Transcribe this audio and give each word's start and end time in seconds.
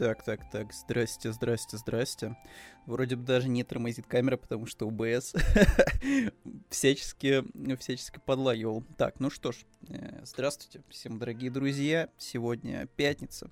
Так, 0.00 0.22
так, 0.22 0.50
так, 0.50 0.72
здрасте, 0.72 1.30
здрасте, 1.30 1.76
здрасте. 1.76 2.34
Вроде 2.86 3.16
бы 3.16 3.22
даже 3.22 3.50
не 3.50 3.64
тормозит 3.64 4.06
камера, 4.06 4.38
потому 4.38 4.64
что 4.64 4.86
УБС 4.86 5.34
всячески, 6.70 7.44
всячески 7.76 8.18
подлагивал. 8.24 8.82
Так, 8.96 9.20
ну 9.20 9.28
что 9.28 9.52
ж, 9.52 9.56
э, 9.90 10.22
здравствуйте 10.24 10.82
всем, 10.88 11.18
дорогие 11.18 11.50
друзья. 11.50 12.08
Сегодня 12.16 12.86
пятница, 12.96 13.50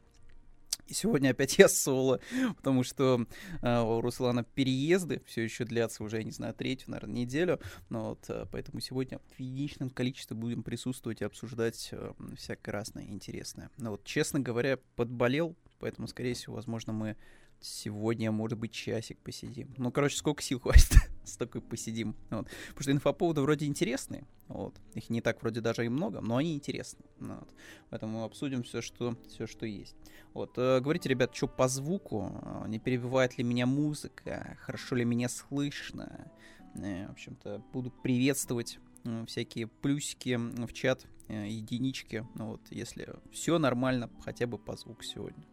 и 0.88 0.94
сегодня 0.94 1.30
опять 1.30 1.58
я 1.58 1.68
соло, 1.68 2.18
потому 2.56 2.82
что 2.82 3.26
э, 3.60 3.80
у 3.82 4.00
Руслана 4.00 4.42
переезды 4.42 5.20
все 5.26 5.42
еще 5.42 5.66
длятся 5.66 6.02
уже, 6.02 6.16
я 6.16 6.22
не 6.24 6.30
знаю, 6.30 6.54
третью, 6.54 6.92
наверное, 6.92 7.14
неделю. 7.14 7.60
Но 7.90 8.10
вот 8.10 8.24
э, 8.30 8.46
поэтому 8.50 8.80
сегодня 8.80 9.20
в 9.36 9.38
единичном 9.38 9.90
количестве 9.90 10.34
будем 10.34 10.62
присутствовать 10.62 11.20
и 11.20 11.26
обсуждать 11.26 11.90
э, 11.92 12.12
всякое 12.38 12.72
разное 12.72 13.04
интересное. 13.04 13.70
Но 13.76 13.90
вот, 13.90 14.04
честно 14.04 14.40
говоря, 14.40 14.78
подболел, 14.96 15.54
поэтому, 15.78 16.08
скорее 16.08 16.34
всего, 16.34 16.54
возможно, 16.56 16.92
мы 16.92 17.16
Сегодня, 17.60 18.30
может 18.30 18.56
быть, 18.56 18.70
часик 18.70 19.18
посидим. 19.18 19.74
Ну, 19.78 19.90
короче, 19.90 20.16
сколько 20.16 20.42
сил 20.42 20.60
хватит, 20.62 20.92
столько 21.24 21.60
посидим. 21.60 22.14
Вот. 22.30 22.46
Потому 22.68 22.82
что 22.82 22.92
инфоповоды 22.92 23.40
вроде 23.40 23.66
интересные. 23.66 24.24
Вот. 24.46 24.76
Их 24.94 25.10
не 25.10 25.20
так 25.20 25.42
вроде 25.42 25.60
даже 25.60 25.84
и 25.84 25.88
много, 25.88 26.20
но 26.20 26.36
они 26.36 26.54
интересны. 26.54 27.04
Вот. 27.18 27.48
Поэтому 27.90 28.22
обсудим 28.22 28.62
все, 28.62 28.80
что, 28.80 29.16
все, 29.28 29.46
что 29.48 29.66
есть. 29.66 29.96
Вот. 30.34 30.56
Э, 30.56 30.80
говорите, 30.80 31.08
ребят, 31.08 31.34
что 31.34 31.48
по 31.48 31.66
звуку? 31.66 32.30
Э, 32.42 32.68
не 32.68 32.78
перебивает 32.78 33.36
ли 33.38 33.44
меня 33.44 33.66
музыка? 33.66 34.56
Хорошо 34.60 34.94
ли 34.94 35.04
меня 35.04 35.28
слышно? 35.28 36.30
Э, 36.76 37.08
в 37.08 37.10
общем-то, 37.10 37.64
буду 37.72 37.90
приветствовать 37.90 38.78
всякие 39.26 39.66
плюсики 39.66 40.36
в 40.36 40.72
чат, 40.72 41.06
единички. 41.28 42.24
Вот, 42.34 42.60
если 42.70 43.14
все 43.32 43.58
нормально, 43.58 44.10
хотя 44.24 44.46
бы 44.46 44.58
по 44.58 44.76
звуку 44.76 45.02
сегодня. 45.02 45.44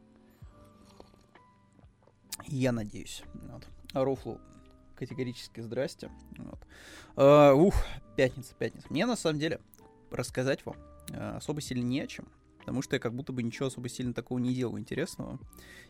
Я 2.43 2.71
надеюсь. 2.71 3.23
Вот. 3.33 3.67
А 3.93 4.03
Рофлу 4.03 4.39
категорически 4.95 5.61
здрасте. 5.61 6.09
Вот. 6.37 6.59
А, 7.15 7.53
ух, 7.53 7.75
пятница, 8.15 8.53
пятница. 8.55 8.87
Мне 8.89 9.05
на 9.05 9.15
самом 9.15 9.39
деле 9.39 9.59
рассказать 10.11 10.65
вам 10.65 10.77
а, 11.13 11.37
особо 11.37 11.61
сильно 11.61 11.83
не 11.83 12.01
о 12.01 12.07
чем. 12.07 12.27
Потому 12.59 12.81
что 12.81 12.95
я 12.95 12.99
как 12.99 13.13
будто 13.13 13.31
бы 13.31 13.43
ничего 13.43 13.67
особо 13.67 13.89
сильно 13.89 14.13
такого 14.13 14.39
не 14.39 14.53
делал 14.53 14.77
интересного. 14.79 15.39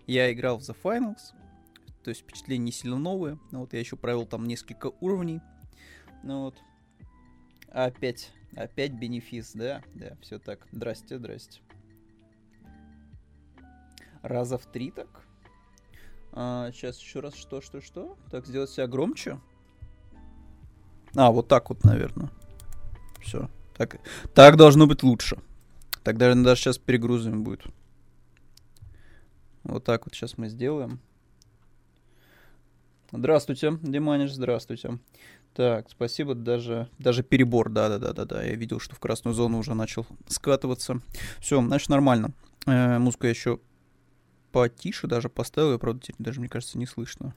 Я 0.07 0.31
играл 0.33 0.59
в 0.59 0.61
The 0.61 0.75
Finals, 0.83 1.33
то 2.03 2.09
есть 2.09 2.21
впечатления 2.21 2.66
не 2.66 2.71
сильно 2.71 2.97
новые. 2.97 3.39
Ну, 3.51 3.61
вот 3.61 3.73
я 3.73 3.79
еще 3.79 3.95
провел 3.95 4.25
там 4.25 4.45
несколько 4.45 4.91
уровней. 4.99 5.39
Ну 6.23 6.43
вот. 6.43 6.57
Опять, 7.69 8.31
опять 8.55 8.91
бенефис, 8.93 9.53
да? 9.53 9.83
Да, 9.93 10.17
все 10.21 10.38
так. 10.38 10.67
Здрасте, 10.71 11.17
здрасте. 11.17 11.61
Раза 14.21 14.57
в 14.57 14.66
три 14.66 14.91
так? 14.91 15.25
А, 16.36 16.69
сейчас 16.73 17.00
еще 17.00 17.22
раз 17.22 17.33
что, 17.36 17.61
что, 17.61 17.81
что? 17.81 18.17
Так, 18.30 18.45
сделать 18.45 18.69
себя 18.69 18.88
громче. 18.88 19.39
А, 21.16 21.31
вот 21.31 21.47
так 21.47 21.69
вот, 21.69 21.83
наверное. 21.86 22.30
Все. 23.22 23.50
Так, 23.78 24.00
так 24.33 24.58
должно 24.58 24.86
быть 24.86 25.02
лучше. 25.02 25.38
Так, 26.03 26.17
наверное, 26.17 26.44
даже 26.44 26.61
сейчас 26.61 26.78
перегрузами 26.78 27.38
будет. 27.38 27.63
Вот 29.63 29.83
так 29.86 30.06
вот 30.06 30.13
сейчас 30.13 30.38
мы 30.38 30.50
сделаем. 30.50 31.00
Здравствуйте, 33.11 33.80
Диманиш, 33.81 34.33
здравствуйте. 34.33 35.00
Так, 35.53 35.89
спасибо, 35.89 36.36
даже, 36.36 36.89
даже 37.00 37.23
перебор, 37.23 37.69
да-да-да-да-да. 37.69 38.44
Я 38.44 38.56
видел, 38.56 38.81
что 38.81 38.94
в 38.94 39.00
красную 39.00 39.33
зону 39.33 39.58
уже 39.58 39.73
начал 39.73 40.06
скатываться. 40.28 41.00
Все, 41.39 41.61
значит, 41.61 41.88
нормально. 41.88 42.33
Э, 42.66 43.00
музыка 43.00 43.28
еще 43.28 43.59
потише 44.56 45.06
даже 45.08 45.28
поставил, 45.28 45.73
и, 45.73 45.78
правда, 45.78 46.02
даже, 46.17 46.39
мне 46.39 46.48
кажется, 46.48 46.78
не 46.78 46.86
слышно. 46.86 47.36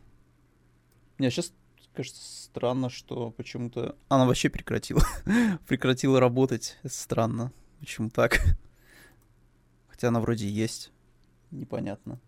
Мне 1.19 1.33
сейчас 1.33 1.52
кажется 1.94 2.22
странно, 2.44 2.91
что 2.91 3.32
почему-то... 3.32 3.97
Она 4.09 4.25
вообще 4.25 4.48
прекратила. 4.48 5.03
прекратила 5.66 6.20
работать. 6.20 6.78
Это 6.84 6.94
странно. 6.94 7.53
Почему 7.81 8.09
так? 8.09 8.38
Хотя 9.88 10.09
она 10.09 10.20
вроде 10.20 10.48
есть. 10.48 10.92
Непонятно. 11.50 12.20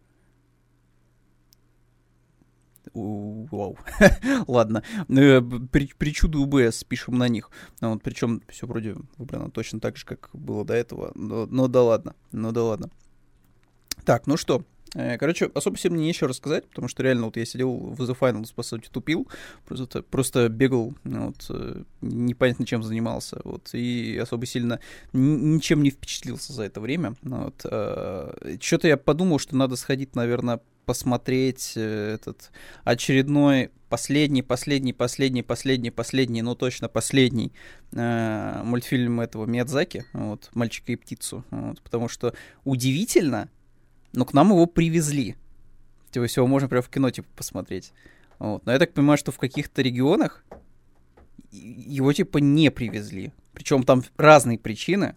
Вау. 2.93 3.78
Ладно. 4.48 4.82
Э, 5.09 5.41
при, 5.70 5.87
причуды 5.87 6.38
УБС 6.38 6.82
пишем 6.82 7.16
на 7.16 7.28
них. 7.28 7.53
Ну 7.81 7.93
вот, 7.93 8.03
причем 8.03 8.43
все 8.48 8.66
вроде 8.66 8.97
выбрано 9.19 9.53
точно 9.53 9.78
так 9.78 9.97
же, 9.97 10.04
как 10.04 10.31
было 10.32 10.64
до 10.64 10.75
этого. 10.75 11.12
Но, 11.14 11.47
но 11.47 11.69
да 11.69 11.84
ладно. 11.84 12.16
Ну 12.32 12.50
да 12.50 12.64
ладно. 12.64 12.91
Так, 14.04 14.26
ну 14.26 14.37
что, 14.37 14.64
короче, 14.92 15.50
особо 15.54 15.78
сильно 15.78 15.96
мне 15.96 16.06
нечего 16.06 16.28
рассказать, 16.28 16.68
потому 16.68 16.88
что 16.88 17.02
реально 17.02 17.26
вот 17.26 17.36
я 17.36 17.44
сидел 17.44 17.76
в 17.76 18.00
The 18.02 18.16
Finals, 18.18 18.52
по 18.54 18.62
сути, 18.62 18.88
тупил, 18.90 19.28
просто, 19.66 20.02
просто 20.02 20.48
бегал, 20.48 20.94
вот, 21.04 21.46
э, 21.48 21.82
непонятно 22.00 22.66
чем 22.66 22.82
занимался, 22.82 23.40
вот, 23.44 23.70
и 23.72 24.18
особо 24.20 24.46
сильно 24.46 24.80
ничем 25.12 25.82
не 25.82 25.90
впечатлился 25.90 26.52
за 26.52 26.64
это 26.64 26.80
время, 26.80 27.14
вот. 27.22 27.60
Э, 27.64 28.56
Что-то 28.60 28.88
я 28.88 28.96
подумал, 28.96 29.38
что 29.38 29.56
надо 29.56 29.76
сходить, 29.76 30.16
наверное, 30.16 30.60
посмотреть 30.86 31.74
этот 31.76 32.50
очередной 32.82 33.70
последний, 33.88 34.42
последний, 34.42 34.92
последний, 34.92 35.42
последний, 35.42 35.90
последний, 35.90 36.42
ну 36.42 36.54
точно 36.56 36.88
последний 36.88 37.52
э, 37.92 38.62
мультфильм 38.64 39.20
этого 39.20 39.46
Миядзаки, 39.46 40.04
вот, 40.12 40.50
«Мальчика 40.54 40.92
и 40.92 40.96
птицу», 40.96 41.44
вот, 41.50 41.80
потому 41.82 42.08
что 42.08 42.34
удивительно, 42.64 43.50
но 44.12 44.25
к 44.25 44.32
нам 44.32 44.50
его 44.50 44.66
привезли. 44.66 45.37
Типа, 46.10 46.26
всего 46.26 46.47
можно 46.47 46.69
прямо 46.69 46.82
в 46.82 46.88
кино, 46.88 47.10
типа, 47.10 47.28
посмотреть. 47.37 47.93
Вот. 48.38 48.65
Но 48.66 48.72
я 48.72 48.78
так 48.78 48.93
понимаю, 48.93 49.19
что 49.19 49.32
в 49.32 49.38
каких-то 49.38 49.82
регионах 49.82 50.44
его, 51.53 52.12
типа, 52.12 52.38
не 52.38 52.70
привезли. 52.70 53.32
Причем 53.53 53.82
там 53.82 54.03
разные 54.16 54.59
причины. 54.59 55.16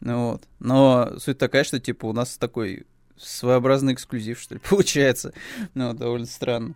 Ну, 0.00 0.32
вот. 0.32 0.48
Но 0.58 1.18
суть 1.18 1.38
такая, 1.38 1.64
что, 1.64 1.78
типа, 1.80 2.06
у 2.06 2.12
нас 2.12 2.36
такой 2.38 2.86
своеобразный 3.16 3.92
эксклюзив, 3.92 4.40
что 4.40 4.54
ли, 4.54 4.60
получается. 4.68 5.32
Ну, 5.74 5.92
довольно 5.92 6.26
странно. 6.26 6.74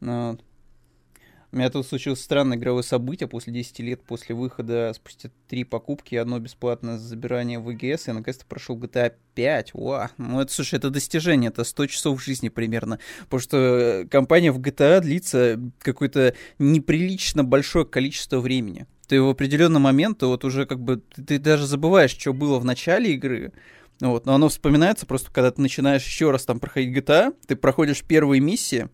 Ну, 0.00 0.30
вот. 0.30 0.44
У 1.52 1.56
меня 1.56 1.70
тут 1.70 1.86
случилось 1.86 2.20
странное 2.20 2.56
игровое 2.58 2.82
событие 2.82 3.28
после 3.28 3.52
10 3.52 3.78
лет 3.80 4.02
после 4.02 4.34
выхода, 4.34 4.92
спустя 4.94 5.30
три 5.48 5.64
покупки 5.64 6.14
и 6.14 6.18
одно 6.18 6.38
бесплатное 6.38 6.98
забирание 6.98 7.58
в 7.58 7.70
ИГС, 7.70 8.08
я 8.08 8.14
наконец-то 8.14 8.44
прошел 8.46 8.76
GTA 8.76 9.12
5. 9.34 9.70
Уа, 9.74 10.10
ну 10.18 10.40
это, 10.40 10.52
слушай, 10.52 10.74
это 10.74 10.90
достижение, 10.90 11.48
это 11.48 11.64
100 11.64 11.86
часов 11.86 12.22
жизни 12.22 12.48
примерно. 12.48 12.98
Потому 13.24 13.40
что 13.40 13.56
э, 13.56 14.04
компания 14.06 14.50
в 14.50 14.58
GTA 14.58 15.00
длится 15.00 15.60
какое-то 15.80 16.34
неприлично 16.58 17.44
большое 17.44 17.84
количество 17.84 18.40
времени. 18.40 18.86
Ты 19.06 19.22
в 19.22 19.28
определенный 19.28 19.80
момент, 19.80 20.22
вот 20.22 20.44
уже 20.44 20.66
как 20.66 20.80
бы, 20.80 20.96
ты, 20.96 21.22
ты 21.22 21.38
даже 21.38 21.66
забываешь, 21.66 22.10
что 22.10 22.32
было 22.32 22.58
в 22.58 22.64
начале 22.64 23.14
игры, 23.14 23.52
вот, 24.00 24.26
но 24.26 24.34
оно 24.34 24.48
вспоминается 24.48 25.06
просто, 25.06 25.30
когда 25.30 25.50
ты 25.50 25.62
начинаешь 25.62 26.04
еще 26.04 26.30
раз 26.30 26.44
там 26.44 26.60
проходить 26.60 26.96
GTA, 26.96 27.34
ты 27.46 27.56
проходишь 27.56 28.02
первые 28.02 28.40
миссии, 28.40 28.88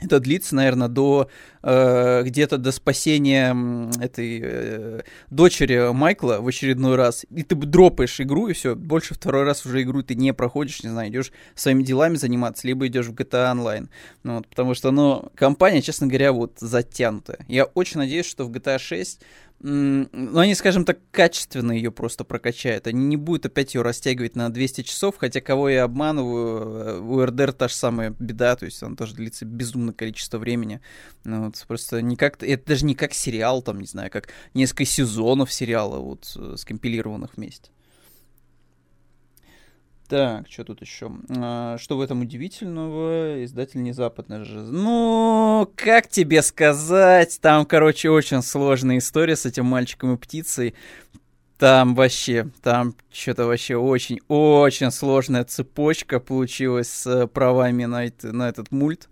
это 0.00 0.20
длится, 0.20 0.54
наверное, 0.54 0.88
до 0.88 1.28
э, 1.62 2.22
где-то 2.24 2.58
до 2.58 2.72
спасения 2.72 3.56
этой 4.00 4.40
э, 4.42 5.00
дочери 5.30 5.92
Майкла 5.92 6.38
в 6.40 6.46
очередной 6.48 6.96
раз. 6.96 7.24
И 7.30 7.42
ты 7.42 7.54
дропаешь 7.54 8.20
игру, 8.20 8.48
и 8.48 8.52
все, 8.52 8.74
больше 8.74 9.14
второй 9.14 9.44
раз 9.44 9.66
уже 9.66 9.82
игру 9.82 10.02
ты 10.02 10.14
не 10.14 10.32
проходишь, 10.32 10.82
не 10.82 10.90
знаю, 10.90 11.10
идешь 11.10 11.32
своими 11.54 11.82
делами 11.82 12.16
заниматься, 12.16 12.66
либо 12.66 12.86
идешь 12.86 13.06
в 13.06 13.14
GTA 13.14 13.54
Online. 13.54 13.88
Ну, 14.22 14.36
вот, 14.36 14.48
потому 14.48 14.74
что, 14.74 14.90
ну, 14.90 15.30
компания, 15.34 15.82
честно 15.82 16.06
говоря, 16.06 16.32
вот 16.32 16.54
затянутая. 16.58 17.38
Я 17.48 17.64
очень 17.64 17.98
надеюсь, 17.98 18.26
что 18.26 18.44
в 18.44 18.50
GTA 18.50 18.78
6 18.78 19.20
ну, 19.62 20.38
они, 20.38 20.54
скажем 20.54 20.86
так, 20.86 20.98
качественно 21.10 21.72
ее 21.72 21.92
просто 21.92 22.24
прокачают. 22.24 22.86
Они 22.86 23.04
не 23.04 23.16
будут 23.16 23.44
опять 23.44 23.74
ее 23.74 23.82
растягивать 23.82 24.34
на 24.34 24.48
200 24.48 24.82
часов, 24.82 25.16
хотя 25.18 25.42
кого 25.42 25.68
я 25.68 25.84
обманываю, 25.84 26.60
э, 26.60 27.00
у 27.00 27.22
РДР 27.22 27.52
та 27.52 27.68
же 27.68 27.74
самая 27.74 28.14
беда, 28.18 28.56
то 28.56 28.64
есть 28.64 28.82
он 28.82 28.96
тоже 28.96 29.14
длится 29.14 29.44
безумное 29.44 29.92
количество 29.92 30.38
времени. 30.38 30.80
Ну, 31.24 31.44
вот, 31.44 31.62
просто 31.68 32.00
не 32.00 32.16
как 32.16 32.42
это 32.42 32.66
даже 32.66 32.86
не 32.86 32.94
как 32.94 33.12
сериал, 33.12 33.60
там, 33.60 33.80
не 33.80 33.86
знаю, 33.86 34.10
как 34.10 34.28
несколько 34.54 34.86
сезонов 34.86 35.52
сериала 35.52 35.98
вот 35.98 36.32
э, 36.36 36.54
скомпилированных 36.56 37.36
вместе. 37.36 37.70
Так, 40.10 40.50
что 40.50 40.64
тут 40.64 40.80
еще? 40.80 41.12
А, 41.36 41.78
что 41.78 41.96
в 41.96 42.00
этом 42.00 42.22
удивительного? 42.22 43.44
Издатель 43.44 43.80
не 43.80 43.92
западный 43.92 44.44
же. 44.44 44.58
Ну, 44.58 45.70
как 45.76 46.08
тебе 46.08 46.42
сказать? 46.42 47.38
Там, 47.40 47.64
короче, 47.64 48.10
очень 48.10 48.42
сложная 48.42 48.98
история 48.98 49.36
с 49.36 49.46
этим 49.46 49.66
мальчиком 49.66 50.12
и 50.12 50.16
птицей. 50.16 50.74
Там 51.58 51.94
вообще, 51.94 52.48
там 52.60 52.96
что-то 53.12 53.46
вообще 53.46 53.76
очень-очень 53.76 54.90
сложная 54.90 55.44
цепочка 55.44 56.18
получилась 56.18 56.88
с 56.88 57.28
правами 57.28 57.84
на, 57.84 58.06
это, 58.06 58.32
на 58.32 58.48
этот 58.48 58.72
мульт. 58.72 59.08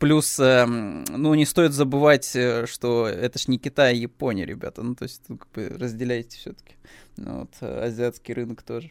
Плюс, 0.00 0.40
э, 0.40 0.66
ну, 0.66 1.34
не 1.34 1.46
стоит 1.46 1.72
забывать, 1.72 2.34
э, 2.34 2.66
что 2.66 3.06
это 3.06 3.38
ж 3.38 3.46
не 3.46 3.58
Китай, 3.58 3.92
а 3.92 3.94
Япония, 3.94 4.44
ребята. 4.44 4.82
Ну, 4.82 4.96
то 4.96 5.04
есть, 5.04 5.22
ну, 5.28 5.36
как 5.36 5.52
бы 5.52 5.68
разделяйте 5.68 6.36
все-таки. 6.36 6.74
Ну, 7.16 7.40
вот, 7.40 7.50
азиатский 7.60 8.34
рынок 8.34 8.62
тоже. 8.62 8.90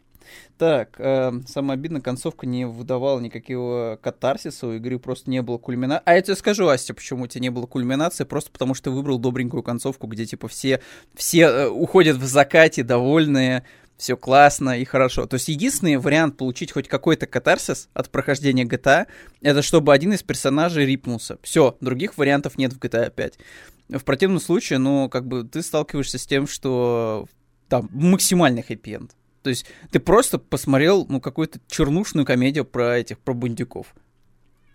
Так, 0.57 0.95
э, 1.00 1.31
самое 1.48 1.77
обидное, 1.77 2.01
концовка 2.01 2.45
не 2.45 2.66
выдавала 2.66 3.19
никакого 3.19 4.00
катарсиса, 4.01 4.68
у 4.68 4.74
игры 4.74 5.00
просто 5.00 5.30
не 5.30 5.42
было 5.42 5.57
кульминации. 5.57 6.04
А 6.06 6.16
я 6.16 6.22
тебе 6.22 6.36
скажу, 6.36 6.68
Астя, 6.68 6.94
почему 6.94 7.24
у 7.24 7.27
тебя 7.27 7.42
не 7.42 7.50
было 7.50 7.66
кульминации, 7.66 8.24
просто 8.24 8.51
потому 8.51 8.74
что 8.74 8.86
ты 8.86 8.89
выбрал 8.92 9.19
добренькую 9.19 9.63
концовку, 9.63 10.07
где, 10.07 10.25
типа, 10.25 10.48
все, 10.48 10.81
все 11.16 11.42
э, 11.42 11.68
уходят 11.68 12.18
в 12.18 12.25
закате 12.25 12.83
довольные, 12.83 13.63
все 13.98 14.18
классно 14.18 14.77
и 14.80 14.86
хорошо. 14.86 15.25
То 15.25 15.36
есть 15.36 15.48
единственный 15.48 15.98
вариант 15.98 16.38
получить 16.38 16.72
хоть 16.72 16.88
какой-то 16.88 17.27
катарсис 17.27 17.89
от 17.94 18.10
прохождения 18.10 18.66
GTA, 18.66 19.07
это 19.42 19.62
чтобы 19.62 19.94
один 19.94 20.13
из 20.13 20.24
персонажей 20.24 20.86
рипнулся. 20.86 21.38
Все, 21.42 21.77
других 21.81 22.18
вариантов 22.18 22.57
нет 22.57 22.74
в 22.74 22.80
GTA 22.80 23.10
5. 23.10 23.39
В 23.89 24.04
противном 24.04 24.39
случае, 24.39 24.80
ну, 24.80 25.10
как 25.10 25.27
бы 25.27 25.44
ты 25.44 25.62
сталкиваешься 25.62 26.18
с 26.18 26.25
тем, 26.25 26.48
что 26.48 27.27
там 27.69 27.89
максимальный 27.92 28.63
хэппи-энд. 28.63 29.12
То 29.45 29.50
есть 29.50 29.68
ты 29.92 30.00
просто 30.00 30.39
посмотрел, 30.39 31.06
ну, 31.07 31.21
какую-то 31.21 31.59
чернушную 31.68 32.25
комедию 32.25 32.65
про 32.65 32.97
этих, 32.97 33.19
про 33.19 33.36
бандюков. 33.36 33.94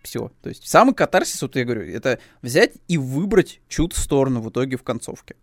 Все. 0.01 0.31
То 0.43 0.49
есть 0.49 0.69
самый 0.69 0.95
катарсис, 0.95 1.43
вот 1.43 1.57
я 1.57 1.65
говорю, 1.65 1.83
это 1.93 2.21
взять 2.41 2.75
и 2.87 2.97
выбрать 2.97 3.61
чью-то 3.67 4.01
сторону 4.01 4.41
в 4.41 4.49
итоге 4.49 4.77
в 4.77 4.85
концовке. 4.85 5.35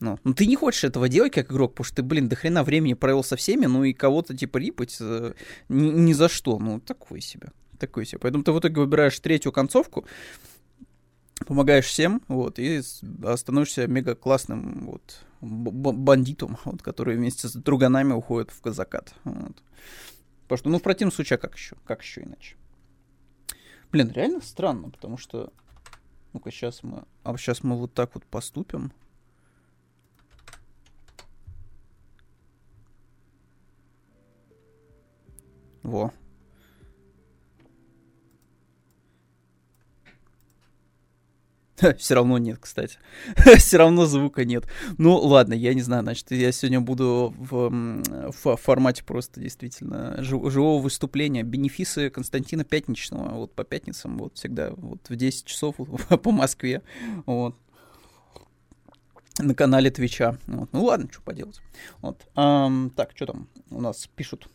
Ну, 0.00 0.18
ну, 0.24 0.34
ты 0.34 0.46
не 0.46 0.56
хочешь 0.56 0.82
этого 0.82 1.08
делать 1.08 1.32
как 1.32 1.52
игрок, 1.52 1.74
потому 1.74 1.84
что 1.84 1.96
ты, 1.98 2.02
блин, 2.02 2.28
до 2.28 2.34
хрена 2.34 2.64
времени 2.64 2.94
провел 2.94 3.22
со 3.22 3.36
всеми, 3.36 3.66
ну 3.66 3.84
и 3.84 3.92
кого-то 3.92 4.36
типа 4.36 4.58
рипать 4.58 4.96
э, 4.98 5.34
ни, 5.68 5.90
ни 5.90 6.12
за 6.12 6.28
что. 6.28 6.58
Ну, 6.58 6.80
такой 6.80 7.20
себе. 7.20 7.50
Такой 7.78 8.04
себе. 8.04 8.18
Поэтому 8.18 8.42
ты 8.42 8.50
в 8.50 8.58
итоге 8.58 8.80
выбираешь 8.80 9.20
третью 9.20 9.52
концовку, 9.52 10.06
помогаешь 11.46 11.86
всем, 11.86 12.22
вот, 12.28 12.58
и 12.58 12.82
становишься 12.82 13.86
мега 13.86 14.14
классным, 14.14 14.86
вот, 14.86 15.24
бандитом, 15.40 16.58
вот, 16.64 16.82
который 16.82 17.16
вместе 17.16 17.48
с 17.48 17.52
друганами 17.52 18.12
уходит 18.12 18.52
в 18.52 18.72
закат. 18.72 19.14
Вот. 19.24 19.62
Потому 20.42 20.58
что, 20.58 20.68
ну, 20.70 20.78
в 20.78 20.82
противном 20.82 21.12
случае, 21.12 21.36
а 21.36 21.40
как 21.40 21.56
еще? 21.56 21.76
Как 21.84 22.02
еще 22.02 22.22
иначе? 22.22 22.56
Блин, 23.90 24.10
реально 24.10 24.40
странно, 24.40 24.90
потому 24.90 25.16
что... 25.16 25.52
Ну-ка, 26.32 26.50
сейчас 26.50 26.82
мы... 26.82 27.04
А 27.24 27.36
сейчас 27.36 27.62
мы 27.62 27.76
вот 27.76 27.92
так 27.92 28.14
вот 28.14 28.24
поступим. 28.24 28.92
Во, 35.82 36.12
Все 41.98 42.14
равно 42.14 42.38
нет, 42.38 42.58
кстати. 42.60 42.98
Все 43.58 43.76
равно 43.76 44.06
звука 44.06 44.44
нет. 44.44 44.66
Ну, 44.98 45.16
ладно, 45.16 45.54
я 45.54 45.74
не 45.74 45.82
знаю, 45.82 46.02
значит, 46.02 46.30
я 46.30 46.52
сегодня 46.52 46.80
буду 46.80 47.34
в, 47.36 47.70
в 48.30 48.56
формате 48.56 49.04
просто 49.04 49.40
действительно 49.40 50.22
жив, 50.22 50.50
живого 50.50 50.80
выступления. 50.82 51.42
Бенефисы 51.42 52.10
Константина 52.10 52.64
Пятничного, 52.64 53.34
вот 53.34 53.54
по 53.54 53.64
пятницам, 53.64 54.18
вот 54.18 54.36
всегда, 54.36 54.70
вот 54.76 55.08
в 55.08 55.16
10 55.16 55.44
часов 55.44 55.76
по 56.22 56.30
Москве, 56.30 56.82
вот 57.26 57.56
на 59.38 59.54
канале 59.54 59.90
Твича. 59.90 60.36
Вот. 60.46 60.72
Ну 60.72 60.84
ладно, 60.84 61.08
что 61.10 61.22
поделать. 61.22 61.60
Вот. 62.00 62.26
Um, 62.34 62.90
так, 62.90 63.12
что 63.14 63.26
там 63.26 63.48
у 63.70 63.80
нас 63.80 64.08
пишут? 64.14 64.48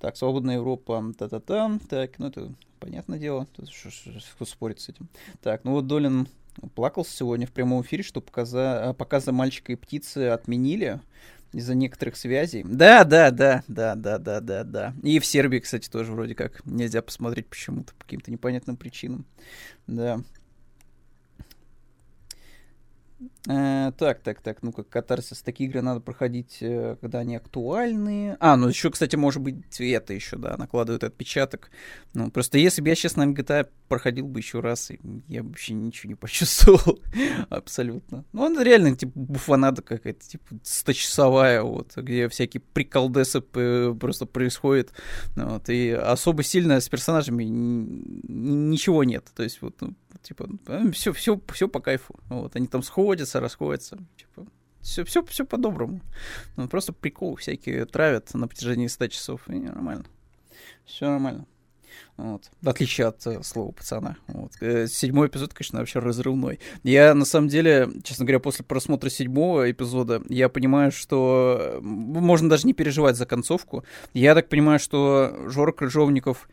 Так, 0.00 0.16
свободная 0.16 0.56
Европа, 0.56 1.12
та-та-та. 1.18 1.78
Так, 1.88 2.18
ну 2.18 2.28
это 2.28 2.52
понятное 2.80 3.18
дело, 3.18 3.46
тут 3.56 3.70
кто 4.34 4.44
спорит 4.44 4.80
с 4.80 4.88
этим. 4.88 5.08
Так, 5.42 5.64
ну 5.64 5.72
вот 5.72 5.86
Долин 5.86 6.28
плакал 6.74 7.04
сегодня 7.04 7.46
в 7.46 7.52
прямом 7.52 7.82
эфире, 7.82 8.02
что 8.02 8.20
показа, 8.20 8.94
показы 8.94 9.32
мальчика 9.32 9.72
и 9.72 9.76
птицы 9.76 10.28
отменили 10.28 11.00
из-за 11.52 11.74
некоторых 11.74 12.16
связей. 12.16 12.64
Да, 12.64 13.04
да, 13.04 13.30
да, 13.30 13.62
да, 13.68 13.94
да, 13.94 14.18
да, 14.18 14.40
да, 14.40 14.64
да. 14.64 14.94
И 15.02 15.18
в 15.18 15.26
Сербии, 15.26 15.60
кстати, 15.60 15.88
тоже 15.88 16.12
вроде 16.12 16.34
как 16.34 16.64
нельзя 16.66 17.00
посмотреть 17.00 17.46
почему-то, 17.48 17.94
по 17.94 18.04
каким-то 18.04 18.30
непонятным 18.30 18.76
причинам. 18.76 19.24
Да. 19.86 20.20
Э, 23.46 23.92
так, 23.98 24.22
так, 24.22 24.40
так, 24.40 24.62
ну 24.62 24.72
как 24.72 24.88
катарсис, 24.88 25.42
такие 25.42 25.68
игры 25.68 25.82
надо 25.82 26.00
проходить, 26.00 26.58
э, 26.60 26.96
когда 27.00 27.18
они 27.18 27.36
актуальны. 27.36 28.36
А, 28.40 28.56
ну 28.56 28.68
еще, 28.68 28.90
кстати, 28.90 29.16
может 29.16 29.42
быть, 29.42 29.80
это 29.80 30.14
еще, 30.14 30.36
да, 30.36 30.56
накладывает 30.56 31.04
отпечаток. 31.04 31.70
Ну, 32.14 32.30
просто 32.30 32.56
если 32.56 32.80
бы 32.80 32.88
я, 32.88 32.94
честно, 32.94 33.24
GTA 33.24 33.68
проходил 33.88 34.28
бы 34.28 34.40
еще 34.40 34.60
раз, 34.60 34.90
я 35.28 35.42
бы 35.42 35.50
вообще 35.50 35.74
ничего 35.74 36.08
не 36.08 36.14
почувствовал. 36.14 37.00
Абсолютно. 37.50 38.24
Ну, 38.32 38.42
он 38.42 38.60
реально, 38.62 38.96
типа, 38.96 39.12
буфанада 39.14 39.82
какая-то, 39.82 40.26
типа, 40.26 40.54
100-часовая, 40.62 41.62
вот, 41.62 41.96
где 41.96 42.28
всякие 42.28 42.62
приколдесы 42.72 43.42
просто 43.42 44.24
происходят. 44.24 44.90
Вот, 45.36 45.68
и 45.68 45.90
особо 45.90 46.42
сильно 46.42 46.80
с 46.80 46.88
персонажами 46.88 47.44
ничего 47.44 49.04
нет. 49.04 49.26
То 49.34 49.42
есть, 49.42 49.60
вот, 49.60 49.74
ну, 49.80 49.94
типа, 50.22 50.48
все, 50.92 51.12
все, 51.12 51.40
все 51.52 51.68
по 51.68 51.80
кайфу. 51.80 52.14
Вот, 52.28 52.56
они 52.56 52.66
там 52.66 52.82
сходятся, 52.82 53.33
расходятся, 53.40 53.98
типа, 54.16 54.46
все, 54.80 55.04
все, 55.04 55.24
все 55.24 55.44
по-доброму. 55.44 56.00
Ну, 56.56 56.68
просто 56.68 56.92
прикол 56.92 57.36
всякие 57.36 57.86
травят 57.86 58.32
на 58.34 58.46
протяжении 58.48 58.86
100 58.86 59.08
часов, 59.08 59.48
и 59.48 59.54
нормально. 59.54 60.04
Все 60.84 61.08
нормально. 61.08 61.46
Вот. 62.16 62.50
В 62.60 62.68
отличие 62.68 63.06
от 63.08 63.26
э, 63.26 63.42
слова 63.42 63.72
пацана. 63.72 64.16
Вот. 64.28 64.52
Э, 64.60 64.86
седьмой 64.86 65.28
эпизод, 65.28 65.54
конечно, 65.54 65.80
вообще 65.80 65.98
разрывной. 65.98 66.60
Я, 66.82 67.14
на 67.14 67.24
самом 67.24 67.48
деле, 67.48 67.88
честно 68.02 68.24
говоря, 68.24 68.40
после 68.40 68.64
просмотра 68.64 69.10
седьмого 69.10 69.70
эпизода, 69.70 70.22
я 70.28 70.48
понимаю, 70.48 70.92
что 70.92 71.78
можно 71.80 72.48
даже 72.48 72.66
не 72.66 72.72
переживать 72.72 73.16
за 73.16 73.26
концовку. 73.26 73.84
Я 74.12 74.34
так 74.34 74.48
понимаю, 74.48 74.78
что 74.78 75.36
Жора 75.48 75.72
Крыжовников 75.72 76.48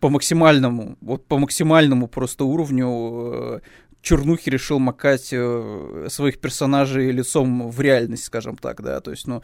по 0.00 0.08
максимальному, 0.08 0.96
вот 1.00 1.26
по 1.26 1.38
максимальному 1.38 2.08
просто 2.08 2.44
уровню 2.44 2.88
э, 2.88 3.60
чернухи 4.04 4.50
решил 4.50 4.78
макать 4.78 5.30
э, 5.32 6.06
своих 6.10 6.38
персонажей 6.38 7.10
лицом 7.10 7.70
в 7.70 7.80
реальность, 7.80 8.24
скажем 8.24 8.56
так, 8.56 8.82
да, 8.82 9.00
то 9.00 9.10
есть, 9.10 9.26
ну, 9.26 9.42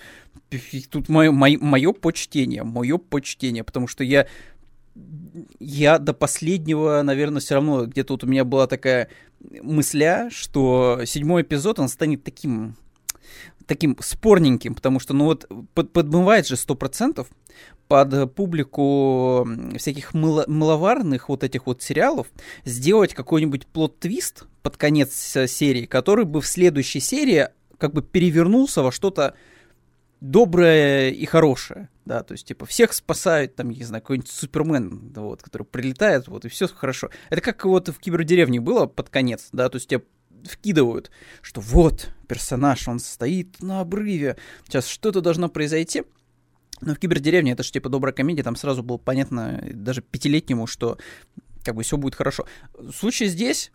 тут 0.91 1.09
мое, 1.09 1.33
мое, 1.33 1.93
почтение, 1.93 2.63
мое 2.63 2.99
почтение, 2.99 3.65
потому 3.65 3.89
что 3.89 4.05
я 4.05 4.27
я 5.61 5.99
до 5.99 6.13
последнего, 6.13 7.01
наверное, 7.03 7.41
все 7.41 7.55
равно 7.55 7.87
где-то 7.87 8.15
вот 8.15 8.25
у 8.25 8.27
меня 8.27 8.45
была 8.45 8.67
такая 8.67 9.09
мысля, 9.63 10.29
что 10.31 11.01
седьмой 11.07 11.43
эпизод, 11.43 11.79
он 11.79 11.89
станет 11.89 12.23
таким 12.23 12.77
таким 13.71 13.97
спорненьким, 14.01 14.75
потому 14.75 14.99
что, 14.99 15.15
ну 15.15 15.27
вот, 15.27 15.49
под, 15.75 15.93
подмывает 15.93 16.45
же 16.45 16.57
сто 16.57 16.75
процентов 16.75 17.29
под 17.87 18.35
публику 18.35 19.49
всяких 19.77 20.13
мыло, 20.13 20.43
мыловарных 20.49 21.29
вот 21.29 21.45
этих 21.45 21.69
вот 21.69 21.81
сериалов 21.81 22.27
сделать 22.65 23.15
какой-нибудь 23.15 23.69
плод-твист 23.69 24.47
под 24.63 24.77
конец 24.77 25.37
э, 25.37 25.47
серии, 25.47 25.87
который 25.87 26.25
бы 26.25 26.41
в 26.41 26.49
следующей 26.49 26.99
серии 26.99 27.51
как 27.79 27.93
бы 27.93 28.03
перевернулся 28.03 28.83
во 28.83 28.91
что-то 28.91 29.35
доброе 30.21 31.11
и 31.11 31.25
хорошее, 31.25 31.91
да, 32.05 32.25
то 32.25 32.33
есть, 32.33 32.49
типа, 32.49 32.67
всех 32.67 32.93
спасает, 32.93 33.55
там, 33.55 33.71
не 33.71 33.85
знаю, 33.85 34.03
какой-нибудь 34.03 34.33
Супермен, 34.33 35.13
вот, 35.15 35.43
который 35.43 35.63
прилетает, 35.63 36.27
вот, 36.27 36.45
и 36.45 36.49
все 36.49 36.67
хорошо. 36.67 37.11
Это 37.31 37.41
как 37.41 37.65
вот 37.65 37.89
в 37.89 38.01
Кибердеревне 38.01 38.61
было 38.61 38.87
под 38.87 39.11
конец, 39.11 39.49
да, 39.53 39.69
то 39.69 39.77
есть 39.77 39.89
тебе 39.89 40.03
вкидывают, 40.45 41.11
что 41.43 41.61
вот, 41.61 42.11
персонаж, 42.29 42.87
он 42.89 42.99
стоит 42.99 43.63
на 43.63 43.81
обрыве, 43.81 44.37
сейчас 44.67 44.87
что-то 44.87 45.21
должно 45.21 45.49
произойти, 45.49 46.05
но 46.81 46.95
в 46.95 46.99
Кибердеревне 46.99 47.53
это 47.53 47.63
же 47.63 47.73
типа 47.73 47.89
добрая 47.89 48.15
комедия, 48.15 48.43
там 48.43 48.57
сразу 48.57 48.83
было 48.83 48.97
понятно 48.97 49.63
даже 49.73 50.03
пятилетнему, 50.03 50.67
что 50.67 50.99
как 51.65 51.75
бы 51.75 51.83
все 51.83 51.97
будет 51.97 52.15
хорошо. 52.15 52.47
В 52.79 52.93
случае 52.93 53.29
здесь 53.29 53.71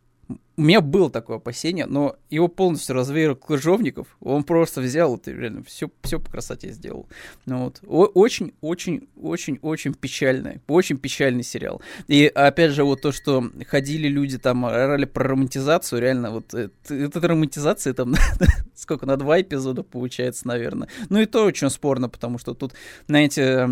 у 0.57 0.61
меня 0.61 0.79
было 0.79 1.09
такое 1.09 1.37
опасение, 1.37 1.85
но 1.85 2.15
его 2.29 2.47
полностью 2.47 2.95
развеял 2.95 3.35
Клыжовников. 3.35 4.07
Он 4.21 4.43
просто 4.43 4.79
взял 4.79 5.15
и 5.15 5.31
реально 5.31 5.63
все, 5.63 5.89
все 6.03 6.19
по 6.19 6.31
красоте 6.31 6.71
сделал. 6.71 7.07
Ну, 7.45 7.65
вот. 7.65 7.81
Очень, 8.15 8.53
очень, 8.61 9.07
очень, 9.21 9.59
очень 9.61 9.93
печальный, 9.93 10.61
очень 10.67 10.97
печальный 10.97 11.43
сериал. 11.43 11.81
И 12.07 12.25
опять 12.27 12.71
же, 12.71 12.85
вот 12.85 13.01
то, 13.01 13.11
что 13.11 13.51
ходили 13.67 14.07
люди 14.07 14.37
там, 14.37 14.65
орали 14.65 15.05
про 15.05 15.27
романтизацию, 15.29 16.01
реально, 16.01 16.31
вот 16.31 16.53
это, 16.53 16.71
это 16.89 17.27
романтизация 17.27 17.93
там, 17.93 18.15
сколько, 18.75 19.05
на 19.05 19.17
два 19.17 19.41
эпизода 19.41 19.83
получается, 19.83 20.47
наверное. 20.47 20.87
Ну 21.09 21.19
и 21.19 21.25
то 21.25 21.43
очень 21.43 21.69
спорно, 21.69 22.07
потому 22.07 22.37
что 22.37 22.53
тут, 22.53 22.73
знаете, 23.07 23.67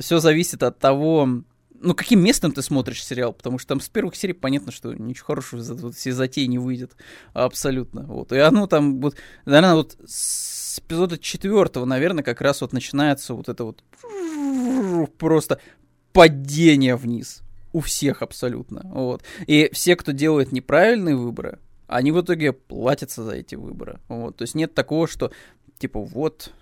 все 0.00 0.18
зависит 0.18 0.62
от 0.62 0.78
того, 0.78 1.42
ну, 1.80 1.94
каким 1.94 2.22
местом 2.22 2.52
ты 2.52 2.62
смотришь 2.62 3.04
сериал? 3.04 3.32
Потому 3.32 3.58
что 3.58 3.68
там 3.68 3.80
с 3.80 3.88
первых 3.88 4.16
серий 4.16 4.32
понятно, 4.32 4.72
что 4.72 4.92
ничего 4.94 5.26
хорошего 5.26 5.60
из 5.60 5.70
этого 5.70 5.92
все 5.92 6.12
затеи 6.12 6.46
не 6.46 6.58
выйдет. 6.58 6.96
Абсолютно. 7.32 8.02
Вот. 8.02 8.32
И 8.32 8.38
оно 8.38 8.66
там, 8.66 9.00
вот, 9.00 9.16
наверное, 9.44 9.74
вот 9.74 9.96
с 10.06 10.78
эпизода 10.78 11.18
четвертого, 11.18 11.84
наверное, 11.84 12.24
как 12.24 12.40
раз 12.40 12.60
вот 12.60 12.72
начинается 12.72 13.34
вот 13.34 13.48
это 13.48 13.64
вот 13.64 13.82
просто 15.18 15.60
падение 16.12 16.96
вниз. 16.96 17.42
У 17.72 17.80
всех 17.80 18.22
абсолютно. 18.22 18.82
Вот. 18.84 19.22
И 19.46 19.70
все, 19.72 19.96
кто 19.96 20.12
делает 20.12 20.52
неправильные 20.52 21.16
выборы, 21.16 21.58
они 21.86 22.10
в 22.10 22.20
итоге 22.20 22.52
платятся 22.52 23.22
за 23.22 23.32
эти 23.32 23.54
выборы. 23.54 24.00
Вот. 24.08 24.36
То 24.36 24.42
есть 24.42 24.54
нет 24.54 24.74
такого, 24.74 25.06
что 25.06 25.30
типа 25.78 26.00
вот 26.00 26.52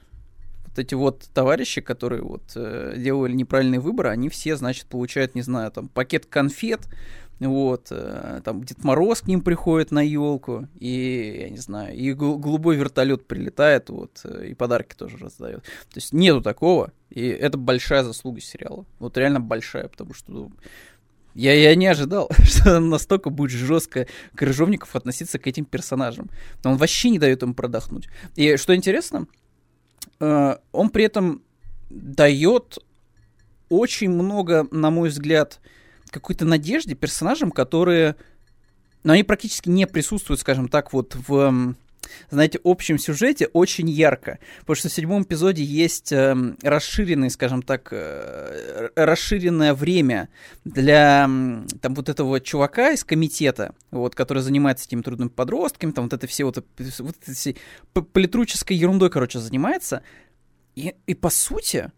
вот 0.74 0.78
эти 0.80 0.94
вот 0.94 1.28
товарищи, 1.32 1.80
которые 1.80 2.22
вот 2.22 2.42
э, 2.56 2.94
делали 2.96 3.32
неправильный 3.32 3.78
выбор, 3.78 4.08
они 4.08 4.28
все, 4.28 4.56
значит, 4.56 4.86
получают, 4.86 5.34
не 5.36 5.42
знаю, 5.42 5.70
там, 5.70 5.88
пакет 5.88 6.26
конфет, 6.26 6.88
вот, 7.38 7.88
э, 7.90 8.40
там 8.44 8.64
Дед 8.64 8.82
Мороз 8.82 9.20
к 9.20 9.28
ним 9.28 9.40
приходит 9.40 9.92
на 9.92 10.00
елку, 10.00 10.68
и, 10.80 11.42
я 11.42 11.50
не 11.50 11.58
знаю, 11.58 11.94
и 11.94 12.12
голубой 12.12 12.76
вертолет 12.76 13.26
прилетает, 13.26 13.88
вот, 13.88 14.20
э, 14.24 14.48
и 14.48 14.54
подарки 14.54 14.96
тоже 14.96 15.16
раздает. 15.18 15.62
То 15.62 15.96
есть 15.96 16.12
нету 16.12 16.42
такого, 16.42 16.92
и 17.08 17.24
это 17.28 17.56
большая 17.56 18.02
заслуга 18.02 18.40
сериала. 18.40 18.84
Вот 18.98 19.16
реально 19.16 19.38
большая, 19.38 19.86
потому 19.86 20.12
что 20.12 20.32
ну, 20.32 20.52
я, 21.34 21.54
я 21.54 21.74
не 21.76 21.86
ожидал, 21.86 22.30
что 22.42 22.80
настолько 22.80 23.30
будет 23.30 23.52
жестко 23.52 24.08
Крыжовников 24.34 24.96
относиться 24.96 25.38
к 25.38 25.46
этим 25.46 25.66
персонажам. 25.66 26.30
Но 26.64 26.72
он 26.72 26.78
вообще 26.78 27.10
не 27.10 27.20
дает 27.20 27.44
им 27.44 27.54
продохнуть. 27.54 28.08
И 28.34 28.56
что 28.56 28.74
интересно, 28.74 29.26
он 30.18 30.90
при 30.90 31.04
этом 31.04 31.42
дает 31.90 32.78
очень 33.68 34.10
много, 34.10 34.66
на 34.70 34.90
мой 34.90 35.08
взгляд, 35.08 35.60
какой-то 36.10 36.44
надежде 36.44 36.94
персонажам, 36.94 37.50
которые... 37.50 38.16
Но 39.02 39.12
они 39.12 39.22
практически 39.22 39.68
не 39.68 39.86
присутствуют, 39.86 40.40
скажем 40.40 40.68
так, 40.68 40.92
вот 40.92 41.14
в 41.14 41.74
знаете, 42.30 42.60
общем 42.64 42.98
сюжете 42.98 43.46
очень 43.46 43.88
ярко. 43.88 44.38
Потому 44.60 44.76
что 44.76 44.88
в 44.88 44.92
седьмом 44.92 45.22
эпизоде 45.22 45.62
есть 45.62 46.12
э, 46.12 46.36
расширенный, 46.62 47.30
скажем 47.30 47.62
так, 47.62 47.88
э, 47.92 48.88
расширенное 48.96 49.74
время 49.74 50.28
для 50.64 51.28
там 51.80 51.94
вот 51.94 52.08
этого 52.08 52.40
чувака 52.40 52.92
из 52.92 53.04
комитета, 53.04 53.74
вот, 53.90 54.14
который 54.14 54.42
занимается 54.42 54.86
этими 54.86 55.02
трудными 55.02 55.28
подростками, 55.28 55.92
там 55.92 56.04
вот 56.04 56.12
это 56.12 56.26
все 56.26 56.44
вот, 56.44 56.64
вот 56.78 57.16
этой 57.26 57.56
политруческой 57.92 58.76
ерундой, 58.76 59.10
короче, 59.10 59.38
занимается. 59.38 60.02
И, 60.74 60.94
и 61.06 61.14
по 61.14 61.30
сути, 61.30 61.92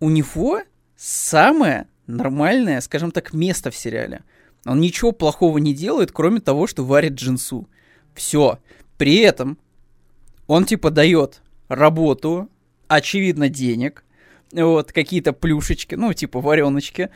у 0.00 0.10
него 0.10 0.62
самое 0.96 1.88
нормальное, 2.06 2.80
скажем 2.80 3.10
так, 3.10 3.32
место 3.32 3.70
в 3.70 3.76
сериале. 3.76 4.24
Он 4.64 4.80
ничего 4.80 5.12
плохого 5.12 5.58
не 5.58 5.74
делает, 5.74 6.12
кроме 6.12 6.40
того, 6.40 6.66
что 6.66 6.84
варит 6.84 7.12
джинсу. 7.12 7.68
Все. 8.14 8.58
При 8.98 9.16
этом 9.18 9.58
он 10.46 10.64
типа 10.64 10.90
дает 10.90 11.40
работу, 11.68 12.50
очевидно, 12.88 13.48
денег, 13.48 14.04
вот, 14.52 14.92
какие-то 14.92 15.32
плюшечки, 15.32 15.94
ну, 15.94 16.12
типа 16.12 16.40
вареночки, 16.40 17.10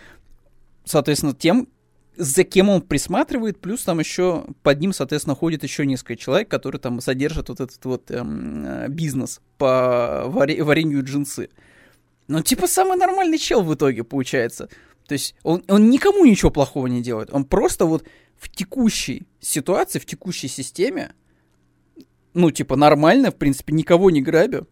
соответственно, 0.84 1.34
тем, 1.34 1.68
за 2.16 2.44
кем 2.44 2.68
он 2.68 2.82
присматривает, 2.82 3.60
плюс 3.60 3.82
там 3.82 3.98
еще 3.98 4.44
под 4.62 4.80
ним, 4.80 4.92
соответственно, 4.92 5.34
ходит 5.34 5.62
еще 5.62 5.86
несколько 5.86 6.16
человек, 6.16 6.48
которые 6.48 6.80
там 6.80 7.00
содержат 7.00 7.48
вот 7.48 7.60
этот 7.60 7.84
вот 7.84 8.10
эм, 8.10 8.64
э, 8.66 8.88
бизнес 8.88 9.40
по 9.58 10.24
варе- 10.26 10.62
варенью 10.62 11.02
джинсы. 11.02 11.48
Ну, 12.28 12.42
типа, 12.42 12.66
самый 12.66 12.98
нормальный 12.98 13.38
чел 13.38 13.62
в 13.62 13.74
итоге 13.74 14.04
получается. 14.04 14.68
То 15.08 15.14
есть 15.14 15.34
он, 15.42 15.64
он 15.68 15.90
никому 15.90 16.24
ничего 16.24 16.50
плохого 16.50 16.86
не 16.86 17.02
делает. 17.02 17.30
Он 17.32 17.44
просто 17.44 17.86
вот 17.86 18.04
в 18.38 18.50
текущей 18.50 19.26
ситуации, 19.40 19.98
в 19.98 20.06
текущей 20.06 20.48
системе, 20.48 21.14
ну, 22.34 22.50
типа, 22.50 22.76
нормально, 22.76 23.30
в 23.30 23.36
принципе, 23.36 23.72
никого 23.74 24.10
не 24.10 24.22
грабя, 24.22 24.64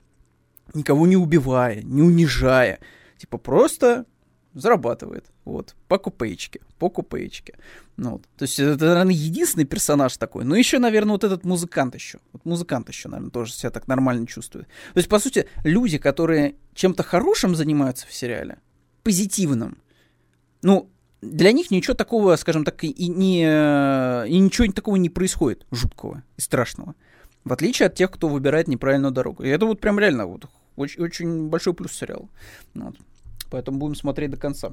никого 0.74 1.06
не 1.06 1.16
убивая, 1.16 1.82
не 1.82 2.02
унижая. 2.02 2.78
Типа, 3.18 3.38
просто 3.38 4.06
зарабатывает. 4.54 5.26
Вот. 5.44 5.76
По 5.88 5.98
купеечке. 5.98 6.60
По 6.78 6.90
купеечке. 6.90 7.56
Ну, 7.96 8.12
вот. 8.12 8.22
То 8.36 8.44
есть 8.44 8.58
это, 8.58 8.84
наверное, 8.86 9.14
единственный 9.14 9.64
персонаж 9.64 10.16
такой. 10.16 10.44
Но 10.44 10.56
еще, 10.56 10.78
наверное, 10.78 11.12
вот 11.12 11.24
этот 11.24 11.44
музыкант 11.44 11.94
еще. 11.94 12.18
Вот 12.32 12.44
музыкант 12.44 12.88
еще, 12.88 13.08
наверное, 13.08 13.30
тоже 13.30 13.52
себя 13.52 13.70
так 13.70 13.86
нормально 13.88 14.26
чувствует. 14.26 14.66
То 14.66 14.98
есть, 14.98 15.08
по 15.08 15.18
сути, 15.18 15.46
люди, 15.64 15.98
которые 15.98 16.56
чем-то 16.74 17.02
хорошим 17.02 17.54
занимаются 17.54 18.06
в 18.06 18.12
сериале, 18.12 18.58
позитивным, 19.02 19.78
ну, 20.62 20.90
для 21.22 21.52
них 21.52 21.70
ничего 21.70 21.94
такого, 21.94 22.34
скажем 22.36 22.64
так, 22.64 22.82
и, 22.82 23.08
не, 23.08 23.42
и 23.42 24.38
ничего 24.38 24.72
такого 24.72 24.96
не 24.96 25.10
происходит 25.10 25.66
жуткого 25.70 26.22
и 26.36 26.40
страшного. 26.40 26.94
В 27.44 27.52
отличие 27.52 27.86
от 27.86 27.94
тех, 27.94 28.10
кто 28.10 28.28
выбирает 28.28 28.68
неправильную 28.68 29.12
дорогу. 29.12 29.42
И 29.42 29.48
это 29.48 29.66
вот 29.66 29.80
прям 29.80 29.98
реально 29.98 30.26
вот 30.26 30.46
очень, 30.76 31.02
очень 31.02 31.48
большой 31.48 31.74
плюс 31.74 31.92
сериала. 31.92 32.28
Вот. 32.74 32.96
Поэтому 33.50 33.78
будем 33.78 33.94
смотреть 33.94 34.30
до 34.30 34.36
конца. 34.36 34.72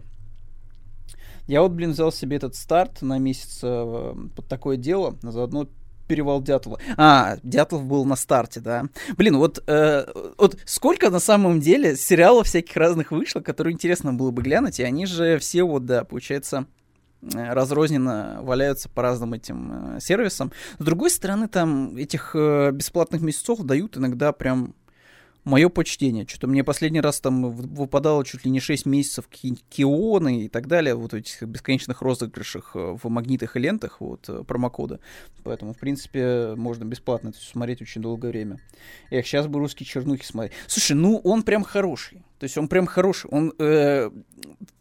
Я 1.47 1.61
вот, 1.61 1.71
блин, 1.71 1.91
взял 1.91 2.11
себе 2.11 2.37
этот 2.37 2.55
старт 2.55 3.01
на 3.01 3.17
месяц 3.19 3.59
э, 3.63 4.15
под 4.35 4.47
такое 4.47 4.75
дело, 4.75 5.15
а 5.23 5.31
заодно 5.31 5.69
перевал 6.07 6.41
Дятлова. 6.41 6.79
А, 6.97 7.37
Дятлов 7.43 7.85
был 7.85 8.05
на 8.05 8.15
старте, 8.15 8.59
да. 8.59 8.85
Блин, 9.17 9.37
вот, 9.37 9.63
э, 9.67 10.05
вот 10.37 10.57
сколько 10.65 11.09
на 11.09 11.19
самом 11.19 11.59
деле 11.59 11.95
сериалов 11.95 12.47
всяких 12.47 12.75
разных 12.75 13.11
вышло, 13.11 13.39
которые 13.41 13.73
интересно 13.73 14.13
было 14.13 14.31
бы 14.31 14.41
глянуть, 14.41 14.79
и 14.79 14.83
они 14.83 15.05
же 15.05 15.37
все 15.39 15.63
вот, 15.63 15.85
да, 15.85 16.03
получается, 16.03 16.65
разрозненно 17.21 18.39
валяются 18.41 18.89
по 18.89 19.01
разным 19.01 19.33
этим 19.33 19.95
э, 19.95 19.99
сервисам. 19.99 20.51
С 20.79 20.83
другой 20.83 21.09
стороны, 21.09 21.47
там 21.47 21.95
этих 21.95 22.31
э, 22.35 22.71
бесплатных 22.71 23.21
месяцев 23.21 23.59
дают 23.59 23.97
иногда 23.97 24.31
прям 24.31 24.75
мое 25.47 25.69
почтение. 25.69 26.27
Что-то 26.27 26.47
мне 26.47 26.63
последний 26.63 27.01
раз 27.01 27.19
там 27.19 27.51
выпадало 27.51 28.23
чуть 28.25 28.45
ли 28.45 28.51
не 28.51 28.59
6 28.59 28.85
месяцев 28.85 29.27
кионы 29.29 30.43
и 30.43 30.49
так 30.49 30.67
далее, 30.67 30.93
вот 30.93 31.13
этих 31.13 31.41
бесконечных 31.43 32.01
розыгрышах 32.01 32.71
э, 32.75 32.97
в 33.01 33.09
магнитах 33.09 33.55
и 33.55 33.59
лентах, 33.59 34.01
вот, 34.01 34.27
э, 34.27 34.43
промокода. 34.43 34.99
Поэтому, 35.43 35.73
в 35.73 35.77
принципе, 35.77 36.53
можно 36.55 36.83
бесплатно 36.83 37.29
это 37.29 37.39
смотреть 37.39 37.81
очень 37.81 38.01
долгое 38.01 38.29
время. 38.29 38.59
Эх, 39.09 39.25
сейчас 39.25 39.47
бы 39.47 39.59
русские 39.59 39.87
чернухи 39.87 40.25
смотреть. 40.25 40.53
Слушай, 40.67 40.93
ну 40.93 41.17
он 41.23 41.43
прям 41.43 41.63
хороший. 41.63 42.23
То 42.39 42.43
есть 42.43 42.57
он 42.57 42.67
прям 42.67 42.85
хороший. 42.85 43.29
Он, 43.31 43.53
э, 43.59 44.09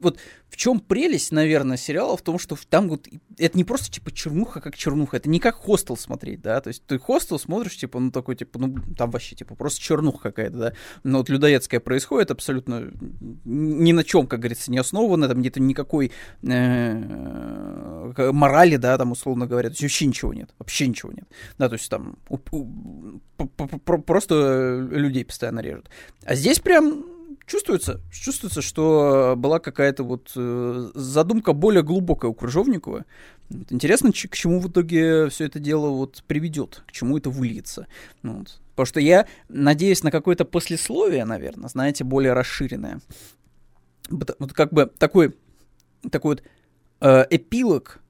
вот 0.01 0.19
в 0.49 0.57
чем 0.57 0.81
прелесть, 0.81 1.33
наверное, 1.33 1.77
сериала 1.77 2.17
в 2.17 2.23
том, 2.23 2.39
что 2.39 2.57
там 2.71 2.89
вот 2.89 3.09
это 3.37 3.59
не 3.59 3.65
просто 3.65 3.91
типа 3.91 4.11
чернуха 4.11 4.61
как 4.61 4.77
чернуха, 4.77 5.17
это 5.19 5.29
не 5.29 5.39
как 5.41 5.57
хостел 5.57 5.97
смотреть, 5.97 6.41
да, 6.41 6.61
то 6.61 6.69
есть 6.69 6.83
ты 6.87 6.99
хостел 6.99 7.39
смотришь, 7.39 7.77
типа, 7.77 8.01
ну 8.01 8.11
такой, 8.11 8.37
типа, 8.37 8.59
ну 8.59 8.75
там 8.97 9.11
вообще 9.11 9.35
типа 9.37 9.55
просто 9.55 9.81
чернуха 9.81 10.31
какая-то, 10.31 10.57
да, 10.57 10.73
но 11.03 11.19
вот 11.19 11.29
людоедская 11.29 11.81
происходит 11.81 12.31
абсолютно 12.31 12.91
ни 13.45 13.93
на 13.93 14.03
чем, 14.05 14.27
как 14.27 14.41
говорится, 14.41 14.71
не 14.71 14.79
основано, 14.79 15.29
там 15.29 15.41
где-то 15.41 15.61
никакой 15.61 16.13
э, 16.43 18.33
морали, 18.33 18.77
да, 18.77 18.97
там 18.97 19.13
условно 19.13 19.47
говоря, 19.47 19.69
то 19.69 19.73
есть 19.73 19.83
вообще 19.83 20.07
ничего 20.07 20.33
нет, 20.33 20.51
вообще 20.59 20.87
ничего 20.87 21.13
нет, 21.13 21.29
да, 21.59 21.69
то 21.69 21.75
есть 21.75 21.91
там 21.91 22.17
у, 22.31 22.39
у, 22.53 23.21
просто 23.79 24.89
людей 24.91 25.25
постоянно 25.25 25.61
режут, 25.61 25.91
а 26.25 26.35
здесь 26.35 26.61
прям 26.61 27.16
чувствуется, 27.47 28.01
чувствуется, 28.11 28.61
что 28.61 29.35
была 29.37 29.59
какая-то 29.59 30.05
вот 30.05 30.33
э, 30.37 30.91
задумка 30.95 31.53
более 31.53 31.83
глубокая 31.83 32.31
у 32.31 32.35
Крыжовникова. 32.35 33.05
Интересно, 33.71 34.13
к 34.13 34.15
чему 34.15 34.61
в 34.61 34.69
итоге 34.69 35.29
все 35.29 35.45
это 35.45 35.59
дело 35.59 35.91
вот 35.91 36.23
приведет, 36.27 36.83
к 36.87 36.93
чему 36.93 37.17
это 37.17 37.31
выльется. 37.31 37.87
Ну, 38.23 38.39
вот. 38.39 38.61
Потому 38.71 38.87
что 38.87 39.01
я 39.01 39.27
надеюсь 39.49 40.03
на 40.03 40.11
какое-то 40.11 40.45
послесловие, 40.45 41.25
наверное, 41.25 41.69
знаете, 41.69 42.05
более 42.05 42.33
расширенное. 42.33 43.01
Вот 44.11 44.53
как 44.53 44.73
бы 44.73 44.87
такой, 44.99 45.35
такой 46.11 46.31
вот 46.31 46.43
э, 47.01 47.27
эпилог 47.31 48.01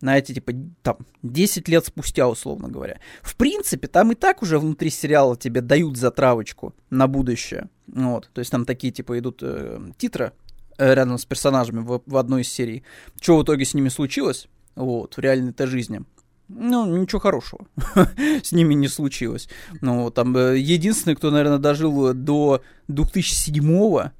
знаете, 0.00 0.34
типа, 0.34 0.52
там, 0.82 0.98
10 1.22 1.68
лет 1.68 1.86
спустя, 1.86 2.28
условно 2.28 2.68
говоря. 2.68 2.98
В 3.22 3.36
принципе, 3.36 3.88
там 3.88 4.12
и 4.12 4.14
так 4.14 4.42
уже 4.42 4.58
внутри 4.58 4.90
сериала 4.90 5.36
тебе 5.36 5.60
дают 5.60 5.96
затравочку 5.96 6.74
на 6.90 7.06
будущее. 7.06 7.68
Вот, 7.86 8.30
то 8.32 8.40
есть 8.40 8.50
там 8.50 8.64
такие, 8.64 8.92
типа, 8.92 9.18
идут 9.18 9.40
э, 9.42 9.80
титры 9.96 10.32
э, 10.76 10.94
рядом 10.94 11.18
с 11.18 11.24
персонажами 11.24 11.80
в, 11.80 12.02
в 12.04 12.16
одной 12.16 12.42
из 12.42 12.48
серий. 12.48 12.84
Что 13.20 13.38
в 13.38 13.44
итоге 13.44 13.64
с 13.64 13.74
ними 13.74 13.88
случилось, 13.88 14.48
вот, 14.74 15.16
в 15.16 15.20
реальной-то 15.20 15.66
жизни. 15.66 16.02
Ну, 16.48 16.86
ничего 16.96 17.20
хорошего 17.20 17.66
с 18.42 18.52
ними 18.52 18.74
не 18.74 18.88
случилось. 18.88 19.48
Ну, 19.80 20.10
там, 20.10 20.36
э, 20.36 20.58
единственный, 20.58 21.16
кто, 21.16 21.30
наверное, 21.30 21.58
дожил 21.58 22.12
до 22.12 22.62
2007-го, 22.88 24.12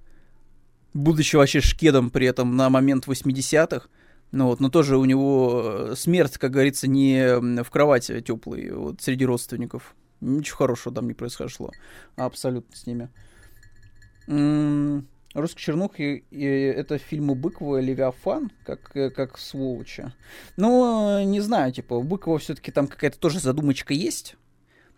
будучи 0.94 1.36
вообще 1.36 1.60
шкедом 1.60 2.10
при 2.10 2.26
этом 2.26 2.56
на 2.56 2.70
момент 2.70 3.06
80-х, 3.06 3.88
ну 4.32 4.46
вот, 4.46 4.60
но 4.60 4.68
тоже 4.68 4.96
у 4.96 5.04
него 5.04 5.62
э, 5.64 5.94
смерть, 5.96 6.38
как 6.38 6.50
говорится, 6.50 6.88
не 6.88 7.62
в 7.62 7.70
кровати 7.70 8.20
теплой, 8.20 8.70
вот, 8.70 9.00
среди 9.00 9.24
родственников. 9.24 9.94
Ничего 10.20 10.58
хорошего 10.58 10.94
там 10.94 11.06
не 11.06 11.14
произошло. 11.14 11.70
Абсолютно 12.16 12.74
с 12.76 12.86
ними. 12.86 13.10
Русский 15.36 15.60
чернух 15.60 16.00
и, 16.00 16.24
и 16.30 16.44
это 16.44 16.96
фильмы 16.96 17.34
Быкова 17.34 17.78
Левиафан, 17.78 18.50
как, 18.64 18.96
э, 18.96 19.10
как 19.10 19.38
сволочи. 19.38 20.10
Ну, 20.56 21.22
не 21.24 21.40
знаю, 21.40 21.72
типа, 21.72 21.94
у 21.94 22.02
Быкова 22.02 22.38
все-таки 22.38 22.72
там 22.72 22.88
какая-то 22.88 23.18
тоже 23.18 23.38
задумочка 23.38 23.92
есть. 23.92 24.36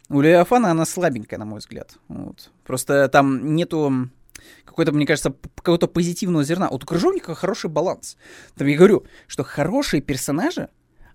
У 0.09 0.21
Левиафана 0.21 0.71
она 0.71 0.87
слабенькая, 0.87 1.41
на 1.41 1.45
мой 1.45 1.59
взгляд. 1.59 1.99
Вот. 2.07 2.51
Просто 2.65 3.09
там 3.09 3.57
нету 3.57 4.11
какой-то, 4.65 4.93
мне 4.93 5.07
кажется, 5.07 5.35
какого-то 5.57 5.87
позитивного 5.89 6.45
зерна. 6.45 6.69
Вот 6.69 6.85
у 6.85 6.87
Крыжовника 6.87 7.35
хороший 7.35 7.71
баланс. 7.71 8.17
Там 8.57 8.67
я 8.67 8.77
говорю, 8.77 9.05
что 9.27 9.45
хорошие 9.45 10.01
персонажи, 10.03 10.69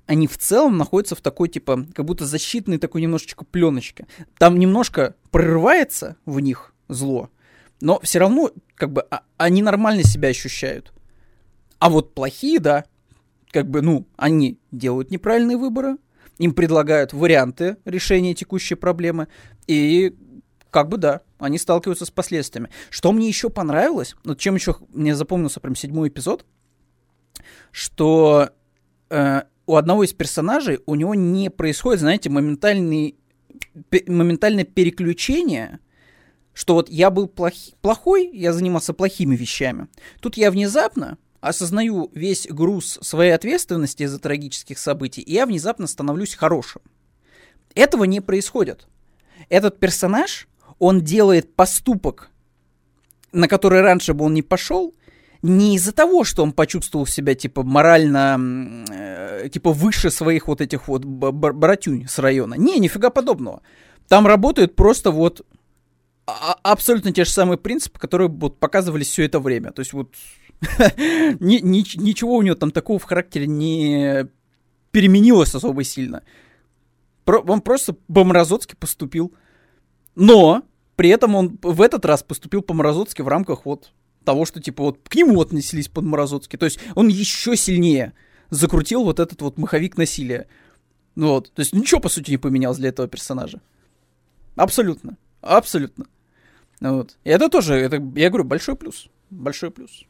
они 0.05 0.27
в 0.27 0.37
целом 0.37 0.77
находятся 0.77 1.15
в 1.15 1.21
такой, 1.21 1.49
типа, 1.49 1.85
как 1.93 2.05
будто 2.05 2.25
защитной 2.25 2.77
такой 2.77 3.01
немножечко 3.01 3.45
пленочке. 3.45 4.05
Там 4.37 4.59
немножко 4.59 5.15
прорывается 5.31 6.17
в 6.25 6.39
них 6.39 6.73
зло, 6.89 7.29
но 7.79 7.99
все 8.01 8.19
равно, 8.19 8.51
как 8.75 8.91
бы, 8.91 9.01
а, 9.09 9.23
они 9.37 9.61
нормально 9.61 10.03
себя 10.03 10.29
ощущают. 10.29 10.93
А 11.79 11.89
вот 11.89 12.13
плохие, 12.13 12.59
да, 12.59 12.85
как 13.51 13.69
бы, 13.69 13.81
ну, 13.81 14.07
они 14.17 14.59
делают 14.71 15.11
неправильные 15.11 15.57
выборы, 15.57 15.97
им 16.37 16.53
предлагают 16.53 17.13
варианты 17.13 17.77
решения 17.85 18.33
текущей 18.33 18.75
проблемы, 18.75 19.27
и 19.67 20.15
как 20.69 20.89
бы 20.89 20.97
да, 20.97 21.21
они 21.43 21.57
сталкиваются 21.57 22.05
с 22.05 22.11
последствиями. 22.11 22.69
Что 22.89 23.11
мне 23.11 23.27
еще 23.27 23.49
понравилось, 23.49 24.15
вот 24.23 24.39
чем 24.39 24.55
еще 24.55 24.75
мне 24.89 25.15
запомнился 25.15 25.59
прям 25.59 25.75
седьмой 25.75 26.09
эпизод, 26.09 26.45
что 27.71 28.49
э, 29.09 29.41
у 29.65 29.75
одного 29.75 30.03
из 30.03 30.13
персонажей 30.13 30.79
у 30.85 30.95
него 30.95 31.15
не 31.15 31.49
происходит, 31.49 32.01
знаете, 32.01 32.29
моментальный, 32.29 33.15
моментальное 34.07 34.65
переключение, 34.65 35.79
что 36.53 36.75
вот 36.75 36.89
я 36.89 37.09
был 37.09 37.27
плохи, 37.27 37.73
плохой, 37.81 38.29
я 38.31 38.53
занимался 38.53 38.93
плохими 38.93 39.35
вещами. 39.35 39.87
Тут 40.19 40.37
я 40.37 40.51
внезапно 40.51 41.17
осознаю 41.41 42.09
весь 42.13 42.47
груз 42.47 42.99
своей 43.01 43.31
ответственности 43.31 44.03
из-за 44.03 44.19
трагических 44.19 44.77
событий, 44.77 45.21
и 45.21 45.33
я 45.33 45.45
внезапно 45.45 45.87
становлюсь 45.87 46.35
хорошим. 46.35 46.81
Этого 47.75 48.03
не 48.05 48.21
происходит. 48.21 48.87
Этот 49.49 49.79
персонаж, 49.79 50.47
он 50.83 51.01
делает 51.01 51.55
поступок, 51.55 52.29
на 53.31 53.47
который 53.47 53.81
раньше 53.81 54.13
бы 54.13 54.25
он 54.25 54.33
не 54.33 54.41
пошел, 54.41 54.93
не 55.41 55.75
из-за 55.75 55.91
того, 55.91 56.23
что 56.23 56.43
он 56.43 56.51
почувствовал 56.51 57.05
себя, 57.05 57.35
типа, 57.35 57.63
морально, 57.63 58.83
э, 58.89 59.49
типа, 59.49 59.71
выше 59.71 60.09
своих 60.09 60.47
вот 60.47 60.61
этих 60.61 60.87
вот 60.87 61.05
братюнь 61.05 62.07
с 62.07 62.19
района. 62.19 62.55
Не, 62.55 62.79
нифига 62.79 63.09
подобного. 63.09 63.61
Там 64.07 64.27
работают 64.27 64.75
просто 64.75 65.11
вот 65.11 65.45
а- 66.25 66.57
абсолютно 66.63 67.11
те 67.11 67.25
же 67.25 67.31
самые 67.31 67.57
принципы, 67.57 67.99
которые 67.99 68.29
вот 68.29 68.59
показывались 68.59 69.07
все 69.07 69.23
это 69.23 69.39
время. 69.39 69.71
То 69.71 69.81
есть 69.81 69.93
вот 69.93 70.15
ни, 71.39 71.59
ни, 71.59 71.97
ничего 71.97 72.35
у 72.35 72.41
него 72.41 72.55
там 72.55 72.71
такого 72.71 72.99
в 72.99 73.03
характере 73.03 73.47
не 73.47 74.27
переменилось 74.91 75.55
особо 75.55 75.83
сильно. 75.83 76.23
Он 77.25 77.61
просто 77.61 77.93
по-мразотски 77.93 78.75
поступил. 78.75 79.33
Но 80.15 80.63
при 80.95 81.09
этом 81.09 81.35
он 81.35 81.57
в 81.61 81.81
этот 81.81 82.05
раз 82.05 82.23
поступил 82.23 82.61
по-мразотски 82.61 83.21
в 83.21 83.27
рамках 83.27 83.65
вот 83.65 83.91
того, 84.23 84.45
что 84.45 84.61
типа 84.61 84.83
вот 84.83 84.99
к 85.07 85.15
нему 85.15 85.41
отнеслись 85.41 85.87
по-мразотски. 85.87 86.57
То 86.57 86.65
есть 86.65 86.79
он 86.95 87.07
еще 87.07 87.55
сильнее 87.57 88.13
закрутил 88.49 89.03
вот 89.03 89.19
этот 89.19 89.41
вот 89.41 89.57
маховик 89.57 89.97
насилия. 89.97 90.47
Ну 91.15 91.29
вот. 91.29 91.51
То 91.53 91.61
есть 91.61 91.73
ничего, 91.73 91.99
по 91.99 92.09
сути, 92.09 92.31
не 92.31 92.37
поменялось 92.37 92.77
для 92.77 92.89
этого 92.89 93.07
персонажа. 93.07 93.61
Абсолютно. 94.55 95.17
Абсолютно. 95.41 96.05
Ну 96.79 96.97
вот. 96.97 97.17
И 97.23 97.29
это 97.29 97.49
тоже, 97.49 97.75
это, 97.75 97.95
я 98.15 98.29
говорю, 98.29 98.43
большой 98.45 98.75
плюс. 98.75 99.07
Большой 99.29 99.71
плюс. 99.71 100.05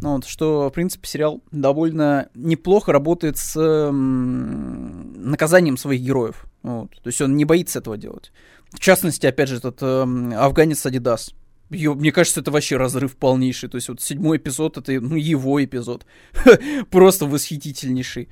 Ну, 0.00 0.14
вот, 0.14 0.26
что, 0.26 0.68
в 0.68 0.72
принципе, 0.72 1.06
сериал 1.06 1.42
довольно 1.50 2.28
неплохо 2.34 2.92
работает 2.92 3.36
с 3.36 3.56
м, 3.56 5.12
наказанием 5.30 5.76
своих 5.76 6.00
героев. 6.00 6.46
Вот. 6.62 6.90
То 7.02 7.08
есть 7.08 7.20
он 7.20 7.36
не 7.36 7.44
боится 7.44 7.80
этого 7.80 7.96
делать. 7.96 8.32
В 8.72 8.80
частности, 8.80 9.26
опять 9.26 9.48
же, 9.48 9.56
этот 9.56 9.82
э, 9.82 10.02
афганец 10.36 10.84
Адидас. 10.86 11.34
Ё, 11.70 11.94
мне 11.94 12.12
кажется, 12.12 12.40
это 12.40 12.50
вообще 12.50 12.76
разрыв 12.76 13.16
полнейший. 13.16 13.68
То 13.68 13.76
есть 13.76 13.88
вот 13.88 14.00
седьмой 14.00 14.36
эпизод, 14.36 14.76
это 14.78 14.92
ну, 15.00 15.16
его 15.16 15.62
эпизод. 15.64 16.06
Просто 16.90 17.26
восхитительнейший. 17.26 18.28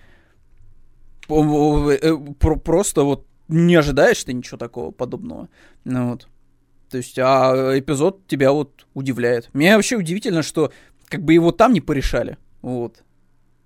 Э, 1.29 2.17
просто 2.63 3.03
вот 3.03 3.27
не 3.49 3.75
ожидаешь 3.77 4.23
ты 4.23 4.33
ничего 4.33 4.59
такого 4.59 4.91
подобного. 4.91 5.49
Ну, 5.85 6.11
вот. 6.11 6.29
То 6.91 6.99
есть, 6.99 7.19
а 7.19 7.73
эпизод 7.79 8.27
тебя 8.27 8.53
вот 8.53 8.87
удивляет. 8.95 9.51
Мне 9.53 9.75
вообще 9.75 9.97
удивительно, 9.97 10.43
что 10.43 10.73
как 11.07 11.23
бы 11.23 11.33
его 11.33 11.51
там 11.51 11.73
не 11.73 11.81
порешали. 11.81 12.39
Вот. 12.63 13.03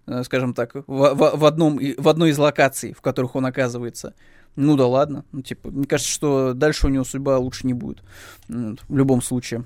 Э, 0.07 0.23
скажем 0.25 0.55
так, 0.55 0.75
в, 0.75 0.81
в, 0.87 1.37
в, 1.37 1.45
одном, 1.45 1.79
в 1.79 2.09
одной 2.09 2.31
из 2.31 2.39
локаций, 2.39 2.93
в 2.93 3.01
которых 3.01 3.37
он 3.37 3.47
оказывается. 3.47 4.15
Ну 4.61 4.77
да 4.77 4.89
ладно. 4.89 5.25
Ну, 5.31 5.41
типа, 5.43 5.71
мне 5.71 5.87
кажется, 5.87 6.13
что 6.13 6.53
дальше 6.53 6.89
у 6.89 6.91
него 6.91 7.05
судьба 7.05 7.39
лучше 7.39 7.65
не 7.65 7.75
будет. 7.75 8.03
Вот, 8.49 8.81
в 8.89 8.97
любом 8.97 9.23
случае. 9.23 9.65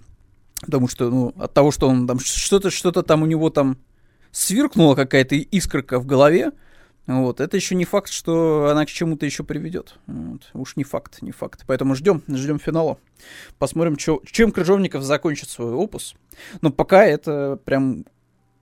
Потому 0.60 0.86
что, 0.86 1.08
ну, 1.08 1.32
от 1.38 1.54
того, 1.54 1.70
что 1.70 1.88
он 1.88 2.06
там 2.06 2.18
что-то, 2.20 2.68
что-то 2.68 3.02
там 3.02 3.22
у 3.22 3.26
него 3.26 3.48
там 3.48 3.78
сверкнула 4.32 4.94
какая-то 4.94 5.34
искорка 5.34 5.98
в 5.98 6.04
голове, 6.04 6.52
вот, 7.06 7.40
это 7.40 7.56
еще 7.56 7.74
не 7.74 7.86
факт, 7.86 8.10
что 8.10 8.68
она 8.70 8.84
к 8.84 8.90
чему-то 8.90 9.24
еще 9.24 9.44
приведет. 9.44 9.98
Вот, 10.06 10.50
уж 10.52 10.76
не 10.76 10.84
факт, 10.84 11.22
не 11.22 11.32
факт. 11.32 11.64
Поэтому 11.66 11.94
ждем, 11.94 12.22
ждем 12.28 12.58
финала. 12.58 12.98
Посмотрим, 13.58 13.96
чё, 13.96 14.20
чем 14.26 14.52
Крыжовников 14.52 15.02
закончит 15.04 15.48
свой 15.48 15.72
опус. 15.72 16.14
Но 16.60 16.70
пока 16.70 17.06
это 17.06 17.58
прям 17.64 18.04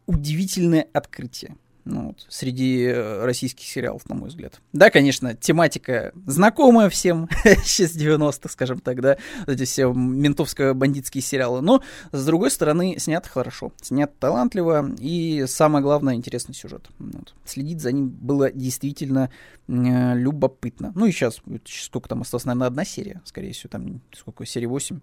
удивительное 0.06 0.86
открытие 0.92 1.56
ну, 1.84 2.08
вот, 2.08 2.26
среди 2.28 2.84
э, 2.84 3.24
российских 3.24 3.66
сериалов, 3.66 4.08
на 4.08 4.14
мой 4.14 4.28
взгляд. 4.28 4.60
Да, 4.72 4.90
конечно, 4.90 5.34
тематика 5.34 6.12
знакомая 6.26 6.88
всем 6.88 7.28
с 7.44 7.80
90-х, 7.80 8.48
скажем 8.48 8.80
так, 8.80 9.00
да, 9.00 9.16
эти 9.46 9.64
все 9.64 9.90
ментовско-бандитские 9.92 11.20
сериалы, 11.20 11.60
но, 11.60 11.82
с 12.12 12.24
другой 12.24 12.50
стороны, 12.50 12.96
снят 12.98 13.26
хорошо, 13.26 13.72
снят 13.80 14.16
талантливо, 14.18 14.90
и 14.98 15.44
самое 15.46 15.82
главное, 15.82 16.14
интересный 16.14 16.54
сюжет. 16.54 16.88
Вот. 16.98 17.34
Следить 17.44 17.80
за 17.80 17.92
ним 17.92 18.08
было 18.08 18.50
действительно 18.50 19.30
э, 19.68 20.14
любопытно. 20.16 20.92
Ну 20.94 21.06
и 21.06 21.12
сейчас, 21.12 21.40
сколько 21.64 22.08
там 22.08 22.22
осталось, 22.22 22.44
наверное, 22.44 22.68
одна 22.68 22.84
серия, 22.84 23.20
скорее 23.24 23.52
всего, 23.52 23.70
там, 23.70 24.00
сколько, 24.16 24.44
серии 24.46 24.66
8, 24.66 25.00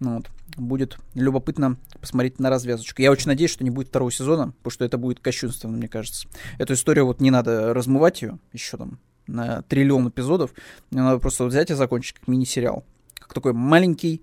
ну 0.00 0.16
вот, 0.16 0.30
будет 0.56 0.98
любопытно 1.14 1.76
посмотреть 2.00 2.38
на 2.38 2.50
развязочку. 2.50 3.02
Я 3.02 3.10
очень 3.10 3.28
надеюсь, 3.28 3.50
что 3.50 3.64
не 3.64 3.70
будет 3.70 3.88
второго 3.88 4.10
сезона, 4.10 4.52
потому 4.58 4.72
что 4.72 4.84
это 4.84 4.98
будет 4.98 5.20
кощунственно, 5.20 5.76
мне 5.76 5.88
кажется. 5.88 6.17
Эту 6.58 6.74
историю 6.74 7.06
вот 7.06 7.20
не 7.20 7.30
надо 7.30 7.72
размывать 7.74 8.22
ее 8.22 8.38
еще 8.52 8.76
там 8.76 8.98
на 9.26 9.62
триллион 9.62 10.08
эпизодов. 10.08 10.52
Мне 10.90 11.02
надо 11.02 11.18
просто 11.20 11.44
вот 11.44 11.50
взять 11.50 11.70
и 11.70 11.74
закончить 11.74 12.14
как 12.14 12.28
мини-сериал. 12.28 12.84
Как 13.18 13.34
такой 13.34 13.52
маленький, 13.52 14.22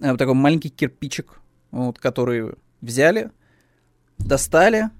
э, 0.00 0.16
такой 0.16 0.34
маленький 0.34 0.70
кирпичик, 0.70 1.38
вот, 1.70 1.98
который 1.98 2.54
взяли, 2.80 3.30
достали, 4.18 4.90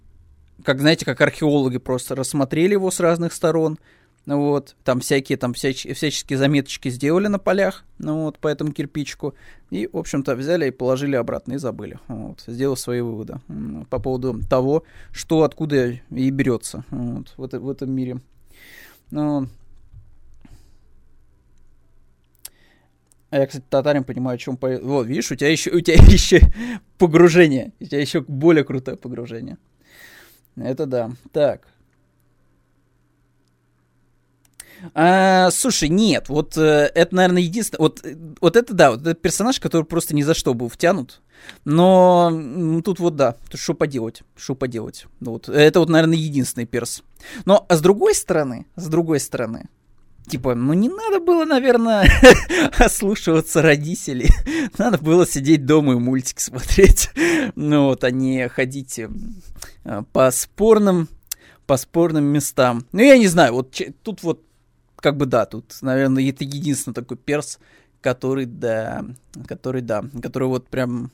как, 0.64 0.80
знаете, 0.80 1.04
как 1.04 1.20
археологи 1.20 1.78
просто 1.78 2.14
рассмотрели 2.14 2.72
его 2.72 2.90
с 2.90 3.00
разных 3.00 3.32
сторон, 3.32 3.78
вот, 4.26 4.76
там 4.84 5.00
всякие 5.00 5.36
там 5.36 5.52
всяч, 5.52 5.84
всяческие 5.84 6.38
заметочки 6.38 6.88
сделали 6.88 7.26
на 7.26 7.38
полях, 7.38 7.84
ну 7.98 8.24
вот, 8.24 8.38
по 8.38 8.48
этому 8.48 8.72
кирпичику. 8.72 9.34
И, 9.70 9.88
в 9.92 9.96
общем-то, 9.96 10.36
взяли 10.36 10.68
и 10.68 10.70
положили 10.70 11.16
обратно 11.16 11.54
и 11.54 11.58
забыли. 11.58 11.98
Вот, 12.08 12.42
сделав 12.46 12.78
свои 12.78 13.00
выводы 13.00 13.40
по 13.90 13.98
поводу 13.98 14.40
того, 14.48 14.84
что 15.10 15.42
откуда 15.42 15.88
и 15.88 16.30
берется 16.30 16.84
вот, 16.90 17.34
в, 17.36 17.42
это, 17.42 17.58
в 17.58 17.68
этом 17.68 17.90
мире. 17.90 18.20
Ну, 19.10 19.48
А 23.32 23.38
я, 23.38 23.46
кстати, 23.46 23.64
татарин 23.70 24.04
понимаю, 24.04 24.34
о 24.34 24.38
чем 24.38 24.58
по... 24.58 24.68
Вот, 24.76 25.06
видишь, 25.06 25.32
у 25.32 25.36
тебя 25.36 25.50
еще, 25.50 25.70
у 25.70 25.80
тебя 25.80 25.94
еще 26.06 26.52
погружение. 26.98 27.72
У 27.80 27.84
тебя 27.86 27.98
еще 27.98 28.20
более 28.20 28.62
крутое 28.62 28.98
погружение. 28.98 29.56
Это 30.54 30.84
да. 30.84 31.12
Так. 31.32 31.66
А, 34.94 35.50
слушай, 35.50 35.88
нет, 35.88 36.28
вот 36.28 36.56
э, 36.56 36.90
это, 36.94 37.14
наверное, 37.14 37.42
единственное. 37.42 37.80
Вот, 37.80 38.04
э, 38.04 38.16
вот 38.40 38.56
это 38.56 38.74
да, 38.74 38.90
вот 38.92 39.00
этот 39.00 39.20
персонаж, 39.20 39.60
который 39.60 39.84
просто 39.84 40.14
ни 40.14 40.22
за 40.22 40.34
что 40.34 40.54
был 40.54 40.68
втянут. 40.68 41.20
Но 41.64 42.30
ну, 42.30 42.82
тут 42.82 43.00
вот 43.00 43.16
да, 43.16 43.36
что 43.54 43.74
поделать, 43.74 44.22
что 44.36 44.54
поделать. 44.54 45.06
Вот, 45.20 45.48
это 45.48 45.80
вот, 45.80 45.88
наверное, 45.88 46.16
единственный 46.16 46.66
перс. 46.66 47.02
Но 47.44 47.66
а 47.68 47.76
с 47.76 47.80
другой 47.80 48.14
стороны, 48.14 48.66
с 48.76 48.86
другой 48.86 49.20
стороны, 49.20 49.68
Типа, 50.28 50.54
ну 50.54 50.72
не 50.72 50.88
надо 50.88 51.18
было, 51.18 51.44
наверное, 51.44 52.08
ослушиваться 52.78 53.60
родителей. 53.60 54.30
Надо 54.78 54.98
было 54.98 55.26
сидеть 55.26 55.66
дома 55.66 55.94
и 55.94 55.96
мультики 55.96 56.40
смотреть. 56.40 57.10
Ну 57.54 57.86
вот, 57.86 58.04
а 58.04 58.10
не 58.10 58.48
ходить 58.48 59.00
э, 59.00 59.08
по 60.12 60.30
спорным, 60.30 61.08
по 61.66 61.76
спорным 61.76 62.24
местам. 62.24 62.86
Ну 62.92 63.02
я 63.02 63.18
не 63.18 63.26
знаю, 63.26 63.52
вот 63.54 63.78
тут 64.02 64.22
вот 64.22 64.42
как 65.02 65.16
бы 65.16 65.26
да, 65.26 65.44
тут, 65.44 65.76
наверное, 65.82 66.26
это 66.30 66.44
единственный 66.44 66.94
такой 66.94 67.16
перс, 67.16 67.58
который, 68.00 68.46
да, 68.46 69.04
который, 69.46 69.82
да, 69.82 70.04
который 70.22 70.46
вот 70.48 70.68
прям, 70.68 71.10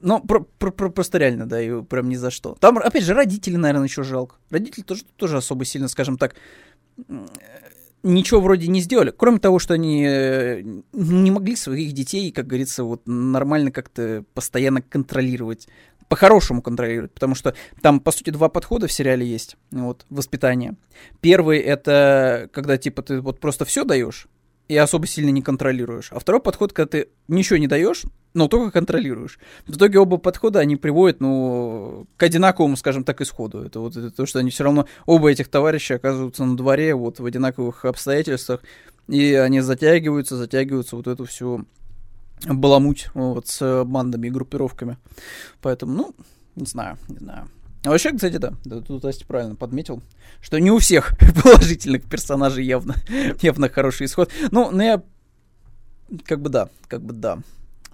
ну, 0.00 0.18
про, 0.18 0.40
про, 0.40 0.72
про, 0.72 0.88
просто 0.88 1.18
реально, 1.18 1.46
да, 1.46 1.60
и 1.60 1.82
прям 1.82 2.08
ни 2.08 2.16
за 2.16 2.30
что. 2.30 2.56
Там, 2.58 2.78
опять 2.78 3.04
же, 3.04 3.14
родители, 3.14 3.56
наверное, 3.56 3.86
еще 3.86 4.02
жалко. 4.02 4.36
Родители 4.50 4.82
тоже, 4.82 5.04
тоже 5.16 5.36
особо 5.36 5.66
сильно, 5.66 5.88
скажем 5.88 6.16
так, 6.16 6.34
ничего 8.02 8.40
вроде 8.40 8.66
не 8.68 8.80
сделали, 8.80 9.12
кроме 9.16 9.38
того, 9.38 9.58
что 9.58 9.74
они 9.74 10.04
э, 10.06 10.62
не 10.92 11.30
могли 11.30 11.54
своих 11.54 11.92
детей, 11.92 12.32
как 12.32 12.46
говорится, 12.46 12.82
вот 12.82 13.02
нормально 13.06 13.70
как-то 13.70 14.24
постоянно 14.32 14.80
контролировать 14.80 15.68
по-хорошему 16.12 16.60
контролировать, 16.60 17.10
потому 17.14 17.34
что 17.34 17.54
там, 17.80 17.98
по 17.98 18.12
сути, 18.12 18.28
два 18.28 18.50
подхода 18.50 18.86
в 18.86 18.92
сериале 18.92 19.26
есть, 19.26 19.56
вот, 19.70 20.04
воспитание. 20.10 20.74
Первый— 21.22 21.58
это 21.60 22.50
когда, 22.52 22.76
типа, 22.76 23.00
ты 23.00 23.22
вот 23.22 23.40
просто 23.40 23.64
все 23.64 23.84
даешь, 23.84 24.28
и 24.68 24.76
особо 24.76 25.06
сильно 25.06 25.30
не 25.30 25.40
контролируешь. 25.40 26.12
А 26.12 26.18
второй 26.18 26.42
подход, 26.42 26.74
когда 26.74 26.86
ты 26.86 27.08
ничего 27.28 27.58
не 27.58 27.66
даешь, 27.66 28.02
но 28.34 28.46
только 28.46 28.70
контролируешь. 28.70 29.38
В 29.66 29.74
итоге 29.74 30.00
оба 30.00 30.18
подхода, 30.18 30.58
они 30.58 30.76
приводят, 30.76 31.20
ну, 31.20 32.06
к 32.18 32.22
одинаковому, 32.22 32.76
скажем 32.76 33.04
так, 33.04 33.22
исходу. 33.22 33.62
Это 33.62 33.80
вот 33.80 33.96
это 33.96 34.10
то, 34.10 34.26
что 34.26 34.38
они 34.38 34.50
все 34.50 34.64
равно, 34.64 34.86
оба 35.06 35.30
этих 35.30 35.48
товарища 35.48 35.94
оказываются 35.94 36.44
на 36.44 36.58
дворе 36.58 36.94
вот 36.94 37.20
в 37.20 37.24
одинаковых 37.24 37.86
обстоятельствах, 37.86 38.60
и 39.08 39.32
они 39.32 39.62
затягиваются, 39.62 40.36
затягиваются 40.36 40.94
вот 40.94 41.06
эту 41.06 41.24
всю 41.24 41.64
баламуть 42.46 43.08
вот 43.14 43.48
с 43.48 43.84
бандами 43.84 44.28
и 44.28 44.30
группировками. 44.30 44.98
Поэтому, 45.60 45.92
ну, 45.92 46.14
не 46.56 46.66
знаю, 46.66 46.98
не 47.08 47.18
знаю. 47.18 47.48
А 47.84 47.90
вообще, 47.90 48.12
кстати, 48.12 48.36
да, 48.36 48.52
да 48.64 48.80
тут 48.80 49.04
Астя 49.04 49.26
правильно 49.26 49.56
подметил, 49.56 50.02
что 50.40 50.58
не 50.58 50.70
у 50.70 50.78
всех 50.78 51.14
положительных 51.42 52.04
персонажей 52.04 52.64
явно, 52.64 52.94
явно 53.40 53.68
хороший 53.68 54.06
исход. 54.06 54.30
Ну, 54.50 54.70
ну 54.70 54.82
я 54.82 55.02
как 56.24 56.40
бы 56.40 56.48
да, 56.48 56.68
как 56.88 57.02
бы 57.02 57.12
да. 57.12 57.38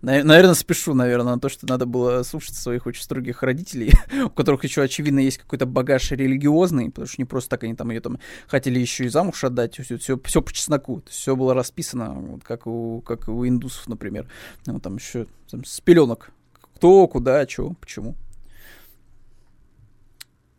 Наверное, 0.02 0.54
спешу, 0.54 0.94
наверное, 0.94 1.34
на 1.34 1.40
то, 1.40 1.48
что 1.48 1.66
надо 1.66 1.86
было 1.86 2.22
слушать 2.22 2.54
своих 2.54 2.86
очень 2.86 3.02
строгих 3.02 3.42
родителей, 3.42 3.92
у 4.24 4.30
которых 4.30 4.64
еще, 4.64 4.82
очевидно, 4.82 5.18
есть 5.18 5.38
какой-то 5.38 5.66
багаж 5.66 6.10
религиозный, 6.12 6.90
потому 6.90 7.06
что 7.06 7.16
не 7.18 7.24
просто 7.24 7.50
так 7.50 7.64
они 7.64 7.74
там 7.74 7.90
ее 7.90 8.00
там 8.00 8.18
хотели 8.46 8.78
еще 8.78 9.06
и 9.06 9.08
замуж 9.08 9.42
отдать, 9.42 9.74
все, 9.74 9.98
все, 9.98 10.18
все 10.22 10.42
по 10.42 10.52
чесноку, 10.52 11.02
все 11.08 11.34
было 11.34 11.54
расписано, 11.54 12.12
вот, 12.12 12.44
как, 12.44 12.66
у, 12.66 13.00
как 13.00 13.28
у 13.28 13.46
индусов, 13.46 13.88
например. 13.88 14.28
Ну, 14.66 14.78
там 14.78 14.96
еще 14.96 15.26
там, 15.50 15.64
с 15.64 15.80
пеленок. 15.80 16.30
Кто, 16.74 17.08
куда, 17.08 17.46
что, 17.48 17.74
почему. 17.80 18.14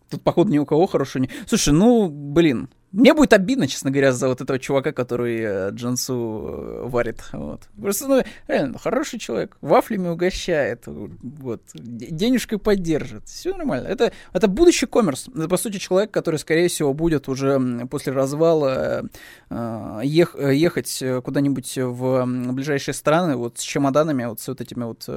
Тут, 0.10 0.23
походу, 0.23 0.52
ни 0.52 0.58
у 0.58 0.65
кого 0.65 0.88
хорошо 0.88 1.19
не... 1.19 1.30
Слушай, 1.47 1.73
ну, 1.73 2.10
блин, 2.10 2.69
мне 2.91 3.13
будет 3.13 3.34
обидно, 3.34 3.67
честно 3.67 3.91
говоря, 3.91 4.12
за 4.12 4.28
вот 4.28 4.41
этого 4.41 4.58
чувака, 4.60 4.91
который 4.91 5.39
э, 5.41 5.69
Джансу 5.71 6.13
э, 6.13 6.88
варит. 6.88 7.21
Вот. 7.34 7.62
Просто, 7.80 8.08
ну, 8.08 8.23
реально, 8.47 8.80
хороший 8.80 9.19
человек. 9.19 9.58
Вафлями 9.62 10.08
угощает. 10.08 10.84
Вот. 10.86 11.62
Денежкой 11.73 12.58
поддержит. 12.58 13.28
Все 13.28 13.56
нормально. 13.56 13.88
Это, 13.88 14.12
это 14.34 14.47
будущий 14.47 14.88
коммерс. 14.88 15.28
Это, 15.28 15.47
по 15.47 15.58
сути, 15.58 15.78
человек, 15.78 16.12
который, 16.12 16.38
скорее 16.38 16.67
всего, 16.67 16.93
будет 16.93 17.30
уже 17.30 17.60
после 17.89 18.12
развала 18.12 19.04
э, 19.49 20.02
ех, 20.04 20.36
ехать 20.36 21.04
куда-нибудь 21.23 21.78
в 21.78 22.25
ближайшие 22.25 22.95
страны 22.95 23.36
вот 23.36 23.60
с 23.60 23.62
чемоданами, 23.62 24.25
вот 24.25 24.39
с 24.39 24.47
вот 24.47 24.62
этими 24.62 24.84
вот 24.84 25.08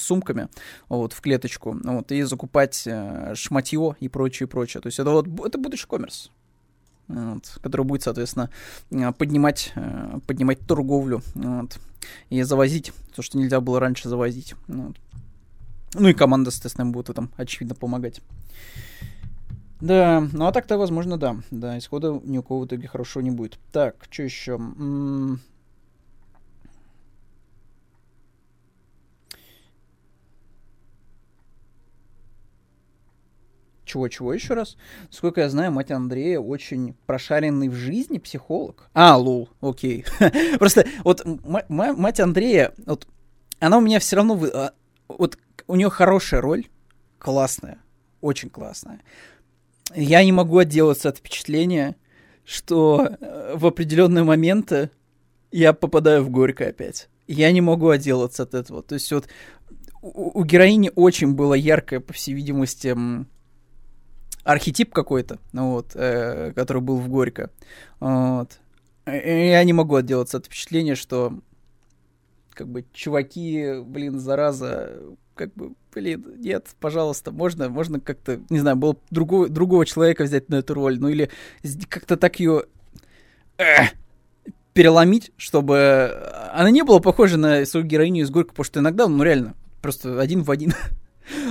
сумками 0.00 0.48
вот, 0.88 1.12
в 1.12 1.20
клеточку, 1.20 1.76
вот, 1.82 2.12
и 2.12 2.22
закупать 2.22 2.84
э, 2.86 3.34
шматье 3.34 3.96
и 4.00 4.08
прочее, 4.08 4.46
прочее. 4.46 4.80
То 4.80 4.86
есть 4.86 4.98
это 4.98 5.10
вот 5.10 5.26
это 5.44 5.58
будущий 5.58 5.86
коммерс 5.86 6.30
вот, 7.10 7.58
который 7.62 7.84
будет, 7.84 8.02
соответственно, 8.02 8.50
э, 8.90 9.12
поднимать, 9.12 9.72
э, 9.74 10.18
поднимать 10.26 10.60
торговлю 10.60 11.22
вот, 11.34 11.78
и 12.30 12.42
завозить 12.42 12.92
то, 13.14 13.22
что 13.22 13.38
нельзя 13.38 13.60
было 13.60 13.80
раньше 13.80 14.08
завозить. 14.08 14.54
Вот. 14.68 14.96
Ну 15.94 16.08
и 16.08 16.14
команда, 16.14 16.50
соответственно, 16.50 16.90
будет 16.90 17.08
в 17.08 17.10
этом, 17.10 17.30
очевидно, 17.36 17.74
помогать. 17.74 18.20
Да, 19.80 20.28
ну 20.32 20.46
а 20.46 20.52
так-то, 20.52 20.76
возможно, 20.78 21.16
да. 21.16 21.36
Да, 21.50 21.78
исхода 21.78 22.20
ни 22.24 22.38
у 22.38 22.42
кого 22.42 22.60
в 22.60 22.66
итоге 22.66 22.86
хорошо 22.86 23.22
не 23.22 23.30
будет. 23.30 23.58
Так, 23.72 23.96
что 24.10 24.22
еще? 24.22 24.52
М-м- 24.52 25.40
Чего-чего 33.90 34.32
еще 34.32 34.54
раз? 34.54 34.76
Сколько 35.10 35.40
я 35.40 35.50
знаю, 35.50 35.72
мать 35.72 35.90
Андрея 35.90 36.38
очень 36.38 36.94
прошаренный 37.06 37.68
в 37.68 37.74
жизни 37.74 38.18
психолог. 38.18 38.88
А, 38.94 39.16
лул, 39.16 39.48
окей. 39.60 40.04
Просто 40.60 40.86
вот 41.02 41.24
мать 41.68 42.20
Андрея, 42.20 42.72
вот 42.86 43.08
она 43.58 43.78
у 43.78 43.80
меня 43.80 43.98
все 43.98 44.14
равно... 44.14 44.40
А, 44.54 44.74
вот 45.08 45.38
у 45.66 45.74
нее 45.74 45.90
хорошая 45.90 46.40
роль, 46.40 46.68
классная, 47.18 47.78
очень 48.20 48.48
классная. 48.48 49.00
Я 49.92 50.22
не 50.22 50.30
могу 50.30 50.58
отделаться 50.58 51.08
от 51.08 51.18
впечатления, 51.18 51.96
что 52.44 53.16
э, 53.20 53.54
в 53.56 53.66
определенные 53.66 54.22
моменты 54.22 54.90
я 55.50 55.72
попадаю 55.72 56.22
в 56.22 56.30
горько 56.30 56.68
опять. 56.68 57.08
Я 57.26 57.50
не 57.50 57.60
могу 57.60 57.88
отделаться 57.88 58.44
от 58.44 58.54
этого. 58.54 58.84
То 58.84 58.94
есть 58.94 59.10
вот 59.10 59.26
у, 60.00 60.38
у 60.38 60.44
героини 60.44 60.92
очень 60.94 61.34
было 61.34 61.54
яркое, 61.54 61.98
по 61.98 62.12
всей 62.12 62.34
видимости, 62.34 62.96
архетип 64.44 64.92
какой-то, 64.92 65.38
ну 65.52 65.72
вот, 65.72 65.92
э, 65.94 66.52
который 66.54 66.82
был 66.82 66.98
в 66.98 67.08
Горько. 67.08 67.50
Вот. 67.98 68.58
Я 69.06 69.64
не 69.64 69.72
могу 69.72 69.96
отделаться 69.96 70.38
от 70.38 70.46
впечатления, 70.46 70.94
что 70.94 71.40
как 72.54 72.68
бы 72.68 72.84
чуваки, 72.92 73.80
блин, 73.84 74.20
зараза, 74.20 75.00
как 75.34 75.52
бы, 75.54 75.72
блин, 75.94 76.24
нет, 76.36 76.68
пожалуйста, 76.78 77.32
можно, 77.32 77.68
можно 77.68 78.00
как-то, 78.00 78.40
не 78.50 78.58
знаю, 78.58 78.76
было 78.76 78.96
другого, 79.10 79.48
другого 79.48 79.86
человека 79.86 80.24
взять 80.24 80.48
на 80.48 80.56
эту 80.56 80.74
роль, 80.74 80.98
ну 81.00 81.08
или 81.08 81.30
как-то 81.88 82.16
так 82.16 82.38
ее 82.38 82.64
э, 83.56 83.86
переломить, 84.74 85.32
чтобы 85.36 86.30
она 86.52 86.70
не 86.70 86.82
была 86.82 87.00
похожа 87.00 87.38
на 87.38 87.64
свою 87.64 87.86
героиню 87.86 88.22
из 88.22 88.30
Горько, 88.30 88.50
потому 88.50 88.64
что 88.64 88.80
иногда, 88.80 89.08
ну 89.08 89.22
реально, 89.22 89.54
просто 89.80 90.20
один 90.20 90.42
в 90.42 90.50
один 90.50 90.74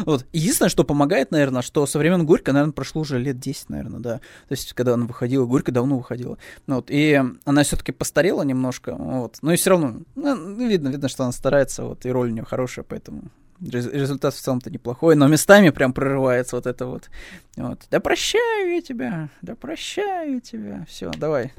Вот. 0.05 0.25
Единственное, 0.33 0.69
что 0.69 0.83
помогает, 0.83 1.31
наверное, 1.31 1.61
что 1.61 1.85
со 1.85 1.99
времен 1.99 2.25
Горько, 2.25 2.53
наверное, 2.53 2.73
прошло 2.73 3.01
уже 3.01 3.19
лет 3.19 3.39
10, 3.39 3.69
наверное, 3.69 3.99
да. 3.99 4.17
То 4.17 4.51
есть, 4.51 4.73
когда 4.73 4.93
она 4.93 5.05
выходила, 5.05 5.45
Горько 5.45 5.71
давно 5.71 5.97
выходила. 5.97 6.37
Ну 6.67 6.75
вот. 6.75 6.89
И 6.89 7.21
она 7.45 7.63
все-таки 7.63 7.91
постарела 7.91 8.43
немножко, 8.43 8.95
вот. 8.95 9.37
Но 9.41 9.53
и 9.53 9.55
все 9.55 9.71
равно, 9.71 10.01
ну, 10.15 10.67
видно, 10.67 10.89
видно, 10.89 11.09
что 11.09 11.23
она 11.23 11.31
старается, 11.31 11.83
вот, 11.83 12.05
и 12.05 12.11
роль 12.11 12.29
у 12.29 12.33
нее 12.33 12.45
хорошая, 12.45 12.85
поэтому 12.87 13.23
результат 13.61 14.33
в 14.33 14.39
целом-то 14.39 14.71
неплохой, 14.71 15.15
но 15.15 15.27
местами 15.27 15.69
прям 15.69 15.93
прорывается 15.93 16.55
вот 16.55 16.65
это 16.65 16.85
вот. 16.85 17.09
вот. 17.57 17.81
Да 17.91 17.99
прощаю 17.99 18.75
я 18.75 18.81
тебя, 18.81 19.29
да 19.41 19.55
прощаю 19.55 20.41
тебя. 20.41 20.85
Все, 20.87 21.11
давай. 21.17 21.53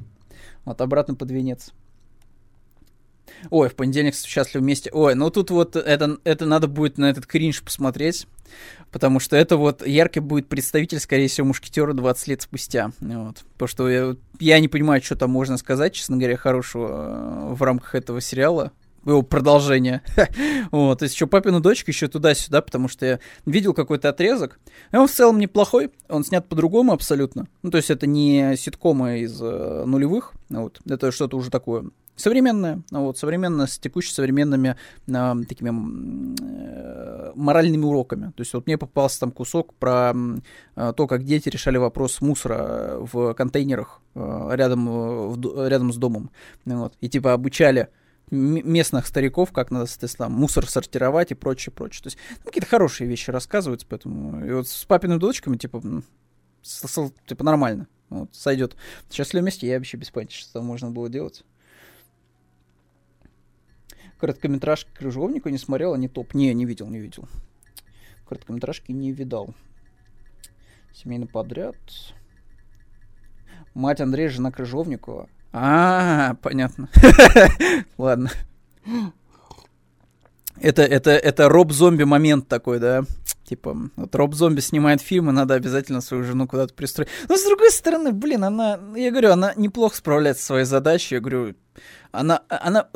Вот 0.64 0.80
обратно 0.80 1.14
под 1.14 1.30
венец. 1.30 1.72
Ой, 3.50 3.68
в 3.68 3.74
понедельник 3.74 4.14
счастливы 4.14 4.64
вместе. 4.64 4.90
Ой, 4.92 5.14
ну 5.14 5.30
тут 5.30 5.50
вот 5.50 5.76
это, 5.76 6.18
это 6.24 6.46
надо 6.46 6.68
будет 6.68 6.98
на 6.98 7.10
этот 7.10 7.26
кринж 7.26 7.62
посмотреть, 7.62 8.26
потому 8.90 9.20
что 9.20 9.36
это 9.36 9.56
вот 9.56 9.86
яркий 9.86 10.20
будет 10.20 10.48
представитель, 10.48 11.00
скорее 11.00 11.28
всего, 11.28 11.46
мушкетера 11.48 11.92
20 11.92 12.28
лет 12.28 12.42
спустя. 12.42 12.90
Вот. 13.00 13.44
Потому 13.54 13.68
что 13.68 13.88
я, 13.88 14.16
я 14.38 14.60
не 14.60 14.68
понимаю, 14.68 15.02
что 15.02 15.16
там 15.16 15.30
можно 15.30 15.56
сказать, 15.56 15.94
честно 15.94 16.16
говоря, 16.16 16.36
хорошего 16.36 17.50
э, 17.50 17.54
в 17.54 17.62
рамках 17.62 17.94
этого 17.94 18.20
сериала 18.20 18.72
его 19.04 19.22
продолжение. 19.22 20.02
вот, 20.70 20.98
то 20.98 21.04
есть 21.04 21.14
еще 21.14 21.26
папину 21.26 21.60
дочка 21.60 21.90
еще 21.90 22.08
туда-сюда, 22.08 22.60
потому 22.60 22.88
что 22.88 23.06
я 23.06 23.20
видел 23.46 23.74
какой-то 23.74 24.08
отрезок. 24.08 24.58
И 24.92 24.96
он 24.96 25.08
в 25.08 25.12
целом 25.12 25.38
неплохой, 25.38 25.90
он 26.08 26.24
снят 26.24 26.46
по-другому 26.48 26.92
абсолютно. 26.92 27.46
Ну, 27.62 27.70
то 27.70 27.78
есть 27.78 27.90
это 27.90 28.06
не 28.06 28.56
ситкомы 28.56 29.20
из 29.20 29.40
э, 29.40 29.84
нулевых, 29.86 30.32
вот, 30.48 30.80
это 30.88 31.12
что-то 31.12 31.36
уже 31.36 31.50
такое 31.50 31.90
современная, 32.20 32.82
вот, 32.90 33.18
современная, 33.18 33.66
с 33.66 33.78
текущими 33.78 34.14
современными 34.14 34.76
э, 35.06 35.34
такими 35.48 35.70
э, 36.40 37.32
моральными 37.34 37.84
уроками. 37.84 38.26
То 38.36 38.40
есть 38.40 38.52
вот 38.54 38.66
мне 38.66 38.78
попался 38.78 39.20
там 39.20 39.32
кусок 39.32 39.74
про 39.74 40.12
э, 40.76 40.92
то, 40.96 41.06
как 41.06 41.24
дети 41.24 41.48
решали 41.48 41.78
вопрос 41.78 42.20
мусора 42.20 42.98
в 43.00 43.34
контейнерах 43.34 44.00
э, 44.14 44.50
рядом, 44.52 44.88
э, 44.88 45.28
в, 45.28 45.68
рядом 45.68 45.92
с 45.92 45.96
домом. 45.96 46.30
Вот, 46.64 46.94
и 47.00 47.08
типа 47.08 47.32
обучали 47.32 47.88
местных 48.30 49.06
стариков, 49.06 49.52
как 49.52 49.70
надо, 49.70 49.86
соответственно, 49.86 50.28
мусор 50.28 50.68
сортировать 50.68 51.32
и 51.32 51.34
прочее, 51.34 51.72
прочее. 51.72 52.02
То 52.02 52.06
есть 52.08 52.18
ну, 52.38 52.46
какие-то 52.46 52.68
хорошие 52.68 53.08
вещи 53.08 53.30
рассказываются, 53.30 53.86
поэтому 53.88 54.44
и 54.44 54.52
вот 54.52 54.68
с 54.68 54.84
папиными 54.84 55.18
дочками, 55.18 55.56
типа, 55.56 55.82
с, 56.62 56.86
с, 56.86 57.12
типа 57.26 57.44
нормально. 57.44 57.88
Вот, 58.08 58.34
сойдет. 58.34 58.76
Счастливы 59.10 59.42
вместе, 59.42 59.68
я 59.68 59.76
вообще 59.76 59.96
без 59.96 60.10
понятия, 60.10 60.36
что 60.36 60.54
там 60.54 60.64
можно 60.64 60.90
было 60.90 61.08
делать. 61.08 61.44
Короткометражки 64.20 64.90
Крыжовника 64.94 65.50
не 65.50 65.56
смотрел, 65.56 65.94
они 65.94 66.06
топ. 66.06 66.34
Не, 66.34 66.52
не 66.52 66.66
видел, 66.66 66.88
не 66.88 66.98
видел. 66.98 67.26
Короткометражки 68.28 68.92
не 68.92 69.12
видал. 69.12 69.54
Семейный 70.92 71.26
подряд. 71.26 71.76
Мать 73.72 74.00
Андрея, 74.00 74.28
жена 74.28 74.50
Крыжовникова. 74.50 75.28
А, 75.52 76.34
понятно. 76.42 76.90
Ладно. 77.98 78.30
Это, 80.60 80.82
это, 80.82 81.12
это 81.12 81.48
роб-зомби 81.48 82.04
момент 82.04 82.46
такой, 82.46 82.78
да? 82.78 83.04
Типа, 83.50 83.76
вот 83.96 84.14
роб-зомби 84.14 84.60
снимает 84.60 85.00
фильмы, 85.00 85.32
надо 85.32 85.54
обязательно 85.54 86.00
свою 86.00 86.22
жену 86.22 86.46
куда-то 86.46 86.72
пристроить. 86.72 87.08
Но 87.28 87.36
с 87.36 87.44
другой 87.44 87.72
стороны, 87.72 88.12
блин, 88.12 88.44
она, 88.44 88.78
я 88.94 89.10
говорю, 89.10 89.32
она 89.32 89.54
неплохо 89.56 89.96
справляется 89.96 90.42
со 90.42 90.46
своей 90.46 90.66
задачей. 90.66 91.16
Я 91.16 91.20
говорю, 91.20 91.56
она, 92.12 92.44
она 92.48 92.88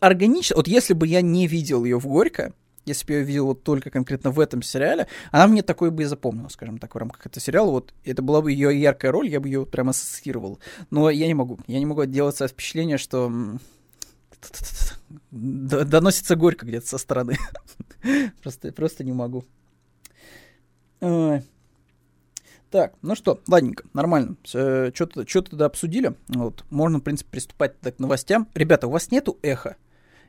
органично... 0.00 0.56
Вот 0.56 0.68
если 0.68 0.92
бы 0.92 1.06
я 1.06 1.22
не 1.22 1.46
видел 1.46 1.86
ее 1.86 1.98
в 1.98 2.06
Горько, 2.06 2.52
если 2.84 3.06
бы 3.06 3.12
я 3.14 3.18
ее 3.20 3.24
видел 3.24 3.46
вот 3.46 3.62
только 3.62 3.88
конкретно 3.88 4.30
в 4.30 4.38
этом 4.38 4.60
сериале, 4.60 5.08
она 5.30 5.46
мне 5.46 5.62
такой 5.62 5.90
бы 5.90 6.02
и 6.02 6.04
запомнила, 6.04 6.48
скажем 6.48 6.76
так, 6.76 6.94
в 6.94 6.98
рамках 6.98 7.24
этого 7.24 7.40
сериала. 7.40 7.70
Вот 7.70 7.94
это 8.04 8.20
была 8.20 8.42
бы 8.42 8.52
ее 8.52 8.78
яркая 8.78 9.12
роль, 9.12 9.30
я 9.30 9.40
бы 9.40 9.48
ее 9.48 9.60
вот 9.60 9.70
прям 9.70 9.88
ассоциировал. 9.88 10.58
Но 10.90 11.08
я 11.08 11.26
не 11.26 11.32
могу. 11.32 11.58
Я 11.66 11.78
не 11.78 11.86
могу 11.86 12.02
отделаться 12.02 12.44
от 12.44 12.50
впечатления, 12.50 12.98
что 12.98 13.32
доносится 15.30 16.36
горько 16.36 16.66
где-то 16.66 16.86
со 16.86 16.98
стороны. 16.98 17.38
просто, 18.42 18.72
просто 18.72 19.04
не 19.04 19.14
могу. 19.14 19.46
Так, 22.70 22.94
ну 23.02 23.14
что, 23.14 23.40
ладненько, 23.48 23.84
нормально. 23.92 24.36
Что-то 24.44 25.28
что 25.28 25.42
тогда 25.42 25.66
обсудили. 25.66 26.14
Вот. 26.28 26.64
Можно, 26.70 26.98
в 26.98 27.02
принципе, 27.02 27.32
приступать 27.32 27.74
к 27.78 27.98
новостям. 27.98 28.48
Ребята, 28.54 28.86
у 28.86 28.90
вас 28.90 29.10
нету 29.10 29.38
эха? 29.42 29.76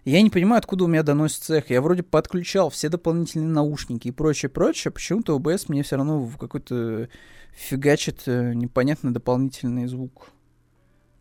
Я 0.03 0.21
не 0.21 0.29
понимаю, 0.29 0.59
откуда 0.59 0.83
у 0.83 0.87
меня 0.87 1.03
доносится 1.03 1.55
эхо. 1.55 1.73
Я 1.73 1.81
вроде 1.81 2.03
подключал 2.03 2.69
все 2.69 2.89
дополнительные 2.89 3.47
наушники 3.47 4.09
и 4.09 4.11
прочее, 4.11 4.49
прочее. 4.49 4.91
Почему-то 4.91 5.37
OBS 5.37 5.65
мне 5.69 5.83
все 5.83 5.95
равно 5.95 6.19
в 6.19 6.37
какой-то 6.37 7.07
фигачит 7.53 8.23
э, 8.25 8.53
непонятный 8.53 9.11
дополнительный 9.11 9.85
звук. 9.85 10.31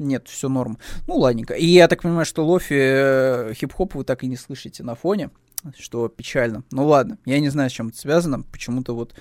Нет, 0.01 0.27
все 0.27 0.49
норм. 0.49 0.79
Ну, 1.07 1.19
ладненько. 1.19 1.55
И 1.55 1.65
я 1.65 1.87
так 1.87 2.03
понимаю, 2.03 2.27
что 2.27 2.45
лофи 2.45 2.75
э, 2.75 3.53
хип-хоп 3.55 3.95
вы 3.95 4.03
так 4.03 4.25
и 4.25 4.27
не 4.27 4.37
слышите 4.37 4.83
на 4.83 4.97
фоне, 4.97 5.31
что 5.79 6.09
печально. 6.09 6.65
Ну 6.73 6.85
ладно, 6.85 7.19
я 7.25 7.39
не 7.39 7.51
знаю, 7.51 7.71
с 7.71 7.73
чем 7.73 7.89
это 7.89 7.99
связано. 7.99 8.43
Почему-то 8.43 8.97
вот 8.97 9.15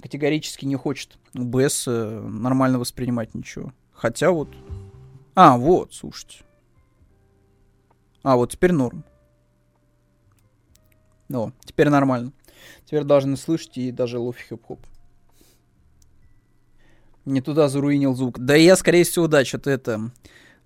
категорически 0.00 0.64
не 0.64 0.76
хочет 0.76 1.18
УБС 1.34 1.88
э, 1.88 2.20
нормально 2.20 2.78
воспринимать 2.78 3.34
ничего. 3.34 3.72
Хотя 3.92 4.30
вот... 4.30 4.48
А, 5.34 5.56
вот, 5.56 5.94
слушайте. 5.94 6.44
А, 8.22 8.36
вот 8.36 8.52
теперь 8.52 8.72
норм. 8.72 9.04
Ну, 11.28 11.52
теперь 11.64 11.88
нормально. 11.88 12.32
Теперь 12.84 13.04
должны 13.04 13.36
слышать 13.36 13.78
и 13.78 13.90
даже 13.90 14.18
лофи 14.18 14.44
хип-хоп. 14.48 14.80
Не 17.24 17.40
туда 17.40 17.68
заруинил 17.68 18.14
звук. 18.14 18.38
Да 18.38 18.54
я, 18.54 18.76
скорее 18.76 19.04
всего, 19.04 19.28
да, 19.28 19.44
что-то 19.44 19.70
это 19.70 20.10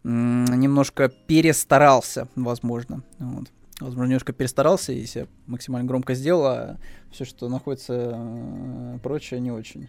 немножко 0.03 1.09
перестарался, 1.09 2.29
возможно. 2.35 3.03
Вот. 3.19 3.51
Возможно, 3.81 4.11
немножко 4.11 4.33
перестарался, 4.33 4.93
если 4.93 5.21
я 5.21 5.27
максимально 5.47 5.87
громко 5.87 6.15
сделал, 6.15 6.47
а 6.47 6.77
все, 7.11 7.25
что 7.25 7.49
находится 7.49 8.13
э, 8.15 8.99
прочее, 9.03 9.39
не 9.41 9.51
очень. 9.51 9.89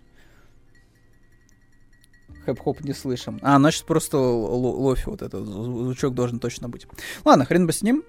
Хэп-хоп 2.46 2.84
не 2.84 2.94
слышим. 2.94 3.40
А, 3.42 3.58
значит, 3.58 3.86
просто 3.86 4.18
лофи 4.18 5.06
вот 5.08 5.22
этот 5.22 5.46
звучок 5.46 6.14
должен 6.14 6.40
точно 6.40 6.68
быть. 6.68 6.86
Ладно, 7.24 7.46
хрен 7.46 7.66
бы 7.66 7.72
с 7.72 7.82
ним. 7.82 8.04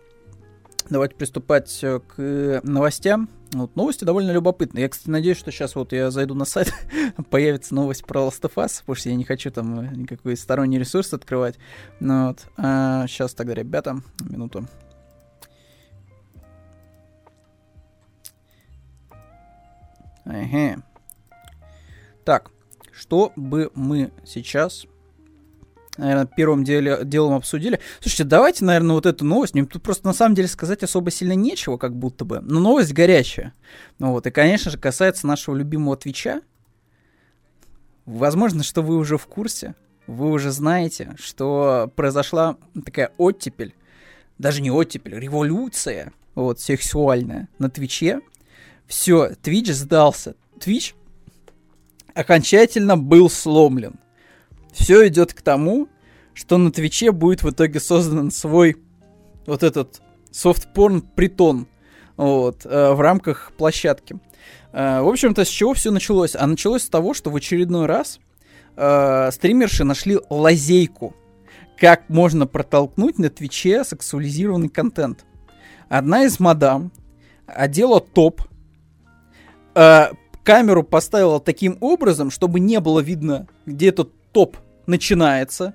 Давайте 0.90 1.14
приступать 1.14 1.78
э, 1.82 2.00
к 2.00 2.60
новостям. 2.64 3.28
Вот, 3.52 3.76
новости 3.76 4.04
довольно 4.04 4.30
любопытные. 4.32 4.82
Я, 4.82 4.88
кстати, 4.88 5.10
надеюсь, 5.10 5.38
что 5.38 5.52
сейчас 5.52 5.74
вот 5.74 5.92
я 5.92 6.10
зайду 6.10 6.34
на 6.34 6.44
сайт, 6.44 6.72
появится 7.30 7.74
новость 7.74 8.04
про 8.04 8.22
Last 8.22 8.40
of 8.42 8.54
Us, 8.56 8.80
потому 8.80 8.96
что 8.96 9.10
я 9.10 9.14
не 9.14 9.24
хочу 9.24 9.50
там 9.50 9.80
э, 9.80 9.94
никакой 9.94 10.36
сторонний 10.36 10.78
ресурс 10.78 11.12
открывать. 11.12 11.56
Ну, 12.00 12.28
вот. 12.28 12.46
а, 12.56 13.06
сейчас 13.06 13.34
тогда, 13.34 13.54
ребята, 13.54 14.00
минуту. 14.20 14.66
Ага. 20.28 20.82
Так, 22.24 22.50
что 22.92 23.32
бы 23.34 23.70
мы 23.74 24.12
сейчас 24.24 24.86
наверное, 25.98 26.26
первым 26.26 26.64
деле, 26.64 27.00
делом 27.02 27.34
обсудили. 27.34 27.80
Слушайте, 28.00 28.24
давайте, 28.24 28.64
наверное, 28.64 28.94
вот 28.94 29.06
эту 29.06 29.24
новость. 29.24 29.54
Мне 29.54 29.66
тут 29.66 29.82
просто 29.82 30.06
на 30.06 30.12
самом 30.12 30.34
деле 30.34 30.48
сказать 30.48 30.82
особо 30.82 31.10
сильно 31.10 31.32
нечего, 31.32 31.76
как 31.76 31.94
будто 31.96 32.24
бы. 32.24 32.40
Но 32.40 32.60
новость 32.60 32.92
горячая. 32.92 33.52
Ну 33.98 34.12
вот, 34.12 34.26
и, 34.26 34.30
конечно 34.30 34.70
же, 34.70 34.78
касается 34.78 35.26
нашего 35.26 35.56
любимого 35.56 35.96
Твича. 35.96 36.40
Возможно, 38.06 38.62
что 38.62 38.82
вы 38.82 38.96
уже 38.96 39.18
в 39.18 39.26
курсе. 39.26 39.74
Вы 40.06 40.30
уже 40.30 40.50
знаете, 40.50 41.14
что 41.18 41.92
произошла 41.94 42.56
такая 42.84 43.12
оттепель. 43.18 43.74
Даже 44.38 44.62
не 44.62 44.70
оттепель, 44.70 45.18
революция. 45.18 46.12
Вот, 46.34 46.60
сексуальная 46.60 47.48
на 47.58 47.68
Твиче. 47.68 48.20
Все, 48.88 49.34
Твич 49.40 49.68
сдался. 49.68 50.34
Твич 50.58 50.96
окончательно 52.14 52.96
был 52.96 53.30
сломлен 53.30 54.00
все 54.78 55.08
идет 55.08 55.34
к 55.34 55.42
тому, 55.42 55.88
что 56.34 56.56
на 56.58 56.70
Твиче 56.70 57.12
будет 57.12 57.42
в 57.42 57.50
итоге 57.50 57.80
создан 57.80 58.30
свой 58.30 58.76
вот 59.46 59.62
этот 59.62 60.00
софт-порн 60.30 61.02
притон 61.02 61.66
вот, 62.16 62.64
э, 62.64 62.92
в 62.92 63.00
рамках 63.00 63.52
площадки. 63.56 64.18
Э, 64.72 65.00
в 65.00 65.08
общем-то, 65.08 65.44
с 65.44 65.48
чего 65.48 65.74
все 65.74 65.90
началось? 65.90 66.36
А 66.36 66.46
началось 66.46 66.82
с 66.82 66.88
того, 66.88 67.14
что 67.14 67.30
в 67.30 67.36
очередной 67.36 67.86
раз 67.86 68.20
э, 68.76 69.30
стримерши 69.32 69.84
нашли 69.84 70.18
лазейку, 70.30 71.14
как 71.76 72.08
можно 72.08 72.46
протолкнуть 72.46 73.18
на 73.18 73.30
Твиче 73.30 73.84
сексуализированный 73.84 74.68
контент. 74.68 75.24
Одна 75.88 76.24
из 76.24 76.38
мадам 76.38 76.92
одела 77.46 78.00
топ, 78.00 78.42
э, 79.78 80.12
камеру 80.42 80.82
поставила 80.82 81.40
таким 81.40 81.78
образом, 81.80 82.30
чтобы 82.30 82.60
не 82.60 82.80
было 82.80 83.00
видно, 83.00 83.46
где 83.66 83.88
этот 83.88 84.12
топ 84.32 84.56
начинается. 84.86 85.74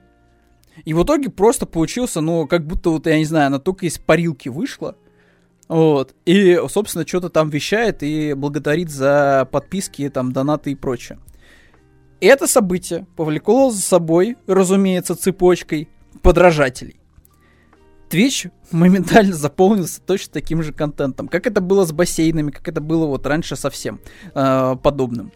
И 0.86 0.94
в 0.94 1.04
итоге 1.04 1.30
просто 1.30 1.66
получился, 1.66 2.22
ну, 2.22 2.48
как 2.48 2.66
будто 2.66 2.90
вот, 2.90 3.06
я 3.06 3.18
не 3.18 3.26
знаю, 3.26 3.48
она 3.48 3.60
только 3.60 3.86
из 3.86 3.98
парилки 3.98 4.50
вышла. 4.50 4.96
Вот. 5.68 6.14
И, 6.26 6.60
собственно, 6.70 7.08
что-то 7.08 7.30
там 7.30 7.50
вещает 7.50 8.04
и 8.04 8.34
благодарит 8.34 8.90
за 8.90 9.48
подписки, 9.52 10.10
там, 10.10 10.34
донаты 10.34 10.72
и 10.72 10.76
прочее. 10.76 11.20
Это 12.20 12.48
событие 12.48 13.06
повлекло 13.16 13.70
за 13.70 13.82
собой, 13.82 14.38
разумеется, 14.48 15.16
цепочкой 15.16 15.90
подражателей. 16.22 17.03
Twitch 18.14 18.52
моментально 18.72 19.34
заполнился 19.34 20.00
точно 20.00 20.34
таким 20.34 20.62
же 20.62 20.72
контентом, 20.72 21.28
как 21.28 21.48
это 21.48 21.62
было 21.62 21.84
с 21.84 21.92
бассейнами, 21.92 22.52
как 22.52 22.68
это 22.68 22.80
было 22.80 23.08
вот 23.08 23.26
раньше 23.26 23.56
совсем 23.56 24.02
э, 24.36 24.76
подобным. 24.84 25.32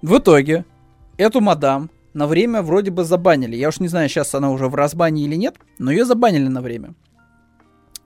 В 0.00 0.16
итоге 0.16 0.64
эту 1.18 1.42
мадам 1.42 1.90
на 2.14 2.26
время 2.26 2.62
вроде 2.62 2.90
бы 2.90 3.04
забанили. 3.04 3.54
Я 3.54 3.68
уж 3.68 3.80
не 3.80 3.88
знаю, 3.88 4.08
сейчас 4.08 4.34
она 4.34 4.50
уже 4.50 4.68
в 4.68 4.74
разбане 4.74 5.24
или 5.24 5.36
нет, 5.36 5.56
но 5.78 5.90
ее 5.90 6.06
забанили 6.06 6.48
на 6.48 6.62
время. 6.62 6.94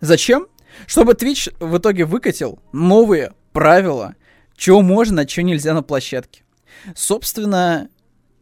Зачем? 0.00 0.48
Чтобы 0.88 1.12
Twitch 1.12 1.54
в 1.60 1.78
итоге 1.78 2.04
выкатил 2.04 2.58
новые 2.72 3.32
правила, 3.52 4.16
чего 4.56 4.82
можно, 4.82 5.24
чего 5.24 5.46
нельзя 5.46 5.72
на 5.72 5.84
площадке. 5.84 6.42
Собственно, 6.96 7.88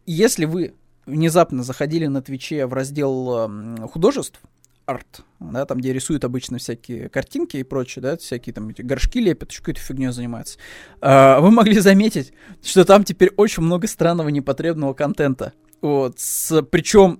если 0.07 0.45
вы 0.45 0.73
внезапно 1.05 1.61
заходили 1.61 2.07
на 2.07 2.23
Твиче 2.23 2.65
в 2.65 2.73
раздел 2.73 3.47
э, 3.47 3.87
художеств, 3.87 4.41
арт, 4.85 5.21
да, 5.39 5.65
там, 5.65 5.79
где 5.79 5.93
рисуют 5.93 6.23
обычно 6.23 6.57
всякие 6.57 7.09
картинки 7.09 7.57
и 7.57 7.63
прочее, 7.63 8.01
да, 8.01 8.17
всякие 8.17 8.53
там 8.53 8.69
эти 8.69 8.81
горшки 8.81 9.19
лепят, 9.19 9.51
еще 9.51 9.61
какой-то 9.61 9.79
фигней 9.79 10.11
занимаются, 10.11 10.57
а, 11.01 11.39
вы 11.39 11.51
могли 11.51 11.79
заметить, 11.79 12.33
что 12.61 12.85
там 12.85 13.03
теперь 13.03 13.31
очень 13.37 13.63
много 13.63 13.87
странного 13.87 14.29
непотребного 14.29 14.93
контента. 14.93 15.53
Вот, 15.81 16.19
с, 16.19 16.61
причем 16.63 17.19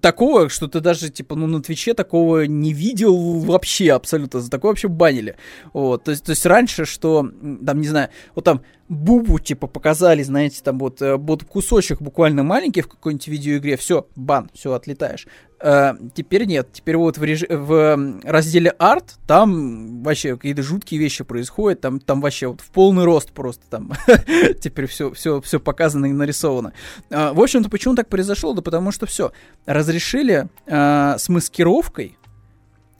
такого, 0.00 0.48
что 0.48 0.66
ты 0.66 0.80
даже, 0.80 1.08
типа, 1.08 1.36
ну, 1.36 1.46
на 1.46 1.62
Твиче 1.62 1.94
такого 1.94 2.46
не 2.46 2.72
видел 2.72 3.38
вообще 3.38 3.92
абсолютно, 3.92 4.40
за 4.40 4.50
такое 4.50 4.72
вообще 4.72 4.88
банили. 4.88 5.36
Вот, 5.72 6.04
то 6.04 6.10
есть, 6.10 6.24
то 6.24 6.30
есть 6.30 6.44
раньше, 6.46 6.84
что, 6.84 7.28
там, 7.64 7.80
не 7.80 7.88
знаю, 7.88 8.08
вот 8.34 8.44
там 8.44 8.62
Бубу, 8.92 9.38
типа, 9.38 9.68
показали, 9.68 10.22
знаете, 10.22 10.60
там 10.62 10.78
вот, 10.78 11.00
э, 11.00 11.16
вот 11.16 11.44
кусочек 11.44 12.02
буквально 12.02 12.42
маленький 12.42 12.82
в 12.82 12.88
какой-нибудь 12.88 13.26
видеоигре, 13.26 13.78
все, 13.78 14.06
бан, 14.16 14.50
все, 14.52 14.74
отлетаешь. 14.74 15.26
Uh, 15.64 16.10
теперь 16.12 16.44
нет. 16.44 16.70
Теперь 16.72 16.96
вот 16.96 17.18
в, 17.18 17.22
реж... 17.22 17.44
в 17.48 18.20
разделе 18.24 18.70
арт 18.70 19.14
там 19.28 20.02
вообще 20.02 20.36
какие-то 20.36 20.62
жуткие 20.64 21.00
вещи 21.00 21.22
происходят. 21.22 21.80
Там, 21.80 22.00
там 22.00 22.20
вообще 22.20 22.48
вот 22.48 22.60
в 22.60 22.70
полный 22.72 23.04
рост 23.04 23.30
просто 23.30 23.62
там 23.70 23.92
теперь 24.60 24.86
все, 24.86 25.12
все, 25.12 25.40
все 25.40 25.60
показано 25.60 26.06
и 26.06 26.12
нарисовано. 26.12 26.72
Uh, 27.10 27.32
в 27.32 27.40
общем-то, 27.40 27.70
почему 27.70 27.94
так 27.94 28.08
произошло? 28.08 28.54
Да 28.54 28.60
потому 28.60 28.90
что 28.90 29.06
все. 29.06 29.30
Разрешили 29.64 30.48
uh, 30.66 31.16
с 31.16 31.28
маскировкой 31.28 32.18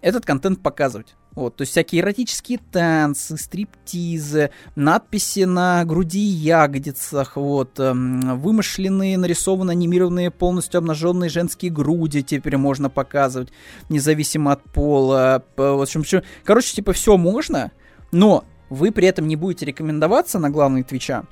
этот 0.00 0.24
контент 0.24 0.62
показывать. 0.62 1.16
Вот, 1.34 1.56
то 1.56 1.62
есть 1.62 1.72
всякие 1.72 2.02
эротические 2.02 2.58
танцы, 2.70 3.38
стриптизы, 3.38 4.50
надписи 4.76 5.44
на 5.44 5.82
груди 5.84 6.20
и 6.20 6.34
ягодицах, 6.34 7.36
вот, 7.36 7.80
эм, 7.80 8.38
вымышленные, 8.38 9.16
нарисованные, 9.16 9.72
анимированные, 9.72 10.30
полностью 10.30 10.78
обнаженные 10.78 11.30
женские 11.30 11.70
груди 11.70 12.22
теперь 12.22 12.58
можно 12.58 12.90
показывать, 12.90 13.50
независимо 13.88 14.52
от 14.52 14.62
пола. 14.64 15.42
В 15.56 15.82
общем, 15.82 16.04
короче, 16.44 16.74
типа 16.74 16.92
все 16.92 17.16
можно, 17.16 17.72
но 18.10 18.44
вы 18.68 18.92
при 18.92 19.06
этом 19.06 19.26
не 19.26 19.36
будете 19.36 19.64
рекомендоваться 19.64 20.38
на 20.38 20.50
главный 20.50 20.82
Твича, 20.82 21.24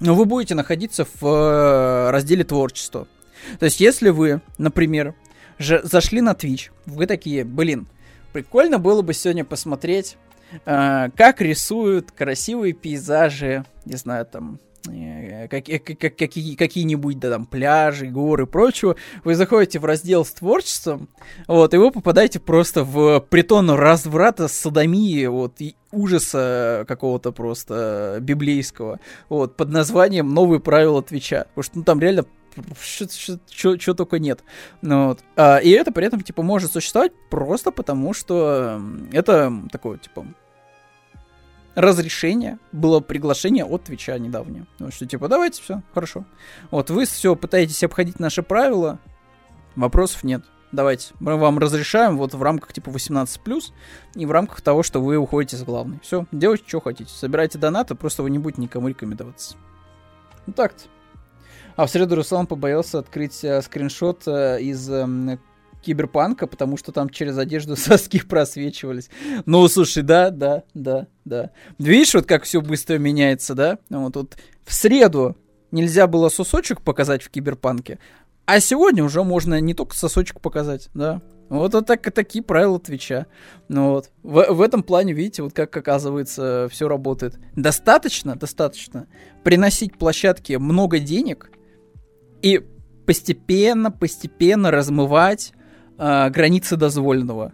но 0.00 0.14
вы 0.14 0.24
будете 0.24 0.54
находиться 0.54 1.04
в 1.04 1.24
э, 1.24 2.10
разделе 2.10 2.42
творчества. 2.42 3.06
То 3.58 3.66
есть, 3.66 3.80
если 3.80 4.10
вы, 4.10 4.40
например, 4.58 5.14
же 5.58 5.80
зашли 5.84 6.20
на 6.20 6.32
Twitch, 6.32 6.70
вы 6.86 7.06
такие, 7.06 7.44
блин, 7.44 7.86
прикольно 8.36 8.78
было 8.78 9.00
бы 9.00 9.14
сегодня 9.14 9.46
посмотреть, 9.46 10.18
э, 10.66 11.08
как 11.16 11.40
рисуют 11.40 12.12
красивые 12.12 12.74
пейзажи, 12.74 13.64
не 13.86 13.96
знаю, 13.96 14.26
там, 14.26 14.60
э, 14.90 15.48
как, 15.48 15.64
как, 15.98 16.16
какие, 16.18 16.54
какие-нибудь 16.54 17.18
да, 17.18 17.30
там 17.30 17.46
пляжи, 17.46 18.08
горы 18.08 18.42
и 18.42 18.46
прочего, 18.46 18.96
вы 19.24 19.34
заходите 19.36 19.78
в 19.78 19.86
раздел 19.86 20.26
с 20.26 20.32
творчеством, 20.32 21.08
вот, 21.48 21.72
и 21.72 21.78
вы 21.78 21.90
попадаете 21.90 22.38
просто 22.38 22.84
в 22.84 23.20
притон 23.20 23.70
разврата, 23.70 24.48
садомии, 24.48 25.24
вот, 25.24 25.54
и 25.62 25.74
ужаса 25.90 26.84
какого-то 26.86 27.32
просто 27.32 28.18
библейского, 28.20 29.00
вот, 29.30 29.56
под 29.56 29.70
названием 29.70 30.34
«Новые 30.34 30.60
правила 30.60 31.02
Твича», 31.02 31.46
потому 31.54 31.62
что, 31.62 31.78
ну, 31.78 31.84
там 31.84 32.00
реально 32.00 32.26
что 32.80 33.94
только 33.94 34.18
нет. 34.18 34.42
Ну, 34.82 35.08
вот. 35.08 35.20
а, 35.36 35.58
и 35.58 35.70
это 35.70 35.92
при 35.92 36.06
этом, 36.06 36.20
типа, 36.20 36.42
может 36.42 36.72
существовать 36.72 37.12
просто 37.30 37.70
потому, 37.70 38.14
что 38.14 38.80
это 39.12 39.52
такое, 39.70 39.98
типа, 39.98 40.26
разрешение, 41.76 42.58
было 42.72 43.00
приглашение 43.00 43.64
от 43.64 43.84
Твича 43.84 44.18
недавнее. 44.18 44.66
Ну, 44.78 44.90
что 44.90 45.06
типа, 45.06 45.28
давайте, 45.28 45.62
все, 45.62 45.82
хорошо. 45.92 46.24
Вот, 46.70 46.90
вы 46.90 47.04
все 47.04 47.36
пытаетесь 47.36 47.84
обходить 47.84 48.18
наши 48.18 48.42
правила, 48.42 48.98
вопросов 49.76 50.24
нет. 50.24 50.42
Давайте, 50.72 51.14
мы 51.20 51.36
вам 51.36 51.58
разрешаем 51.58 52.16
вот 52.16 52.34
в 52.34 52.42
рамках 52.42 52.72
типа 52.72 52.90
18+, 52.90 53.62
и 54.14 54.26
в 54.26 54.30
рамках 54.30 54.60
того, 54.62 54.82
что 54.82 55.00
вы 55.00 55.16
уходите 55.16 55.56
с 55.56 55.62
главной. 55.62 56.00
Все, 56.02 56.26
делайте, 56.32 56.64
что 56.66 56.80
хотите. 56.80 57.10
Собирайте 57.10 57.58
донаты, 57.58 57.94
просто 57.94 58.22
вы 58.22 58.30
не 58.30 58.38
будете 58.38 58.62
никому 58.62 58.88
рекомендоваться. 58.88 59.56
Ну 60.46 60.52
так-то. 60.52 60.84
А 61.76 61.86
в 61.86 61.90
среду 61.90 62.16
Руслан 62.16 62.46
побоялся 62.46 62.98
открыть 62.98 63.44
э, 63.44 63.60
скриншот 63.60 64.22
э, 64.26 64.62
из 64.62 64.90
э, 64.90 65.38
киберпанка, 65.82 66.46
потому 66.46 66.78
что 66.78 66.90
там 66.90 67.10
через 67.10 67.36
одежду 67.36 67.76
соски 67.76 68.20
просвечивались. 68.20 69.10
Ну, 69.44 69.68
слушай, 69.68 70.02
да, 70.02 70.30
да, 70.30 70.62
да, 70.72 71.06
да. 71.26 71.50
Видишь, 71.78 72.14
вот 72.14 72.26
как 72.26 72.44
все 72.44 72.62
быстро 72.62 72.96
меняется, 72.98 73.54
да? 73.54 73.78
Вот 73.90 74.14
тут 74.14 74.36
в 74.64 74.72
среду 74.72 75.36
нельзя 75.70 76.06
было 76.06 76.30
сосочек 76.30 76.80
показать 76.80 77.22
в 77.22 77.28
киберпанке, 77.28 77.98
а 78.46 78.58
сегодня 78.60 79.04
уже 79.04 79.22
можно 79.22 79.60
не 79.60 79.74
только 79.74 79.94
сосочек 79.94 80.40
показать, 80.40 80.88
да. 80.94 81.20
Вот, 81.48 81.74
вот 81.74 81.86
так, 81.86 82.02
такие 82.12 82.42
правила 82.42 82.80
Твича. 82.80 83.26
Ну 83.68 83.90
вот. 83.90 84.10
В, 84.24 84.46
в 84.52 84.60
этом 84.60 84.82
плане, 84.82 85.12
видите, 85.12 85.42
вот 85.42 85.52
как 85.52 85.76
оказывается 85.76 86.68
все 86.72 86.88
работает. 86.88 87.38
Достаточно, 87.54 88.34
достаточно 88.34 89.06
приносить 89.44 89.96
площадке 89.96 90.58
много 90.58 90.98
денег 90.98 91.50
и 92.42 92.60
постепенно, 93.06 93.90
постепенно 93.90 94.70
размывать 94.70 95.52
э, 95.98 96.30
границы 96.30 96.76
дозволенного. 96.76 97.52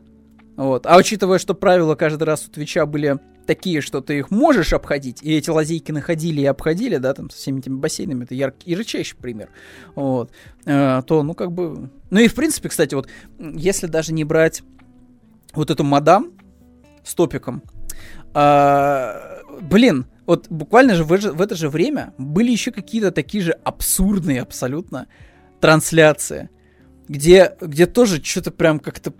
Вот. 0.56 0.86
А 0.86 0.96
учитывая, 0.96 1.38
что 1.38 1.54
правила 1.54 1.94
каждый 1.94 2.24
раз 2.24 2.46
у 2.46 2.50
Твича 2.50 2.86
были 2.86 3.18
такие, 3.46 3.80
что 3.80 4.00
ты 4.00 4.18
их 4.18 4.30
можешь 4.30 4.72
обходить, 4.72 5.22
и 5.22 5.34
эти 5.34 5.50
лазейки 5.50 5.92
находили 5.92 6.42
и 6.42 6.46
обходили, 6.46 6.96
да, 6.96 7.12
там, 7.14 7.30
со 7.30 7.36
всеми 7.36 7.58
этими 7.58 7.76
бассейнами, 7.76 8.24
это 8.24 8.34
яркий, 8.34 8.70
ярчайший 8.70 9.16
пример, 9.18 9.48
вот, 9.94 10.30
э, 10.64 11.02
то, 11.06 11.22
ну, 11.22 11.34
как 11.34 11.52
бы... 11.52 11.90
Ну 12.10 12.20
и, 12.20 12.28
в 12.28 12.34
принципе, 12.34 12.68
кстати, 12.68 12.94
вот, 12.94 13.08
если 13.38 13.86
даже 13.86 14.12
не 14.12 14.24
брать 14.24 14.62
вот 15.54 15.70
эту 15.70 15.82
мадам 15.84 16.32
с 17.02 17.14
топиком, 17.14 17.62
э, 18.34 19.40
блин, 19.60 20.06
вот 20.26 20.48
буквально 20.48 20.94
же 20.94 21.04
в, 21.04 21.08
в 21.08 21.40
это 21.40 21.54
же 21.54 21.68
время 21.68 22.14
были 22.18 22.50
еще 22.50 22.70
какие-то 22.70 23.10
такие 23.10 23.42
же 23.42 23.52
абсурдные 23.52 24.42
абсолютно 24.42 25.08
трансляции, 25.60 26.50
где, 27.08 27.56
где 27.60 27.86
тоже 27.86 28.22
что-то 28.22 28.50
прям 28.50 28.78
как-то 28.78 29.12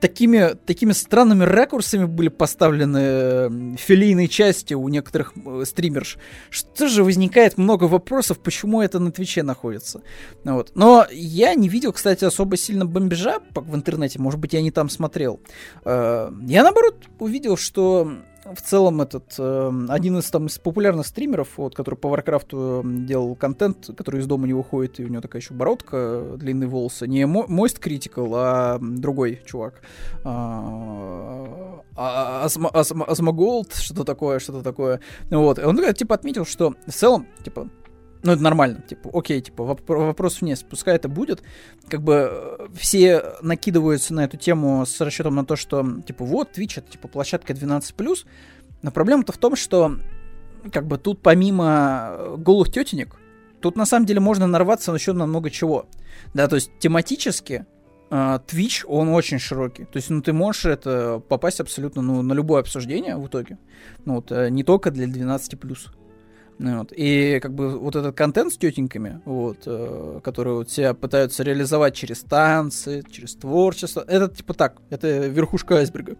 такими, 0.00 0.54
такими 0.66 0.92
странными 0.92 1.44
ракурсами 1.44 2.04
были 2.04 2.28
поставлены 2.28 2.98
э, 2.98 3.50
филейные 3.78 4.28
части 4.28 4.74
у 4.74 4.88
некоторых 4.88 5.32
э, 5.36 5.64
стримерш, 5.66 6.18
что 6.50 6.88
же 6.88 7.04
возникает 7.04 7.58
много 7.58 7.84
вопросов, 7.84 8.38
почему 8.38 8.80
это 8.82 8.98
на 8.98 9.12
Твиче 9.12 9.42
находится. 9.42 10.02
Вот. 10.44 10.72
Но 10.74 11.06
я 11.10 11.54
не 11.54 11.68
видел, 11.68 11.92
кстати, 11.92 12.24
особо 12.24 12.56
сильно 12.56 12.86
бомбежа 12.86 13.38
в 13.54 13.74
интернете, 13.74 14.18
может 14.18 14.40
быть, 14.40 14.52
я 14.52 14.62
не 14.62 14.70
там 14.70 14.88
смотрел. 14.88 15.40
Э, 15.84 16.30
я, 16.46 16.62
наоборот, 16.62 17.04
увидел, 17.18 17.56
что 17.56 18.12
в 18.54 18.62
целом 18.62 19.00
этот 19.00 19.34
э, 19.38 19.72
один 19.88 20.18
из 20.18 20.30
там 20.30 20.48
популярных 20.62 21.06
стримеров, 21.06 21.48
вот, 21.56 21.74
который 21.74 21.96
по 21.96 22.08
Варкрафту 22.08 22.82
делал 22.84 23.34
контент, 23.34 23.90
который 23.96 24.20
из 24.20 24.26
дома 24.26 24.46
не 24.46 24.54
выходит, 24.54 25.00
и 25.00 25.04
у 25.04 25.08
него 25.08 25.20
такая 25.20 25.42
еще 25.42 25.54
бородка, 25.54 26.24
длинные 26.36 26.68
волосы, 26.68 27.06
не 27.06 27.22
Moist 27.22 27.80
Critical, 27.80 28.30
а 28.34 28.78
другой 28.80 29.42
чувак. 29.46 29.82
А, 30.24 31.82
а, 31.96 32.44
Asmongold, 32.44 33.74
что-то 33.74 34.04
такое, 34.04 34.38
что-то 34.38 34.62
такое. 34.62 35.00
Вот, 35.30 35.58
он 35.58 35.94
типа 35.94 36.14
отметил, 36.14 36.44
что 36.44 36.74
в 36.86 36.92
целом, 36.92 37.26
типа, 37.44 37.68
ну, 38.22 38.32
это 38.32 38.42
нормально, 38.42 38.82
типа, 38.82 39.10
окей, 39.12 39.40
типа, 39.40 39.64
вопрос 39.86 40.40
вниз, 40.40 40.64
пускай 40.68 40.96
это 40.96 41.08
будет. 41.08 41.42
Как 41.88 42.02
бы 42.02 42.28
э, 42.30 42.66
все 42.76 43.22
накидываются 43.42 44.12
на 44.12 44.24
эту 44.24 44.36
тему 44.36 44.84
с 44.84 45.00
расчетом 45.00 45.36
на 45.36 45.44
то, 45.44 45.56
что, 45.56 45.86
типа, 46.06 46.24
вот, 46.24 46.58
Twitch 46.58 46.74
это, 46.78 46.90
типа, 46.90 47.08
площадка 47.08 47.52
12+, 47.52 48.26
но 48.82 48.90
проблема-то 48.90 49.32
в 49.32 49.38
том, 49.38 49.54
что, 49.54 49.96
как 50.72 50.86
бы, 50.86 50.98
тут 50.98 51.22
помимо 51.22 52.10
э, 52.10 52.36
голых 52.38 52.72
тетенек, 52.72 53.16
тут 53.60 53.76
на 53.76 53.86
самом 53.86 54.06
деле 54.06 54.20
можно 54.20 54.46
нарваться 54.46 54.90
на 54.90 54.96
еще 54.96 55.12
на 55.12 55.26
много 55.26 55.50
чего. 55.50 55.86
Да, 56.34 56.48
то 56.48 56.56
есть 56.56 56.70
тематически 56.78 57.66
Uh, 58.10 58.42
Twitch, 58.46 58.86
он 58.86 59.10
очень 59.10 59.38
широкий. 59.38 59.84
То 59.84 59.98
есть, 59.98 60.08
ну, 60.08 60.22
ты 60.22 60.32
можешь 60.32 60.64
это 60.64 61.22
попасть 61.28 61.60
абсолютно 61.60 62.00
ну, 62.00 62.22
на 62.22 62.32
любое 62.32 62.62
обсуждение 62.62 63.18
в 63.18 63.26
итоге. 63.26 63.58
Ну, 64.06 64.14
вот, 64.14 64.30
не 64.30 64.64
только 64.64 64.90
для 64.90 65.04
12+. 65.04 65.90
Ну 66.58 66.78
вот. 66.78 66.92
И 66.94 67.38
как 67.40 67.54
бы 67.54 67.78
вот 67.78 67.94
этот 67.94 68.16
контент 68.16 68.52
с 68.52 68.56
тетеньками, 68.56 69.20
вот, 69.24 69.62
э, 69.66 70.20
которые 70.24 70.54
вот 70.54 70.70
себя 70.70 70.92
пытаются 70.92 71.44
реализовать 71.44 71.94
через 71.94 72.20
танцы, 72.20 73.04
через 73.10 73.34
творчество, 73.36 74.04
это 74.06 74.28
типа 74.34 74.54
так, 74.54 74.82
это 74.90 75.28
верхушка 75.28 75.76
айсберга. 75.76 76.16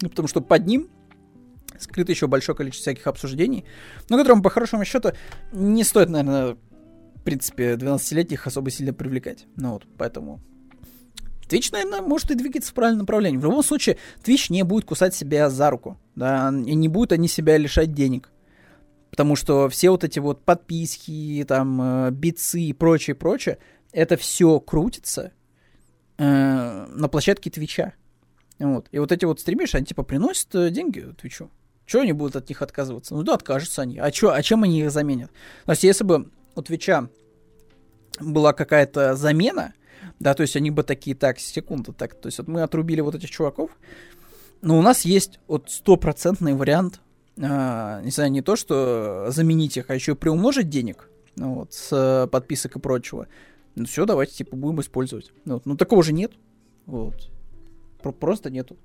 Ну, 0.00 0.08
потому 0.08 0.26
что 0.26 0.40
под 0.40 0.66
ним 0.66 0.88
скрыто 1.78 2.12
еще 2.12 2.26
большое 2.26 2.56
количество 2.56 2.90
всяких 2.90 3.06
обсуждений, 3.06 3.64
но 4.08 4.16
которым, 4.16 4.42
по 4.42 4.50
хорошему 4.50 4.84
счету, 4.84 5.12
не 5.52 5.84
стоит, 5.84 6.08
наверное, 6.08 6.56
в 7.14 7.22
принципе, 7.22 7.74
12-летних 7.74 8.46
особо 8.46 8.70
сильно 8.70 8.92
привлекать. 8.92 9.46
Ну 9.56 9.72
вот, 9.72 9.86
поэтому 9.98 10.40
Twitch, 11.48 11.70
наверное, 11.72 12.00
может 12.00 12.30
и 12.30 12.34
двигаться 12.34 12.70
в 12.70 12.74
правильном 12.74 13.00
направлении. 13.00 13.38
В 13.38 13.44
любом 13.44 13.62
случае, 13.62 13.98
Twitch 14.24 14.46
не 14.50 14.62
будет 14.62 14.84
кусать 14.84 15.14
себя 15.14 15.50
за 15.50 15.70
руку, 15.70 15.98
да, 16.16 16.48
и 16.48 16.74
не 16.74 16.88
будут 16.88 17.12
они 17.12 17.28
себя 17.28 17.56
лишать 17.58 17.92
денег. 17.92 18.30
Потому 19.14 19.36
что 19.36 19.68
все 19.68 19.90
вот 19.90 20.02
эти 20.02 20.18
вот 20.18 20.44
подписки, 20.44 21.44
там, 21.46 22.08
э, 22.08 22.10
бицы 22.10 22.60
и 22.60 22.72
прочее, 22.72 23.14
прочее, 23.14 23.58
это 23.92 24.16
все 24.16 24.58
крутится 24.58 25.30
э, 26.18 26.86
на 26.88 27.08
площадке 27.08 27.48
Твича. 27.48 27.92
Вот. 28.58 28.88
И 28.90 28.98
вот 28.98 29.12
эти 29.12 29.24
вот 29.24 29.38
стримишь, 29.38 29.76
они 29.76 29.86
типа 29.86 30.02
приносят 30.02 30.52
э, 30.56 30.70
деньги 30.70 31.06
Твичу. 31.16 31.48
Чего 31.86 32.02
они 32.02 32.12
будут 32.12 32.34
от 32.34 32.48
них 32.48 32.60
отказываться? 32.60 33.14
Ну 33.14 33.22
да, 33.22 33.34
откажутся 33.34 33.82
они. 33.82 33.98
А, 33.98 34.10
чё, 34.10 34.32
а 34.32 34.42
чем 34.42 34.64
они 34.64 34.80
их 34.80 34.90
заменят? 34.90 35.30
То 35.64 35.70
есть 35.70 35.84
если 35.84 36.02
бы 36.02 36.28
у 36.56 36.62
Твича 36.62 37.08
была 38.18 38.52
какая-то 38.52 39.14
замена, 39.14 39.74
да, 40.18 40.34
то 40.34 40.40
есть 40.40 40.56
они 40.56 40.72
бы 40.72 40.82
такие, 40.82 41.14
так, 41.14 41.38
секунду, 41.38 41.92
так, 41.92 42.14
то 42.14 42.26
есть 42.26 42.38
вот 42.38 42.48
мы 42.48 42.62
отрубили 42.62 43.00
вот 43.00 43.14
этих 43.14 43.30
чуваков, 43.30 43.70
но 44.60 44.76
у 44.76 44.82
нас 44.82 45.04
есть 45.04 45.38
вот 45.46 45.70
стопроцентный 45.70 46.54
вариант 46.54 47.00
а, 47.40 48.00
не 48.02 48.10
знаю, 48.10 48.30
не 48.30 48.42
то, 48.42 48.56
что 48.56 49.26
заменить 49.30 49.76
их, 49.76 49.90
а 49.90 49.94
еще 49.94 50.14
приумножить 50.14 50.68
денег, 50.68 51.10
ну, 51.36 51.54
вот, 51.54 51.72
с 51.72 51.88
э, 51.92 52.28
подписок 52.28 52.76
и 52.76 52.80
прочего. 52.80 53.26
Ну 53.74 53.86
все, 53.86 54.04
давайте, 54.06 54.34
типа, 54.34 54.56
будем 54.56 54.80
использовать. 54.80 55.32
Ну, 55.44 55.54
вот. 55.54 55.66
Ну, 55.66 55.76
такого 55.76 56.02
же 56.02 56.12
нет. 56.12 56.32
Вот. 56.86 57.30
Про 58.02 58.12
просто 58.12 58.50
нету. 58.50 58.76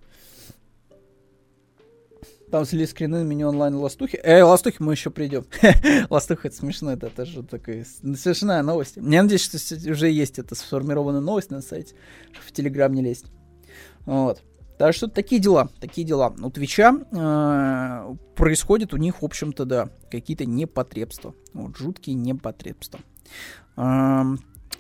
Там 2.50 2.66
слили 2.66 2.86
скрины 2.86 3.24
мини 3.24 3.44
онлайн 3.44 3.76
ластухи. 3.76 4.20
Э, 4.24 4.42
ластухи 4.42 4.78
мы 4.80 4.94
еще 4.94 5.12
придем. 5.12 5.46
Ластуха 6.10 6.48
это 6.48 6.58
смешно, 6.58 6.94
это, 6.94 7.06
это 7.08 7.26
же 7.26 7.44
такая 7.44 7.86
смешная 7.86 8.64
новость. 8.64 8.96
Я 8.96 9.22
надеюсь, 9.22 9.44
что 9.44 9.58
уже 9.92 10.10
есть 10.10 10.40
эта 10.40 10.56
сформированная 10.56 11.22
новость 11.22 11.52
на 11.52 11.62
сайте, 11.62 11.94
в 12.44 12.52
Телеграм 12.52 12.92
не 12.92 13.04
лезть. 13.04 13.26
Вот. 14.06 14.42
Так 14.80 14.96
что 14.96 15.10
такие 15.10 15.42
дела, 15.42 15.68
такие 15.82 16.08
дела. 16.08 16.34
У 16.42 16.50
Твича 16.50 16.94
э, 17.12 18.16
происходит 18.38 18.94
у 18.94 18.98
них, 18.98 19.22
в 19.22 19.26
общем-то, 19.26 19.66
да, 19.66 19.90
какие-то 20.10 20.46
непотребства. 20.46 21.36
Вот, 21.54 21.76
жуткие 21.76 22.16
непотребства. 22.16 23.02
Э, 23.76 24.24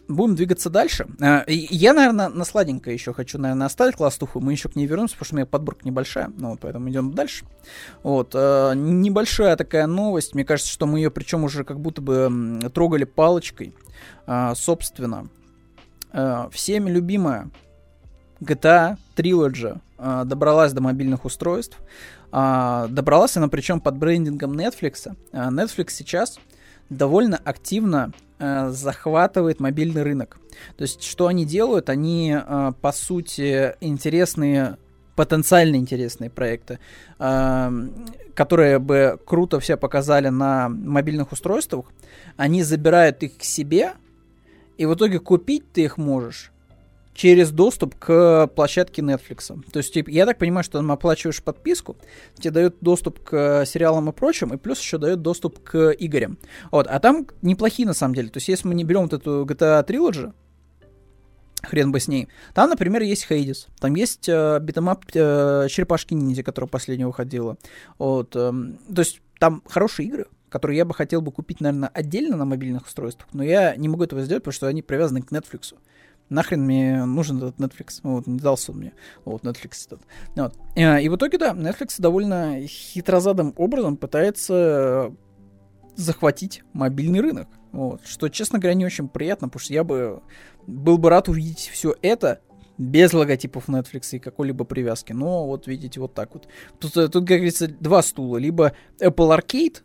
будем 0.08 0.36
двигаться 0.36 0.70
дальше. 0.70 1.06
Э, 1.20 1.44
я, 1.50 1.94
наверное, 1.94 2.30
на 2.30 2.46
сладенькое 2.46 2.94
еще 2.94 3.12
хочу, 3.12 3.40
наверное, 3.40 3.68
оставить 3.68 3.98
класстуху. 3.98 4.40
Мы 4.40 4.54
еще 4.54 4.70
к 4.70 4.78
ней 4.78 4.86
вернемся, 4.86 5.16
потому 5.16 5.26
что 5.26 5.36
у 5.36 5.38
меня 5.40 5.46
подборка 5.46 5.86
небольшая. 5.86 6.32
Ну, 6.38 6.52
вот, 6.52 6.62
поэтому 6.62 6.90
идем 6.90 7.14
дальше. 7.14 7.44
Вот, 8.02 8.32
э, 8.36 8.72
небольшая 8.78 9.58
такая 9.58 9.86
новость. 9.86 10.34
Мне 10.34 10.46
кажется, 10.46 10.72
что 10.72 10.86
мы 10.86 11.00
ее, 11.00 11.12
причем 11.12 11.44
уже 11.44 11.66
как 11.66 11.82
будто 11.82 12.02
бы 12.02 12.62
трогали 12.74 13.04
палочкой. 13.04 13.76
Э, 14.28 14.54
собственно, 14.56 15.28
э, 16.14 16.48
всеми 16.54 16.90
любимая 16.90 17.52
GTA 18.40 18.96
Trilogy 19.18 19.82
добралась 20.26 20.74
до 20.74 20.82
мобильных 20.82 21.26
устройств. 21.26 21.78
Э, 22.32 22.88
добралась 22.90 23.38
она 23.38 23.48
причем 23.48 23.80
под 23.80 23.98
брендингом 23.98 24.54
Netflix. 24.54 25.16
Э, 25.32 25.50
Netflix 25.50 25.90
сейчас 25.90 26.40
довольно 26.90 27.38
активно 27.38 28.12
э, 28.40 28.70
захватывает 28.70 29.60
мобильный 29.60 30.04
рынок. 30.04 30.40
То 30.78 30.84
есть, 30.84 31.04
что 31.04 31.28
они 31.28 31.46
делают? 31.46 31.90
Они, 31.90 32.36
э, 32.36 32.72
по 32.82 32.92
сути, 32.92 33.76
интересные 33.82 34.78
потенциально 35.16 35.76
интересные 35.76 36.30
проекты, 36.30 36.80
э, 37.20 37.90
которые 38.36 38.80
бы 38.80 39.20
круто 39.26 39.60
все 39.60 39.76
показали 39.76 40.30
на 40.30 40.70
мобильных 40.70 41.34
устройствах, 41.34 41.88
они 42.38 42.64
забирают 42.64 43.22
их 43.24 43.38
к 43.38 43.44
себе, 43.44 43.96
и 44.78 44.86
в 44.86 44.94
итоге 44.94 45.20
купить 45.20 45.70
ты 45.74 45.84
их 45.84 45.98
можешь 45.98 46.54
через 47.20 47.52
доступ 47.52 47.96
к 47.96 48.48
площадке 48.56 49.02
Netflix. 49.02 49.54
То 49.74 49.80
есть, 49.80 49.94
типа, 49.94 50.10
я 50.10 50.26
так 50.26 50.38
понимаю, 50.38 50.64
что 50.64 50.78
там 50.78 50.90
оплачиваешь 50.90 51.44
подписку, 51.44 51.98
тебе 52.36 52.52
дают 52.52 52.78
доступ 52.80 53.20
к 53.20 53.66
сериалам 53.66 54.10
и 54.10 54.14
прочим, 54.14 54.54
и 54.54 54.58
плюс 54.58 54.80
еще 54.80 54.98
дает 54.98 55.22
доступ 55.22 55.62
к 55.62 55.92
играм. 55.92 56.38
Вот, 56.72 56.88
а 56.88 56.98
там 57.02 57.28
неплохие 57.42 57.86
на 57.86 57.94
самом 57.94 58.16
деле. 58.16 58.30
То 58.30 58.38
есть, 58.38 58.48
если 58.48 58.70
мы 58.70 58.74
не 58.74 58.86
берем 58.86 59.02
вот 59.02 59.12
эту 59.12 59.44
GTA 59.44 59.86
Trilogy, 59.86 60.32
хрен 61.62 61.92
бы 61.92 62.00
с 62.00 62.08
ней. 62.08 62.30
Там, 62.54 62.70
например, 62.70 63.02
есть 63.02 63.28
Hades, 63.28 63.68
там 63.82 63.96
есть 63.96 64.30
э, 64.30 64.58
beat 64.62 64.80
'em 64.80 64.94
up 64.94 65.04
э, 65.14 65.68
Черепашки 65.70 66.14
Ниндзя, 66.14 66.44
которая 66.44 66.70
последняя 66.70 67.08
выходила. 67.08 67.58
Вот, 67.98 68.34
э, 68.38 68.52
то 68.96 69.02
есть 69.02 69.20
там 69.40 69.62
хорошие 69.68 70.08
игры, 70.08 70.28
которые 70.48 70.78
я 70.78 70.86
бы 70.86 70.94
хотел 70.94 71.22
бы 71.22 71.34
купить, 71.34 71.60
наверное, 71.60 71.90
отдельно 71.90 72.38
на 72.38 72.46
мобильных 72.46 72.88
устройствах, 72.88 73.28
но 73.34 73.44
я 73.44 73.76
не 73.76 73.90
могу 73.90 74.06
этого 74.06 74.22
сделать, 74.22 74.44
потому 74.44 74.54
что 74.54 74.68
они 74.68 74.82
привязаны 74.82 75.22
к 75.22 75.34
Netflix 75.34 75.74
нахрен 76.30 76.64
мне 76.64 77.06
нужен 77.06 77.38
этот 77.38 77.58
Netflix? 77.60 78.00
Вот, 78.04 78.28
не 78.28 78.40
дался 78.40 78.72
он 78.72 78.80
мне. 78.80 78.94
Вот, 79.26 79.44
Netflix 79.44 79.86
этот. 79.88 80.02
Вот. 80.36 80.56
Э, 80.76 81.02
и 81.02 81.10
в 81.10 81.16
итоге, 81.16 81.38
да, 81.38 81.52
Netflix 81.52 81.96
довольно 82.00 82.66
хитрозадым 82.66 83.54
образом 83.58 83.98
пытается 83.98 85.14
захватить 85.96 86.64
мобильный 86.74 87.20
рынок. 87.20 87.48
Вот. 87.72 88.02
Что, 88.06 88.30
честно 88.30 88.60
говоря, 88.60 88.76
не 88.76 88.86
очень 88.86 89.10
приятно, 89.10 89.48
потому 89.48 89.62
что 89.62 89.74
я 89.74 89.84
бы 89.84 90.24
был 90.66 90.98
бы 90.98 91.10
рад 91.10 91.30
увидеть 91.30 91.70
все 91.72 91.96
это 92.02 92.42
без 92.78 93.14
логотипов 93.14 93.68
Netflix 93.68 94.10
и 94.14 94.20
какой-либо 94.20 94.64
привязки. 94.64 95.12
Но 95.12 95.46
вот 95.46 95.68
видите, 95.68 96.00
вот 96.00 96.14
так 96.14 96.34
вот. 96.34 96.48
Тут, 96.80 96.94
тут 96.94 97.14
как 97.14 97.24
говорится, 97.24 97.68
два 97.68 98.02
стула. 98.02 98.38
Либо 98.38 98.74
Apple 99.00 99.38
Arcade, 99.38 99.82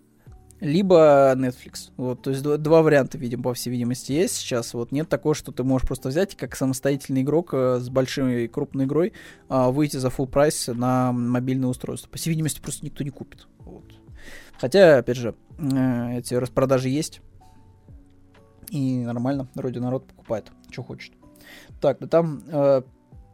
либо 0.60 1.34
Netflix. 1.36 1.90
Вот, 1.96 2.22
то 2.22 2.30
есть 2.30 2.42
два, 2.42 2.82
варианта, 2.82 3.18
видим, 3.18 3.42
по 3.42 3.54
всей 3.54 3.70
видимости, 3.70 4.12
есть 4.12 4.36
сейчас. 4.36 4.74
Вот 4.74 4.92
нет 4.92 5.08
такого, 5.08 5.34
что 5.34 5.52
ты 5.52 5.64
можешь 5.64 5.86
просто 5.86 6.08
взять 6.08 6.36
как 6.36 6.56
самостоятельный 6.56 7.22
игрок 7.22 7.50
э, 7.52 7.78
с 7.80 7.88
большой 7.88 8.44
и 8.44 8.48
крупной 8.48 8.86
игрой 8.86 9.12
э, 9.48 9.70
выйти 9.70 9.96
за 9.96 10.08
full 10.08 10.26
прайс 10.26 10.68
на 10.68 11.12
мобильное 11.12 11.68
устройство. 11.68 12.08
По 12.08 12.18
всей 12.18 12.30
видимости, 12.30 12.60
просто 12.60 12.84
никто 12.84 13.04
не 13.04 13.10
купит. 13.10 13.46
Вот. 13.58 13.84
Хотя, 14.58 14.98
опять 14.98 15.16
же, 15.16 15.34
э, 15.58 16.18
эти 16.18 16.34
распродажи 16.34 16.88
есть. 16.88 17.20
И 18.70 18.98
нормально, 19.04 19.48
вроде 19.54 19.80
народ 19.80 20.06
покупает, 20.06 20.50
что 20.70 20.82
хочет. 20.82 21.12
Так, 21.80 21.98
да 22.00 22.06
там 22.06 22.42
э, 22.46 22.82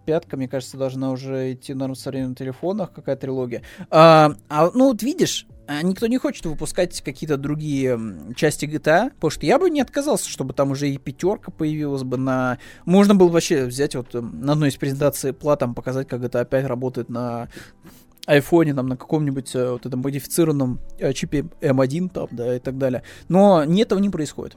пятка, 0.04 0.36
мне 0.36 0.48
кажется, 0.48 0.76
должна 0.76 1.12
уже 1.12 1.52
идти 1.52 1.72
на 1.72 1.94
современных 1.94 2.36
телефонах, 2.36 2.92
какая 2.92 3.16
трилогия. 3.16 3.62
А, 3.90 4.32
а, 4.48 4.70
ну 4.74 4.88
вот 4.88 5.02
видишь, 5.02 5.46
а 5.59 5.59
никто 5.82 6.06
не 6.06 6.18
хочет 6.18 6.46
выпускать 6.46 7.00
какие-то 7.00 7.36
другие 7.36 7.98
части 8.36 8.64
GTA, 8.64 9.10
потому 9.10 9.30
что 9.30 9.46
я 9.46 9.58
бы 9.58 9.70
не 9.70 9.80
отказался, 9.80 10.28
чтобы 10.28 10.54
там 10.54 10.72
уже 10.72 10.88
и 10.88 10.98
пятерка 10.98 11.50
появилась 11.50 12.02
бы 12.02 12.16
на... 12.16 12.58
Можно 12.84 13.14
было 13.14 13.28
вообще 13.28 13.66
взять 13.66 13.94
вот 13.94 14.14
на 14.14 14.52
одной 14.52 14.70
из 14.70 14.76
презентаций 14.76 15.32
платом 15.32 15.74
показать, 15.74 16.08
как 16.08 16.22
GTA 16.22 16.44
5 16.44 16.66
работает 16.66 17.08
на 17.08 17.48
айфоне, 18.26 18.74
там, 18.74 18.86
на 18.86 18.96
каком-нибудь 18.96 19.54
э, 19.54 19.70
вот 19.70 19.86
этом 19.86 20.00
модифицированном 20.00 20.80
э, 20.98 21.12
чипе 21.12 21.46
M1, 21.60 22.10
там, 22.10 22.28
да, 22.30 22.56
и 22.56 22.58
так 22.58 22.78
далее. 22.78 23.02
Но 23.28 23.64
нет, 23.64 23.88
этого 23.88 23.98
не 23.98 24.10
происходит. 24.10 24.56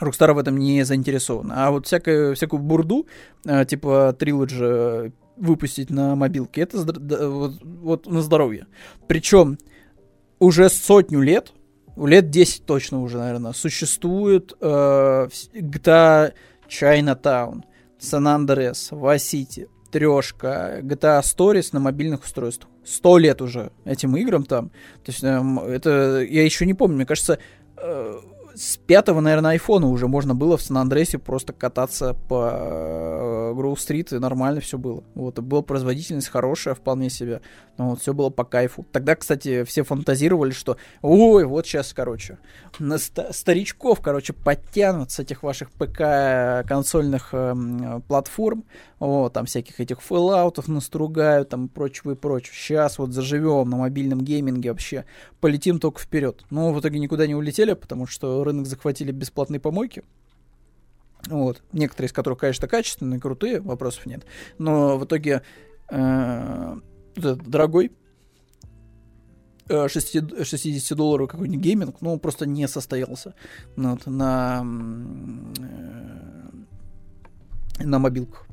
Rockstar 0.00 0.32
в 0.32 0.38
этом 0.38 0.56
не 0.56 0.84
заинтересован. 0.84 1.52
А 1.54 1.70
вот 1.70 1.86
всякую, 1.86 2.34
всякую 2.34 2.62
бурду, 2.62 3.06
э, 3.44 3.64
типа 3.64 4.16
Trilogy 4.18 5.12
выпустить 5.40 5.90
на 5.90 6.14
мобилке, 6.14 6.62
это 6.62 6.78
вот, 6.78 7.58
вот 7.62 8.06
на 8.06 8.22
здоровье. 8.22 8.66
Причем 9.08 9.58
уже 10.38 10.68
сотню 10.68 11.20
лет, 11.20 11.52
лет 11.96 12.30
10 12.30 12.66
точно 12.66 13.02
уже, 13.02 13.18
наверное, 13.18 13.52
существует 13.52 14.52
э, 14.60 15.28
GTA 15.54 16.32
Chinatown, 16.68 17.62
San 17.98 18.24
Andreas, 18.24 18.90
Vice 18.90 19.16
City, 19.16 19.68
Трешка, 19.90 20.80
GTA 20.82 21.20
Stories 21.22 21.70
на 21.72 21.80
мобильных 21.80 22.24
устройствах. 22.24 22.70
Сто 22.84 23.18
лет 23.18 23.42
уже 23.42 23.72
этим 23.84 24.16
играм 24.16 24.44
там. 24.44 24.70
То 25.04 25.12
есть 25.12 25.22
э, 25.22 25.42
это 25.68 26.22
я 26.22 26.44
еще 26.44 26.66
не 26.66 26.74
помню, 26.74 26.96
мне 26.96 27.06
кажется, 27.06 27.38
э, 27.76 28.20
с 28.60 28.76
пятого, 28.76 29.20
наверное, 29.20 29.52
айфона 29.52 29.86
уже 29.86 30.06
можно 30.06 30.34
было 30.34 30.58
в 30.58 30.62
Сан-Андресе 30.62 31.16
просто 31.16 31.54
кататься 31.54 32.12
по 32.28 33.54
Гроу-стрит, 33.56 34.12
и 34.12 34.18
нормально 34.18 34.60
все 34.60 34.76
было. 34.76 35.02
Вот, 35.14 35.38
и 35.38 35.40
была 35.40 35.62
производительность 35.62 36.28
хорошая 36.28 36.74
вполне 36.74 37.08
себе. 37.08 37.40
Но 37.78 37.88
вот 37.88 38.02
все 38.02 38.12
было 38.12 38.28
по 38.28 38.44
кайфу. 38.44 38.84
Тогда, 38.92 39.16
кстати, 39.16 39.64
все 39.64 39.82
фантазировали, 39.82 40.50
что 40.50 40.76
ой, 41.00 41.46
вот 41.46 41.66
сейчас, 41.66 41.94
короче, 41.94 42.36
на 42.78 42.98
ст- 42.98 43.32
старичков, 43.32 44.02
короче, 44.02 44.34
подтянут 44.34 45.10
с 45.10 45.18
этих 45.18 45.42
ваших 45.42 45.70
ПК 45.70 46.68
консольных 46.68 47.30
э, 47.32 48.00
платформ. 48.06 48.64
Вот, 48.98 49.32
там 49.32 49.46
всяких 49.46 49.80
этих 49.80 50.02
фэллаутов 50.02 50.68
настругают, 50.68 51.48
там 51.48 51.68
прочего 51.68 52.10
и 52.10 52.14
прочего. 52.14 52.54
Сейчас 52.54 52.98
вот 52.98 53.12
заживем 53.14 53.70
на 53.70 53.78
мобильном 53.78 54.20
гейминге 54.20 54.70
вообще. 54.70 55.06
Полетим 55.40 55.80
только 55.80 56.02
вперед. 56.02 56.44
Но 56.50 56.74
в 56.74 56.80
итоге 56.80 56.98
никуда 56.98 57.26
не 57.26 57.34
улетели, 57.34 57.72
потому 57.72 58.06
что 58.06 58.44
рынок 58.50 58.66
захватили 58.66 59.12
бесплатные 59.12 59.60
помойки. 59.60 60.02
Вот. 61.28 61.62
Некоторые 61.72 62.08
из 62.08 62.12
которых, 62.12 62.40
конечно, 62.40 62.68
качественные, 62.68 63.20
крутые, 63.20 63.60
вопросов 63.60 64.06
нет. 64.06 64.24
Но 64.58 64.98
в 64.98 65.04
итоге 65.04 65.42
э, 65.90 66.76
дорогой 67.16 67.92
60, 69.68 70.46
60 70.46 70.96
долларов 70.96 71.30
какой-нибудь 71.30 71.64
гейминг, 71.64 71.96
ну, 72.00 72.18
просто 72.18 72.46
не 72.46 72.66
состоялся 72.66 73.34
вот, 73.76 74.06
на, 74.06 74.64
э, 75.58 76.50
на 77.84 77.98
мобилках. 77.98 78.46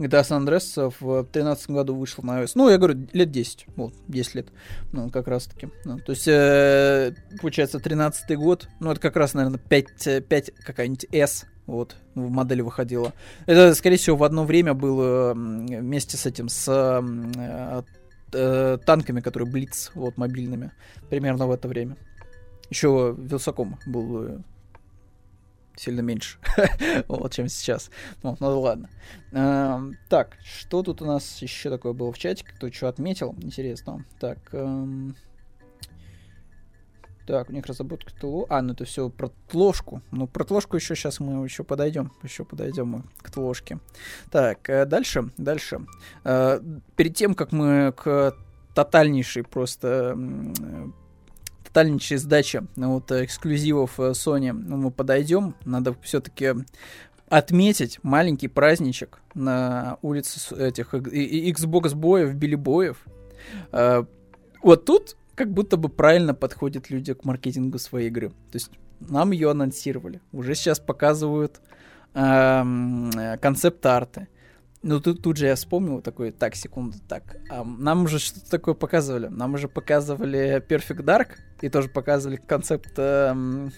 GTA 0.00 0.22
San 0.22 0.44
Andreas 0.44 0.92
в 1.00 1.22
2013 1.22 1.70
году 1.70 1.94
вышел 1.94 2.24
на 2.24 2.42
iOS. 2.42 2.52
Ну, 2.54 2.68
я 2.68 2.78
говорю, 2.78 3.06
лет 3.12 3.30
10. 3.30 3.66
Вот, 3.76 3.94
10 4.08 4.34
лет. 4.34 4.48
Ну, 4.92 5.10
как 5.10 5.28
раз 5.28 5.44
таки. 5.44 5.68
Ну, 5.84 5.98
то 5.98 6.12
есть, 6.12 6.26
э, 6.26 7.14
получается, 7.40 7.78
13 7.78 8.36
год. 8.36 8.68
Ну, 8.80 8.90
это 8.90 9.00
как 9.00 9.16
раз, 9.16 9.34
наверное, 9.34 9.58
5, 9.60 10.26
5 10.26 10.50
какая-нибудь 10.64 11.06
S 11.12 11.46
вот, 11.66 11.96
в 12.14 12.30
модели 12.30 12.62
выходила. 12.62 13.12
Это, 13.46 13.74
скорее 13.74 13.96
всего, 13.96 14.16
в 14.16 14.24
одно 14.24 14.44
время 14.44 14.74
было 14.74 15.32
вместе 15.34 16.16
с 16.16 16.26
этим, 16.26 16.48
с 16.48 16.66
э, 16.68 17.82
э, 18.32 18.78
танками, 18.84 19.20
которые 19.20 19.50
Блиц, 19.50 19.90
вот, 19.94 20.16
мобильными, 20.16 20.72
примерно 21.08 21.46
в 21.46 21.52
это 21.52 21.68
время. 21.68 21.96
Еще 22.70 23.14
Вилсаком 23.18 23.78
был 23.86 24.24
э, 24.24 24.38
сильно 25.80 26.00
меньше, 26.00 26.38
вот, 27.08 27.32
чем 27.32 27.48
сейчас. 27.48 27.90
Ну, 28.22 28.36
ну 28.38 28.60
ладно. 28.60 28.90
Эм, 29.32 29.96
так, 30.08 30.36
что 30.44 30.82
тут 30.82 31.00
у 31.00 31.06
нас 31.06 31.40
еще 31.40 31.70
такое 31.70 31.92
было 31.92 32.12
в 32.12 32.18
чатике? 32.18 32.52
Кто 32.54 32.70
что 32.70 32.88
отметил? 32.88 33.34
Интересно. 33.40 34.04
Так, 34.20 34.38
эм... 34.52 35.16
Так, 37.26 37.48
у 37.48 37.52
них 37.52 37.64
разработка 37.66 38.12
ТЛО. 38.20 38.46
А, 38.48 38.60
ну 38.60 38.72
это 38.72 38.84
все 38.84 39.08
про 39.08 39.30
тложку. 39.48 40.02
Ну, 40.10 40.26
про 40.26 40.44
тложку 40.44 40.76
еще 40.76 40.96
сейчас 40.96 41.20
мы 41.20 41.44
еще 41.44 41.62
подойдем. 41.62 42.12
Еще 42.24 42.44
подойдем 42.44 42.88
мы 42.88 43.02
к 43.22 43.30
тложке. 43.30 43.78
Так, 44.30 44.68
э, 44.68 44.84
дальше, 44.84 45.30
дальше. 45.36 45.86
Э, 46.24 46.60
перед 46.96 47.14
тем, 47.14 47.34
как 47.34 47.52
мы 47.52 47.92
к 47.96 48.34
тотальнейшей 48.74 49.44
просто 49.44 50.16
тотальнейшей 51.72 52.16
сдачи 52.16 52.62
вот, 52.76 53.10
эксклюзивов 53.12 53.98
э, 54.00 54.10
Sony 54.10 54.52
ну, 54.52 54.76
мы 54.76 54.90
подойдем, 54.90 55.54
надо 55.64 55.94
все-таки 56.02 56.54
отметить 57.28 58.00
маленький 58.02 58.48
праздничек 58.48 59.20
на 59.34 59.98
улице 60.02 60.54
этих 60.56 60.94
Xbox 60.94 61.94
боев, 61.94 62.34
Билли 62.34 62.56
боев. 62.56 63.04
Э, 63.72 64.04
вот 64.62 64.84
тут 64.84 65.16
как 65.34 65.52
будто 65.52 65.76
бы 65.76 65.88
правильно 65.88 66.34
подходят 66.34 66.90
люди 66.90 67.14
к 67.14 67.24
маркетингу 67.24 67.78
своей 67.78 68.08
игры. 68.08 68.30
То 68.50 68.54
есть 68.54 68.70
нам 69.00 69.30
ее 69.30 69.50
анонсировали, 69.50 70.20
уже 70.32 70.54
сейчас 70.54 70.78
показывают 70.80 71.60
эм, 72.14 73.10
концепт-арты. 73.40 74.28
Ну, 74.82 74.98
тут, 75.00 75.22
тут 75.22 75.36
же 75.36 75.46
я 75.46 75.56
вспомнил 75.56 76.00
такой, 76.00 76.30
так, 76.32 76.54
секунду, 76.54 76.96
так, 77.06 77.36
а 77.50 77.64
нам 77.64 78.04
уже 78.04 78.18
что-то 78.18 78.50
такое 78.50 78.74
показывали. 78.74 79.28
Нам 79.28 79.54
уже 79.54 79.68
показывали 79.68 80.64
Perfect 80.66 81.04
Dark, 81.04 81.28
и 81.60 81.68
тоже 81.68 81.88
показывали 81.88 82.36
концепт, 82.36 82.92
э, 82.96 83.68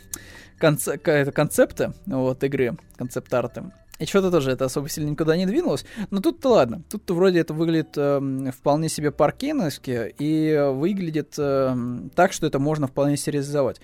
конце, 0.59 0.99
концепты 0.99 1.93
вот, 2.07 2.43
игры, 2.45 2.77
концепт-арты. 2.97 3.73
И 3.99 4.07
что-то 4.07 4.31
тоже 4.31 4.51
это 4.51 4.65
особо 4.65 4.89
сильно 4.89 5.11
никуда 5.11 5.37
не 5.37 5.47
двинулось. 5.47 5.85
Но 6.11 6.21
тут-то 6.21 6.49
ладно. 6.49 6.83
Тут-то 6.91 7.15
вроде 7.15 7.39
это 7.39 7.55
выглядит 7.55 7.97
э, 7.97 8.51
вполне 8.57 8.89
себе 8.89 9.13
паркеновски 9.13 10.15
и 10.19 10.71
выглядит 10.73 11.35
э, 11.39 11.77
так, 12.15 12.33
что 12.33 12.47
это 12.47 12.59
можно 12.59 12.89
вполне 12.89 13.17
сериализовать. 13.17 13.81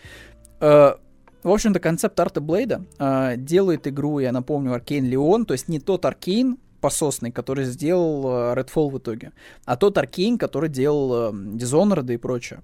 Э, 0.61 0.94
в 1.42 1.51
общем-то, 1.51 1.78
концепт 1.78 2.18
арта 2.18 2.40
Блейда 2.40 2.84
э, 2.99 3.36
делает 3.36 3.86
игру, 3.86 4.18
я 4.18 4.32
напомню, 4.32 4.72
Arkane 4.72 5.04
Lyon, 5.04 5.46
то 5.46 5.55
есть 5.55 5.68
не 5.68 5.78
тот 5.78 6.05
Arkane, 6.04 6.59
пососный, 6.80 7.30
который 7.30 7.64
сделал 7.64 8.26
э, 8.26 8.55
Redfall 8.55 8.90
в 8.90 8.99
итоге, 8.99 9.32
а 9.64 9.76
тот 9.76 9.99
Arkane, 9.98 10.36
который 10.36 10.68
делал 10.68 11.30
э, 11.30 11.32
Dishonored 11.32 12.12
и 12.12 12.16
прочее. 12.16 12.61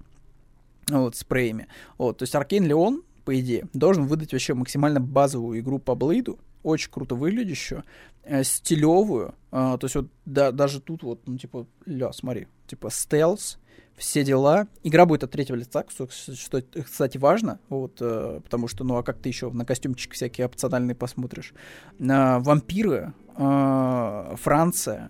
Вот, 0.89 1.15
с 1.15 1.23
Prey 1.23 1.48
ми. 1.48 1.67
Вот, 1.97 2.17
то 2.19 2.23
есть 2.23 2.35
Arkane 2.35 2.65
Lyon, 2.65 3.03
по 3.23 3.39
идее, 3.39 3.67
должен 3.73 4.05
выдать 4.05 4.33
вообще 4.33 4.53
максимально 4.53 4.99
базовую 4.99 5.59
игру 5.59 5.79
по 5.79 5.95
Блейду, 5.95 6.39
очень 6.63 6.91
круто 6.91 7.15
выглядящую, 7.15 7.83
э, 8.23 8.43
стилевую, 8.43 9.33
э, 9.51 9.77
то 9.79 9.79
есть 9.81 9.95
вот 9.95 10.07
да, 10.25 10.51
даже 10.51 10.79
тут 10.79 11.03
вот, 11.03 11.21
ну 11.27 11.37
типа, 11.37 11.67
ля, 11.85 12.11
смотри, 12.11 12.47
типа 12.67 12.89
стелс, 12.91 13.59
все 13.97 14.23
дела. 14.23 14.67
Игра 14.83 15.05
будет 15.05 15.23
от 15.23 15.31
третьего 15.31 15.55
лица, 15.55 15.85
что, 15.89 16.07
что 16.09 16.61
кстати, 16.83 17.17
важно, 17.17 17.59
вот, 17.69 17.97
э, 18.01 18.41
потому 18.43 18.67
что, 18.67 18.83
ну, 18.83 18.97
а 18.97 19.03
как 19.03 19.19
ты 19.19 19.29
еще 19.29 19.49
на 19.51 19.65
костюмчик 19.65 20.13
всякие 20.13 20.47
опциональные 20.47 20.95
посмотришь. 20.95 21.53
Э, 21.99 22.39
вампиры, 22.39 23.13
э, 23.37 24.35
Франция, 24.41 25.09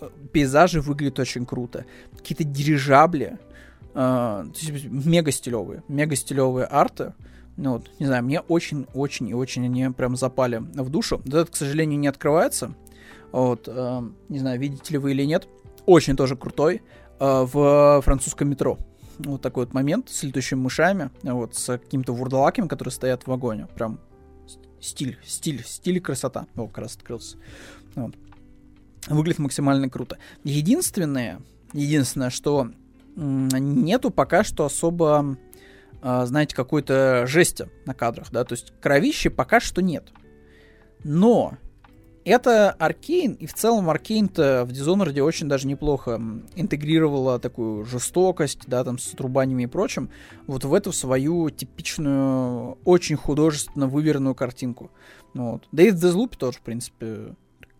э, 0.00 0.08
пейзажи 0.32 0.80
выглядят 0.80 1.18
очень 1.20 1.46
круто. 1.46 1.86
Какие-то 2.16 2.44
дирижабли, 2.44 3.38
э, 3.96 4.44
мега 4.88 5.32
стилевые, 5.32 5.82
мега 5.88 6.14
стилевые 6.14 6.66
арты. 6.66 7.14
Ну, 7.56 7.72
вот, 7.72 7.90
не 7.98 8.06
знаю, 8.06 8.22
мне 8.22 8.40
очень-очень 8.40 9.28
и 9.28 9.34
очень 9.34 9.64
они 9.64 9.88
прям 9.88 10.14
запали 10.16 10.58
в 10.58 10.90
душу. 10.90 11.22
Этот, 11.24 11.50
к 11.50 11.56
сожалению, 11.56 11.98
не 11.98 12.06
открывается. 12.06 12.74
Вот, 13.32 13.64
э, 13.66 14.02
не 14.28 14.38
знаю, 14.38 14.60
видите 14.60 14.92
ли 14.92 14.98
вы 14.98 15.12
или 15.12 15.24
нет. 15.24 15.48
Очень 15.86 16.16
тоже 16.16 16.36
крутой. 16.36 16.82
Э, 17.18 17.46
в 17.50 18.02
французском 18.02 18.48
метро. 18.50 18.78
Вот 19.18 19.40
такой 19.40 19.64
вот 19.64 19.72
момент 19.72 20.10
с 20.10 20.22
летающими 20.22 20.58
мышами, 20.58 21.10
вот, 21.22 21.54
с 21.54 21.78
какими-то 21.78 22.12
вурдалаками, 22.12 22.68
которые 22.68 22.92
стоят 22.92 23.22
в 23.22 23.28
вагоне. 23.28 23.66
Прям 23.74 23.98
стиль, 24.80 25.18
стиль, 25.24 25.64
стиль 25.64 25.96
и 25.96 26.00
красота. 26.00 26.46
О, 26.54 26.66
как 26.66 26.78
раз 26.78 26.96
открылся. 26.96 27.38
Вот. 27.94 28.14
Выглядит 29.08 29.38
максимально 29.38 29.88
круто. 29.88 30.18
Единственное, 30.44 31.40
единственное, 31.72 32.28
что 32.28 32.70
нету 33.16 34.10
пока 34.10 34.44
что 34.44 34.64
особо 34.64 35.36
а, 36.02 36.26
знаете, 36.26 36.54
какой-то 36.54 37.26
жести 37.26 37.68
на 37.84 37.94
кадрах, 37.94 38.30
да, 38.30 38.44
то 38.44 38.52
есть 38.52 38.72
кровищи 38.80 39.28
пока 39.28 39.58
что 39.58 39.82
нет. 39.82 40.12
Но 41.02 41.54
это 42.24 42.70
Аркейн, 42.70 43.32
и 43.34 43.46
в 43.46 43.54
целом 43.54 43.88
Аркейн-то 43.88 44.64
в 44.68 44.72
Dishonored 44.72 45.20
очень 45.20 45.48
даже 45.48 45.66
неплохо 45.66 46.20
интегрировала 46.54 47.38
такую 47.38 47.84
жестокость, 47.84 48.60
да, 48.66 48.84
там, 48.84 48.98
с 48.98 49.06
трубаниями 49.10 49.64
и 49.64 49.66
прочим, 49.66 50.10
вот 50.46 50.64
в 50.64 50.74
эту 50.74 50.92
свою 50.92 51.50
типичную, 51.50 52.78
очень 52.84 53.16
художественно 53.16 53.86
выверенную 53.86 54.34
картинку. 54.34 54.90
Вот. 55.34 55.64
Да 55.72 55.82
и 55.82 55.90
в 55.90 55.94
Deathloop 55.96 56.36
тоже, 56.36 56.58
в 56.58 56.62
принципе, 56.62 57.34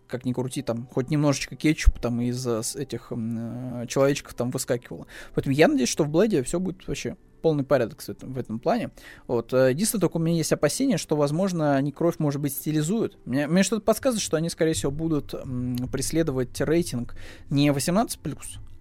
как 0.07 0.25
ни 0.25 0.33
крути, 0.33 0.61
там 0.61 0.87
хоть 0.87 1.09
немножечко 1.09 1.55
кетчупа 1.55 1.99
там 1.99 2.21
из 2.21 2.45
этих 2.75 3.11
э, 3.11 3.85
человечков 3.87 4.33
там 4.33 4.51
выскакивало. 4.51 5.07
Поэтому 5.33 5.55
я 5.55 5.67
надеюсь, 5.67 5.89
что 5.89 6.03
в 6.03 6.09
Блэде 6.09 6.43
все 6.43 6.59
будет 6.59 6.87
вообще 6.87 7.17
полный 7.41 7.63
порядок 7.63 8.03
этом, 8.07 8.33
в 8.33 8.37
этом 8.37 8.59
плане. 8.59 8.91
Вот. 9.27 9.53
Э, 9.53 9.69
единственное, 9.71 10.01
только 10.01 10.17
у 10.17 10.19
меня 10.19 10.37
есть 10.37 10.51
опасение, 10.51 10.97
что, 10.97 11.15
возможно, 11.15 11.75
они 11.75 11.91
кровь, 11.91 12.15
может 12.19 12.41
быть, 12.41 12.53
стилизуют. 12.53 13.17
Мне, 13.25 13.47
мне 13.47 13.63
что-то 13.63 13.81
подсказывает, 13.83 14.23
что 14.23 14.37
они, 14.37 14.49
скорее 14.49 14.73
всего, 14.73 14.91
будут 14.91 15.33
м, 15.33 15.75
преследовать 15.91 16.59
рейтинг 16.61 17.15
не 17.49 17.69
18+, 17.69 18.17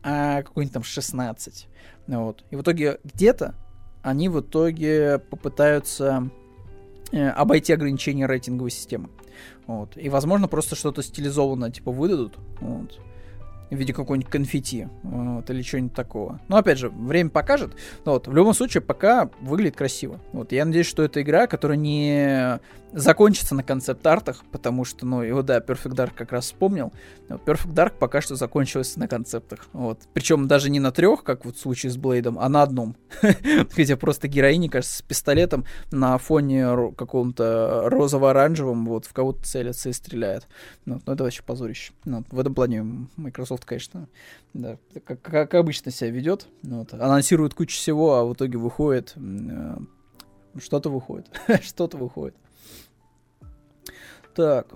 а 0.03 0.43
какой-нибудь 0.43 0.75
там 0.75 0.83
16. 0.83 1.69
Вот. 2.07 2.45
И 2.51 2.57
в 2.57 2.63
итоге 2.63 2.99
где-то 3.05 3.55
они 4.03 4.29
в 4.29 4.41
итоге 4.41 5.19
попытаются 5.19 6.31
э, 6.31 6.46
обойти 7.13 7.73
ограничения 7.73 8.27
рейтинговой 8.27 8.71
системы. 8.71 9.09
Вот. 9.67 9.97
И, 9.97 10.09
возможно, 10.09 10.49
просто 10.49 10.77
что-то 10.77 11.03
стилизованное, 11.03 11.71
типа, 11.71 11.91
выдадут. 11.91 12.37
Вот 12.61 12.99
в 13.71 13.75
виде 13.75 13.93
какой-нибудь 13.93 14.31
конфетти 14.31 14.89
вот, 15.03 15.51
или 15.51 15.63
чего-нибудь 15.63 15.95
такого. 15.95 16.41
Но 16.49 16.57
опять 16.57 16.79
же, 16.79 16.89
время 16.89 17.31
покажет. 17.31 17.73
Но 18.05 18.13
вот, 18.13 18.29
в 18.29 18.35
любом 18.35 18.55
случае, 18.55 18.81
пока 18.81 19.31
выглядит 19.41 19.77
красиво. 19.77 20.21
Вот, 20.33 20.53
я 20.53 20.65
надеюсь, 20.65 20.87
что 20.87 21.03
это 21.03 21.23
игра, 21.23 21.47
которая 21.47 21.77
не 21.77 22.61
закончится 22.93 23.55
на 23.55 23.63
концепт-артах, 23.63 24.45
потому 24.53 24.85
что, 24.85 25.07
ну, 25.07 25.23
его, 25.23 25.43
да, 25.43 25.59
Perfect 25.59 25.95
Dark 25.95 26.13
как 26.15 26.33
раз 26.33 26.47
вспомнил. 26.47 26.93
Вот, 27.29 27.43
Perfect 27.43 27.75
Dark 27.75 27.93
пока 27.99 28.21
что 28.21 28.37
закончилась 28.37 28.97
на 28.97 29.09
концептах. 29.09 29.67
Вот. 29.73 30.01
Причем 30.13 30.49
даже 30.49 30.71
не 30.71 30.81
на 30.81 30.93
трех, 30.93 31.23
как 31.23 31.45
вот 31.45 31.57
в 31.57 31.61
случае 31.61 31.91
с 31.91 31.97
Блейдом, 31.97 32.39
а 32.39 32.49
на 32.49 32.63
одном. 32.63 32.97
Где 33.77 33.97
просто 33.97 34.29
героиня, 34.29 34.69
кажется, 34.69 34.99
с 34.99 35.03
пистолетом 35.03 35.65
на 35.91 36.17
фоне 36.19 36.93
каком-то 36.97 37.85
розово-оранжевом 37.87 38.87
вот 38.87 39.07
в 39.07 39.13
кого-то 39.13 39.45
целится 39.45 39.89
и 39.89 39.93
стреляет. 39.93 40.47
Ну, 40.85 41.01
ну 41.05 41.13
это 41.13 41.25
вообще 41.25 41.43
позорище. 41.43 41.93
Ну, 42.05 42.25
в 42.31 42.39
этом 42.39 42.55
плане 42.55 43.09
Microsoft, 43.17 43.65
конечно, 43.65 44.09
да, 44.55 44.79
как, 45.05 45.21
как 45.23 45.55
обычно 45.55 45.91
себя 45.91 46.11
ведет. 46.11 46.47
Ну, 46.63 46.79
вот. 46.79 46.95
Анонсирует 46.95 47.55
кучу 47.55 47.77
всего, 47.77 48.15
а 48.15 48.25
в 48.25 48.35
итоге 48.35 48.59
выходит 48.59 49.15
э, 49.17 49.77
что-то 50.59 50.91
выходит. 50.91 51.29
что-то 51.63 51.97
выходит. 51.97 52.35
Так, 54.37 54.67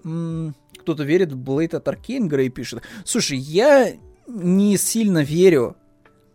кто-то 0.79 1.05
верит 1.05 1.33
в 1.33 1.37
Блейд 1.37 1.75
от 1.75 1.87
Аркейн, 1.87 2.29
Грей 2.29 2.49
пишет. 2.49 2.83
Слушай, 3.05 3.37
я 3.37 3.93
не 4.27 4.77
сильно 4.79 5.23
верю, 5.23 5.77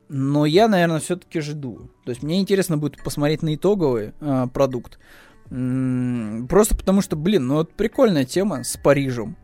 но 0.10 0.46
я, 0.46 0.68
наверное, 0.68 1.00
все-таки 1.00 1.40
жду. 1.40 1.90
То 2.06 2.12
есть 2.12 2.22
мне 2.22 2.40
интересно 2.40 2.78
будет 2.78 3.04
посмотреть 3.04 3.42
на 3.42 3.56
итоговый 3.56 4.14
э, 4.22 4.48
продукт. 4.54 5.00
М-м, 5.50 6.48
просто 6.48 6.78
потому 6.78 7.02
что, 7.02 7.16
блин, 7.16 7.48
ну 7.48 7.56
вот 7.56 7.72
прикольная 7.72 8.26
тема 8.26 8.64
с 8.64 8.78
Парижем. 8.78 9.36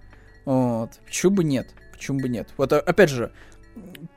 Вот. 0.45 0.91
Почему 1.05 1.37
бы 1.37 1.43
нет? 1.43 1.73
Почему 1.91 2.19
бы 2.19 2.29
нет? 2.29 2.49
Вот 2.57 2.73
опять 2.73 3.09
же, 3.09 3.31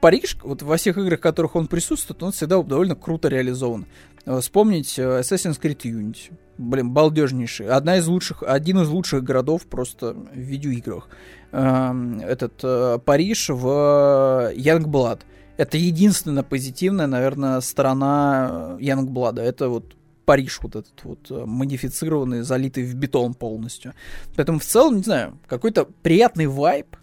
Париж, 0.00 0.36
вот 0.42 0.62
во 0.62 0.76
всех 0.76 0.98
играх, 0.98 1.20
в 1.20 1.22
которых 1.22 1.56
он 1.56 1.68
присутствует, 1.68 2.22
он 2.22 2.32
всегда 2.32 2.62
довольно 2.62 2.96
круто 2.96 3.28
реализован. 3.28 3.86
Вспомнить 4.26 4.98
э, 4.98 5.20
Assassin's 5.20 5.60
Creed 5.60 5.82
Unity. 5.82 6.32
Блин, 6.56 6.90
балдежнейший. 6.90 7.68
Одна 7.68 7.98
из 7.98 8.06
лучших, 8.06 8.42
один 8.42 8.80
из 8.80 8.88
лучших 8.88 9.22
городов 9.22 9.66
просто 9.66 10.14
в 10.14 10.36
видеоиграх. 10.36 11.08
Эм, 11.52 12.20
этот 12.20 12.54
э, 12.62 12.98
Париж 13.04 13.50
в 13.50 14.52
Youngblood. 14.56 15.20
Это 15.56 15.76
единственная 15.76 16.42
позитивная, 16.42 17.06
наверное, 17.06 17.60
сторона 17.60 18.76
Youngblood. 18.80 19.40
Это 19.40 19.68
вот 19.68 19.94
Париж 20.24 20.58
вот 20.62 20.76
этот 20.76 21.04
вот 21.04 21.30
э, 21.30 21.44
модифицированный, 21.44 22.42
залитый 22.42 22.84
в 22.84 22.94
бетон 22.94 23.34
полностью. 23.34 23.92
Поэтому 24.36 24.58
в 24.58 24.64
целом, 24.64 24.96
не 24.96 25.02
знаю, 25.02 25.38
какой-то 25.46 25.86
приятный 26.02 26.46
вайб 26.46 26.96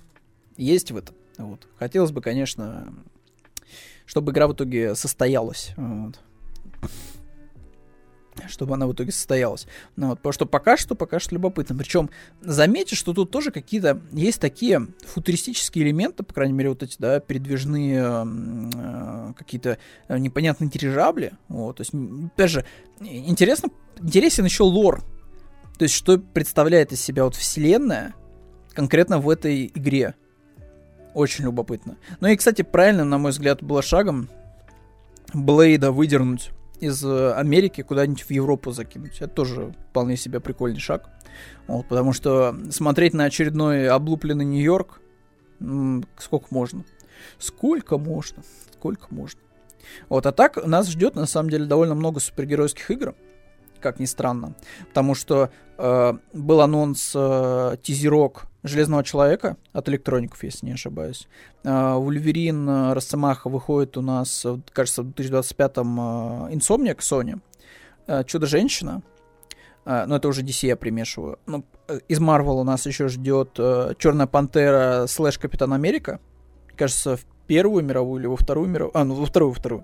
есть 0.57 0.91
в 0.91 0.97
этом. 0.97 1.15
Вот. 1.37 1.67
Хотелось 1.77 2.11
бы, 2.11 2.21
конечно, 2.21 2.91
чтобы 4.07 4.31
игра 4.31 4.47
в 4.47 4.53
итоге 4.53 4.95
состоялась. 4.95 5.73
Вот 5.77 6.19
чтобы 8.49 8.75
она 8.75 8.87
в 8.87 8.93
итоге 8.93 9.11
состоялась. 9.11 9.67
Ну, 9.95 10.09
вот, 10.09 10.19
потому 10.19 10.33
что 10.33 10.45
пока 10.45 10.77
что, 10.77 10.95
пока 10.95 11.19
что 11.19 11.35
любопытно. 11.35 11.75
Причем 11.75 12.09
заметьте, 12.41 12.95
что 12.95 13.13
тут 13.13 13.31
тоже 13.31 13.51
какие-то 13.51 14.01
есть 14.11 14.39
такие 14.39 14.87
футуристические 15.05 15.85
элементы, 15.85 16.23
по 16.23 16.33
крайней 16.33 16.53
мере, 16.53 16.69
вот 16.69 16.83
эти, 16.83 16.95
да, 16.99 17.19
передвижные 17.19 18.25
э, 18.73 19.33
какие-то 19.37 19.77
непонятные 20.09 20.69
дирижабли. 20.69 21.33
Вот, 21.47 21.77
то 21.77 21.81
есть, 21.81 21.93
опять 22.33 22.51
же, 22.51 22.65
интересно, 22.99 23.69
интересен 23.99 24.45
еще 24.45 24.63
лор. 24.63 25.03
То 25.77 25.83
есть, 25.83 25.95
что 25.95 26.17
представляет 26.17 26.91
из 26.91 27.01
себя 27.01 27.23
вот 27.23 27.35
вселенная 27.35 28.13
конкретно 28.73 29.19
в 29.19 29.29
этой 29.29 29.67
игре. 29.67 30.15
Очень 31.13 31.45
любопытно. 31.45 31.97
Ну 32.19 32.27
и, 32.27 32.35
кстати, 32.35 32.61
правильно, 32.61 33.03
на 33.03 33.17
мой 33.17 33.31
взгляд, 33.31 33.61
было 33.61 33.81
шагом 33.81 34.29
Блейда 35.33 35.91
выдернуть 35.91 36.51
из 36.81 37.03
э, 37.05 37.33
Америки 37.33 37.81
куда-нибудь 37.81 38.23
в 38.23 38.31
Европу 38.31 38.71
закинуть. 38.71 39.17
Это 39.21 39.29
тоже 39.29 39.73
вполне 39.89 40.17
себе 40.17 40.39
прикольный 40.39 40.79
шаг. 40.79 41.09
Вот, 41.67 41.87
потому 41.87 42.11
что 42.13 42.55
смотреть 42.69 43.13
на 43.13 43.25
очередной 43.25 43.87
облупленный 43.87 44.45
Нью-Йорк, 44.45 45.01
сколько 46.17 46.47
можно? 46.49 46.83
Сколько 47.37 47.97
можно? 47.97 48.43
Сколько 48.73 49.07
можно? 49.11 49.39
Вот, 50.09 50.25
а 50.25 50.31
так 50.31 50.65
нас 50.65 50.89
ждет 50.89 51.15
на 51.15 51.25
самом 51.25 51.49
деле 51.49 51.65
довольно 51.65 51.95
много 51.95 52.19
супергеройских 52.19 52.89
игр 52.91 53.15
как 53.81 53.99
ни 53.99 54.05
странно. 54.05 54.55
Потому 54.87 55.15
что 55.15 55.51
э, 55.77 56.13
был 56.33 56.61
анонс 56.61 57.11
э, 57.15 57.75
тизерок 57.81 58.43
Железного 58.63 59.03
Человека 59.03 59.57
от 59.73 59.89
электроников, 59.89 60.43
если 60.43 60.67
не 60.67 60.73
ошибаюсь. 60.73 61.27
Э, 61.63 61.95
Вульверин 61.95 62.69
э, 62.69 62.93
Росомаха 62.93 63.49
выходит 63.49 63.97
у 63.97 64.01
нас, 64.01 64.45
кажется, 64.71 65.03
в 65.03 65.07
2025-м 65.07 65.99
э, 65.99 66.53
Insomniac 66.53 66.99
Sony. 66.99 67.41
Э, 68.07 68.23
Чудо-женщина. 68.23 69.01
Э, 69.85 70.05
но 70.05 70.17
это 70.17 70.27
уже 70.27 70.43
DC 70.43 70.67
я 70.67 70.75
примешиваю. 70.75 71.39
Ну, 71.45 71.65
из 72.07 72.19
Марвел 72.19 72.59
у 72.59 72.63
нас 72.63 72.85
еще 72.85 73.07
ждет 73.07 73.55
э, 73.57 73.93
Черная 73.97 74.27
Пантера 74.27 75.05
слэш 75.07 75.39
Капитан 75.39 75.73
Америка. 75.73 76.19
Кажется, 76.75 77.17
в 77.17 77.25
Первую 77.47 77.83
мировую 77.83 78.21
или 78.21 78.27
во 78.27 78.37
Вторую 78.37 78.69
мировую. 78.69 78.97
А, 78.97 79.03
ну 79.03 79.15
во 79.15 79.25
Вторую, 79.25 79.53
Вторую. 79.53 79.83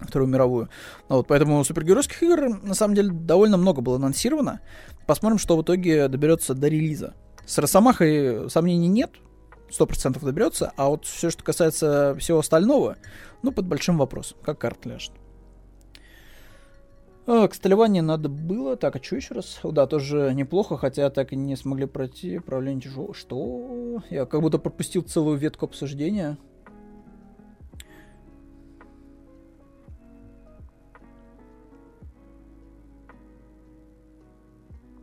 Вторую 0.00 0.28
мировую. 0.28 0.68
Ну, 1.08 1.16
вот, 1.16 1.26
поэтому 1.26 1.62
супергеройских 1.64 2.22
игр, 2.22 2.48
на 2.62 2.74
самом 2.74 2.94
деле, 2.94 3.10
довольно 3.12 3.56
много 3.56 3.80
было 3.80 3.96
анонсировано. 3.96 4.60
Посмотрим, 5.06 5.38
что 5.38 5.56
в 5.56 5.62
итоге 5.62 6.08
доберется 6.08 6.54
до 6.54 6.68
релиза. 6.68 7.14
С 7.46 7.58
Росомахой 7.58 8.48
сомнений 8.50 8.88
нет, 8.88 9.10
сто 9.70 9.86
процентов 9.86 10.24
доберется, 10.24 10.72
а 10.76 10.88
вот 10.88 11.04
все, 11.04 11.30
что 11.30 11.42
касается 11.42 12.14
всего 12.18 12.38
остального, 12.38 12.96
ну, 13.42 13.52
под 13.52 13.66
большим 13.66 13.98
вопросом, 13.98 14.38
как 14.42 14.58
карта 14.58 14.88
ляжет. 14.88 15.12
А, 17.26 17.46
к 17.46 17.54
столеванию 17.54 18.02
надо 18.02 18.28
было. 18.28 18.76
Так, 18.76 18.96
а 18.96 19.02
что 19.02 19.16
еще 19.16 19.34
раз? 19.34 19.60
Да, 19.62 19.86
тоже 19.86 20.32
неплохо, 20.34 20.76
хотя 20.76 21.10
так 21.10 21.32
и 21.32 21.36
не 21.36 21.54
смогли 21.54 21.86
пройти. 21.86 22.38
Управление 22.38 22.82
тяжело. 22.82 23.12
Что? 23.12 24.02
Я 24.10 24.26
как 24.26 24.40
будто 24.40 24.58
пропустил 24.58 25.02
целую 25.02 25.38
ветку 25.38 25.66
обсуждения. 25.66 26.38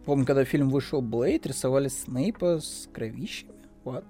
Помню, 0.08 0.26
когда 0.26 0.46
фильм 0.46 0.70
вышел 0.70 1.02
Блейд, 1.02 1.46
рисовали 1.46 1.90
Снейпа 1.90 2.62
с 2.62 2.88
кровищами. 2.94 3.52
What? 3.84 4.06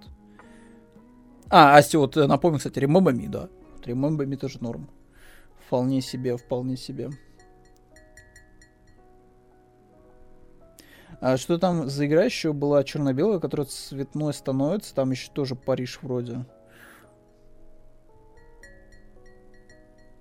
А, 1.50 1.76
Асти, 1.76 1.98
вот 1.98 2.16
э, 2.18 2.28
напомню, 2.28 2.60
кстати, 2.60 2.78
ремомбами, 2.78 3.26
да. 3.26 3.50
Ремомбами 3.84 4.36
тоже 4.36 4.62
норм. 4.62 4.92
Вполне 5.66 6.02
себе, 6.02 6.38
вполне 6.38 6.78
себе. 6.78 7.10
А 11.20 11.36
что 11.36 11.58
там 11.58 11.90
за 11.90 12.06
игра 12.06 12.26
еще 12.26 12.54
была 12.54 12.84
черно-белая, 12.84 13.40
которая 13.40 13.66
цветной 13.66 14.36
становится? 14.36 14.94
Там 14.94 15.10
еще 15.10 15.32
тоже 15.32 15.56
Париж 15.56 15.98
вроде. 16.04 16.46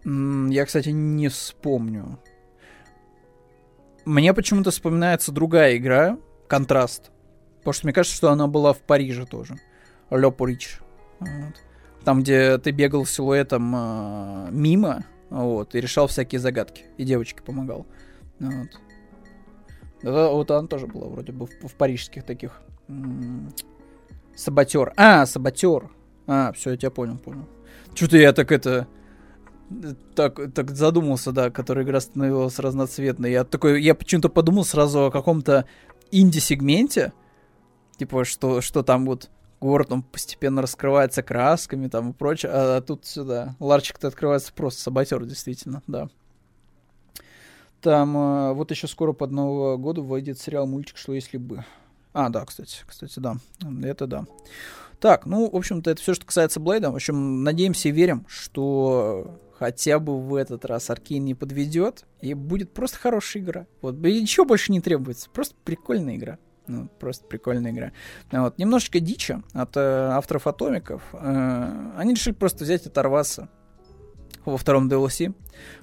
Я, 0.07 0.65
кстати, 0.65 0.89
не 0.89 1.29
вспомню. 1.29 2.19
Мне 4.07 4.33
почему-то 4.33 4.71
вспоминается 4.71 5.33
другая 5.33 5.77
игра, 5.77 6.17
Контраст. 6.47 7.11
Потому 7.59 7.73
что 7.75 7.87
мне 7.87 7.93
кажется, 7.93 8.17
что 8.17 8.31
она 8.31 8.47
была 8.47 8.73
в 8.73 8.79
Париже 8.79 9.27
тоже. 9.27 9.57
Ле 10.11 10.31
Париж. 10.31 10.81
Вот. 11.19 11.55
Там, 12.05 12.23
где 12.23 12.57
ты 12.59 12.71
бегал 12.71 13.05
силуэтом 13.05 13.75
э, 13.75 14.49
мимо, 14.53 15.05
вот, 15.29 15.75
и 15.75 15.81
решал 15.81 16.07
всякие 16.07 16.39
загадки. 16.39 16.85
И 16.99 17.05
девочке 17.05 17.43
помогал. 17.43 17.85
Вот. 18.39 18.69
Да, 20.05 20.31
вот 20.31 20.53
она 20.53 20.69
тоже 20.69 20.87
была 20.87 21.09
вроде 21.09 21.33
бы 21.33 21.47
в, 21.47 21.69
в 21.69 21.75
парижских 21.75 22.23
таких. 22.23 22.63
Саботер. 24.37 24.93
А, 24.97 25.27
саботер. 25.27 25.91
А, 26.29 26.53
все, 26.53 26.71
я 26.71 26.77
тебя 26.77 26.91
понял, 26.93 27.19
понял. 27.19 27.49
Что-то 27.93 28.19
я 28.19 28.33
так 28.33 28.53
это 28.53 28.87
так, 30.15 30.53
так 30.53 30.71
задумался, 30.71 31.33
да, 31.33 31.51
которая 31.51 31.85
игра 31.85 32.01
становилась 32.01 32.59
разноцветной. 32.59 33.33
Я 33.33 33.45
такой, 33.45 33.83
я 33.83 33.95
почему-то 33.95 34.29
подумал 34.29 34.65
сразу 34.65 35.07
о 35.07 35.11
каком-то 35.11 35.67
инди-сегменте, 36.11 37.13
типа, 37.99 38.25
что, 38.25 38.61
что 38.61 38.83
там 38.83 39.07
вот 39.07 39.31
город, 39.61 39.93
он 39.93 40.03
постепенно 40.03 40.63
раскрывается 40.63 41.23
красками 41.23 41.89
там 41.89 42.11
и 42.11 42.13
прочее, 42.13 42.53
а, 42.53 42.77
а 42.77 42.81
тут 42.81 43.07
сюда, 43.07 43.57
ларчик-то 43.59 44.09
открывается 44.09 44.53
просто 44.53 44.83
саботер, 44.83 45.25
действительно, 45.25 45.83
да. 45.87 46.09
Там 47.81 48.17
э, 48.17 48.53
вот 48.53 48.71
еще 48.71 48.89
скоро 48.89 49.13
под 49.13 49.31
Нового 49.31 49.77
года 49.77 50.01
выйдет 50.01 50.41
сериал 50.41 50.67
мультик 50.67 50.97
«Что 50.97 51.13
если 51.15 51.37
бы». 51.37 51.65
А, 52.13 52.31
да, 52.31 52.45
кстати, 52.45 52.79
кстати, 52.87 53.19
да, 53.21 53.37
это 53.83 54.07
да. 54.07 54.25
Так, 55.01 55.27
ну, 55.27 55.51
в 55.51 55.57
общем-то, 55.57 55.91
это 55.91 56.01
все, 56.01 56.15
что 56.15 56.27
касается 56.27 56.61
Блейда. 56.61 56.91
В 56.91 56.95
общем, 56.95 57.43
надеемся 57.45 57.89
и 57.89 57.93
верим, 57.93 58.25
что 58.29 59.39
хотя 59.59 59.99
бы 59.99 60.21
в 60.21 60.35
этот 60.35 60.65
раз 60.65 60.91
Аркейн 60.91 61.25
не 61.25 61.35
подведет, 61.35 62.05
и 62.21 62.35
будет 62.35 62.73
просто 62.73 62.99
хорошая 62.99 63.43
игра. 63.43 63.67
Вот, 63.83 63.95
и 64.05 64.21
ничего 64.21 64.47
больше 64.47 64.73
не 64.73 64.81
требуется, 64.81 65.31
просто 65.31 65.55
прикольная 65.65 66.17
игра. 66.17 66.39
Ну, 66.67 66.89
просто 66.99 67.25
прикольная 67.27 67.71
игра. 67.71 67.93
Вот. 68.33 68.59
Немножечко 68.59 68.99
дичи 68.99 69.41
от 69.53 69.77
э, 69.77 69.81
авторов 69.81 70.49
Атомиков. 70.49 71.03
Э, 71.13 71.93
они 71.97 72.15
решили 72.15 72.35
просто 72.35 72.65
взять 72.65 72.87
и 72.87 72.89
оторваться 72.89 73.49
во 74.45 74.57
втором 74.57 74.89
DLC. 74.89 75.33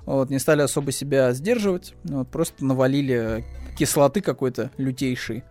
Вот, 0.05 0.29
не 0.29 0.39
стали 0.39 0.61
особо 0.61 0.91
себя 0.91 1.31
сдерживать. 1.31 1.95
Вот, 2.03 2.27
просто 2.27 2.65
навалили 2.65 3.45
кислоты 3.77 4.19
какой-то 4.21 4.71
лютейшей. 4.77 5.45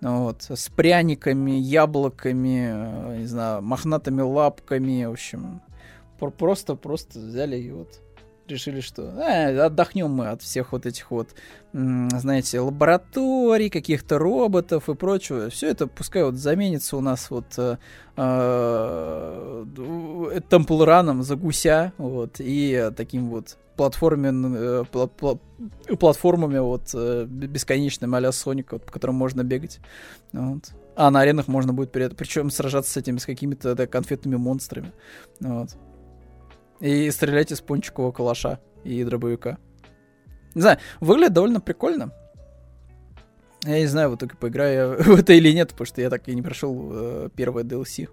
Вот, 0.00 0.42
с 0.50 0.68
пряниками, 0.68 1.52
яблоками, 1.52 2.68
э, 2.68 3.18
не 3.18 3.26
знаю, 3.26 3.62
мохнатыми 3.62 4.20
лапками, 4.20 5.04
в 5.04 5.12
общем, 5.12 5.62
Просто-просто 6.18 7.18
взяли 7.18 7.58
и 7.58 7.70
вот 7.70 8.00
решили, 8.50 8.80
что 8.80 9.02
э, 9.02 9.58
отдохнем 9.58 10.10
мы 10.10 10.28
от 10.28 10.42
всех 10.42 10.72
вот 10.72 10.86
этих 10.86 11.10
вот, 11.10 11.30
знаете, 11.72 12.60
лабораторий, 12.60 13.70
каких-то 13.70 14.18
роботов 14.18 14.88
и 14.88 14.94
прочего. 14.94 15.50
Все 15.50 15.68
это 15.68 15.86
пускай 15.86 16.24
вот 16.24 16.36
заменится 16.36 16.96
у 16.96 17.00
нас 17.00 17.30
вот 17.30 17.46
э, 17.58 17.76
э, 18.16 19.64
Темплраном 20.48 21.22
за 21.22 21.36
гуся, 21.36 21.92
вот, 21.98 22.36
и 22.38 22.90
таким 22.96 23.30
вот 23.30 23.56
платформен, 23.76 24.54
э, 24.56 24.84
пла 24.84 25.06
пла 25.06 25.38
платформами 25.98 26.58
вот 26.58 26.90
э, 26.94 27.26
бесконечными 27.26 28.16
а-ля 28.16 28.32
Соника, 28.32 28.74
вот, 28.74 28.84
по 28.84 28.92
которым 28.92 29.16
можно 29.16 29.44
бегать. 29.44 29.80
Вот. 30.32 30.70
А 30.96 31.10
на 31.10 31.20
аренах 31.20 31.46
можно 31.46 31.72
будет 31.72 31.92
при 31.92 32.08
причем 32.08 32.50
сражаться 32.50 32.92
с 32.92 32.96
этими, 32.96 33.18
с 33.18 33.26
какими-то 33.26 33.74
да, 33.74 33.86
конфетными 33.86 34.36
монстрами. 34.36 34.92
Вот. 35.40 35.76
И 36.80 37.10
стрелять 37.10 37.52
из 37.52 37.60
пончикового 37.60 38.12
калаша 38.12 38.60
и 38.84 39.02
дробовика. 39.04 39.58
Не 40.54 40.62
знаю, 40.62 40.78
выглядит 41.00 41.32
довольно 41.32 41.60
прикольно. 41.60 42.12
Я 43.64 43.80
не 43.80 43.86
знаю, 43.86 44.10
в 44.10 44.16
итоге 44.16 44.36
поиграю 44.36 45.02
в 45.02 45.18
это 45.18 45.32
или 45.32 45.52
нет, 45.52 45.70
потому 45.70 45.86
что 45.86 46.00
я 46.00 46.10
так 46.10 46.28
и 46.28 46.34
не 46.34 46.42
прошел 46.42 46.90
э, 46.92 47.28
первое 47.34 47.64
DLC. 47.64 48.08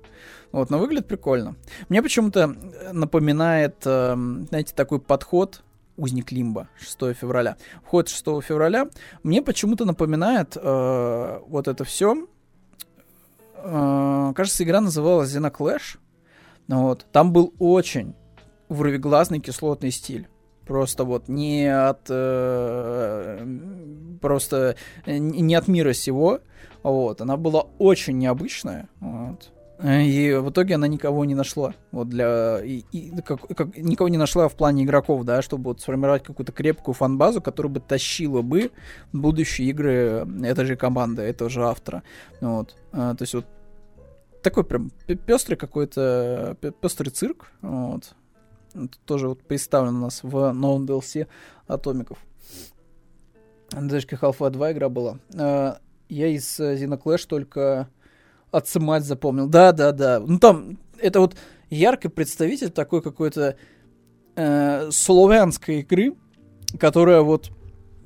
Вот, 0.51 0.70
но 0.70 0.80
выглядит 0.80 1.07
прикольно. 1.07 1.55
Мне 1.89 2.01
почему-то 2.01 2.55
напоминает, 2.91 3.76
э, 3.86 4.16
знаете, 4.49 4.74
такой 4.76 4.99
подход 4.99 5.64
Узник 5.95 6.32
Лимба 6.32 6.70
6 6.80 7.14
февраля. 7.14 7.57
Вход 7.84 8.09
6 8.09 8.26
февраля 8.41 8.89
мне 9.22 9.41
почему-то 9.41 9.86
напоминает 9.86 10.57
э, 10.57 11.39
вот 11.47 11.68
это 11.68 11.84
все. 11.84 12.28
Э, 13.57 14.34
кажется, 14.36 14.64
игра 14.64 14.82
называлась 14.82 15.36
Xenoclash. 15.36 15.97
Вот. 16.68 17.05
Там 17.11 17.32
был 17.32 17.53
очень 17.59 18.16
вровеглазный 18.74 19.39
кислотный 19.39 19.91
стиль. 19.91 20.28
Просто 20.65 21.03
вот 21.03 21.28
не 21.28 21.65
от 21.67 22.07
э, 22.09 23.45
просто 24.21 24.76
не 25.05 25.55
от 25.55 25.67
мира 25.67 25.93
сего. 25.93 26.39
Вот, 26.84 27.21
она 27.21 27.38
была 27.38 27.65
очень 27.80 28.17
необычная. 28.17 28.88
Вот. 28.99 29.51
И 29.84 30.34
в 30.41 30.49
итоге 30.49 30.76
она 30.76 30.88
никого 30.88 31.26
не 31.26 31.36
нашла. 31.36 31.74
Вот 31.91 32.07
для. 32.07 32.59
И, 32.63 32.84
и, 32.91 33.11
как, 33.21 33.41
как, 33.55 33.76
никого 33.76 34.07
не 34.07 34.17
нашла 34.17 34.47
в 34.47 34.53
плане 34.53 34.84
игроков, 34.84 35.26
да, 35.26 35.41
чтобы 35.41 35.65
вот 35.65 35.82
сформировать 35.82 36.24
какую-то 36.24 36.53
крепкую 36.53 36.95
фан-базу, 36.95 37.41
которая 37.41 37.74
бы 37.74 37.80
тащила 37.82 38.41
бы 38.41 38.71
будущие 39.11 39.67
игры 39.69 40.26
этой 40.43 40.65
же 40.65 40.76
команды, 40.78 41.24
этого 41.24 41.49
же 41.49 41.65
автора. 41.65 42.03
Вот. 42.39 42.78
А, 42.93 43.15
то 43.15 43.24
есть 43.24 43.34
вот 43.34 43.45
такой 44.41 44.63
прям 44.63 44.91
пестрый 45.26 45.57
какой-то 45.57 46.55
пестрый 46.80 47.09
цирк. 47.09 47.51
Вот. 47.61 48.13
Это 48.74 48.97
тоже 49.05 49.28
вот 49.30 49.43
представлено 49.43 49.97
у 49.97 50.01
нас 50.01 50.21
в 50.24 50.51
новом 50.51 50.86
DLC 50.86 51.28
Атомиков. 51.67 52.17
Даже 53.71 54.07
как 54.07 54.21
Half-Life 54.24 54.51
2 54.51 54.71
игра 54.71 54.89
была. 54.89 55.19
А, 55.36 55.80
я 56.09 56.28
из 56.28 56.59
Xenoclash 56.59 57.26
только 57.28 57.89
отца 58.51 58.80
мать 58.80 59.03
запомнил. 59.03 59.47
Да, 59.47 59.71
да, 59.71 59.91
да. 59.91 60.19
Ну 60.19 60.39
там, 60.39 60.78
это 60.99 61.19
вот 61.19 61.36
яркий 61.69 62.07
представитель 62.07 62.69
такой 62.69 63.01
какой-то 63.01 63.57
э, 64.36 64.91
славянской 64.91 65.80
игры, 65.80 66.15
которая 66.80 67.21
вот 67.21 67.51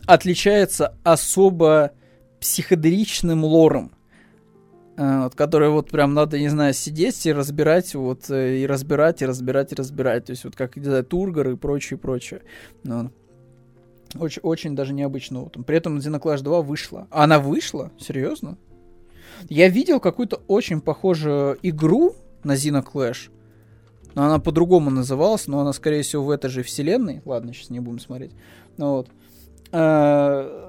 отличается 0.05 0.97
особо 1.03 1.91
психоделичным 2.39 3.43
лором. 3.43 3.91
Э, 4.97 5.23
вот, 5.23 5.35
которые 5.35 5.69
вот 5.69 5.91
прям 5.91 6.15
надо, 6.15 6.39
не 6.39 6.49
знаю, 6.49 6.73
сидеть 6.73 7.23
и 7.27 7.31
разбирать, 7.31 7.93
вот, 7.93 8.31
э, 8.31 8.57
и 8.57 8.65
разбирать, 8.65 9.21
и 9.21 9.25
разбирать, 9.25 9.71
и 9.71 9.75
разбирать. 9.75 10.25
То 10.25 10.31
есть 10.31 10.43
вот 10.43 10.55
как, 10.55 10.75
не 10.75 10.83
знаю, 10.83 11.05
Тургор 11.05 11.49
и 11.49 11.55
прочее, 11.55 11.99
прочее. 11.99 12.41
Ну, 12.83 13.11
очень, 14.19 14.41
очень 14.41 14.75
даже 14.75 14.93
необычно. 14.93 15.41
Вот. 15.41 15.57
При 15.65 15.77
этом 15.77 15.99
Xenoclash 15.99 16.41
2 16.41 16.61
вышла. 16.61 17.07
А 17.11 17.25
она 17.25 17.39
вышла? 17.39 17.91
Серьезно? 17.99 18.57
Я 19.49 19.69
видел 19.69 19.99
какую-то 19.99 20.41
очень 20.47 20.81
похожую 20.81 21.59
игру 21.61 22.15
на 22.43 22.53
Xenoclash. 22.53 23.29
Но 24.15 24.23
она 24.25 24.39
по-другому 24.39 24.89
называлась, 24.89 25.45
но 25.45 25.59
она, 25.59 25.73
скорее 25.73 26.01
всего, 26.01 26.23
в 26.23 26.31
этой 26.31 26.49
же 26.49 26.63
вселенной. 26.63 27.21
Ладно, 27.23 27.53
сейчас 27.53 27.69
не 27.69 27.79
будем 27.79 27.99
смотреть. 27.99 28.31
Ну, 28.77 28.93
вот. 28.93 29.09
Э, 29.71 30.66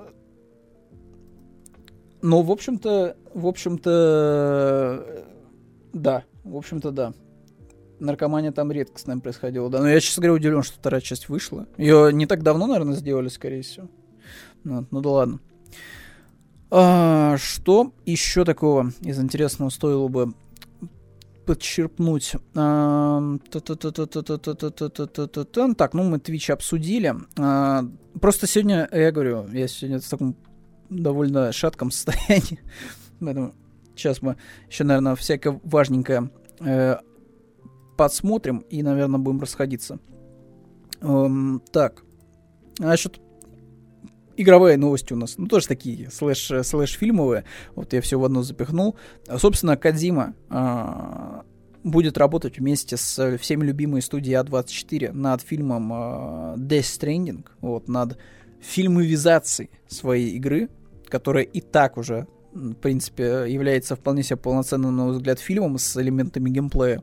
но, 2.22 2.42
в 2.42 2.50
общем-то, 2.50 3.16
в 3.34 3.46
общем-то, 3.46 5.24
да, 5.92 6.24
в 6.44 6.56
общем-то, 6.56 6.90
да. 6.90 7.12
Наркомания 8.00 8.52
там 8.52 8.70
редко 8.70 8.98
с 8.98 9.06
нами 9.06 9.20
происходила, 9.20 9.68
да. 9.70 9.80
Но 9.80 9.88
я, 9.88 10.00
честно 10.00 10.22
говоря, 10.22 10.34
удивлен, 10.34 10.62
что 10.62 10.76
вторая 10.76 11.00
часть 11.00 11.28
вышла. 11.28 11.66
Ее 11.76 12.12
не 12.12 12.26
так 12.26 12.42
давно, 12.42 12.66
наверное, 12.66 12.94
сделали, 12.94 13.28
скорее 13.28 13.62
всего. 13.62 13.88
Ну, 14.64 14.86
ну 14.90 15.00
да 15.00 15.10
ладно. 15.10 15.40
А, 16.70 17.36
что 17.38 17.92
еще 18.04 18.44
такого 18.44 18.92
из 19.00 19.18
интересного 19.18 19.70
стоило 19.70 20.08
бы 20.08 20.34
подчерпнуть. 21.46 22.32
Так, 22.52 22.62
ну 25.94 26.02
мы 26.04 26.18
Twitch 26.18 26.52
обсудили. 26.52 27.14
Просто 28.20 28.46
сегодня, 28.46 28.88
я 28.92 29.10
говорю, 29.10 29.48
я 29.48 29.66
сегодня 29.66 29.98
в 29.98 30.08
таком 30.08 30.36
довольно 30.90 31.52
шатком 31.52 31.90
состоянии. 31.90 32.60
Поэтому 33.20 33.54
сейчас 33.94 34.22
мы 34.22 34.36
еще, 34.68 34.84
наверное, 34.84 35.14
всякое 35.16 35.60
важненькое 35.64 36.30
э, 36.60 36.96
подсмотрим 37.96 38.58
и, 38.70 38.82
наверное, 38.82 39.18
будем 39.18 39.40
расходиться. 39.40 39.98
Эм, 41.00 41.62
так. 41.72 42.02
Насчет 42.78 43.20
игровые 44.36 44.76
новости 44.76 45.12
у 45.12 45.16
нас, 45.16 45.36
ну, 45.36 45.46
тоже 45.46 45.66
такие, 45.66 46.10
слэш, 46.10 46.50
слэш-фильмовые. 46.62 47.44
Вот 47.74 47.92
я 47.92 48.00
все 48.00 48.18
в 48.18 48.24
одно 48.24 48.42
запихнул. 48.42 48.96
Собственно, 49.36 49.76
Кадима 49.76 50.34
э, 50.48 51.42
будет 51.82 52.18
работать 52.18 52.58
вместе 52.58 52.96
с 52.96 53.36
всеми 53.38 53.64
любимой 53.64 54.00
студией 54.00 54.40
А24 54.40 55.12
над 55.12 55.42
фильмом 55.42 55.92
э, 55.92 55.96
Death 56.56 56.80
Stranding, 56.80 57.44
вот, 57.60 57.88
над 57.88 58.16
фильмовизацией 58.60 59.70
своей 59.88 60.30
игры, 60.30 60.68
которая 61.08 61.44
и 61.44 61.60
так 61.60 61.96
уже 61.96 62.26
в 62.52 62.74
принципе, 62.74 63.44
является 63.46 63.94
вполне 63.94 64.22
себе 64.22 64.36
полноценным, 64.36 64.96
на 64.96 65.04
мой 65.04 65.12
взгляд, 65.12 65.38
фильмом 65.38 65.78
с 65.78 65.96
элементами 66.00 66.48
геймплея, 66.50 67.02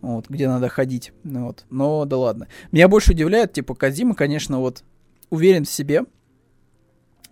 вот, 0.00 0.28
где 0.28 0.48
надо 0.48 0.68
ходить, 0.68 1.12
вот. 1.22 1.64
Но 1.70 2.04
да 2.06 2.16
ладно. 2.16 2.48
Меня 2.72 2.88
больше 2.88 3.12
удивляет, 3.12 3.52
типа, 3.52 3.74
Кадима, 3.74 4.14
конечно, 4.14 4.58
вот 4.58 4.84
уверен 5.30 5.64
в 5.64 5.70
себе, 5.70 6.04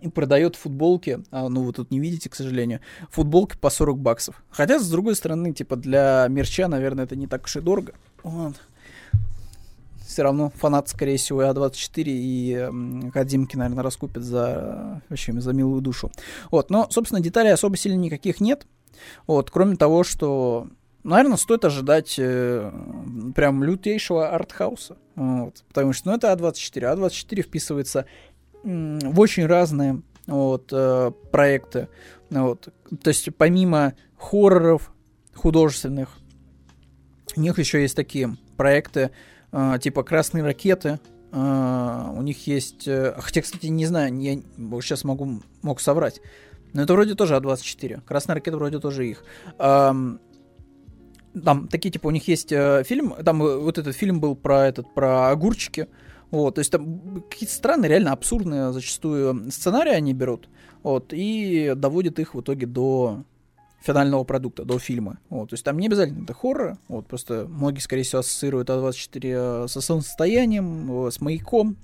и 0.01 0.09
продает 0.09 0.55
футболки, 0.55 1.23
а, 1.31 1.49
ну 1.49 1.63
вы 1.63 1.73
тут 1.73 1.89
не 1.89 1.99
видите, 1.99 2.29
к 2.29 2.35
сожалению, 2.35 2.81
футболки 3.09 3.57
по 3.57 3.69
40 3.69 3.97
баксов. 3.99 4.43
Хотя, 4.49 4.79
с 4.79 4.89
другой 4.89 5.15
стороны, 5.15 5.53
типа 5.53 5.75
для 5.75 6.27
мерча, 6.29 6.67
наверное, 6.67 7.05
это 7.05 7.15
не 7.15 7.27
так 7.27 7.45
уж 7.45 7.55
и 7.55 7.61
дорого. 7.61 7.93
Вот. 8.23 8.55
Все 10.15 10.23
равно 10.23 10.49
фанат, 10.55 10.87
скорее 10.87 11.17
всего, 11.17 11.43
А24 11.43 12.03
и 12.05 12.53
э, 12.53 13.07
Академки, 13.09 13.57
наверное, 13.57 13.83
раскупят 13.83 14.23
за, 14.23 15.01
вообще, 15.09 15.33
за 15.33 15.51
милую 15.51 15.81
душу. 15.81 16.09
Вот, 16.51 16.69
но, 16.69 16.87
собственно, 16.89 17.19
деталей 17.19 17.51
особо 17.51 17.75
сильно 17.75 17.97
никаких 17.97 18.39
нет. 18.39 18.65
Вот, 19.27 19.51
кроме 19.51 19.75
того, 19.75 20.05
что, 20.05 20.69
наверное, 21.03 21.35
стоит 21.35 21.65
ожидать 21.65 22.15
э, 22.17 22.71
прям 23.35 23.61
лютейшего 23.61 24.29
артхауса. 24.29 24.95
Вот, 25.15 25.65
потому 25.67 25.91
что, 25.91 26.07
ну, 26.07 26.15
это 26.15 26.31
А24. 26.31 26.95
А24 26.95 27.41
вписывается 27.41 28.05
в 28.63 29.19
очень 29.19 29.45
разные 29.47 30.01
вот, 30.27 30.69
э, 30.71 31.11
проекты. 31.29 31.89
Вот. 32.29 32.69
То 33.03 33.09
есть 33.09 33.27
помимо 33.35 33.95
хорроров 34.17 34.93
художественных, 35.33 36.17
у 37.35 37.41
них 37.41 37.59
еще 37.59 37.81
есть 37.81 37.97
такие 37.97 38.37
проекты 38.55 39.01
э, 39.01 39.11
типа 39.79 40.03
«Красные 40.03 40.43
ракеты», 40.43 40.99
Uh, 41.31 42.17
у 42.17 42.21
них 42.21 42.47
есть... 42.47 42.87
Uh, 42.87 43.13
хотя, 43.19 43.41
кстати, 43.41 43.65
не 43.65 43.85
знаю, 43.85 44.17
я 44.21 44.35
сейчас 44.81 45.03
могу 45.03 45.41
мог 45.63 45.81
соврать. 45.81 46.21
Но 46.71 46.83
это 46.83 46.93
вроде 46.93 47.15
тоже 47.15 47.35
А24. 47.35 48.03
Красная 48.05 48.35
ракета 48.35 48.55
вроде 48.55 48.79
тоже 48.79 49.09
их. 49.09 49.25
Там 49.57 50.19
такие, 51.69 51.91
типа, 51.91 52.07
у 52.07 52.11
них 52.11 52.25
есть 52.29 52.53
uh, 52.53 52.85
фильм, 52.85 53.13
там 53.25 53.39
вот 53.39 53.77
этот 53.77 53.93
фильм 53.93 54.21
был 54.21 54.37
про 54.37 54.67
этот, 54.67 54.93
про 54.93 55.29
огурчики. 55.29 55.89
Вот, 56.31 56.55
то 56.55 56.59
есть 56.59 56.71
там 56.71 57.21
какие-то 57.29 57.53
странные, 57.53 57.89
реально 57.89 58.13
абсурдные 58.13 58.71
зачастую 58.71 59.51
сценарии 59.51 59.91
они 59.91 60.13
берут, 60.13 60.49
вот, 60.81 61.11
и 61.11 61.73
доводят 61.75 62.19
их 62.19 62.33
в 62.33 62.41
итоге 62.41 62.65
до 62.65 63.25
финального 63.85 64.23
продукта, 64.23 64.65
до 64.65 64.79
фильма. 64.79 65.19
Вот, 65.29 65.49
то 65.49 65.53
есть 65.53 65.63
там 65.63 65.77
не 65.77 65.87
обязательно 65.87 66.23
это 66.23 66.33
хоррор, 66.33 66.77
вот, 66.87 67.07
просто 67.07 67.45
многие, 67.47 67.81
скорее 67.81 68.03
всего, 68.03 68.19
ассоциируют 68.19 68.69
А24 68.69 69.67
со 69.67 69.81
солнцестоянием, 69.81 71.07
с 71.11 71.21
маяком, 71.21 71.77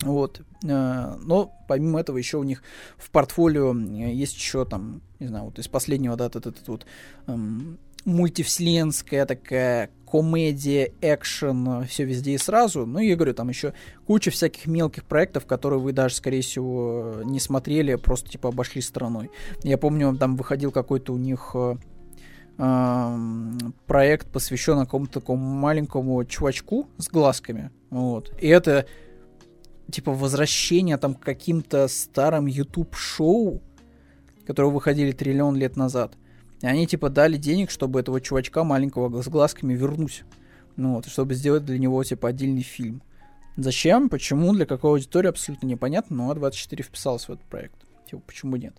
вот. 0.00 0.42
Э, 0.64 1.16
но 1.22 1.52
помимо 1.68 2.00
этого 2.00 2.18
еще 2.18 2.38
у 2.38 2.42
них 2.42 2.62
в 2.96 3.10
портфолио 3.10 3.74
есть 3.74 4.34
еще 4.34 4.64
там, 4.64 5.00
не 5.20 5.28
знаю, 5.28 5.46
вот 5.46 5.58
из 5.58 5.68
последнего, 5.68 6.16
да, 6.16 6.26
этот, 6.26 6.46
этот 6.46 6.68
вот 6.68 6.86
эм, 7.26 7.78
мультивселенская 8.04 9.26
такая 9.26 9.90
комедия, 10.12 10.92
экшен, 11.00 11.86
все 11.86 12.04
везде 12.04 12.34
и 12.34 12.38
сразу. 12.38 12.84
Ну, 12.84 12.98
я 12.98 13.16
говорю, 13.16 13.32
там 13.32 13.48
еще 13.48 13.72
куча 14.06 14.30
всяких 14.30 14.66
мелких 14.66 15.04
проектов, 15.06 15.46
которые 15.46 15.80
вы 15.80 15.94
даже, 15.94 16.16
скорее 16.16 16.42
всего, 16.42 17.22
не 17.24 17.40
смотрели, 17.40 17.94
просто 17.94 18.28
типа 18.28 18.50
обошли 18.50 18.82
стороной. 18.82 19.30
Я 19.62 19.78
помню, 19.78 20.14
там 20.18 20.36
выходил 20.36 20.70
какой-то 20.70 21.14
у 21.14 21.16
них 21.16 21.52
э, 21.54 21.76
э, 22.58 23.18
проект, 23.86 24.30
посвященный 24.30 24.84
какому-то 24.84 25.14
такому 25.14 25.42
маленькому 25.42 26.22
чувачку 26.26 26.88
с 26.98 27.08
глазками. 27.08 27.70
Вот. 27.88 28.34
И 28.38 28.48
это 28.48 28.84
типа 29.90 30.12
возвращение 30.12 30.98
там 30.98 31.14
к 31.14 31.20
каким-то 31.20 31.88
старым 31.88 32.44
YouTube-шоу, 32.44 33.62
которые 34.46 34.72
выходили 34.72 35.12
триллион 35.12 35.56
лет 35.56 35.76
назад. 35.76 36.18
И 36.62 36.66
они 36.66 36.86
типа 36.86 37.10
дали 37.10 37.36
денег, 37.36 37.70
чтобы 37.70 38.00
этого 38.00 38.20
чувачка 38.20 38.62
маленького 38.62 39.20
с 39.20 39.28
глазками 39.28 39.74
вернуть. 39.74 40.22
Ну 40.76 40.94
вот, 40.94 41.06
чтобы 41.06 41.34
сделать 41.34 41.64
для 41.64 41.78
него 41.78 42.02
типа 42.02 42.28
отдельный 42.28 42.62
фильм. 42.62 43.02
Зачем, 43.56 44.08
почему, 44.08 44.54
для 44.54 44.64
какой 44.64 44.92
аудитории 44.92 45.28
абсолютно 45.28 45.66
непонятно, 45.66 46.16
но 46.16 46.32
А24 46.32 46.82
вписался 46.82 47.26
в 47.26 47.30
этот 47.34 47.44
проект. 47.46 47.74
Типа, 48.08 48.22
почему 48.26 48.56
нет? 48.56 48.74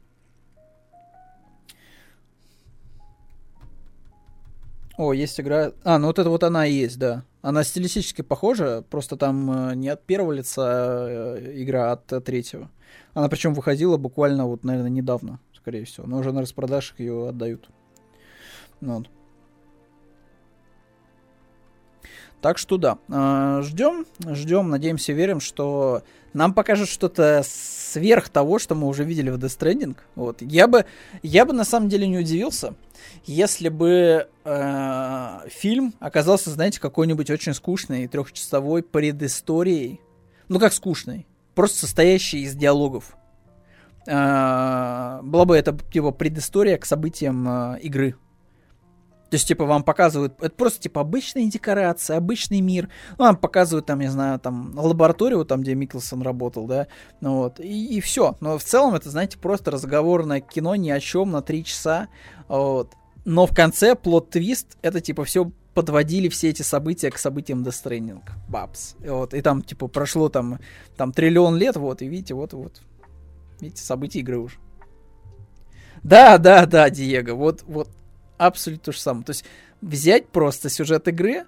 О, 4.97 5.11
есть 5.11 5.39
игра... 5.39 5.73
А, 5.84 5.99
ну 5.99 6.07
вот 6.07 6.19
это 6.19 6.29
вот 6.29 6.43
она 6.43 6.65
и 6.65 6.73
есть, 6.73 6.97
да. 6.97 7.25
Она 7.41 7.63
стилистически 7.63 8.21
похожа, 8.21 8.84
просто 8.89 9.17
там 9.17 9.71
э, 9.71 9.75
не 9.75 9.89
от 9.89 10.03
первого 10.05 10.31
лица 10.31 11.07
э, 11.09 11.51
игра, 11.61 11.89
а 11.89 11.93
от 11.93 12.13
э, 12.13 12.21
третьего. 12.21 12.69
Она 13.13 13.27
причем 13.27 13.53
выходила 13.53 13.97
буквально 13.97 14.45
вот, 14.45 14.63
наверное, 14.63 14.89
недавно 14.89 15.39
скорее 15.64 15.86
всего. 15.86 16.05
Но 16.05 16.18
уже 16.18 16.34
на 16.34 16.41
распродажах 16.41 16.99
ее 16.99 17.30
отдают. 17.30 17.70
Ну 18.82 18.97
вот. 18.97 19.09
Так 22.41 22.57
что 22.57 22.76
да, 22.76 22.97
а, 23.09 23.61
ждем, 23.61 24.05
ждем, 24.20 24.70
надеемся, 24.70 25.14
верим, 25.14 25.39
что 25.39 26.03
нам 26.34 26.53
покажут 26.53 26.89
что-то 26.89 27.41
сверх 27.45 28.28
того, 28.28 28.59
что 28.59 28.76
мы 28.76 28.88
уже 28.88 29.05
видели 29.05 29.30
в 29.30 29.38
Death 29.38 29.57
Stranding. 29.57 29.95
Вот. 30.16 30.41
Я 30.41 30.68
бы, 30.68 30.84
я 31.22 31.45
бы 31.45 31.53
на 31.53 31.64
самом 31.64 31.88
деле 31.88 32.05
не 32.05 32.18
удивился, 32.18 32.74
если 33.24 33.70
бы 33.70 34.28
э, 34.43 35.39
фильм 35.47 35.93
оказался, 36.01 36.49
знаете, 36.49 36.82
какой-нибудь 36.82 37.30
очень 37.30 37.53
скучный, 37.53 38.09
трехчасовой 38.09 38.84
предысторией. 38.84 40.01
Ну 40.49 40.59
как 40.59 40.74
скучный? 40.74 41.26
Просто 41.55 41.80
состоящий 41.80 42.41
из 42.41 42.53
диалогов. 42.53 43.16
А, 44.08 45.22
была 45.24 45.45
бы 45.45 45.56
это 45.56 45.78
типа 45.91 46.12
предыстория 46.12 46.78
к 46.78 46.86
событиям 46.86 47.47
э, 47.47 47.80
игры. 47.82 48.16
То 49.34 49.36
есть, 49.36 49.47
типа, 49.47 49.66
вам 49.66 49.82
показывают, 49.82 50.36
это 50.41 50.54
просто, 50.54 50.82
типа, 50.82 51.01
обычная 51.01 51.47
декорация, 51.47 52.18
обычный 52.18 52.62
мир. 52.62 52.89
Ну, 53.18 53.26
вам 53.26 53.36
показывают, 53.36 53.88
там, 53.88 53.99
не 53.99 54.08
знаю, 54.10 54.39
там, 54.39 54.74
лабораторию, 54.78 55.43
там, 55.43 55.64
где 55.64 55.74
Микkelсон 55.74 56.22
работал, 56.22 56.68
да, 56.68 56.86
ну, 57.20 57.38
вот, 57.38 57.60
и, 57.60 57.97
и 57.97 57.99
все. 57.99 58.38
Но 58.41 58.60
в 58.60 58.64
целом 58.64 58.93
это, 58.93 59.10
знаете, 59.10 59.39
просто 59.39 59.72
разговорное 59.72 60.39
кино 60.39 60.76
ни 60.76 60.91
о 60.91 60.99
чем 60.99 61.32
на 61.32 61.41
три 61.41 61.66
часа, 61.66 62.10
вот. 62.47 62.93
Но 63.26 63.47
в 63.47 63.56
конце 63.56 63.95
плод-твист, 63.95 64.78
это, 64.84 65.01
типа, 65.01 65.24
все 65.24 65.51
подводили 65.74 66.30
все 66.30 66.49
эти 66.49 66.62
события 66.62 67.10
к 67.10 67.18
событиям 67.18 67.64
Death 67.64 67.84
Stranding. 67.84 68.22
Бабс. 68.47 68.95
Вот, 68.99 69.34
и 69.34 69.41
там, 69.41 69.64
типа, 69.64 69.88
прошло 69.88 70.30
там, 70.30 70.60
там 70.95 71.12
триллион 71.12 71.56
лет, 71.56 71.76
вот, 71.76 72.04
и 72.04 72.08
видите, 72.08 72.36
вот-вот, 72.36 72.84
Видите, 73.60 73.82
события 73.82 74.20
игры 74.20 74.38
уже. 74.38 74.58
Да, 76.04 76.38
да, 76.38 76.66
да, 76.66 76.89
Диего, 76.89 77.34
вот, 77.34 77.64
вот 77.64 77.89
абсолютно 78.38 78.86
то 78.86 78.91
же 78.91 78.99
самое. 78.99 79.26
То 79.26 79.32
есть 79.32 79.45
взять 79.82 80.28
просто 80.28 80.70
сюжет 80.70 81.08
игры, 81.08 81.45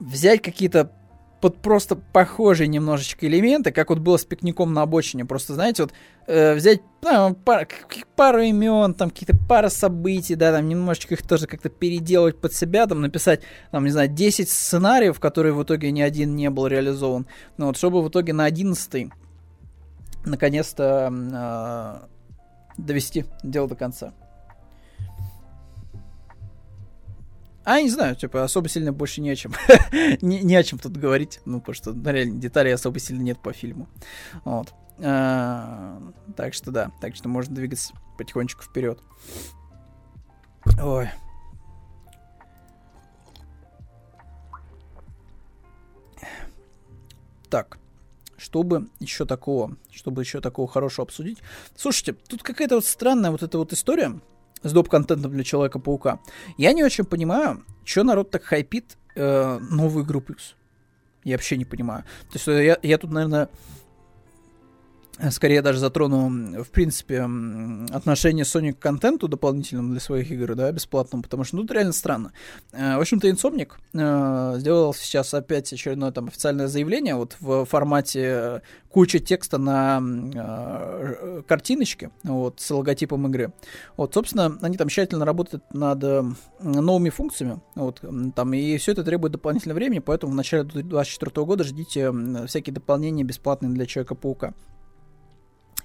взять 0.00 0.42
какие-то 0.42 0.92
под 1.40 1.58
просто 1.58 1.96
похожие 1.96 2.66
немножечко 2.66 3.26
элементы, 3.26 3.70
как 3.70 3.90
вот 3.90 3.98
было 3.98 4.16
с 4.16 4.24
пикником 4.24 4.72
на 4.72 4.82
обочине. 4.82 5.24
Просто, 5.24 5.54
знаете, 5.54 5.82
вот 5.82 5.92
э, 6.26 6.54
взять 6.54 6.80
ну, 7.02 7.34
пар, 7.34 7.68
пару 8.16 8.40
имен, 8.40 8.94
там 8.94 9.10
какие-то 9.10 9.36
пара 9.48 9.68
событий, 9.68 10.34
да, 10.34 10.50
там 10.52 10.68
немножечко 10.68 11.14
их 11.14 11.22
тоже 11.22 11.46
как-то 11.46 11.68
переделать 11.68 12.40
под 12.40 12.54
себя, 12.54 12.86
там 12.86 13.02
написать, 13.02 13.42
там, 13.70 13.84
не 13.84 13.90
знаю, 13.90 14.08
10 14.08 14.48
сценариев, 14.48 15.20
которые 15.20 15.52
в 15.52 15.62
итоге 15.62 15.90
ни 15.90 16.00
один 16.00 16.34
не 16.36 16.48
был 16.48 16.66
реализован. 16.66 17.26
Ну 17.58 17.66
вот, 17.66 17.76
чтобы 17.76 18.02
в 18.02 18.08
итоге 18.08 18.32
на 18.32 18.46
11 18.46 19.12
наконец-то 20.26 22.08
довести 22.76 23.24
дело 23.42 23.68
до 23.68 23.76
конца. 23.76 24.12
А, 27.64 27.78
я 27.78 27.82
не 27.82 27.90
знаю, 27.90 28.14
типа, 28.14 28.44
особо 28.44 28.68
сильно 28.68 28.92
больше 28.92 29.20
не 29.20 29.30
о 29.30 29.34
чем. 29.34 29.52
не, 30.22 30.40
не 30.40 30.54
о 30.54 30.62
чем 30.62 30.78
тут 30.78 30.96
говорить. 30.96 31.40
Ну, 31.44 31.58
потому 31.58 31.74
что, 31.74 31.92
ну, 31.92 32.10
реально, 32.10 32.38
деталей 32.38 32.72
особо 32.72 33.00
сильно 33.00 33.22
нет 33.22 33.40
по 33.40 33.52
фильму. 33.52 33.88
Вот. 34.44 34.72
А, 35.00 36.00
так 36.36 36.54
что 36.54 36.70
да, 36.70 36.92
так 37.00 37.16
что 37.16 37.28
можно 37.28 37.56
двигаться 37.56 37.92
потихонечку 38.18 38.62
вперед. 38.62 39.00
Ой. 40.80 41.10
Так, 47.50 47.78
чтобы 48.46 48.86
еще 49.00 49.26
такого, 49.26 49.76
чтобы 49.90 50.22
еще 50.22 50.40
такого 50.40 50.68
хорошего 50.68 51.04
обсудить. 51.04 51.38
Слушайте, 51.74 52.12
тут 52.28 52.44
какая-то 52.44 52.76
вот 52.76 52.84
странная 52.84 53.32
вот 53.32 53.42
эта 53.42 53.58
вот 53.58 53.72
история 53.72 54.20
с 54.62 54.72
доп-контентом 54.72 55.32
для 55.32 55.42
Человека-паука. 55.42 56.20
Я 56.56 56.72
не 56.72 56.84
очень 56.84 57.04
понимаю, 57.04 57.64
что 57.84 58.04
народ 58.04 58.30
так 58.30 58.44
хайпит 58.44 58.96
э, 59.16 59.58
новую 59.58 60.04
игру 60.04 60.20
плюс. 60.20 60.54
Я 61.24 61.34
вообще 61.34 61.56
не 61.56 61.64
понимаю. 61.64 62.04
То 62.30 62.34
есть 62.34 62.46
э, 62.46 62.64
я, 62.64 62.78
я 62.82 62.98
тут, 62.98 63.10
наверное, 63.10 63.48
скорее 65.30 65.62
даже 65.62 65.78
затрону, 65.78 66.62
в 66.62 66.70
принципе, 66.70 67.22
отношение 67.90 68.44
Sony 68.44 68.72
к 68.72 68.78
контенту 68.78 69.28
дополнительному 69.28 69.90
для 69.90 70.00
своих 70.00 70.30
игр, 70.30 70.54
да, 70.54 70.70
бесплатному, 70.70 71.22
потому 71.22 71.44
что, 71.44 71.56
ну, 71.56 71.64
это 71.64 71.74
реально 71.74 71.92
странно. 71.92 72.32
Э, 72.72 72.96
в 72.96 73.00
общем-то, 73.00 73.28
Insomniac 73.28 73.72
э, 73.94 74.58
сделал 74.58 74.94
сейчас 74.94 75.32
опять 75.34 75.72
очередное 75.72 76.10
там 76.10 76.26
официальное 76.26 76.68
заявление 76.68 77.14
вот 77.14 77.36
в 77.40 77.64
формате 77.64 78.62
куча 78.90 79.18
текста 79.18 79.58
на 79.58 80.00
э, 80.02 81.42
картиночке, 81.46 82.10
вот, 82.22 82.60
с 82.60 82.70
логотипом 82.70 83.26
игры. 83.26 83.52
Вот, 83.96 84.14
собственно, 84.14 84.58
они 84.60 84.76
там 84.76 84.88
тщательно 84.88 85.24
работают 85.24 85.64
над 85.72 86.02
новыми 86.60 87.10
функциями, 87.10 87.60
вот, 87.74 88.02
там, 88.34 88.54
и 88.54 88.76
все 88.76 88.92
это 88.92 89.04
требует 89.04 89.32
дополнительного 89.32 89.76
времени, 89.76 89.98
поэтому 89.98 90.32
в 90.32 90.36
начале 90.36 90.64
2024 90.64 91.46
года 91.46 91.64
ждите 91.64 92.12
всякие 92.46 92.74
дополнения 92.74 93.24
бесплатные 93.24 93.72
для 93.72 93.86
Человека-паука. 93.86 94.54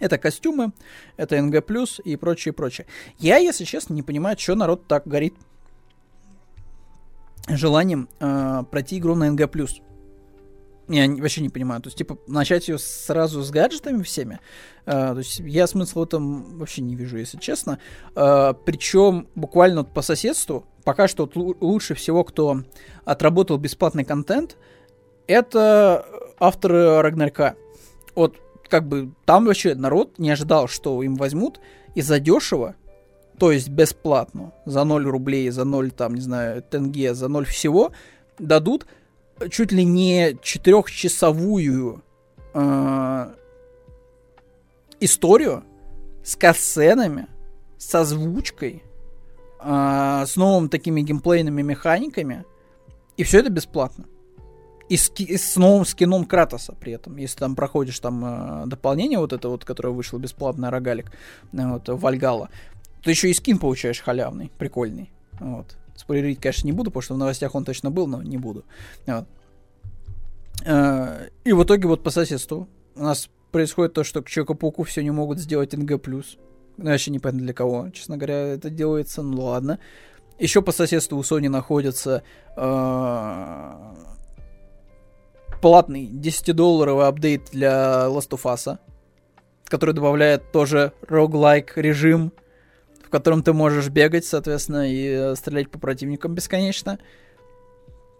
Это 0.01 0.17
костюмы, 0.17 0.73
это 1.15 1.39
НГ+, 1.39 1.63
и 2.03 2.15
прочее, 2.15 2.53
прочее. 2.53 2.87
Я, 3.19 3.37
если 3.37 3.63
честно, 3.65 3.93
не 3.93 4.01
понимаю, 4.01 4.37
что 4.37 4.55
народ 4.55 4.87
так 4.87 5.05
горит 5.05 5.35
желанием 7.47 8.09
э, 8.19 8.63
пройти 8.69 8.97
игру 8.97 9.13
на 9.13 9.29
НГ+. 9.31 9.47
Я 10.87 11.07
вообще 11.07 11.41
не 11.41 11.49
понимаю. 11.49 11.81
То 11.83 11.87
есть, 11.87 11.99
типа, 11.99 12.17
начать 12.27 12.67
ее 12.67 12.79
сразу 12.79 13.43
с 13.43 13.51
гаджетами 13.51 14.01
всеми. 14.01 14.39
Э, 14.87 15.13
то 15.13 15.19
есть, 15.19 15.39
я 15.39 15.67
смысла 15.67 15.99
в 15.99 16.03
этом 16.05 16.57
вообще 16.57 16.81
не 16.81 16.95
вижу, 16.95 17.17
если 17.17 17.37
честно. 17.37 17.77
Э, 18.15 18.55
причем, 18.65 19.27
буквально 19.35 19.81
вот 19.81 19.93
по 19.93 20.01
соседству, 20.01 20.65
пока 20.83 21.07
что 21.07 21.25
вот 21.25 21.35
лучше 21.61 21.93
всего, 21.93 22.23
кто 22.23 22.63
отработал 23.05 23.59
бесплатный 23.59 24.03
контент, 24.03 24.57
это 25.27 26.07
авторы 26.39 27.03
Рагнарька. 27.03 27.55
Вот 28.15 28.39
как 28.71 28.87
бы 28.87 29.11
там 29.25 29.45
вообще 29.45 29.75
народ 29.75 30.17
не 30.17 30.31
ожидал, 30.31 30.67
что 30.69 31.03
им 31.03 31.15
возьмут 31.15 31.59
и 31.93 32.01
за 32.01 32.19
дешево, 32.19 32.75
то 33.37 33.51
есть 33.51 33.67
бесплатно, 33.67 34.53
за 34.65 34.85
0 34.85 35.05
рублей, 35.05 35.49
за 35.49 35.65
0, 35.65 35.91
там, 35.91 36.15
не 36.15 36.21
знаю, 36.21 36.63
тенге, 36.63 37.13
за 37.13 37.27
0 37.27 37.45
всего, 37.45 37.91
дадут 38.39 38.87
чуть 39.49 39.73
ли 39.73 39.83
не 39.83 40.37
четырехчасовую 40.41 42.01
э, 42.53 43.33
историю 45.01 45.63
с 46.23 46.37
касценами, 46.37 47.27
с 47.77 47.93
озвучкой, 47.93 48.83
э, 49.59 50.23
с 50.25 50.35
новыми 50.37 50.69
такими 50.69 51.01
геймплейными 51.01 51.61
механиками, 51.61 52.45
и 53.17 53.23
все 53.23 53.39
это 53.39 53.49
бесплатно 53.49 54.05
и 54.91 54.97
с, 54.97 55.09
и 55.15 55.37
с 55.37 55.55
новым 55.55 55.85
скином 55.85 56.25
Кратоса 56.25 56.73
при 56.73 56.91
этом. 56.91 57.15
Если 57.15 57.37
там 57.37 57.55
проходишь 57.55 57.97
там 57.99 58.25
э, 58.25 58.67
дополнение 58.67 59.19
вот 59.19 59.31
это 59.31 59.47
вот, 59.47 59.63
которое 59.63 59.91
вышло 59.91 60.17
бесплатно, 60.17 60.69
Рогалик, 60.69 61.13
э, 61.53 61.65
вот, 61.65 61.87
Вальгала, 61.87 62.49
то 63.01 63.09
еще 63.09 63.29
и 63.29 63.33
скин 63.33 63.57
получаешь 63.57 64.01
халявный, 64.01 64.51
прикольный. 64.57 65.09
Вот. 65.39 65.77
Спойлерить, 65.95 66.41
конечно, 66.41 66.67
не 66.67 66.73
буду, 66.73 66.91
потому 66.91 67.03
что 67.03 67.13
в 67.13 67.17
новостях 67.17 67.55
он 67.55 67.63
точно 67.63 67.89
был, 67.89 68.05
но 68.05 68.21
не 68.21 68.37
буду. 68.37 68.65
Вот. 69.07 69.27
Э, 70.65 71.29
и 71.45 71.53
в 71.53 71.63
итоге 71.63 71.87
вот 71.87 72.03
по 72.03 72.09
соседству 72.09 72.67
у 72.95 73.03
нас 73.03 73.29
происходит 73.53 73.93
то, 73.93 74.03
что 74.03 74.21
к 74.21 74.29
Человеку-пауку 74.29 74.83
все 74.83 75.03
не 75.03 75.11
могут 75.11 75.39
сделать 75.39 75.71
НГ+. 75.71 76.05
Ну, 76.05 76.23
вообще 76.77 77.11
непонятно 77.11 77.45
для 77.45 77.53
кого, 77.53 77.91
честно 77.91 78.17
говоря, 78.17 78.39
это 78.39 78.69
делается, 78.69 79.21
ну 79.21 79.43
ладно. 79.43 79.79
Еще 80.37 80.61
по 80.61 80.73
соседству 80.73 81.17
у 81.17 81.21
Sony 81.21 81.47
находится 81.47 82.23
э, 82.57 84.10
платный 85.61 86.07
10-долларовый 86.07 87.07
апдейт 87.07 87.49
для 87.51 88.07
Last 88.07 88.29
of 88.29 88.43
Us, 88.43 88.79
который 89.65 89.93
добавляет 89.93 90.51
тоже 90.51 90.93
roguelike 91.03 91.71
режим, 91.75 92.33
в 93.05 93.09
котором 93.09 93.43
ты 93.43 93.53
можешь 93.53 93.89
бегать, 93.89 94.25
соответственно, 94.25 94.91
и 94.91 95.07
э, 95.07 95.35
стрелять 95.35 95.69
по 95.69 95.79
противникам 95.79 96.33
бесконечно. 96.33 96.99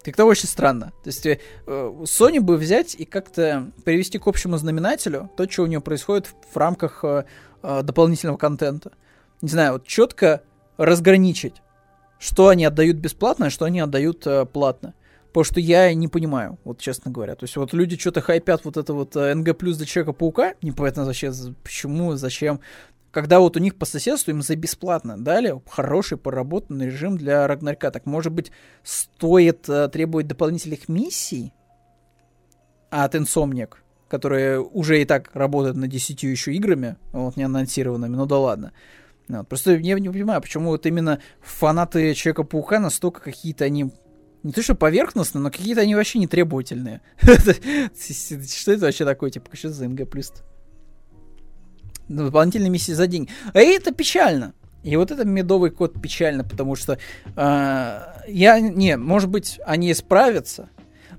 Как-то 0.04 0.26
очень 0.26 0.48
странно. 0.48 0.94
То 1.04 1.08
есть 1.08 1.26
э, 1.26 1.40
Sony 1.66 2.40
бы 2.40 2.58
взять 2.58 2.96
и 2.96 3.06
как-то 3.06 3.72
привести 3.84 4.20
к 4.20 4.28
общему 4.28 4.58
знаменателю 4.58 5.30
то, 5.36 5.50
что 5.50 5.64
у 5.64 5.68
нее 5.68 5.82
происходит 5.82 6.28
в, 6.28 6.58
рамках 6.58 7.04
э, 7.04 7.24
дополнительного 7.62 8.38
контента. 8.38 8.92
Не 9.42 9.50
знаю, 9.50 9.74
вот 9.74 9.88
четко 9.88 10.44
разграничить, 10.78 11.62
что 12.20 12.50
они 12.50 12.66
отдают 12.66 12.98
бесплатно, 12.98 13.48
а 13.48 13.50
что 13.50 13.66
они 13.66 13.80
отдают 13.80 14.28
платно. 14.52 14.94
Потому 15.32 15.46
что 15.46 15.60
я 15.62 15.94
не 15.94 16.10
понимаю, 16.10 16.60
вот 16.66 16.80
честно 16.80 17.10
говоря. 17.10 17.36
То 17.36 17.46
есть 17.46 17.56
вот 17.56 17.72
люди 17.72 17.98
что-то 17.98 18.20
хайпят 18.20 18.66
вот 18.66 18.76
это 18.76 18.94
вот 18.94 19.16
э, 19.16 19.34
НГ 19.34 19.58
плюс 19.58 19.78
для 19.78 19.86
Человека-паука, 19.86 20.56
непонятно 20.62 21.06
зачем, 21.06 21.34
почему, 21.64 22.16
зачем. 22.16 22.60
Когда 23.12 23.40
вот 23.40 23.56
у 23.56 23.60
них 23.60 23.76
по 23.78 23.86
соседству 23.86 24.32
им 24.32 24.42
за 24.42 24.58
бесплатно 24.58 25.18
дали 25.18 25.62
хороший 25.70 26.18
поработанный 26.18 26.88
режим 26.88 27.18
для 27.18 27.48
Рагнарька. 27.48 27.92
Так 27.92 28.06
может 28.06 28.34
быть 28.34 28.52
стоит 28.84 29.68
uh, 29.70 29.90
требовать 29.90 30.28
дополнительных 30.28 30.90
миссий 30.90 31.54
от 32.90 33.16
Insomniac, 33.16 33.76
которые 34.10 34.62
уже 34.62 35.02
и 35.02 35.06
так 35.06 35.32
работают 35.34 35.78
над 35.78 35.90
10 35.90 36.24
еще 36.24 36.54
играми, 36.54 36.98
вот 37.14 37.38
не 37.38 37.44
анонсированными, 37.44 38.16
ну 38.16 38.26
да 38.26 38.38
ладно. 38.38 38.74
Вот. 39.28 39.48
Просто 39.48 39.76
я 39.76 39.98
не 39.98 40.10
понимаю, 40.10 40.42
почему 40.42 40.70
вот 40.70 40.86
именно 40.86 41.20
фанаты 41.42 42.14
Человека-паука 42.14 42.80
настолько 42.80 43.22
какие-то 43.22 43.66
они 43.66 43.92
не 44.44 44.52
то 44.52 44.62
что 44.62 44.76
поверхностно, 44.76 45.40
но 45.40 45.52
какие-то 45.52 45.82
они 45.82 45.96
вообще 45.96 46.20
не 46.20 46.28
требовательные. 46.28 47.02
Что 47.22 48.72
это 48.72 48.86
вообще 48.86 49.06
такое? 49.06 49.30
Типа, 49.30 49.56
что 49.56 49.70
за 49.70 49.88
МГ 49.88 50.10
плюс? 50.10 50.34
Дополнительные 52.08 52.70
миссии 52.70 52.94
за 52.94 53.08
день. 53.08 53.30
А 53.54 53.60
это 53.60 53.94
печально. 53.94 54.54
И 54.84 54.96
вот 54.96 55.12
это 55.12 55.26
медовый 55.26 55.70
код 55.70 56.02
печально, 56.02 56.44
потому 56.44 56.76
что 56.76 56.98
э, 57.36 58.00
я 58.28 58.60
не, 58.60 58.98
может 58.98 59.30
быть, 59.30 59.60
они 59.64 59.94
справятся, 59.94 60.70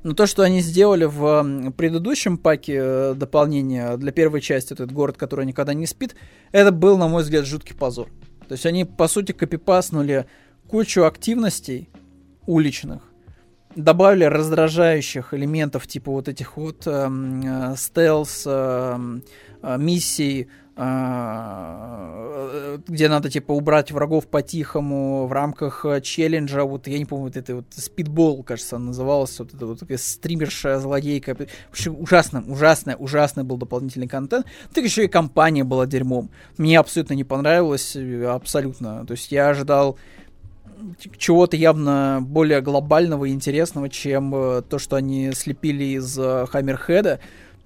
но 0.03 0.15
то, 0.15 0.27
что 0.27 0.43
они 0.43 0.61
сделали 0.61 1.05
в 1.05 1.73
предыдущем 1.77 2.39
паке 2.39 2.79
э, 2.83 3.15
дополнения 3.15 3.97
для 3.97 4.11
первой 4.11 4.41
части, 4.41 4.73
этот 4.73 4.91
город, 4.91 5.17
который 5.17 5.47
никогда 5.47 5.75
не 5.75 5.87
спит, 5.87 6.17
это 6.51 6.73
был, 6.73 6.99
на 6.99 7.07
мой 7.07 7.23
взгляд, 7.23 7.47
жуткий 7.47 7.77
позор. 7.77 8.09
То 8.49 8.55
есть 8.55 8.67
они, 8.67 8.85
по 8.85 9.07
сути, 9.07 9.31
копипаснули 9.31 10.27
кучу 10.67 11.05
активностей 11.05 11.89
уличных, 12.47 13.12
добавили 13.77 14.25
раздражающих 14.25 15.35
элементов, 15.35 15.87
типа 15.87 16.13
вот 16.13 16.29
этих 16.29 16.57
вот 16.57 16.87
эм, 16.87 17.73
э, 17.73 17.77
стелс 17.77 18.45
э, 18.47 18.99
э, 19.63 19.79
миссий, 19.79 20.49
э, 20.77 22.79
где 22.87 23.09
надо 23.09 23.31
типа 23.31 23.53
убрать 23.53 23.93
врагов 23.93 24.27
по-тихому 24.27 25.27
в 25.27 25.33
рамках 25.33 25.85
э, 25.85 26.01
челленджа, 26.01 26.65
вот 26.65 26.87
я 26.87 26.99
не 26.99 27.05
помню, 27.05 27.27
вот 27.27 27.37
это 27.37 27.57
вот 27.57 27.65
спидбол, 27.71 28.43
кажется, 28.43 28.79
называлось, 28.79 29.39
вот 29.39 29.55
это 29.55 29.67
вот 29.67 29.81
такая 29.81 29.99
стримершая 29.99 30.79
злодейка. 30.79 31.37
Вообще 31.69 31.91
ужасно, 31.91 32.45
ужасно, 32.47 32.97
ужасный 32.97 33.45
был 33.45 33.57
дополнительный 33.57 34.09
контент. 34.09 34.47
Так 34.73 34.85
еще 34.85 35.05
и 35.05 35.09
компания 35.09 35.65
была 35.65 35.87
дерьмом. 35.87 36.31
Мне 36.57 36.79
абсолютно 36.79 37.15
не 37.15 37.25
понравилось, 37.25 37.97
э, 37.97 38.27
абсолютно. 38.27 39.07
То 39.07 39.13
есть 39.13 39.33
я 39.33 39.49
ожидал 39.49 39.99
чего-то 41.17 41.57
явно 41.57 42.21
более 42.23 42.61
глобального 42.61 43.25
и 43.27 43.33
интересного, 43.33 43.89
чем 43.89 44.35
э, 44.35 44.63
то, 44.63 44.79
что 44.79 44.97
они 44.97 45.33
слепили 45.33 45.85
из 45.85 46.19
э, 46.19 46.47
Хаммерхеда. 46.47 47.21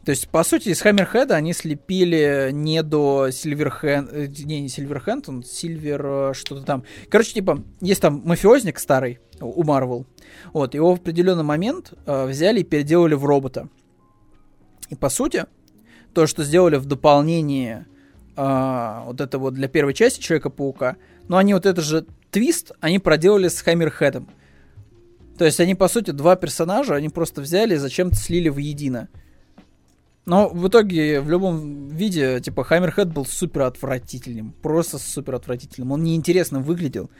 То 0.05 0.11
есть, 0.11 0.29
по 0.29 0.45
сути, 0.45 0.69
из 0.69 0.81
Хаммерхеда 0.81 1.35
они 1.35 1.53
слепили 1.53 2.51
не 2.53 2.83
до 2.83 3.31
Сильверхенд... 3.31 4.11
Э, 4.12 4.27
не, 4.27 4.61
не 4.61 4.69
Сильверхенд, 4.69 5.29
он 5.29 5.43
Сильвер 5.43 6.35
что-то 6.35 6.62
там. 6.62 6.85
Короче, 7.09 7.35
типа, 7.35 7.62
есть 7.81 8.01
там 8.01 8.23
мафиозник 8.25 8.79
старый 8.79 9.19
у 9.41 9.62
Марвел. 9.64 10.07
Вот, 10.53 10.75
его 10.75 10.95
в 10.95 11.01
определенный 11.01 11.45
момент 11.45 11.93
э, 12.07 12.27
взяли 12.27 12.61
и 12.61 12.64
переделали 12.64 13.14
в 13.14 13.25
робота. 13.25 13.69
И, 14.91 14.95
по 14.95 15.09
сути, 15.09 15.47
то, 16.14 16.27
что 16.27 16.45
сделали 16.45 16.77
в 16.77 16.87
дополнении 16.87 17.85
а, 18.37 19.05
вот 19.07 19.21
это 19.21 19.39
вот 19.39 19.55
для 19.55 19.67
первой 19.67 19.95
части 19.95 20.21
Человека-паука, 20.21 20.97
но 21.29 21.39
они 21.39 21.55
вот 21.55 21.67
это 21.67 21.81
же 21.81 22.07
твист, 22.37 22.72
они 22.80 22.99
проделали 22.99 23.49
с 23.49 23.62
Хаммерхедом. 23.62 24.28
То 25.39 25.47
есть 25.47 25.59
они, 25.59 25.74
по 25.74 25.89
сути, 25.89 26.11
два 26.11 26.37
персонажа, 26.37 26.95
они 26.95 27.09
просто 27.09 27.41
взяли 27.41 27.74
и 27.74 27.78
зачем-то 27.78 28.14
слили 28.14 28.51
воедино. 28.51 29.09
Но 30.26 30.51
в 30.51 30.68
итоге, 30.68 31.22
в 31.22 31.30
любом 31.30 31.89
виде, 31.89 32.41
типа, 32.41 32.62
Хаммерхед 32.62 33.11
был 33.11 33.24
супер 33.24 33.62
отвратительным. 33.62 34.53
Просто 34.61 34.99
супер 34.99 35.37
отвратительным. 35.37 35.93
Он 35.93 36.05
неинтересно 36.05 36.61
выглядел. 36.61 37.11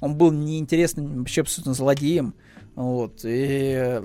Он 0.00 0.14
был 0.14 0.30
неинтересным 0.30 1.20
вообще 1.20 1.40
абсолютно 1.40 1.72
злодеем. 1.72 2.34
Вот. 2.74 3.24
И... 3.24 3.72
Э, 3.72 4.02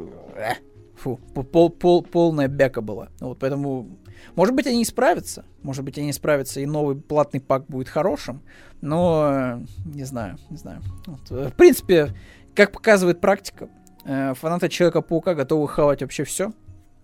фу, 0.95 1.19
пол, 1.33 1.69
пол, 1.69 2.01
полная 2.01 2.47
бяка 2.47 2.79
была. 2.79 3.09
Вот, 3.19 3.39
поэтому... 3.39 3.89
Может 4.35 4.55
быть, 4.55 4.67
они 4.67 4.83
исправятся. 4.83 5.45
Может 5.61 5.83
быть, 5.83 5.97
они 5.97 6.11
исправятся, 6.11 6.59
и 6.59 6.65
новый 6.65 6.95
платный 6.95 7.39
пак 7.39 7.65
будет 7.67 7.89
хорошим. 7.89 8.41
Но... 8.81 9.61
Не 9.85 10.03
знаю, 10.03 10.37
не 10.49 10.57
знаю. 10.57 10.81
Вот. 11.05 11.31
Э, 11.31 11.49
в 11.49 11.53
принципе, 11.53 12.15
как 12.55 12.71
показывает 12.71 13.21
практика, 13.21 13.69
э, 14.05 14.33
фанаты 14.33 14.69
Человека-паука 14.69 15.35
готовы 15.35 15.67
хавать 15.67 16.01
вообще 16.01 16.23
все. 16.23 16.53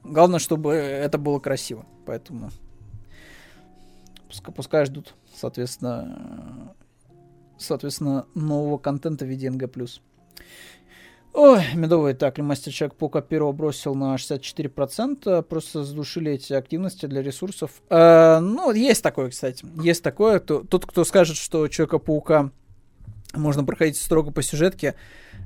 Главное, 0.03 0.39
чтобы 0.39 0.73
это 0.73 1.17
было 1.17 1.39
красиво. 1.39 1.85
Поэтому 2.05 2.49
пускай, 4.27 4.53
пускай 4.53 4.85
ждут, 4.85 5.15
соответственно, 5.35 6.73
соответственно, 7.57 8.25
нового 8.35 8.77
контента 8.77 9.25
в 9.25 9.27
виде 9.27 9.47
NG+. 9.47 9.69
Ой, 11.39 11.61
медовый, 11.75 12.15
так, 12.15 12.39
мастер 12.39 12.73
Человек 12.73 12.95
Паука 12.95 13.21
первого 13.21 13.51
бросил 13.51 13.93
на 13.93 14.15
64%, 14.15 15.43
просто 15.43 15.83
задушили 15.83 16.31
эти 16.31 16.53
активности 16.53 17.05
для 17.05 17.21
ресурсов. 17.21 17.69
Э, 17.91 18.39
ну, 18.39 18.71
есть 18.71 19.03
такое, 19.03 19.29
кстати, 19.29 19.63
есть 19.79 20.01
такое. 20.01 20.39
То, 20.39 20.63
тот, 20.63 20.87
кто 20.87 21.05
скажет, 21.05 21.37
что 21.37 21.67
Человека-паука 21.67 22.49
можно 23.35 23.63
проходить 23.63 23.97
строго 23.97 24.31
по 24.31 24.41
сюжетке, 24.41 24.95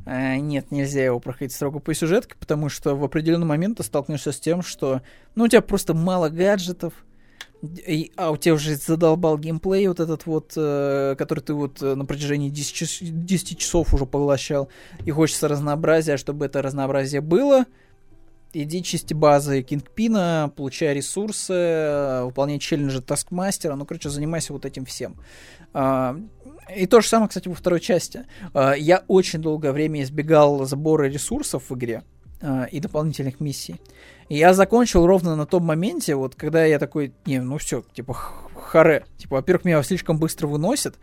э, 0.06 0.38
нет, 0.38 0.72
нельзя 0.72 1.04
его 1.04 1.20
проходить 1.20 1.54
строго 1.54 1.80
по 1.80 1.94
сюжетке, 1.94 2.36
потому 2.40 2.70
что 2.70 2.96
в 2.96 3.04
определенный 3.04 3.48
момент 3.48 3.80
ты 3.80 3.84
столкнешься 3.84 4.32
с 4.32 4.40
тем, 4.40 4.62
что, 4.62 5.02
ну, 5.36 5.44
у 5.44 5.48
тебя 5.50 5.62
просто 5.62 5.94
мало 5.94 6.30
гаджетов, 6.30 6.94
а 8.16 8.32
у 8.32 8.38
тебя 8.38 8.56
уже 8.56 8.76
задолбал 8.76 9.38
геймплей 9.38 9.88
вот 9.88 10.00
этот 10.00 10.26
вот, 10.26 10.54
э, 10.56 11.16
который 11.18 11.42
ты 11.42 11.54
вот 11.54 11.82
э, 11.82 11.94
на 11.96 12.06
протяжении 12.06 12.50
10, 12.50 12.74
час, 12.74 12.98
10 13.02 13.58
часов 13.58 13.94
уже 13.94 14.06
поглощал, 14.06 14.70
и 15.06 15.12
хочется 15.12 15.48
разнообразия, 15.48 16.18
чтобы 16.18 16.46
это 16.46 16.62
разнообразие 16.64 17.22
было, 17.22 17.66
иди 18.54 18.82
чисти 18.82 19.14
базы 19.14 19.62
Кингпина, 19.62 20.52
получай 20.56 20.96
ресурсы, 20.96 21.54
э, 21.54 22.24
выполняй 22.24 22.58
челленджи 22.58 23.00
Таскмастера, 23.00 23.76
ну, 23.76 23.86
короче, 23.86 24.10
занимайся 24.10 24.54
вот 24.54 24.66
этим 24.66 24.86
всем. 24.86 25.18
А, 25.74 26.18
и 26.76 26.88
то 26.88 27.02
же 27.02 27.08
самое, 27.08 27.30
кстати, 27.30 27.48
во 27.48 27.54
второй 27.56 27.80
части. 27.80 28.26
А, 28.54 28.74
я 28.74 29.04
очень 29.08 29.40
долгое 29.40 29.72
время 29.72 30.02
избегал 30.02 30.66
забора 30.66 31.04
ресурсов 31.04 31.70
в 31.70 31.76
игре 31.76 32.04
и 32.72 32.80
дополнительных 32.80 33.40
миссий. 33.40 33.76
И 34.30 34.38
я 34.38 34.54
закончил 34.54 35.06
ровно 35.06 35.36
на 35.36 35.46
том 35.46 35.64
моменте, 35.64 36.16
вот 36.16 36.36
когда 36.36 36.64
я 36.66 36.80
такой, 36.80 37.14
не, 37.26 37.42
ну 37.42 37.58
все, 37.58 37.84
типа, 37.94 38.14
харе. 38.72 39.06
Типа, 39.18 39.36
во-первых, 39.36 39.66
меня 39.66 39.84
слишком 39.84 40.18
быстро 40.18 40.48
выносит, 40.48 40.96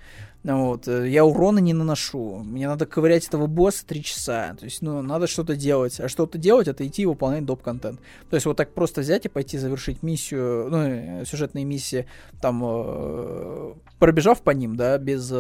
вот, 0.43 0.89
э, 0.89 1.09
я 1.09 1.25
урона 1.25 1.59
не 1.59 1.75
наношу, 1.75 2.37
мне 2.39 2.67
надо 2.67 2.87
ковырять 2.87 3.27
этого 3.27 3.47
босса 3.47 3.87
три 3.87 4.03
часа, 4.03 4.55
то 4.59 4.65
есть, 4.65 4.81
ну, 4.81 5.03
надо 5.03 5.27
что-то 5.27 5.55
делать, 5.55 6.01
а 6.01 6.09
что-то 6.09 6.39
делать, 6.39 6.69
это 6.69 6.87
идти 6.87 7.05
выполнять 7.05 7.45
доп-контент. 7.45 8.01
То 8.31 8.37
есть, 8.37 8.47
вот 8.47 8.57
так 8.57 8.73
просто 8.73 9.03
взять 9.03 9.27
и 9.27 9.29
пойти 9.29 9.59
завершить 9.59 10.03
миссию, 10.03 10.69
ну, 10.71 10.79
э, 10.79 11.25
сюжетные 11.27 11.65
миссии, 11.65 12.07
там, 12.41 12.63
э, 12.65 13.75
пробежав 13.99 14.43
по 14.43 14.51
ним, 14.51 14.77
да, 14.77 14.97
без 14.99 15.33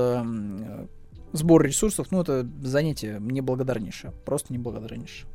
сбора 1.32 1.66
ресурсов, 1.66 2.08
ну, 2.10 2.20
это 2.20 2.46
занятие 2.62 3.18
неблагодарнейшее, 3.20 4.12
просто 4.24 4.52
неблагодарнейшее. 4.52 5.28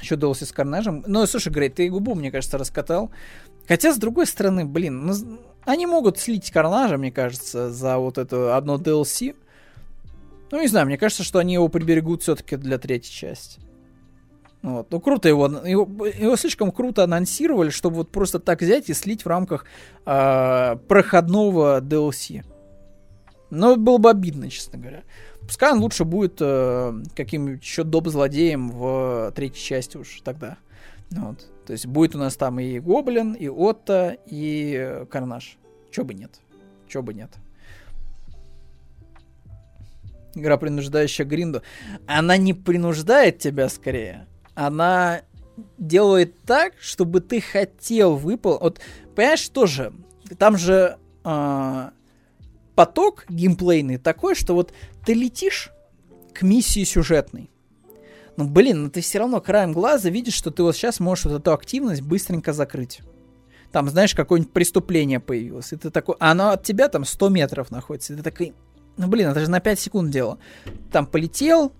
Еще 0.00 0.14
DLC 0.14 0.46
с 0.46 0.52
Карнажем. 0.52 1.04
Ну, 1.06 1.26
слушай, 1.26 1.52
Грей, 1.52 1.68
ты 1.68 1.88
губу, 1.88 2.14
мне 2.14 2.30
кажется, 2.30 2.58
раскатал. 2.58 3.10
Хотя, 3.68 3.92
с 3.92 3.98
другой 3.98 4.26
стороны, 4.26 4.64
блин, 4.64 5.06
ну, 5.06 5.14
они 5.64 5.86
могут 5.86 6.18
слить 6.18 6.50
Карнажа, 6.50 6.98
мне 6.98 7.12
кажется, 7.12 7.70
за 7.70 7.98
вот 7.98 8.18
это 8.18 8.56
одно 8.56 8.76
DLC. 8.76 9.36
Ну, 10.50 10.60
не 10.60 10.68
знаю, 10.68 10.86
мне 10.86 10.98
кажется, 10.98 11.24
что 11.24 11.38
они 11.38 11.54
его 11.54 11.68
приберегут 11.68 12.22
все-таки 12.22 12.56
для 12.56 12.78
третьей 12.78 13.12
части. 13.12 13.60
Вот. 14.62 14.90
Ну, 14.90 15.00
круто 15.00 15.28
его, 15.28 15.46
его, 15.46 16.06
его 16.06 16.36
слишком 16.36 16.70
круто 16.70 17.02
анонсировали, 17.02 17.70
чтобы 17.70 17.96
вот 17.96 18.12
просто 18.12 18.38
так 18.38 18.60
взять 18.60 18.88
и 18.90 18.94
слить 18.94 19.24
в 19.24 19.28
рамках 19.28 19.64
э, 20.06 20.76
проходного 20.88 21.80
DLC. 21.80 22.44
Но 23.50 23.76
было 23.76 23.98
бы 23.98 24.10
обидно, 24.10 24.48
честно 24.48 24.78
говоря. 24.78 25.02
Пускай 25.46 25.72
он 25.72 25.80
лучше 25.80 26.04
будет 26.04 26.38
э, 26.40 27.02
каким-нибудь 27.14 27.62
еще 27.62 27.84
доп-злодеем 27.84 28.70
в 28.70 29.32
третьей 29.34 29.62
части 29.62 29.96
уж 29.96 30.20
тогда. 30.24 30.56
Вот. 31.10 31.46
То 31.66 31.72
есть 31.72 31.86
будет 31.86 32.14
у 32.14 32.18
нас 32.18 32.36
там 32.36 32.58
и 32.58 32.78
Гоблин, 32.78 33.34
и 33.34 33.48
Отто, 33.48 34.16
и 34.26 35.04
Карнаж. 35.10 35.58
Чё 35.90 36.04
бы 36.04 36.14
нет. 36.14 36.40
Чё 36.88 37.02
бы 37.02 37.14
нет. 37.14 37.30
Игра, 40.34 40.56
принуждающая 40.56 41.26
Гринду. 41.26 41.62
Она 42.06 42.36
не 42.38 42.54
принуждает 42.54 43.38
тебя 43.38 43.68
скорее. 43.68 44.26
Она 44.54 45.22
делает 45.78 46.40
так, 46.42 46.72
чтобы 46.80 47.20
ты 47.20 47.40
хотел 47.40 48.16
выполнить. 48.16 48.62
Вот, 48.62 48.80
понимаешь, 49.14 49.46
тоже, 49.48 49.92
там 50.38 50.56
же 50.56 50.96
э, 51.24 51.90
поток 52.74 53.24
геймплейный 53.28 53.98
такой, 53.98 54.34
что 54.34 54.54
вот 54.54 54.72
ты 55.04 55.14
летишь 55.14 55.70
к 56.32 56.42
миссии 56.42 56.84
сюжетной. 56.84 57.50
Ну, 58.36 58.48
блин, 58.48 58.84
ну 58.84 58.90
ты 58.90 59.00
все 59.00 59.18
равно 59.18 59.40
краем 59.40 59.72
глаза 59.72 60.08
видишь, 60.08 60.34
что 60.34 60.50
ты 60.50 60.62
вот 60.62 60.74
сейчас 60.74 61.00
можешь 61.00 61.26
вот 61.26 61.40
эту 61.40 61.52
активность 61.52 62.02
быстренько 62.02 62.52
закрыть. 62.52 63.00
Там, 63.70 63.88
знаешь, 63.88 64.14
какое-нибудь 64.14 64.52
преступление 64.52 65.20
появилось, 65.20 65.72
и 65.72 65.76
ты 65.76 65.90
такой, 65.90 66.16
а 66.18 66.32
оно 66.32 66.50
от 66.50 66.62
тебя 66.62 66.88
там 66.88 67.04
100 67.04 67.28
метров 67.30 67.70
находится, 67.70 68.12
и 68.12 68.16
ты 68.16 68.22
такой, 68.22 68.54
ну, 68.96 69.06
блин, 69.06 69.28
это 69.28 69.40
же 69.40 69.50
на 69.50 69.60
5 69.60 69.80
секунд 69.80 70.10
дело. 70.10 70.38
Там 70.90 71.06
полетел, 71.06 71.72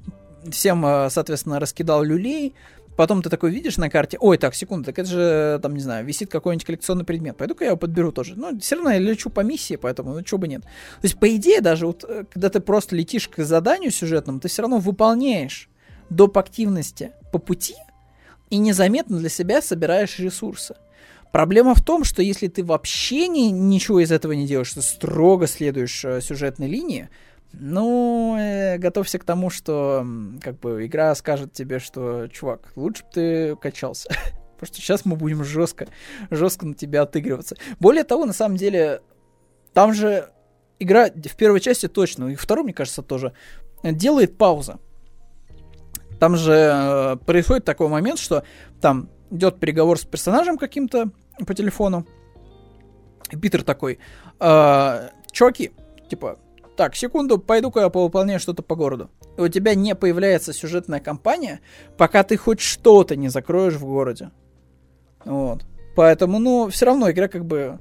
всем, 0.51 0.84
э, 0.86 1.11
соответственно, 1.11 1.61
раскидал 1.61 2.03
люлей, 2.03 2.55
Потом 3.03 3.20
ты 3.20 3.30
такой 3.30 3.50
видишь 3.50 3.78
на 3.78 3.90
карте, 3.90 4.16
ой, 4.20 4.38
так, 4.38 4.55
секунду, 4.55 4.86
так 4.86 4.96
это 4.96 5.11
же, 5.11 5.59
там, 5.61 5.74
не 5.74 5.80
знаю, 5.80 6.07
висит 6.07 6.30
какой-нибудь 6.30 6.64
коллекционный 6.64 7.05
предмет. 7.05 7.36
Пойду-ка 7.36 7.64
я 7.64 7.70
его 7.70 7.76
подберу 7.76 8.12
тоже. 8.12 8.34
Ну, 8.36 8.57
все 8.61 8.76
равно 8.76 8.92
я 8.92 9.00
лечу 9.00 9.28
по 9.28 9.40
миссии, 9.40 9.74
поэтому, 9.74 10.14
ну, 10.14 10.22
чего 10.22 10.38
бы 10.38 10.46
нет. 10.46 10.62
То 10.62 10.68
есть, 11.03 11.18
по 11.18 11.34
идее, 11.34 11.61
даже 11.61 11.88
вот, 11.88 12.05
э, 12.09 12.26
когда 12.32 12.48
ты 12.48 12.61
просто 12.61 12.94
летишь 12.94 13.26
к 13.26 13.42
заданию 13.42 13.90
сюжетному, 13.90 14.38
ты 14.38 14.46
все 14.46 14.62
равно 14.62 14.78
выполняешь 14.78 15.68
доп. 16.11 16.38
активности 16.38 17.11
по 17.32 17.40
пути 17.40 17.74
и 18.50 18.59
незаметно 18.59 19.18
для 19.18 19.30
себя 19.30 19.62
собираешь 19.62 20.20
ресурсы. 20.20 20.76
Проблема 21.32 21.74
в 21.74 21.82
том, 21.82 22.05
что 22.05 22.22
если 22.22 22.46
ты 22.46 22.62
вообще 22.62 23.26
ни, 23.26 23.50
ничего 23.50 23.98
из 23.98 24.12
этого 24.12 24.30
не 24.30 24.46
делаешь, 24.46 24.74
ты 24.74 24.80
строго 24.80 25.48
следуешь 25.48 26.05
э, 26.05 26.20
сюжетной 26.20 26.68
линии, 26.68 27.09
ну, 27.53 28.36
э, 28.38 28.78
готовься 28.78 29.18
к 29.18 29.24
тому, 29.24 29.50
что 29.50 30.07
как 30.40 30.59
бы 30.61 30.86
игра 30.86 31.14
скажет 31.14 31.53
тебе, 31.53 31.78
что, 31.78 32.28
чувак, 32.28 32.72
лучше 32.76 33.05
бы 33.05 33.11
ты 33.12 33.57
качался. 33.57 34.09
Потому 34.57 34.66
что 34.66 34.76
сейчас 34.76 35.05
мы 35.05 35.16
будем 35.16 35.44
жестко, 35.44 35.88
жестко 36.30 36.66
на 36.66 36.74
тебя 36.74 37.03
отыгрываться. 37.03 37.57
Более 37.80 38.05
того, 38.05 38.24
на 38.24 38.32
самом 38.32 38.57
деле, 38.57 39.00
там 39.74 39.92
же 39.92 40.30
игра 40.78 41.09
в 41.09 41.36
первой 41.36 41.61
части 41.61 41.88
точно, 41.88 42.28
и 42.28 42.34
второй, 42.34 42.64
мне 42.64 42.72
кажется, 42.72 43.03
тоже, 43.03 43.32
делает 43.82 44.38
пауза. 44.38 44.78
Там 46.18 46.36
же 46.36 46.53
э, 46.53 47.16
происходит 47.26 47.64
такой 47.64 47.88
момент, 47.88 48.18
что 48.18 48.44
там 48.80 49.11
идет 49.30 49.59
переговор 49.59 49.98
с 49.98 50.05
персонажем 50.05 50.57
каким-то 50.57 51.11
по 51.44 51.55
телефону. 51.55 52.07
И 53.30 53.36
Питер 53.36 53.64
такой, 53.64 53.98
э, 54.38 55.09
чуваки, 55.32 55.72
типа, 56.09 56.38
так, 56.77 56.97
секунду, 56.97 57.39
пойду-ка 57.39 57.81
я 57.81 57.89
повыполняю 57.89 58.41
что-то 58.41 58.62
по 58.62 58.75
городу. 58.75 59.11
И 59.37 59.41
у 59.41 59.49
тебя 59.49 59.75
не 59.75 59.95
появляется 59.95 60.53
сюжетная 60.53 61.01
кампания, 61.01 61.61
пока 61.97 62.23
ты 62.23 62.37
хоть 62.37 62.61
что-то 62.61 63.16
не 63.16 63.29
закроешь 63.29 63.75
в 63.75 63.85
городе. 63.85 64.31
Вот. 65.25 65.64
Поэтому, 65.95 66.39
ну, 66.39 66.68
все 66.68 66.87
равно 66.87 67.11
игра 67.11 67.29
как 67.29 67.45
бы 67.45 67.79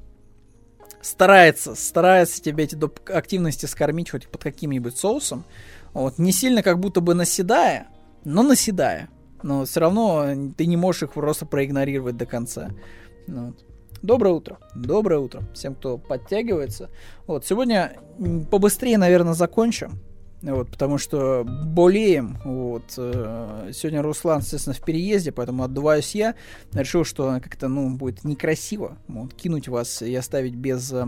старается, 1.02 1.76
старается 1.76 2.42
тебе 2.42 2.66
эти 2.66 2.76
доп- 2.76 3.12
активности 3.12 3.66
скормить 3.66 4.12
хоть 4.12 4.28
под 4.28 4.44
каким-нибудь 4.44 4.98
соусом. 4.98 5.46
Вот. 5.94 6.20
Не 6.20 6.32
сильно 6.32 6.62
как 6.62 6.80
будто 6.80 7.02
бы 7.02 7.14
наседая, 7.14 7.88
но 8.26 8.44
наседая. 8.44 9.10
Но 9.44 9.66
все 9.66 9.80
равно 9.80 10.28
ты 10.56 10.66
не 10.66 10.78
можешь 10.78 11.04
их 11.04 11.14
просто 11.14 11.46
проигнорировать 11.46 12.18
до 12.18 12.26
конца. 12.26 12.72
Ну 13.28 13.48
вот. 13.48 13.66
Доброе 14.02 14.34
утро. 14.34 14.58
Доброе 14.74 15.20
утро 15.20 15.44
всем, 15.54 15.76
кто 15.76 16.00
подтягивается. 16.00 16.90
Вот, 17.28 17.46
сегодня 17.46 17.98
побыстрее, 18.50 18.98
наверное, 18.98 19.34
закончим. 19.34 20.00
вот, 20.42 20.72
потому 20.72 20.98
что 20.98 21.44
болеем, 21.46 22.40
вот, 22.44 22.96
э, 22.98 23.70
сегодня 23.76 24.02
Руслан, 24.02 24.40
естественно, 24.40 24.74
в 24.74 24.84
переезде, 24.84 25.32
поэтому 25.32 25.64
отдуваюсь 25.64 26.16
я, 26.16 26.34
решил, 26.74 27.04
что 27.04 27.40
как-то, 27.44 27.68
ну, 27.68 27.96
будет 27.96 28.24
некрасиво, 28.24 28.98
вот, 29.08 29.36
кинуть 29.36 29.68
вас 29.68 30.02
и 30.02 30.16
оставить 30.16 30.56
без 30.56 30.92
э, 30.92 31.06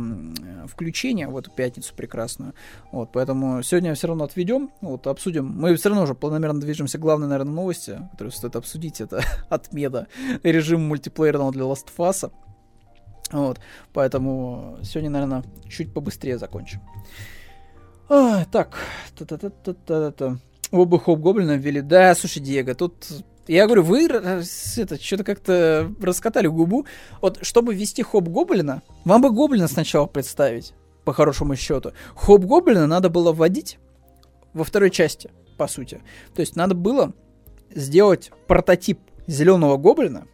включения 0.68 1.28
в 1.28 1.36
эту 1.36 1.50
пятницу 1.50 1.96
прекрасную, 1.96 2.54
вот, 2.92 3.12
поэтому 3.12 3.64
сегодня 3.64 3.96
все 3.96 4.06
равно 4.06 4.26
отведем, 4.26 4.70
вот, 4.82 5.08
обсудим, 5.08 5.48
мы 5.48 5.76
все 5.78 5.90
равно 5.90 6.04
уже 6.04 6.14
планомерно 6.14 6.62
движемся 6.62 7.00
к 7.00 7.02
главной, 7.02 7.28
наверное, 7.28 7.54
новости, 7.54 8.08
которую 8.12 8.32
стоит 8.32 8.56
обсудить, 8.56 9.02
это 9.02 9.24
отмена 9.50 10.06
режима 10.44 10.84
мультиплеерного 10.84 11.52
для 11.52 11.64
Last 11.64 11.88
of 11.98 12.32
вот, 13.34 13.60
поэтому 13.92 14.78
сегодня, 14.84 15.10
наверное, 15.10 15.44
чуть 15.70 15.94
побыстрее 15.94 16.38
закончим. 16.38 16.80
А, 18.10 18.46
так, 18.46 18.78
та-та-та-та-та-та. 19.18 20.38
Оба 20.72 21.00
Хоп-Гоблина 21.00 21.58
ввели. 21.58 21.82
Да, 21.82 22.16
слушай, 22.16 22.40
Диего, 22.40 22.74
тут... 22.74 22.94
Я 23.46 23.66
говорю, 23.66 23.84
вы 23.84 24.06
это, 24.06 25.02
что-то 25.02 25.24
как-то 25.26 25.92
раскатали 26.02 26.48
губу. 26.48 26.86
Вот, 27.20 27.40
чтобы 27.42 27.76
ввести 27.76 28.02
Хоп-Гоблина, 28.02 28.82
вам 29.04 29.22
бы 29.22 29.32
Гоблина 29.32 29.68
сначала 29.68 30.06
представить, 30.06 30.74
по 31.04 31.12
хорошему 31.12 31.56
счету. 31.56 31.92
Хоп-Гоблина 32.16 32.88
надо 32.88 33.10
было 33.10 33.34
вводить 33.34 33.80
во 34.54 34.64
второй 34.64 34.92
части, 34.92 35.32
по 35.58 35.68
сути. 35.68 36.02
То 36.34 36.42
есть 36.42 36.56
надо 36.56 36.76
было 36.76 37.14
сделать 37.76 38.32
прототип 38.48 39.00
зеленого 39.28 39.78
гоблина, 39.78 40.28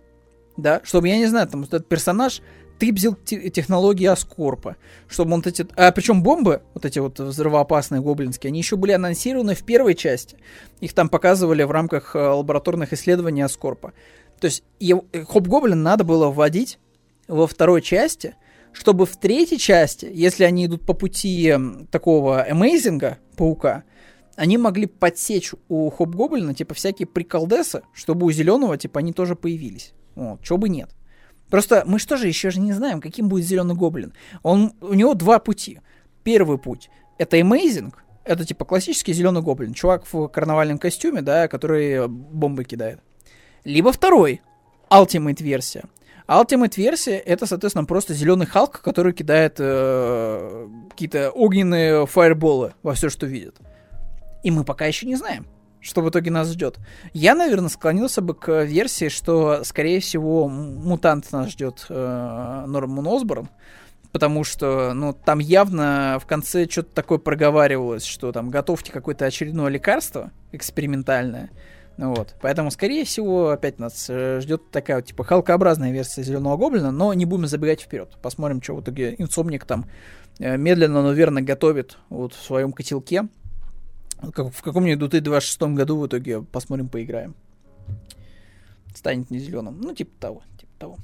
да, 0.58 0.82
чтобы, 0.84 1.08
я 1.08 1.18
не 1.18 1.28
знаю, 1.28 1.48
там, 1.48 1.64
этот 1.64 1.88
персонаж 1.88 2.42
тыбзил 2.80 3.16
технологии 3.16 4.06
Аскорпа, 4.06 4.78
чтобы 5.08 5.34
он 5.34 5.44
эти... 5.46 5.68
А 5.76 5.92
причем 5.92 6.24
бомбы, 6.24 6.62
вот 6.74 6.86
эти 6.86 7.00
вот 7.00 7.20
взрывоопасные 7.20 8.02
гоблинские, 8.02 8.50
они 8.50 8.60
еще 8.60 8.78
были 8.78 8.94
анонсированы 8.94 9.54
в 9.54 9.64
первой 9.64 9.96
части. 9.96 10.38
Их 10.80 10.94
там 10.94 11.10
показывали 11.10 11.64
в 11.64 11.72
рамках 11.72 12.16
э, 12.16 12.20
лабораторных 12.20 12.94
исследований 12.94 13.42
Аскорпа. 13.42 13.94
То 14.40 14.46
есть 14.46 14.64
Хоп-Гоблин 14.80 15.84
надо 15.84 16.04
было 16.04 16.30
вводить 16.30 16.80
во 17.28 17.46
второй 17.46 17.82
части, 17.82 18.36
чтобы 18.72 19.06
в 19.06 19.18
третьей 19.18 19.58
части, 19.58 20.10
если 20.12 20.46
они 20.46 20.66
идут 20.66 20.86
по 20.86 20.94
пути 20.94 21.48
эм, 21.48 21.88
такого 21.88 22.46
эмейзинга, 22.50 23.18
паука, 23.36 23.84
они 24.36 24.58
могли 24.58 24.86
подсечь 24.86 25.52
у 25.68 25.90
Хоп-Гоблина, 25.90 26.54
типа, 26.54 26.74
всякие 26.74 27.08
приколдесы, 27.08 27.82
чтобы 27.94 28.26
у 28.26 28.32
зеленого, 28.32 28.78
типа, 28.78 29.00
они 29.00 29.12
тоже 29.12 29.36
появились. 29.36 29.92
Вот, 30.16 30.42
чего 30.44 30.58
бы 30.58 30.70
нет. 30.70 30.90
Просто 31.50 31.84
мы 31.86 32.00
что 32.00 32.18
же 32.18 32.28
еще 32.28 32.52
же 32.52 32.60
не 32.60 32.74
знаем, 32.74 33.02
каким 33.02 33.30
будет 33.30 33.46
зеленый 33.46 33.76
гоблин. 33.76 34.14
Он, 34.44 34.74
у 34.82 34.94
него 34.94 35.14
два 35.14 35.40
пути. 35.40 35.80
Первый 36.24 36.58
путь 36.58 36.90
это 37.20 37.38
amazing, 37.38 37.94
это 38.24 38.46
типа 38.46 38.66
классический 38.66 39.14
зеленый 39.14 39.44
гоблин, 39.44 39.74
чувак 39.74 40.06
в 40.12 40.28
карнавальном 40.30 40.80
костюме, 40.80 41.22
да, 41.22 41.48
который 41.48 42.08
бомбы 42.08 42.64
кидает. 42.64 43.00
Либо 43.64 43.92
второй, 43.92 44.42
Ultimate 44.90 45.44
версия. 45.44 45.84
Ultimate 46.28 46.74
версия 46.78 47.18
это, 47.18 47.46
соответственно, 47.46 47.86
просто 47.86 48.14
зеленый 48.14 48.48
Халк, 48.48 48.82
который 48.82 49.14
кидает 49.14 49.56
э, 49.60 50.68
какие-то 50.90 51.32
огненные 51.32 52.08
фаерболы 52.08 52.74
во 52.84 52.94
все, 52.94 53.10
что 53.10 53.26
видит. 53.26 53.58
И 54.44 54.52
мы 54.52 54.64
пока 54.64 54.86
еще 54.86 55.06
не 55.06 55.16
знаем, 55.16 55.46
что 55.82 56.02
в 56.02 56.10
итоге 56.10 56.32
нас 56.32 56.50
ждет. 56.52 56.78
Я, 57.14 57.36
наверное, 57.36 57.70
склонился 57.70 58.22
бы 58.22 58.34
к 58.34 58.64
версии, 58.64 59.10
что, 59.10 59.64
скорее 59.64 60.00
всего, 60.00 60.48
мутант 60.48 61.32
нас 61.32 61.50
ждет 61.50 61.86
э, 61.90 62.64
Норман 62.68 63.08
Осборн, 63.08 63.50
потому 64.12 64.44
что, 64.44 64.94
ну, 64.94 65.14
там 65.14 65.40
явно 65.40 66.18
в 66.22 66.26
конце 66.26 66.68
что-то 66.70 66.94
такое 66.94 67.18
проговаривалось, 67.18 68.04
что 68.04 68.32
там 68.32 68.50
готовьте 68.50 68.92
какое-то 68.92 69.26
очередное 69.26 69.70
лекарство 69.70 70.32
экспериментальное, 70.52 71.50
ну 72.00 72.14
вот. 72.14 72.34
Поэтому, 72.42 72.72
скорее 72.72 73.04
всего, 73.04 73.50
опять 73.50 73.78
нас 73.78 74.06
э, 74.10 74.40
ждет 74.40 74.72
такая 74.72 75.02
типа, 75.02 75.26
халкообразная 75.26 75.92
версия 75.92 76.24
Зеленого 76.24 76.56
Гоблина, 76.56 76.92
но 76.92 77.14
не 77.14 77.26
будем 77.26 77.46
забегать 77.46 77.82
вперед. 77.82 78.18
Посмотрим, 78.22 78.62
что 78.62 78.76
в 78.76 78.82
итоге 78.82 79.16
инсомник 79.18 79.66
там 79.66 79.86
э, 80.40 80.56
медленно, 80.56 81.04
но 81.04 81.12
верно 81.12 81.42
готовит 81.42 81.98
вот 82.08 82.34
в 82.34 82.42
своем 82.42 82.72
котелке 82.72 83.28
как, 84.34 84.54
в 84.54 84.62
каком-нибудь 84.62 85.00
2026 85.00 85.62
году 85.74 85.98
в 85.98 86.08
итоге 86.08 86.42
посмотрим, 86.42 86.90
поиграем. 86.90 87.36
Станет 88.94 89.30
не 89.30 89.40
зеленым. 89.40 89.80
Ну, 89.82 89.94
типа 89.94 90.12
того, 90.20 90.42
типа 90.60 90.72
того. 90.78 90.98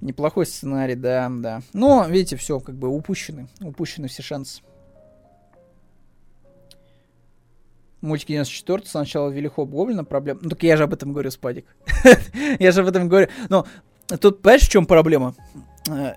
Неплохой 0.00 0.46
сценарий, 0.46 0.94
да, 0.94 1.30
да. 1.30 1.62
Но, 1.72 2.06
видите, 2.08 2.36
все 2.36 2.60
как 2.60 2.74
бы 2.74 2.88
упущены. 2.88 3.48
Упущены 3.60 4.08
все 4.08 4.22
шансы. 4.22 4.62
Мультик 8.00 8.28
94 8.28 8.82
сначала 8.84 9.30
ввели 9.30 9.48
Гоблина, 9.48 10.04
проблема. 10.04 10.40
Ну, 10.42 10.50
так 10.50 10.62
я 10.62 10.76
же 10.76 10.84
об 10.84 10.92
этом 10.92 11.12
говорю, 11.12 11.30
Спадик. 11.30 11.64
я 12.58 12.70
же 12.70 12.82
об 12.82 12.88
этом 12.88 13.08
говорю. 13.08 13.28
Но 13.48 13.66
тут, 14.20 14.42
понимаешь, 14.42 14.62
в 14.62 14.70
чем 14.70 14.84
проблема? 14.84 15.34
Э, 15.88 16.12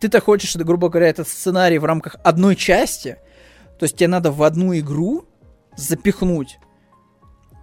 ты-то 0.00 0.20
хочешь, 0.20 0.56
грубо 0.56 0.88
говоря, 0.88 1.08
этот 1.08 1.28
сценарий 1.28 1.78
в 1.78 1.84
рамках 1.84 2.16
одной 2.24 2.56
части, 2.56 3.18
то 3.78 3.84
есть 3.84 3.96
тебе 3.96 4.08
надо 4.08 4.32
в 4.32 4.42
одну 4.42 4.76
игру 4.76 5.24
запихнуть. 5.76 6.58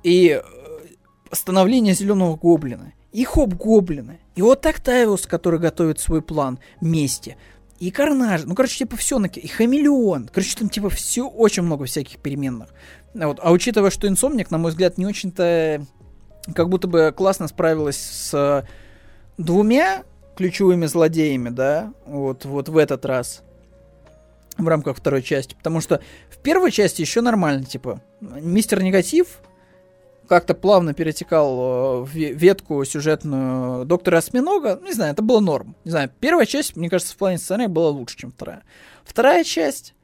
И 0.04 0.42
э, 0.42 0.86
становление 1.32 1.94
зеленого 1.94 2.36
гоблина, 2.36 2.94
и 3.12 3.24
хоп 3.24 3.54
гоблина, 3.54 4.18
и 4.36 4.42
вот 4.42 4.66
Октавиус, 4.66 5.26
который 5.26 5.60
готовит 5.60 6.00
свой 6.00 6.22
план 6.22 6.60
вместе, 6.80 7.38
и 7.80 7.92
Карнаж, 7.92 8.44
ну, 8.46 8.56
короче, 8.56 8.80
типа 8.80 8.98
все, 8.98 9.20
и 9.24 9.48
Хамелеон, 9.48 10.30
короче, 10.34 10.58
там 10.58 10.70
типа 10.70 10.90
все, 10.90 11.28
очень 11.28 11.64
много 11.64 11.86
всяких 11.86 12.20
переменных. 12.20 12.70
Вот. 13.14 13.40
А 13.42 13.52
учитывая, 13.52 13.90
что 13.90 14.08
Инсомник, 14.08 14.52
на 14.52 14.58
мой 14.58 14.72
взгляд, 14.72 14.98
не 14.98 15.06
очень-то 15.06 15.86
как 16.54 16.70
будто 16.70 16.88
бы 16.88 17.14
классно 17.16 17.48
справилась 17.48 17.98
с 17.98 18.66
двумя 19.38 20.04
ключевыми 20.36 20.86
злодеями, 20.86 21.50
да, 21.50 21.94
вот, 22.06 22.46
вот 22.46 22.70
в 22.70 22.78
этот 22.78 23.06
раз, 23.06 23.44
в 24.64 24.68
рамках 24.68 24.98
второй 24.98 25.22
части. 25.22 25.56
Потому 25.56 25.82
что 25.82 26.02
в 26.30 26.38
первой 26.38 26.72
части 26.72 27.02
еще 27.02 27.22
нормально, 27.22 27.64
типа, 27.64 28.02
мистер 28.22 28.84
Негатив 28.84 29.40
как-то 30.30 30.54
плавно 30.54 30.94
перетекал 30.94 32.04
э, 32.04 32.04
в 32.04 32.14
ветку 32.14 32.86
сюжетную 32.86 33.84
доктора 33.86 34.20
Осьминога. 34.20 34.80
Не 34.84 34.94
знаю, 34.94 35.14
это 35.14 35.24
было 35.24 35.40
норм. 35.40 35.76
Не 35.84 35.92
знаю, 35.92 36.12
первая 36.20 36.46
часть, 36.46 36.76
мне 36.76 36.90
кажется, 36.90 37.14
в 37.14 37.18
плане 37.18 37.40
сценария 37.40 37.68
была 37.68 37.90
лучше, 37.90 38.16
чем 38.16 38.32
вторая. 38.32 38.64
Вторая 39.04 39.44
часть, 39.44 39.96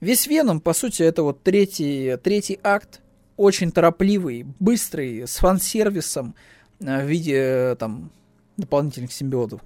весь 0.00 0.26
Веном, 0.28 0.60
по 0.60 0.72
сути, 0.72 1.02
это 1.02 1.24
вот 1.24 1.42
третий, 1.42 2.16
третий 2.22 2.60
акт, 2.62 3.00
очень 3.36 3.72
торопливый, 3.72 4.46
быстрый, 4.60 5.26
с 5.26 5.36
фан-сервисом 5.38 6.36
э, 6.80 7.04
в 7.04 7.06
виде 7.08 7.36
э, 7.36 7.76
там 7.76 8.12
дополнительных 8.56 9.12
симбиотов. 9.12 9.62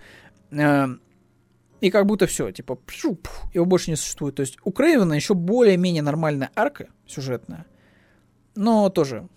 И 1.81 1.91
как 1.91 2.07
будто 2.07 2.27
все, 2.27 2.51
типа, 2.51 2.77
пшу, 2.77 3.19
его 3.53 3.65
больше 3.65 3.91
не 3.91 3.97
существует. 3.97 4.35
То 4.35 4.41
есть 4.41 4.59
у 4.65 4.71
Крейвена 4.71 5.13
еще 5.13 5.35
более-менее 5.35 6.03
нормальная 6.03 6.51
арка 6.55 6.89
сюжетная. 7.07 7.67
Но 8.55 8.89
тоже, 8.89 9.29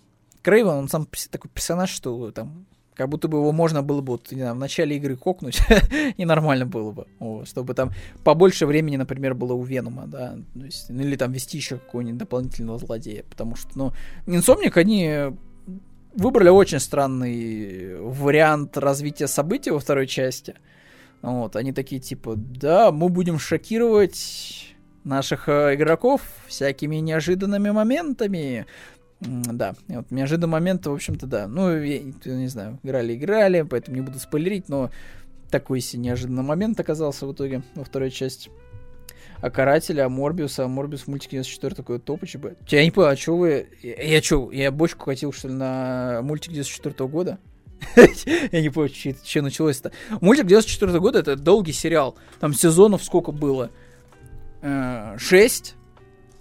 Крейвен, 0.42 0.70
он 0.70 0.88
сам 0.88 1.06
такой 1.30 1.50
персонаж, 1.50 1.90
что 1.90 2.30
там, 2.30 2.66
как 2.94 3.08
будто 3.08 3.28
бы 3.28 3.38
его 3.38 3.52
можно 3.52 3.82
было 3.82 4.00
бы, 4.00 4.12
вот, 4.12 4.32
не 4.32 4.40
знаю, 4.40 4.54
в 4.54 4.58
начале 4.58 4.96
игры 4.96 5.16
кокнуть, 5.16 5.60
и 6.16 6.24
нормально 6.24 6.66
было 6.66 6.90
бы. 6.90 7.06
Вот, 7.18 7.48
чтобы 7.48 7.74
там 7.74 7.92
побольше 8.24 8.66
времени, 8.66 8.96
например, 8.96 9.34
было 9.34 9.52
у 9.52 9.62
Венома, 9.62 10.06
да, 10.06 10.36
то 10.54 10.64
есть, 10.64 10.88
ну, 10.88 11.02
или 11.02 11.16
там 11.16 11.32
вести 11.32 11.58
еще 11.58 11.76
какого-нибудь 11.76 12.18
дополнительного 12.18 12.78
злодея. 12.78 13.24
Потому 13.28 13.56
что, 13.56 13.70
ну, 13.74 13.92
Инсомник, 14.26 14.76
они 14.76 15.32
выбрали 16.14 16.48
очень 16.48 16.80
странный 16.80 18.00
вариант 18.00 18.76
развития 18.76 19.28
событий 19.28 19.70
во 19.70 19.78
второй 19.78 20.06
части. 20.06 20.54
Вот, 21.22 21.56
они 21.56 21.72
такие 21.72 22.00
типа, 22.00 22.34
да, 22.36 22.92
мы 22.92 23.08
будем 23.08 23.38
шокировать 23.38 24.74
наших 25.04 25.48
э, 25.48 25.74
игроков 25.74 26.22
всякими 26.46 26.96
неожиданными 26.96 27.70
моментами. 27.70 28.66
Да, 29.20 29.74
вот 29.88 30.10
неожиданный 30.10 30.52
момент, 30.52 30.86
в 30.86 30.92
общем-то, 30.92 31.26
да. 31.26 31.46
Ну, 31.46 31.76
я, 31.76 32.00
не 32.24 32.48
знаю, 32.48 32.78
играли-играли, 32.82 33.62
поэтому 33.62 33.96
не 33.96 34.02
буду 34.02 34.18
спойлерить, 34.18 34.70
но 34.70 34.90
такой 35.50 35.80
себе 35.80 36.02
неожиданный 36.02 36.42
момент 36.42 36.80
оказался 36.80 37.26
в 37.26 37.32
итоге 37.32 37.62
во 37.74 37.84
второй 37.84 38.10
части. 38.10 38.50
А 39.42 39.50
Карателя, 39.50 40.06
а 40.06 40.08
Морбиуса, 40.08 40.64
а 40.64 40.68
Морбиус 40.68 41.02
в 41.02 41.08
мультике 41.08 41.32
94 41.32 41.74
такой 41.74 41.98
топыч. 41.98 42.36
Я 42.68 42.84
не 42.84 42.90
понял, 42.90 43.08
а 43.08 43.16
что 43.16 43.36
вы... 43.36 43.68
Я, 43.82 44.02
я 44.02 44.22
что, 44.22 44.50
я 44.52 44.70
бочку 44.70 45.06
хотел, 45.06 45.32
что 45.32 45.48
ли, 45.48 45.54
на 45.54 46.20
мультик 46.22 46.52
94 46.52 47.08
года? 47.08 47.38
Я 48.52 48.60
не 48.60 48.70
помню, 48.70 48.90
что 48.90 49.42
началось-то. 49.42 49.92
Мультик 50.20 50.46
94 50.46 50.98
года 51.00 51.18
это 51.18 51.36
долгий 51.36 51.72
сериал. 51.72 52.16
Там 52.38 52.54
сезонов 52.54 53.02
сколько 53.02 53.32
было? 53.32 53.70
Э, 54.62 55.16
шесть? 55.18 55.74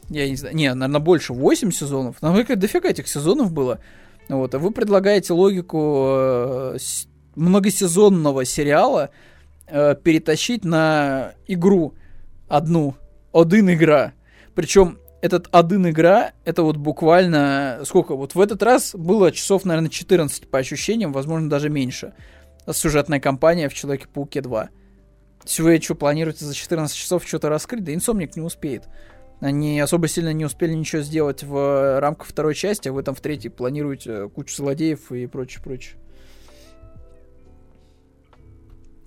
Я 0.10 0.28
не 0.30 0.36
знаю. 0.36 0.56
Не, 0.56 0.74
наверное, 0.74 0.99
больше. 0.99 1.34
Восемь 1.34 1.72
сезонов. 1.72 2.18
Там 2.20 2.36
дофига 2.36 2.90
этих 2.90 3.07
сезонов 3.07 3.52
было. 3.52 3.80
Вот. 4.28 4.53
А 4.53 4.60
вы 4.60 4.72
предлагаете 4.72 5.34
логику 5.34 6.07
э, 6.10 6.78
многосезонного 7.36 8.45
сериала 8.45 9.10
э, 9.68 9.95
перетащить 9.95 10.66
на 10.66 11.34
игру 11.48 11.94
одну. 12.48 12.95
Один 13.32 13.72
игра. 13.72 14.14
Причем 14.56 14.99
этот 15.21 15.47
один 15.51 15.89
игра, 15.89 16.31
это 16.45 16.63
вот 16.63 16.77
буквально, 16.77 17.81
сколько, 17.85 18.15
вот 18.15 18.35
в 18.35 18.41
этот 18.41 18.63
раз 18.63 18.95
было 18.95 19.31
часов, 19.31 19.65
наверное, 19.65 19.89
14 19.89 20.49
по 20.49 20.59
ощущениям, 20.59 21.11
возможно, 21.11 21.49
даже 21.49 21.69
меньше. 21.69 22.13
Сюжетная 22.71 23.19
кампания 23.19 23.69
в 23.69 23.73
Человеке-пауке 23.73 24.41
2. 24.41 24.69
Если 25.43 25.61
вы 25.61 25.81
что, 25.81 25.95
планируете 25.95 26.45
за 26.45 26.53
14 26.53 26.95
часов 26.95 27.25
что-то 27.25 27.49
раскрыть, 27.49 27.83
да 27.83 27.93
Инсомник 27.93 28.35
не 28.35 28.41
успеет. 28.41 28.87
Они 29.39 29.79
особо 29.79 30.07
сильно 30.07 30.33
не 30.33 30.45
успели 30.45 30.73
ничего 30.73 31.01
сделать 31.01 31.43
в 31.43 31.99
рамках 31.99 32.27
второй 32.27 32.55
части, 32.55 32.89
а 32.89 32.93
вы 32.93 33.03
там 33.03 33.15
в 33.15 33.21
третьей 33.21 33.49
планируете 33.49 34.29
кучу 34.29 34.55
злодеев 34.55 35.11
и 35.11 35.27
прочее, 35.27 35.63
прочее. 35.63 35.95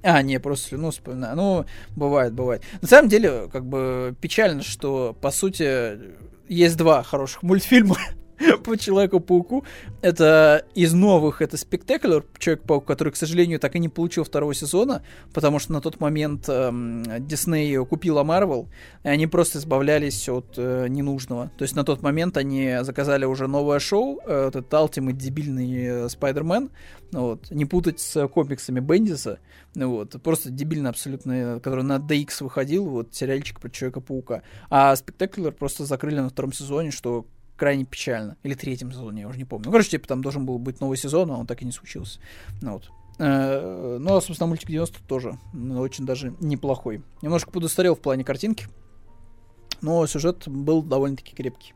А, 0.02 0.22
не, 0.22 0.40
просто 0.40 0.68
слюну 0.68 0.90
вспоминаю. 0.90 1.36
Ну, 1.36 1.66
бывает, 1.96 2.32
бывает. 2.32 2.62
На 2.80 2.88
самом 2.88 3.08
деле, 3.08 3.48
как 3.52 3.64
бы 3.64 4.14
печально, 4.20 4.62
что, 4.62 5.16
по 5.20 5.30
сути, 5.30 5.98
есть 6.48 6.76
два 6.76 7.02
хороших 7.02 7.42
мультфильма 7.42 7.96
по 8.64 8.76
Человеку-пауку. 8.76 9.64
Это 10.00 10.64
из 10.74 10.92
новых, 10.92 11.42
это 11.42 11.56
Спектаклер 11.56 12.24
Человек-паук, 12.38 12.84
который, 12.84 13.12
к 13.12 13.16
сожалению, 13.16 13.58
так 13.60 13.76
и 13.76 13.78
не 13.78 13.88
получил 13.88 14.24
второго 14.24 14.54
сезона, 14.54 15.02
потому 15.32 15.58
что 15.58 15.72
на 15.72 15.80
тот 15.80 16.00
момент 16.00 16.48
эм, 16.48 17.04
Дисней 17.26 17.76
купила 17.84 18.22
Марвел, 18.22 18.68
и 19.04 19.08
они 19.08 19.26
просто 19.26 19.58
избавлялись 19.58 20.28
от 20.28 20.54
э, 20.56 20.86
ненужного. 20.88 21.50
То 21.56 21.62
есть 21.62 21.74
на 21.74 21.84
тот 21.84 22.02
момент 22.02 22.36
они 22.36 22.78
заказали 22.82 23.24
уже 23.24 23.46
новое 23.46 23.78
шоу, 23.78 24.20
э, 24.24 24.48
этот 24.48 24.72
Ultimate 24.72 25.12
дебильный 25.12 25.84
э, 25.84 26.08
Спайдермен, 26.08 26.70
вот, 27.12 27.50
не 27.50 27.66
путать 27.66 28.00
с 28.00 28.26
комиксами 28.28 28.80
Бендиса, 28.80 29.38
вот, 29.74 30.20
просто 30.22 30.50
дебильно 30.50 30.88
абсолютно, 30.88 31.60
который 31.62 31.84
на 31.84 31.96
DX 31.96 32.42
выходил, 32.44 32.88
вот, 32.88 33.14
сериальчик 33.14 33.60
про 33.60 33.70
Человека-паука. 33.70 34.42
А 34.70 34.94
Спектаклер 34.96 35.52
просто 35.52 35.84
закрыли 35.84 36.20
на 36.20 36.30
втором 36.30 36.52
сезоне, 36.52 36.90
что 36.90 37.26
крайне 37.62 37.84
печально. 37.84 38.36
Или 38.42 38.54
третьем 38.54 38.90
сезоне, 38.90 39.20
я 39.20 39.28
уже 39.28 39.38
не 39.38 39.44
помню. 39.44 39.66
Ну, 39.66 39.70
короче, 39.70 39.90
типа, 39.90 40.08
там 40.08 40.20
должен 40.20 40.44
был 40.44 40.58
быть 40.58 40.80
новый 40.80 40.96
сезон, 40.96 41.30
а 41.30 41.36
он 41.38 41.46
так 41.46 41.62
и 41.62 41.64
не 41.64 41.70
случился. 41.70 42.18
Ну, 42.60 42.72
вот. 42.72 42.90
Э, 43.20 43.98
ну, 44.00 44.16
а, 44.16 44.20
собственно, 44.20 44.48
мультик 44.48 44.68
90 44.68 45.00
тоже 45.06 45.38
ну, 45.52 45.78
очень 45.78 46.04
даже 46.04 46.34
неплохой. 46.40 47.04
Немножко 47.22 47.52
подустарел 47.52 47.94
в 47.94 48.00
плане 48.00 48.24
картинки, 48.24 48.66
но 49.80 50.04
сюжет 50.08 50.48
был 50.48 50.82
довольно-таки 50.82 51.36
крепкий. 51.36 51.72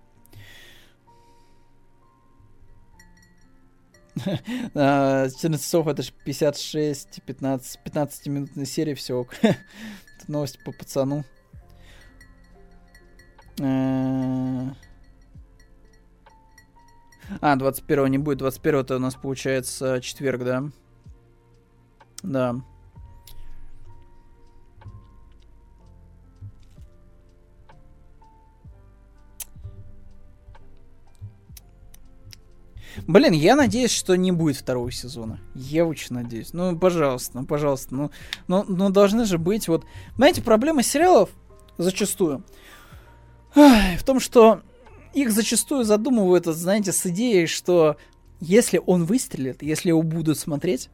14 4.25 4.75
а, 4.75 5.29
часов 5.29 5.87
это 5.87 6.03
же 6.03 6.11
56, 6.25 7.23
15, 7.25 7.85
15 7.85 8.27
минутная 8.27 8.67
серия 8.67 8.97
всего. 8.97 9.29
Новость 10.27 10.59
по 10.65 10.73
пацану. 10.73 11.25
Э, 13.61 14.71
а, 17.41 17.57
21 17.57 18.07
не 18.07 18.19
будет. 18.19 18.39
21 18.39 18.81
это 18.81 18.97
у 18.97 18.99
нас 18.99 19.15
получается 19.15 20.01
четверг, 20.01 20.45
да? 20.45 20.65
Да. 22.23 22.57
Блин, 33.07 33.33
я 33.33 33.57
надеюсь, 33.57 33.91
что 33.91 34.17
не 34.17 34.33
будет 34.33 34.57
второго 34.57 34.91
сезона. 34.91 35.39
Я 35.55 35.85
очень 35.85 36.17
надеюсь. 36.17 36.53
Ну, 36.55 36.79
пожалуйста, 36.79 37.41
ну, 37.41 37.47
пожалуйста. 37.47 37.95
Ну, 37.95 38.11
ну, 38.49 38.65
ну 38.67 38.91
должны 38.91 39.27
же 39.27 39.39
быть 39.39 39.69
вот... 39.69 39.85
Знаете, 40.17 40.43
проблема 40.43 40.83
сериалов 40.83 41.31
зачастую 41.77 42.43
в 43.55 44.03
том, 44.05 44.21
что 44.21 44.61
их 45.17 45.33
зачастую 45.33 45.85
задумывают, 45.85 46.45
знаете, 46.45 46.93
с 46.93 47.07
идеей, 47.07 47.47
что 47.47 47.97
если 48.39 48.81
он 48.85 49.07
выстрелит, 49.07 49.63
если 49.63 49.89
его 49.89 50.03
будут 50.03 50.39
смотреть, 50.39 50.91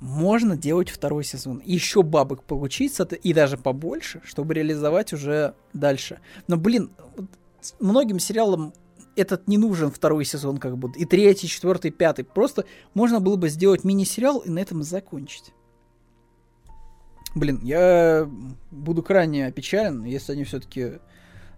можно 0.00 0.56
делать 0.56 0.90
второй 0.90 1.24
сезон. 1.24 1.60
Еще 1.64 2.04
бабок 2.04 2.44
получить, 2.44 2.96
и 3.22 3.34
даже 3.34 3.56
побольше, 3.56 4.22
чтобы 4.24 4.54
реализовать 4.54 5.12
уже 5.12 5.54
дальше. 5.72 6.20
Но, 6.46 6.56
блин, 6.56 6.92
многим 7.80 8.20
сериалам 8.20 8.72
этот 9.16 9.48
не 9.48 9.58
нужен 9.58 9.90
второй 9.90 10.24
сезон, 10.24 10.58
как 10.58 10.78
будто. 10.78 10.96
И 11.00 11.04
третий, 11.04 11.48
четвертый, 11.48 11.90
пятый. 11.90 12.24
Просто 12.24 12.64
можно 12.94 13.18
было 13.18 13.34
бы 13.34 13.48
сделать 13.48 13.82
мини-сериал 13.82 14.38
и 14.38 14.50
на 14.50 14.60
этом 14.60 14.84
закончить. 14.84 15.52
Блин, 17.34 17.58
я 17.64 18.30
буду 18.70 19.02
крайне 19.02 19.46
опечален, 19.46 20.04
если 20.04 20.32
они 20.32 20.44
все-таки 20.44 21.00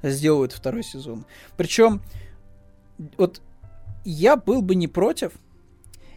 сделают 0.02 0.52
второй 0.52 0.82
сезон. 0.82 1.24
Причем, 1.56 2.00
вот 3.16 3.40
я 4.04 4.36
был 4.36 4.62
бы 4.62 4.74
не 4.74 4.88
против, 4.88 5.32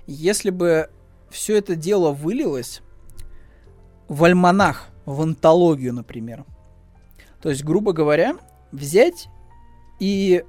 если 0.07 0.49
бы 0.49 0.89
все 1.29 1.57
это 1.57 1.75
дело 1.75 2.11
вылилось 2.11 2.81
в 4.07 4.23
альманах, 4.23 4.89
в 5.05 5.21
антологию, 5.21 5.93
например. 5.93 6.45
То 7.41 7.49
есть, 7.49 7.63
грубо 7.63 7.91
говоря, 7.93 8.37
взять 8.71 9.27
и 9.99 10.45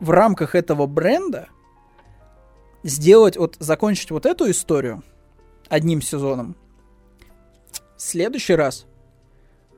в 0.00 0.10
рамках 0.10 0.54
этого 0.54 0.86
бренда 0.86 1.48
сделать, 2.82 3.36
вот, 3.36 3.56
закончить 3.58 4.10
вот 4.10 4.26
эту 4.26 4.50
историю 4.50 5.02
одним 5.68 6.00
сезоном. 6.00 6.56
В 7.96 8.02
следующий 8.02 8.54
раз 8.54 8.86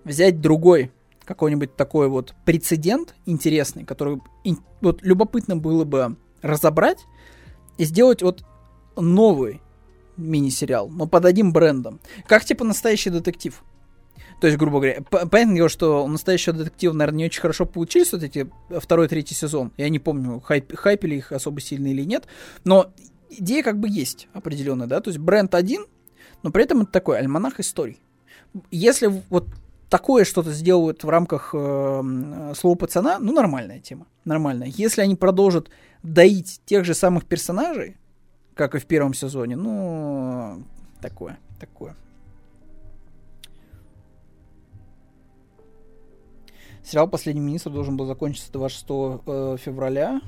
взять 0.04 0.40
другой 0.40 0.92
какой-нибудь 1.28 1.76
такой 1.76 2.08
вот 2.08 2.34
прецедент 2.46 3.14
интересный, 3.26 3.84
который 3.84 4.22
вот 4.80 5.02
любопытно 5.02 5.58
было 5.58 5.84
бы 5.84 6.16
разобрать 6.40 7.04
и 7.76 7.84
сделать 7.84 8.22
вот 8.22 8.44
новый 8.96 9.60
мини-сериал, 10.16 10.88
но 10.88 11.06
под 11.06 11.26
одним 11.26 11.52
брендом. 11.52 12.00
Как 12.26 12.46
типа 12.46 12.64
настоящий 12.64 13.10
детектив. 13.10 13.62
То 14.40 14.46
есть, 14.46 14.58
грубо 14.58 14.78
говоря, 14.78 15.02
понятное 15.02 15.56
дело, 15.56 15.68
что 15.68 16.02
у 16.02 16.08
настоящего 16.08 16.56
детектива, 16.56 16.94
наверное, 16.94 17.18
не 17.18 17.24
очень 17.26 17.42
хорошо 17.42 17.66
получились 17.66 18.10
вот 18.12 18.22
эти 18.22 18.50
второй, 18.70 19.06
третий 19.06 19.34
сезон. 19.34 19.72
Я 19.76 19.90
не 19.90 19.98
помню, 19.98 20.40
хайп, 20.40 20.74
хайпили 20.76 21.16
их 21.16 21.32
особо 21.32 21.60
сильно 21.60 21.88
или 21.88 22.04
нет. 22.04 22.26
Но 22.64 22.90
идея 23.28 23.62
как 23.62 23.78
бы 23.78 23.88
есть 23.88 24.28
определенная, 24.32 24.86
да. 24.86 25.00
То 25.00 25.10
есть 25.10 25.18
бренд 25.18 25.54
один, 25.54 25.84
но 26.42 26.50
при 26.50 26.64
этом 26.64 26.82
это 26.82 26.90
такой 26.90 27.18
альманах 27.18 27.60
историй. 27.60 28.00
Если 28.70 29.08
вот 29.28 29.48
такое 29.88 30.24
что-то 30.24 30.52
сделают 30.52 31.04
в 31.04 31.08
рамках 31.08 31.50
э, 31.54 32.52
слова 32.56 32.76
пацана, 32.76 33.18
ну, 33.18 33.32
нормальная 33.32 33.80
тема. 33.80 34.06
Нормальная. 34.24 34.68
Если 34.68 35.00
они 35.00 35.16
продолжат 35.16 35.70
доить 36.02 36.60
тех 36.64 36.84
же 36.84 36.94
самых 36.94 37.24
персонажей, 37.24 37.96
как 38.54 38.74
и 38.74 38.78
в 38.78 38.86
первом 38.86 39.14
сезоне, 39.14 39.56
ну, 39.56 40.62
такое, 41.00 41.38
такое. 41.58 41.96
Сериал 46.84 47.08
«Последний 47.08 47.42
министр» 47.42 47.70
должен 47.70 47.96
был 47.96 48.06
закончиться 48.06 48.50
26 48.52 48.86
э, 49.26 49.56
февраля. 49.60 50.20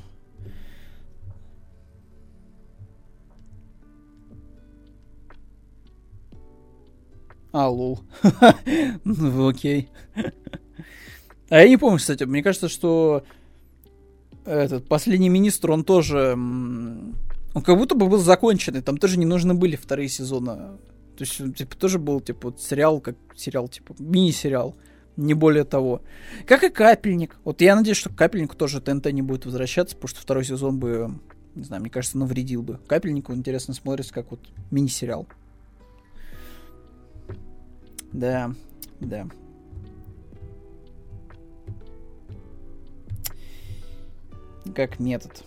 А, 7.52 7.68
лол. 7.68 8.00
ну, 9.04 9.48
окей. 9.48 9.88
а 11.48 11.60
я 11.60 11.68
не 11.68 11.76
помню, 11.76 11.98
кстати, 11.98 12.24
мне 12.24 12.42
кажется, 12.42 12.68
что 12.68 13.24
этот 14.44 14.86
последний 14.88 15.28
министр, 15.28 15.72
он 15.72 15.84
тоже... 15.84 16.32
Он 17.52 17.62
как 17.62 17.76
будто 17.76 17.96
бы 17.96 18.06
был 18.06 18.18
законченный, 18.18 18.80
там 18.80 18.96
тоже 18.96 19.18
не 19.18 19.26
нужны 19.26 19.54
были 19.54 19.74
вторые 19.74 20.08
сезоны. 20.08 20.78
То 21.16 21.24
есть, 21.24 21.56
типа, 21.56 21.76
тоже 21.76 21.98
был, 21.98 22.20
типа, 22.20 22.50
вот 22.50 22.60
сериал, 22.60 23.00
как 23.00 23.16
сериал, 23.34 23.68
типа, 23.68 23.94
мини-сериал. 23.98 24.76
Не 25.16 25.34
более 25.34 25.64
того. 25.64 26.02
Как 26.46 26.62
и 26.62 26.70
Капельник. 26.70 27.36
Вот 27.44 27.60
я 27.60 27.74
надеюсь, 27.74 27.98
что 27.98 28.08
Капельнику 28.08 28.56
тоже 28.56 28.80
ТНТ 28.80 29.12
не 29.12 29.20
будет 29.20 29.44
возвращаться, 29.44 29.96
потому 29.96 30.08
что 30.08 30.20
второй 30.20 30.44
сезон 30.44 30.78
бы, 30.78 31.18
не 31.56 31.64
знаю, 31.64 31.82
мне 31.82 31.90
кажется, 31.90 32.16
навредил 32.16 32.62
бы. 32.62 32.78
Капельнику 32.86 33.34
интересно 33.34 33.74
смотрится, 33.74 34.14
как 34.14 34.30
вот 34.30 34.40
мини-сериал. 34.70 35.26
Да, 38.12 38.52
да. 39.00 39.26
Как 44.74 45.00
метод. 45.00 45.44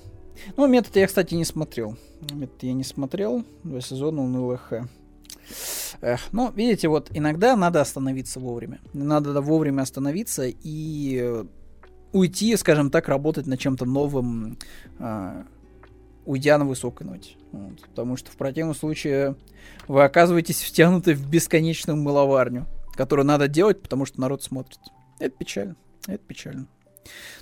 Ну, 0.57 0.67
метод 0.67 0.95
я, 0.95 1.07
кстати, 1.07 1.35
не 1.35 1.45
смотрел. 1.45 1.97
Метод 2.33 2.63
я 2.63 2.73
не 2.73 2.83
смотрел. 2.83 3.43
Два 3.63 3.81
сезона 3.81 4.21
унылых. 4.23 4.73
Эх, 6.01 6.21
ну, 6.31 6.51
видите, 6.51 6.87
вот 6.87 7.09
иногда 7.13 7.55
надо 7.55 7.79
остановиться 7.81 8.39
вовремя. 8.39 8.79
Надо 8.93 9.39
вовремя 9.41 9.83
остановиться 9.83 10.43
и 10.45 11.45
уйти, 12.11 12.55
скажем 12.57 12.91
так, 12.91 13.07
работать 13.07 13.47
над 13.47 13.59
чем-то 13.59 13.85
новым, 13.85 14.57
э, 14.99 15.43
уйдя 16.25 16.57
на 16.57 16.65
высокой 16.65 17.05
ноте. 17.05 17.35
Вот, 17.51 17.81
потому 17.81 18.17
что 18.17 18.31
в 18.31 18.35
противном 18.35 18.75
случае 18.75 19.35
вы 19.87 20.03
оказываетесь 20.03 20.61
втянуты 20.61 21.13
в 21.13 21.29
бесконечную 21.29 21.97
мыловарню, 21.97 22.67
которую 22.95 23.25
надо 23.25 23.47
делать, 23.47 23.81
потому 23.81 24.05
что 24.05 24.21
народ 24.21 24.43
смотрит. 24.43 24.79
Это 25.19 25.35
печально. 25.35 25.75
Это 26.07 26.23
печально. 26.25 26.67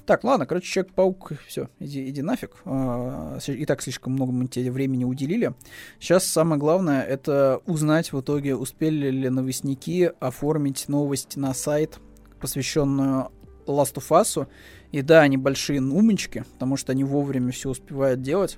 Так, 0.05 0.23
ладно, 0.23 0.45
короче, 0.45 0.67
Человек-паук, 0.67 1.33
все, 1.47 1.69
иди, 1.79 2.09
иди 2.09 2.21
нафиг. 2.21 2.55
А, 2.65 3.37
и 3.47 3.65
так 3.65 3.81
слишком 3.81 4.13
много 4.13 4.31
мы 4.31 4.47
тебе 4.47 4.71
времени 4.71 5.03
уделили. 5.03 5.53
Сейчас 5.99 6.25
самое 6.25 6.59
главное, 6.59 7.03
это 7.03 7.61
узнать 7.65 8.11
в 8.11 8.19
итоге, 8.19 8.55
успели 8.55 9.09
ли 9.09 9.29
новостники 9.29 10.11
оформить 10.19 10.87
новость 10.87 11.37
на 11.37 11.53
сайт, 11.53 11.99
посвященную 12.39 13.31
Last 13.67 13.95
of 13.95 14.09
Us. 14.09 14.47
И 14.91 15.01
да, 15.01 15.21
они 15.21 15.37
большие 15.37 15.81
умнички, 15.81 16.43
потому 16.53 16.75
что 16.75 16.91
они 16.91 17.03
вовремя 17.03 17.51
все 17.51 17.69
успевают 17.69 18.21
делать. 18.21 18.57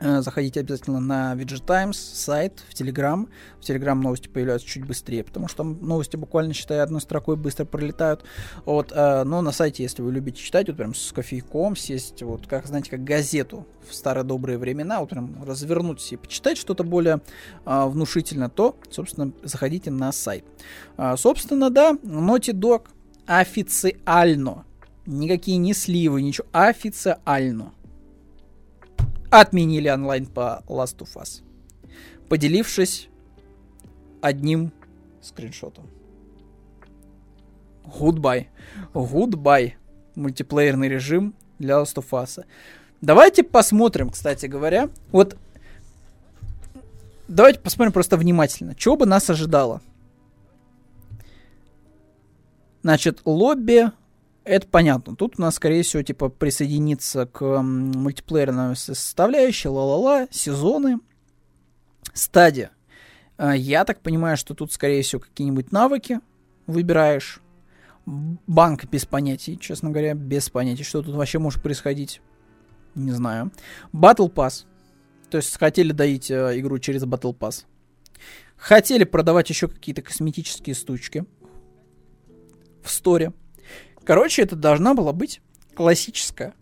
Э, 0.00 0.20
заходите 0.22 0.60
обязательно 0.60 1.00
на 1.00 1.34
Widget 1.34 1.64
Times, 1.64 1.94
сайт, 1.94 2.62
в 2.68 2.74
Telegram. 2.74 3.28
В 3.60 3.68
Telegram 3.68 3.94
новости 3.94 4.28
появляются 4.28 4.66
чуть 4.66 4.86
быстрее, 4.86 5.24
потому 5.24 5.48
что 5.48 5.58
там 5.58 5.78
новости 5.80 6.16
буквально, 6.16 6.54
считая 6.54 6.82
одной 6.82 7.00
строкой, 7.00 7.36
быстро 7.36 7.64
пролетают. 7.64 8.24
Вот, 8.64 8.92
э, 8.92 9.24
но 9.24 9.42
на 9.42 9.52
сайте, 9.52 9.82
если 9.82 10.02
вы 10.02 10.12
любите 10.12 10.40
читать, 10.40 10.68
вот 10.68 10.76
прям 10.76 10.94
с 10.94 11.12
кофейком 11.12 11.76
сесть, 11.76 12.22
вот 12.22 12.46
как, 12.46 12.66
знаете, 12.66 12.90
как 12.90 13.04
газету 13.04 13.66
в 13.88 13.94
старые 13.94 14.24
добрые 14.24 14.58
времена, 14.58 15.00
вот 15.00 15.10
прям 15.10 15.42
развернуть 15.44 16.12
и 16.12 16.16
почитать 16.16 16.56
что-то 16.58 16.84
более 16.84 17.20
э, 17.66 17.86
внушительно, 17.86 18.48
то, 18.48 18.76
собственно, 18.90 19.32
заходите 19.42 19.90
на 19.90 20.12
сайт. 20.12 20.44
Э, 20.96 21.16
собственно, 21.16 21.70
да, 21.70 21.92
Naughty 22.02 22.52
Dog 22.52 22.86
официально, 23.26 24.64
никакие 25.06 25.58
не 25.58 25.74
сливы, 25.74 26.22
ничего, 26.22 26.46
официально 26.52 27.72
отменили 29.40 29.88
онлайн 29.88 30.26
по 30.26 30.62
Last 30.66 30.98
of 30.98 31.14
Us, 31.16 31.42
поделившись 32.28 33.08
одним 34.20 34.72
скриншотом. 35.22 35.88
Goodbye. 37.84 38.46
Goodbye. 38.92 39.72
Мультиплеерный 40.14 40.88
режим 40.88 41.34
для 41.58 41.80
Last 41.80 41.94
of 41.96 42.10
Us. 42.10 42.44
Давайте 43.00 43.42
посмотрим, 43.42 44.10
кстати 44.10 44.46
говоря. 44.46 44.90
Вот 45.10 45.36
давайте 47.26 47.58
посмотрим 47.58 47.92
просто 47.92 48.16
внимательно. 48.16 48.74
Чего 48.74 48.96
бы 48.96 49.06
нас 49.06 49.30
ожидало? 49.30 49.80
Значит, 52.82 53.22
лобби 53.24 53.90
это 54.44 54.66
понятно. 54.66 55.16
Тут 55.16 55.38
у 55.38 55.42
нас, 55.42 55.56
скорее 55.56 55.82
всего, 55.82 56.02
типа 56.02 56.28
присоединиться 56.28 57.26
к 57.26 57.62
мультиплеерной 57.62 58.76
составляющей, 58.76 59.68
ла-ла-ла, 59.68 60.26
сезоны, 60.30 60.98
стадия. 62.12 62.70
А, 63.36 63.56
я 63.56 63.84
так 63.84 64.00
понимаю, 64.00 64.36
что 64.36 64.54
тут, 64.54 64.72
скорее 64.72 65.02
всего, 65.02 65.20
какие-нибудь 65.20 65.72
навыки 65.72 66.20
выбираешь. 66.66 67.40
Банк 68.04 68.86
без 68.86 69.06
понятий, 69.06 69.58
честно 69.58 69.90
говоря, 69.90 70.14
без 70.14 70.50
понятий, 70.50 70.82
что 70.82 71.02
тут 71.02 71.14
вообще 71.14 71.38
может 71.38 71.62
происходить. 71.62 72.20
Не 72.94 73.12
знаю. 73.12 73.52
Battle 73.92 74.32
Pass. 74.32 74.64
То 75.30 75.38
есть 75.38 75.56
хотели 75.56 75.92
доить 75.92 76.30
э, 76.30 76.58
игру 76.58 76.78
через 76.78 77.04
Battle 77.04 77.36
Pass. 77.36 77.64
Хотели 78.56 79.04
продавать 79.04 79.48
еще 79.50 79.68
какие-то 79.68 80.02
косметические 80.02 80.74
штучки 80.74 81.24
в 82.82 82.90
сторе. 82.90 83.32
Короче, 84.04 84.42
это 84.42 84.56
должна 84.56 84.94
была 84.94 85.12
быть 85.12 85.40
классическая, 85.74 86.54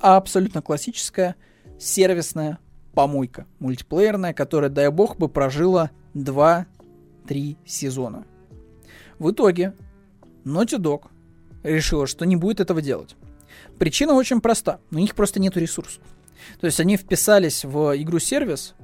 абсолютно 0.00 0.62
классическая 0.62 1.36
сервисная 1.78 2.58
помойка 2.94 3.46
мультиплеерная, 3.58 4.32
которая, 4.32 4.70
дай 4.70 4.90
бог, 4.90 5.18
бы 5.18 5.28
прожила 5.28 5.90
2-3 6.14 6.64
сезона. 7.66 8.24
В 9.18 9.30
итоге 9.30 9.74
Naughty 10.44 10.78
Dog 10.78 11.08
решила, 11.62 12.06
что 12.06 12.24
не 12.24 12.36
будет 12.36 12.60
этого 12.60 12.80
делать. 12.80 13.16
Причина 13.78 14.14
очень 14.14 14.40
проста. 14.40 14.80
У 14.90 14.96
них 14.96 15.14
просто 15.14 15.40
нет 15.40 15.56
ресурсов. 15.56 16.02
То 16.60 16.66
есть 16.66 16.80
они 16.80 16.96
вписались 16.96 17.64
в 17.64 17.94
игру-сервис, 17.96 18.74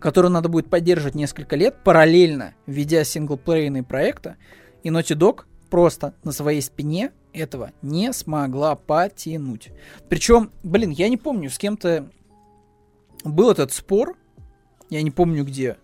которую 0.00 0.32
надо 0.32 0.48
будет 0.48 0.68
поддерживать 0.68 1.14
несколько 1.14 1.56
лет, 1.56 1.76
параллельно 1.84 2.54
ведя 2.66 3.04
синглплейные 3.04 3.82
проекты, 3.82 4.36
и 4.82 4.88
Naughty 4.88 5.16
Dog 5.16 5.44
просто 5.74 6.14
на 6.22 6.30
своей 6.30 6.62
спине 6.62 7.10
этого 7.32 7.72
не 7.82 8.12
смогла 8.12 8.76
потянуть. 8.76 9.70
Причем, 10.08 10.52
блин, 10.62 10.90
я 10.90 11.08
не 11.08 11.16
помню, 11.16 11.50
с 11.50 11.58
кем-то 11.58 12.08
был 13.24 13.50
этот 13.50 13.72
спор, 13.72 14.16
я 14.88 15.02
не 15.02 15.10
помню 15.10 15.44
где, 15.44 15.76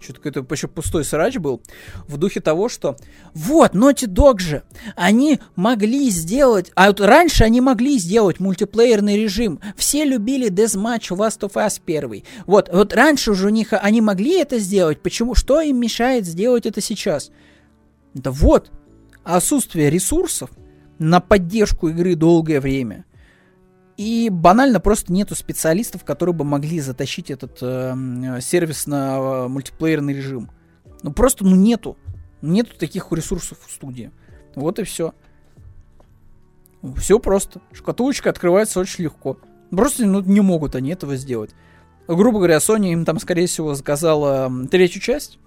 что-то 0.00 0.20
какой-то 0.20 0.52
еще 0.52 0.66
пустой 0.66 1.04
срач 1.04 1.36
был, 1.36 1.62
в 2.08 2.16
духе 2.16 2.40
того, 2.40 2.68
что 2.68 2.96
вот, 3.32 3.76
Naughty 3.76 4.08
Dog 4.08 4.40
же, 4.40 4.64
они 4.96 5.38
могли 5.54 6.10
сделать, 6.10 6.72
а 6.74 6.88
вот 6.88 7.00
раньше 7.00 7.44
они 7.44 7.60
могли 7.60 7.98
сделать 7.98 8.40
мультиплеерный 8.40 9.22
режим, 9.22 9.60
все 9.76 10.04
любили 10.04 10.50
Deathmatch 10.50 11.16
Last 11.16 11.48
of 11.48 11.52
Us 11.52 11.80
1, 11.86 12.24
вот, 12.46 12.68
вот 12.72 12.92
раньше 12.92 13.30
уже 13.30 13.46
у 13.46 13.50
них, 13.50 13.68
они 13.70 14.00
могли 14.00 14.40
это 14.40 14.58
сделать, 14.58 15.00
почему, 15.00 15.36
что 15.36 15.60
им 15.60 15.78
мешает 15.78 16.26
сделать 16.26 16.66
это 16.66 16.80
сейчас? 16.80 17.30
Да 18.14 18.32
вот, 18.32 18.72
отсутствие 19.24 19.90
ресурсов 19.90 20.50
на 20.98 21.20
поддержку 21.20 21.88
игры 21.88 22.14
долгое 22.14 22.60
время. 22.60 23.04
И 23.96 24.30
банально 24.30 24.80
просто 24.80 25.12
нету 25.12 25.34
специалистов, 25.34 26.04
которые 26.04 26.34
бы 26.34 26.44
могли 26.44 26.80
затащить 26.80 27.30
этот 27.30 27.58
э, 27.60 28.40
сервис 28.40 28.86
на 28.86 29.18
э, 29.18 29.48
мультиплеерный 29.48 30.14
режим. 30.14 30.50
Ну 31.02 31.12
просто 31.12 31.44
ну 31.44 31.54
нету. 31.54 31.96
Нету 32.40 32.76
таких 32.76 33.12
ресурсов 33.12 33.58
в 33.64 33.70
студии. 33.70 34.10
Вот 34.54 34.78
и 34.78 34.84
все. 34.84 35.14
Все 36.96 37.18
просто. 37.18 37.60
Шкатулочка 37.72 38.30
открывается 38.30 38.80
очень 38.80 39.04
легко. 39.04 39.38
Просто 39.70 40.04
ну, 40.06 40.20
не 40.20 40.40
могут 40.40 40.74
они 40.74 40.90
этого 40.90 41.16
сделать. 41.16 41.50
Грубо 42.08 42.38
говоря, 42.38 42.56
Sony 42.56 42.92
им 42.92 43.04
там, 43.04 43.18
скорее 43.20 43.46
всего, 43.46 43.74
заказала 43.74 44.50
третью 44.70 45.00
часть. 45.00 45.38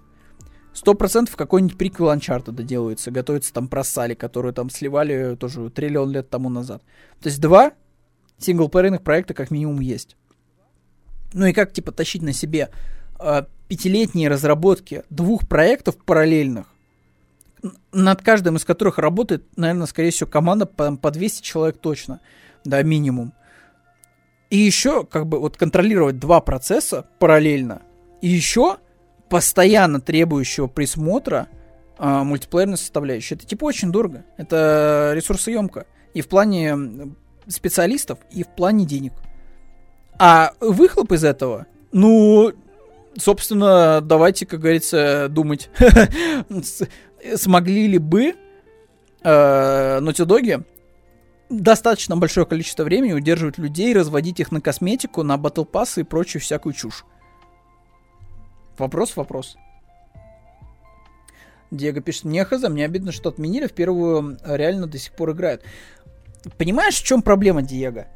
Сто 0.76 0.92
процентов 0.92 1.36
какой-нибудь 1.36 1.78
приквел 1.78 2.12
Uncharted 2.12 2.62
делается, 2.62 3.10
готовится 3.10 3.50
там 3.50 3.66
про 3.66 3.82
Салли, 3.82 4.12
которую 4.12 4.52
там 4.52 4.68
сливали 4.68 5.34
тоже 5.34 5.70
триллион 5.70 6.12
лет 6.12 6.28
тому 6.28 6.50
назад. 6.50 6.82
То 7.22 7.30
есть 7.30 7.40
два 7.40 7.72
синглплеерных 8.36 9.00
проекта 9.02 9.32
как 9.32 9.50
минимум 9.50 9.80
есть. 9.80 10.18
Ну 11.32 11.46
и 11.46 11.54
как, 11.54 11.72
типа, 11.72 11.92
тащить 11.92 12.20
на 12.20 12.34
себе 12.34 12.68
э, 13.18 13.44
пятилетние 13.68 14.28
разработки 14.28 15.04
двух 15.08 15.48
проектов 15.48 15.96
параллельных, 15.96 16.66
над 17.92 18.20
каждым 18.20 18.56
из 18.56 18.66
которых 18.66 18.98
работает, 18.98 19.46
наверное, 19.56 19.86
скорее 19.86 20.10
всего, 20.10 20.28
команда 20.28 20.66
по, 20.66 20.94
по 20.94 21.10
200 21.10 21.42
человек 21.42 21.78
точно, 21.78 22.20
да, 22.66 22.82
минимум. 22.82 23.32
И 24.50 24.58
еще, 24.58 25.04
как 25.06 25.26
бы, 25.26 25.40
вот 25.40 25.56
контролировать 25.56 26.18
два 26.18 26.42
процесса 26.42 27.08
параллельно, 27.18 27.80
и 28.20 28.28
еще 28.28 28.76
постоянно 29.28 30.00
требующего 30.00 30.66
присмотра 30.66 31.48
э, 31.98 32.06
мультиплеерной 32.08 32.76
составляющей. 32.76 33.34
Это 33.34 33.46
типа 33.46 33.64
очень 33.64 33.92
дорого. 33.92 34.24
Это 34.36 35.12
ресурсоемко. 35.14 35.86
И 36.14 36.20
в 36.20 36.28
плане 36.28 37.14
специалистов, 37.48 38.18
и 38.30 38.42
в 38.42 38.48
плане 38.48 38.84
денег. 38.84 39.12
А 40.18 40.52
выхлоп 40.60 41.12
из 41.12 41.24
этого, 41.24 41.66
ну, 41.92 42.52
собственно, 43.18 44.00
давайте, 44.00 44.46
как 44.46 44.60
говорится, 44.60 45.28
думать, 45.28 45.68
смогли 47.36 47.86
ли 47.86 47.98
бы 47.98 48.34
э, 49.22 50.00
достаточно 51.48 52.16
большое 52.16 52.46
количество 52.46 52.84
времени 52.84 53.12
удерживать 53.12 53.58
людей, 53.58 53.94
разводить 53.94 54.40
их 54.40 54.50
на 54.52 54.60
косметику, 54.60 55.22
на 55.22 55.36
батл 55.36 55.64
пассы 55.64 56.00
и 56.00 56.04
прочую 56.04 56.42
всякую 56.42 56.72
чушь. 56.72 57.04
Вопрос, 58.78 59.16
вопрос. 59.16 59.56
Диего 61.70 62.00
пишет, 62.00 62.24
мне 62.24 62.44
хз, 62.44 62.68
мне 62.68 62.84
обидно, 62.84 63.12
что 63.12 63.30
отменили, 63.30 63.66
в 63.66 63.72
первую 63.72 64.38
э, 64.42 64.56
реально 64.56 64.86
до 64.86 64.98
сих 64.98 65.12
пор 65.12 65.32
играют. 65.32 65.62
Понимаешь, 66.58 67.00
в 67.00 67.04
чем 67.04 67.22
проблема, 67.22 67.62
Диего? 67.62 68.06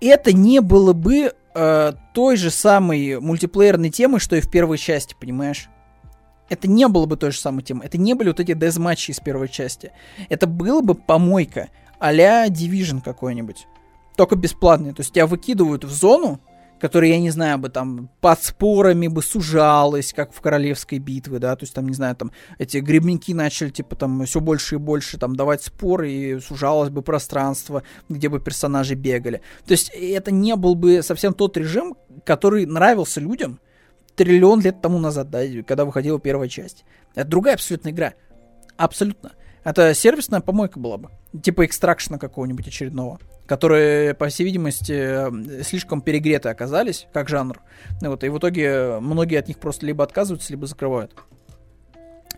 Это 0.00 0.32
не 0.32 0.60
было 0.60 0.92
бы 0.92 1.32
э, 1.54 1.92
той 2.12 2.36
же 2.36 2.50
самой 2.50 3.20
мультиплеерной 3.20 3.90
темы, 3.90 4.20
что 4.20 4.36
и 4.36 4.40
в 4.40 4.50
первой 4.50 4.78
части, 4.78 5.16
понимаешь? 5.18 5.68
Это 6.48 6.68
не 6.68 6.86
было 6.88 7.06
бы 7.06 7.16
той 7.16 7.32
же 7.32 7.38
самой 7.38 7.62
темы. 7.62 7.84
Это 7.84 7.96
не 7.96 8.14
были 8.14 8.28
вот 8.28 8.38
эти 8.38 8.52
дезматчи 8.52 9.10
из 9.12 9.18
первой 9.18 9.48
части. 9.48 9.92
Это 10.28 10.46
было 10.46 10.82
бы 10.82 10.94
помойка 10.94 11.70
а-ля 11.98 12.46
Division 12.48 13.00
какой-нибудь. 13.02 13.66
Только 14.16 14.36
бесплатный. 14.36 14.92
То 14.92 15.00
есть 15.00 15.12
тебя 15.12 15.26
выкидывают 15.26 15.84
в 15.84 15.90
зону, 15.90 16.38
которая, 16.84 17.12
я 17.12 17.18
не 17.18 17.30
знаю, 17.30 17.56
бы 17.56 17.70
там 17.70 18.10
под 18.20 18.42
спорами 18.42 19.06
бы 19.06 19.22
сужалась, 19.22 20.12
как 20.12 20.34
в 20.34 20.42
королевской 20.42 20.98
битве, 20.98 21.38
да, 21.38 21.56
то 21.56 21.62
есть 21.62 21.72
там, 21.72 21.88
не 21.88 21.94
знаю, 21.94 22.14
там 22.14 22.30
эти 22.58 22.76
гребеньки 22.76 23.32
начали, 23.32 23.70
типа, 23.70 23.96
там 23.96 24.26
все 24.26 24.38
больше 24.38 24.74
и 24.74 24.78
больше 24.78 25.16
там 25.16 25.34
давать 25.34 25.62
споры, 25.62 26.12
и 26.12 26.38
сужалось 26.40 26.90
бы 26.90 27.00
пространство, 27.00 27.84
где 28.10 28.28
бы 28.28 28.38
персонажи 28.38 28.96
бегали. 28.96 29.40
То 29.64 29.72
есть 29.72 29.88
это 29.94 30.30
не 30.30 30.56
был 30.56 30.74
бы 30.74 31.02
совсем 31.02 31.32
тот 31.32 31.56
режим, 31.56 31.96
который 32.22 32.66
нравился 32.66 33.18
людям 33.18 33.60
триллион 34.14 34.60
лет 34.60 34.82
тому 34.82 34.98
назад, 34.98 35.30
да, 35.30 35.40
когда 35.66 35.86
выходила 35.86 36.20
первая 36.20 36.50
часть. 36.50 36.84
Это 37.14 37.26
другая 37.26 37.54
абсолютно 37.54 37.88
игра. 37.88 38.12
Абсолютно. 38.76 39.32
Это 39.64 39.94
сервисная 39.94 40.40
помойка 40.40 40.78
была 40.78 40.98
бы. 40.98 41.10
Типа 41.42 41.64
экстракшена 41.64 42.18
какого-нибудь 42.18 42.68
очередного. 42.68 43.18
Которые, 43.46 44.14
по 44.14 44.28
всей 44.28 44.44
видимости, 44.44 45.62
слишком 45.62 46.00
перегреты 46.00 46.50
оказались, 46.50 47.06
как 47.12 47.28
жанр. 47.28 47.60
И, 48.00 48.06
вот, 48.06 48.24
и 48.24 48.28
в 48.28 48.38
итоге 48.38 48.98
многие 49.00 49.38
от 49.38 49.48
них 49.48 49.58
просто 49.58 49.86
либо 49.86 50.04
отказываются, 50.04 50.52
либо 50.52 50.66
закрывают. 50.66 51.14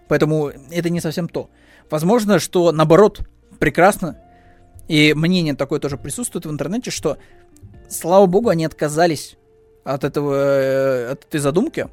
Поэтому 0.08 0.52
это 0.70 0.88
не 0.88 1.00
совсем 1.00 1.28
то. 1.28 1.50
Возможно, 1.90 2.38
что 2.38 2.72
наоборот, 2.72 3.20
прекрасно. 3.58 4.18
И 4.88 5.14
мнение 5.14 5.54
такое 5.54 5.80
тоже 5.80 5.96
присутствует 5.96 6.46
в 6.46 6.50
интернете, 6.50 6.90
что, 6.92 7.18
слава 7.88 8.26
богу, 8.26 8.50
они 8.50 8.64
отказались 8.64 9.36
от, 9.84 10.04
этого, 10.04 10.34
э, 10.34 11.12
от 11.12 11.24
этой 11.24 11.40
задумки 11.40 11.88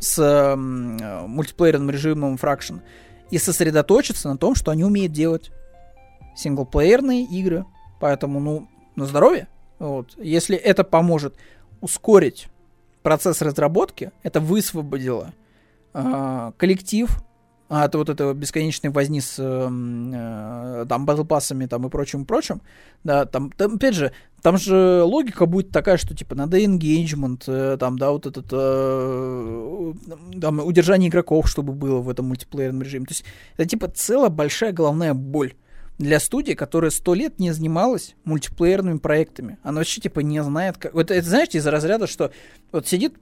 с 0.00 0.18
э, 0.18 0.56
мультиплеерным 0.56 1.90
режимом 1.90 2.34
Fraction 2.34 2.80
и 3.32 3.38
сосредоточиться 3.38 4.28
на 4.28 4.36
том, 4.36 4.54
что 4.54 4.70
они 4.70 4.84
умеют 4.84 5.12
делать 5.12 5.50
синглплеерные 6.36 7.24
игры. 7.24 7.64
Поэтому, 7.98 8.40
ну, 8.40 8.68
на 8.94 9.06
здоровье. 9.06 9.48
Вот. 9.78 10.12
Если 10.18 10.54
это 10.54 10.84
поможет 10.84 11.34
ускорить 11.80 12.48
процесс 13.02 13.40
разработки, 13.40 14.12
это 14.22 14.38
высвободило 14.38 15.32
э, 15.94 16.52
коллектив 16.58 17.08
от 17.72 17.94
вот 17.94 18.10
этого 18.10 18.34
бесконечной 18.34 18.90
возни 18.90 19.22
с 19.22 19.38
эм, 19.38 20.12
э, 20.14 20.86
там 20.86 21.06
батл 21.06 21.24
пассами 21.24 21.64
там 21.64 21.86
и 21.86 21.90
прочим 21.90 22.26
прочим, 22.26 22.60
да, 23.02 23.24
там, 23.24 23.50
там 23.50 23.76
опять 23.76 23.94
же, 23.94 24.12
там 24.42 24.58
же 24.58 25.02
логика 25.02 25.46
будет 25.46 25.70
такая, 25.70 25.96
что 25.96 26.14
типа 26.14 26.34
надо 26.34 26.62
engagement, 26.62 27.44
э, 27.46 27.78
там, 27.78 27.98
да, 27.98 28.10
вот 28.10 28.26
этот 28.26 28.46
э, 28.52 29.94
там, 30.38 30.58
удержание 30.60 31.08
игроков, 31.08 31.48
чтобы 31.48 31.72
было 31.72 32.00
в 32.00 32.10
этом 32.10 32.26
мультиплеерном 32.26 32.82
режиме. 32.82 33.06
То 33.06 33.12
есть 33.12 33.24
это 33.56 33.66
типа 33.66 33.88
целая 33.88 34.28
большая 34.28 34.72
головная 34.72 35.14
боль 35.14 35.54
для 35.98 36.20
студии, 36.20 36.52
которая 36.52 36.90
сто 36.90 37.14
лет 37.14 37.38
не 37.38 37.52
занималась 37.52 38.16
мультиплеерными 38.24 38.98
проектами. 38.98 39.58
Она 39.62 39.78
вообще 39.78 40.02
типа 40.02 40.20
не 40.20 40.42
знает, 40.42 40.76
как... 40.76 40.92
Вот 40.92 41.10
это, 41.10 41.26
знаете, 41.26 41.56
из-за 41.56 41.70
разряда, 41.70 42.06
что 42.06 42.32
вот 42.70 42.86
сидит 42.86 43.14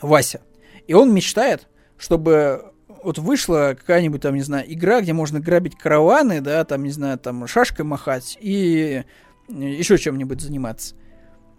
Вася, 0.00 0.40
и 0.86 0.94
он 0.94 1.12
мечтает, 1.12 1.68
чтобы 1.98 2.72
вот 3.06 3.18
вышла 3.18 3.76
какая-нибудь 3.78 4.20
там, 4.20 4.34
не 4.34 4.42
знаю, 4.42 4.64
игра, 4.66 5.00
где 5.00 5.12
можно 5.12 5.38
грабить 5.38 5.78
караваны, 5.78 6.40
да, 6.40 6.64
там, 6.64 6.82
не 6.82 6.90
знаю, 6.90 7.18
там 7.18 7.46
шашкой 7.46 7.84
махать 7.84 8.36
и 8.40 9.04
еще 9.48 9.96
чем-нибудь 9.96 10.40
заниматься. 10.40 10.96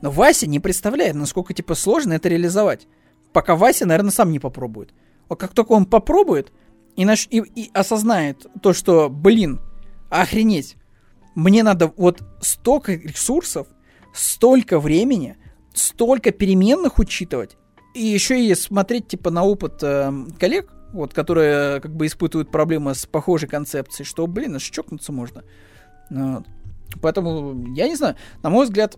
Но 0.01 0.11
Вася 0.11 0.45
не 0.45 0.59
представляет, 0.59 1.15
насколько, 1.15 1.53
типа, 1.53 1.73
сложно 1.73 2.11
это 2.11 2.27
реализовать. 2.27 2.89
Пока 3.31 3.55
Вася, 3.55 3.85
наверное, 3.85 4.11
сам 4.11 4.29
не 4.29 4.39
попробует. 4.39 4.93
Вот 5.29 5.39
как 5.39 5.53
только 5.53 5.71
он 5.71 5.85
попробует 5.85 6.51
и, 6.97 7.05
наш... 7.05 7.27
и, 7.31 7.37
и 7.37 7.71
осознает 7.73 8.45
то, 8.61 8.73
что, 8.73 9.09
блин, 9.09 9.61
охренеть, 10.09 10.75
мне 11.33 11.63
надо 11.63 11.93
вот 11.95 12.23
столько 12.41 12.91
ресурсов, 12.91 13.67
столько 14.13 14.81
времени, 14.81 15.37
столько 15.73 16.31
переменных 16.31 16.99
учитывать, 16.99 17.55
и 17.93 18.03
еще 18.03 18.45
и 18.45 18.53
смотреть, 18.53 19.07
типа, 19.07 19.31
на 19.31 19.45
опыт 19.45 19.81
э, 19.81 20.11
коллег, 20.37 20.73
вот, 20.93 21.13
которые 21.13 21.81
как 21.81 21.95
бы 21.95 22.05
испытывают 22.05 22.51
проблемы 22.51 22.95
с 22.95 23.05
похожей 23.05 23.49
концепцией, 23.49 24.05
что, 24.05 24.27
блин, 24.27 24.55
аж 24.55 24.63
чокнуться 24.63 25.11
можно. 25.11 25.43
Вот. 26.09 26.45
Поэтому, 27.01 27.73
я 27.75 27.87
не 27.87 27.95
знаю, 27.95 28.15
на 28.43 28.49
мой 28.49 28.65
взгляд, 28.65 28.97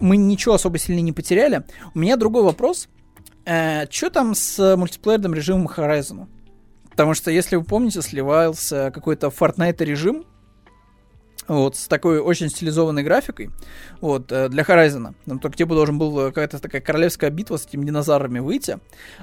мы 0.00 0.16
ничего 0.16 0.54
особо 0.54 0.78
сильно 0.78 1.00
не 1.00 1.12
потеряли. 1.12 1.64
У 1.94 1.98
меня 1.98 2.16
другой 2.16 2.42
вопрос. 2.42 2.88
Э, 3.44 3.88
что 3.90 4.10
там 4.10 4.34
с 4.34 4.76
мультиплеерным 4.76 5.34
режимом 5.34 5.66
Horizon? 5.66 6.26
Потому 6.90 7.14
что, 7.14 7.30
если 7.30 7.56
вы 7.56 7.64
помните, 7.64 8.00
сливался 8.02 8.90
какой-то 8.92 9.28
Fortnite 9.28 9.84
режим, 9.84 10.24
вот, 11.48 11.76
с 11.76 11.86
такой 11.88 12.18
очень 12.18 12.48
стилизованной 12.48 13.02
графикой, 13.02 13.50
вот, 14.00 14.30
э, 14.32 14.48
для 14.48 14.62
Horizon. 14.62 15.14
Там 15.26 15.38
только 15.38 15.56
типа 15.56 15.74
должен 15.74 15.98
был 15.98 16.18
э, 16.18 16.26
какая-то 16.28 16.58
такая 16.58 16.80
королевская 16.80 17.30
битва 17.30 17.56
с 17.56 17.66
этими 17.66 17.84
динозаврами 17.84 18.38
выйти. 18.38 18.78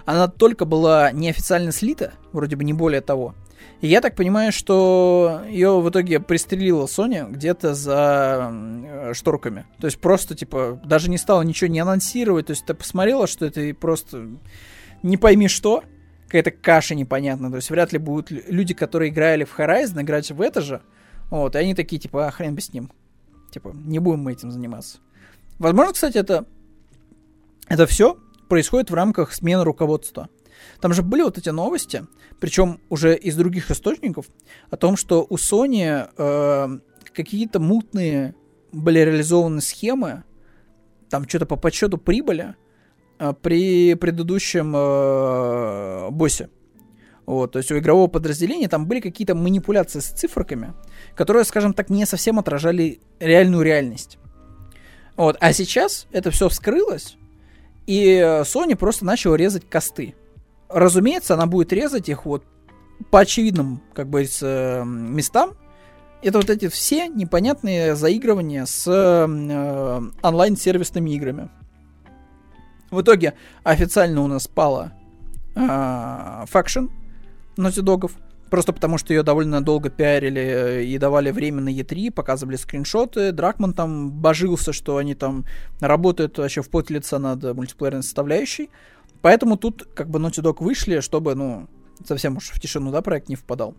Она 0.05 0.27
только 0.27 0.65
была 0.65 1.11
неофициально 1.11 1.71
слита, 1.71 2.13
вроде 2.31 2.55
бы 2.55 2.63
не 2.63 2.73
более 2.73 3.01
того. 3.01 3.35
И 3.81 3.87
я 3.87 3.99
так 3.99 4.15
понимаю, 4.15 4.51
что 4.51 5.41
ее 5.49 5.81
в 5.81 5.89
итоге 5.89 6.19
пристрелила 6.19 6.85
Sony 6.85 7.29
где-то 7.29 7.73
за 7.73 8.49
э, 8.51 9.13
шторками. 9.13 9.65
То 9.79 9.87
есть 9.87 9.99
просто, 9.99 10.35
типа, 10.35 10.79
даже 10.85 11.09
не 11.09 11.17
стала 11.17 11.41
ничего 11.41 11.69
не 11.69 11.79
анонсировать. 11.79 12.47
То 12.47 12.51
есть 12.51 12.65
ты 12.65 12.73
посмотрела, 12.73 13.27
что 13.27 13.45
это 13.45 13.73
просто 13.75 14.29
не 15.01 15.17
пойми 15.17 15.49
что, 15.49 15.83
какая-то 16.27 16.51
каша 16.51 16.95
непонятная. 16.95 17.49
То 17.49 17.57
есть 17.57 17.69
вряд 17.69 17.91
ли 17.91 17.99
будут 17.99 18.31
люди, 18.31 18.73
которые 18.73 19.11
играли 19.11 19.43
в 19.43 19.59
Horizon, 19.59 20.01
играть 20.01 20.31
в 20.31 20.41
это 20.41 20.61
же. 20.61 20.81
Вот, 21.29 21.55
и 21.55 21.59
они 21.59 21.75
такие, 21.75 21.99
типа, 21.99 22.27
а 22.27 22.31
хрен 22.31 22.55
бы 22.55 22.61
с 22.61 22.73
ним. 22.73 22.91
Типа, 23.51 23.71
не 23.73 23.99
будем 23.99 24.19
мы 24.19 24.33
этим 24.33 24.51
заниматься. 24.51 24.99
Возможно, 25.59 25.93
кстати, 25.93 26.17
это, 26.17 26.45
это 27.67 27.85
все 27.85 28.17
происходит 28.49 28.91
в 28.91 28.93
рамках 28.93 29.33
смены 29.33 29.63
руководства. 29.63 30.29
Там 30.79 30.93
же 30.93 31.01
были 31.01 31.21
вот 31.21 31.37
эти 31.37 31.49
новости, 31.49 32.05
причем 32.39 32.79
уже 32.89 33.15
из 33.15 33.35
других 33.35 33.71
источников, 33.71 34.27
о 34.69 34.77
том, 34.77 34.95
что 34.97 35.25
у 35.29 35.35
Sony 35.35 36.09
э, 36.17 36.79
какие-то 37.13 37.59
мутные 37.59 38.35
были 38.71 38.99
реализованы 38.99 39.61
схемы, 39.61 40.23
там 41.09 41.27
что-то 41.27 41.45
по 41.45 41.55
подсчету 41.55 41.97
прибыли 41.97 42.55
э, 43.19 43.33
при 43.41 43.95
предыдущем 43.95 44.73
э, 44.75 46.09
боссе. 46.11 46.49
Вот, 47.25 47.53
то 47.53 47.59
есть 47.59 47.71
у 47.71 47.77
игрового 47.77 48.07
подразделения 48.07 48.67
там 48.67 48.85
были 48.85 48.99
какие-то 48.99 49.35
манипуляции 49.35 49.99
с 49.99 50.07
циферками, 50.07 50.73
которые, 51.15 51.43
скажем 51.43 51.73
так, 51.73 51.89
не 51.89 52.05
совсем 52.05 52.39
отражали 52.39 52.99
реальную 53.19 53.63
реальность. 53.63 54.17
Вот, 55.15 55.37
а 55.39 55.53
сейчас 55.53 56.07
это 56.11 56.31
все 56.31 56.49
вскрылось, 56.49 57.17
и 57.85 58.17
Sony 58.43 58.75
просто 58.75 59.05
начала 59.05 59.35
резать 59.35 59.69
косты. 59.69 60.15
Разумеется, 60.69 61.35
она 61.35 61.45
будет 61.45 61.71
резать 61.71 62.09
их 62.09 62.25
вот 62.25 62.43
по 63.11 63.19
очевидным, 63.19 63.81
как 63.93 64.07
бы, 64.07 64.25
с, 64.25 64.39
э, 64.41 64.83
местам. 64.85 65.53
Это 66.21 66.37
вот 66.37 66.49
эти 66.49 66.67
все 66.69 67.07
непонятные 67.09 67.95
заигрывания 67.95 68.65
с 68.65 68.87
э, 68.87 70.01
онлайн-сервисными 70.21 71.11
играми. 71.11 71.49
В 72.91 73.01
итоге 73.01 73.33
официально 73.63 74.21
у 74.21 74.27
нас 74.27 74.47
пала 74.47 74.93
э, 75.55 75.59
Faction, 75.59 76.89
Naughty 77.57 77.83
Dog, 77.83 78.11
просто 78.53 78.71
потому 78.71 78.99
что 78.99 79.15
ее 79.15 79.23
довольно 79.23 79.63
долго 79.63 79.89
пиарили 79.89 80.41
э, 80.41 80.83
и 80.83 80.99
давали 80.99 81.31
время 81.31 81.59
на 81.59 81.69
E3, 81.69 82.11
показывали 82.11 82.55
скриншоты. 82.55 83.31
Дракман 83.31 83.73
там 83.73 84.11
божился, 84.11 84.73
что 84.73 84.97
они 84.97 85.15
там 85.15 85.45
работают 85.79 86.37
вообще 86.37 86.61
в 86.61 86.69
пот 86.69 86.91
лица 86.91 87.17
над 87.17 87.41
мультиплеерной 87.41 88.03
составляющей. 88.03 88.69
Поэтому 89.23 89.57
тут 89.57 89.89
как 89.95 90.07
бы 90.07 90.19
Naughty 90.19 90.43
Dog 90.43 90.63
вышли, 90.63 90.99
чтобы, 90.99 91.33
ну, 91.33 91.67
совсем 92.05 92.37
уж 92.37 92.51
в 92.51 92.59
тишину, 92.59 92.91
да, 92.91 93.01
проект 93.01 93.27
не 93.27 93.35
впадал. 93.35 93.73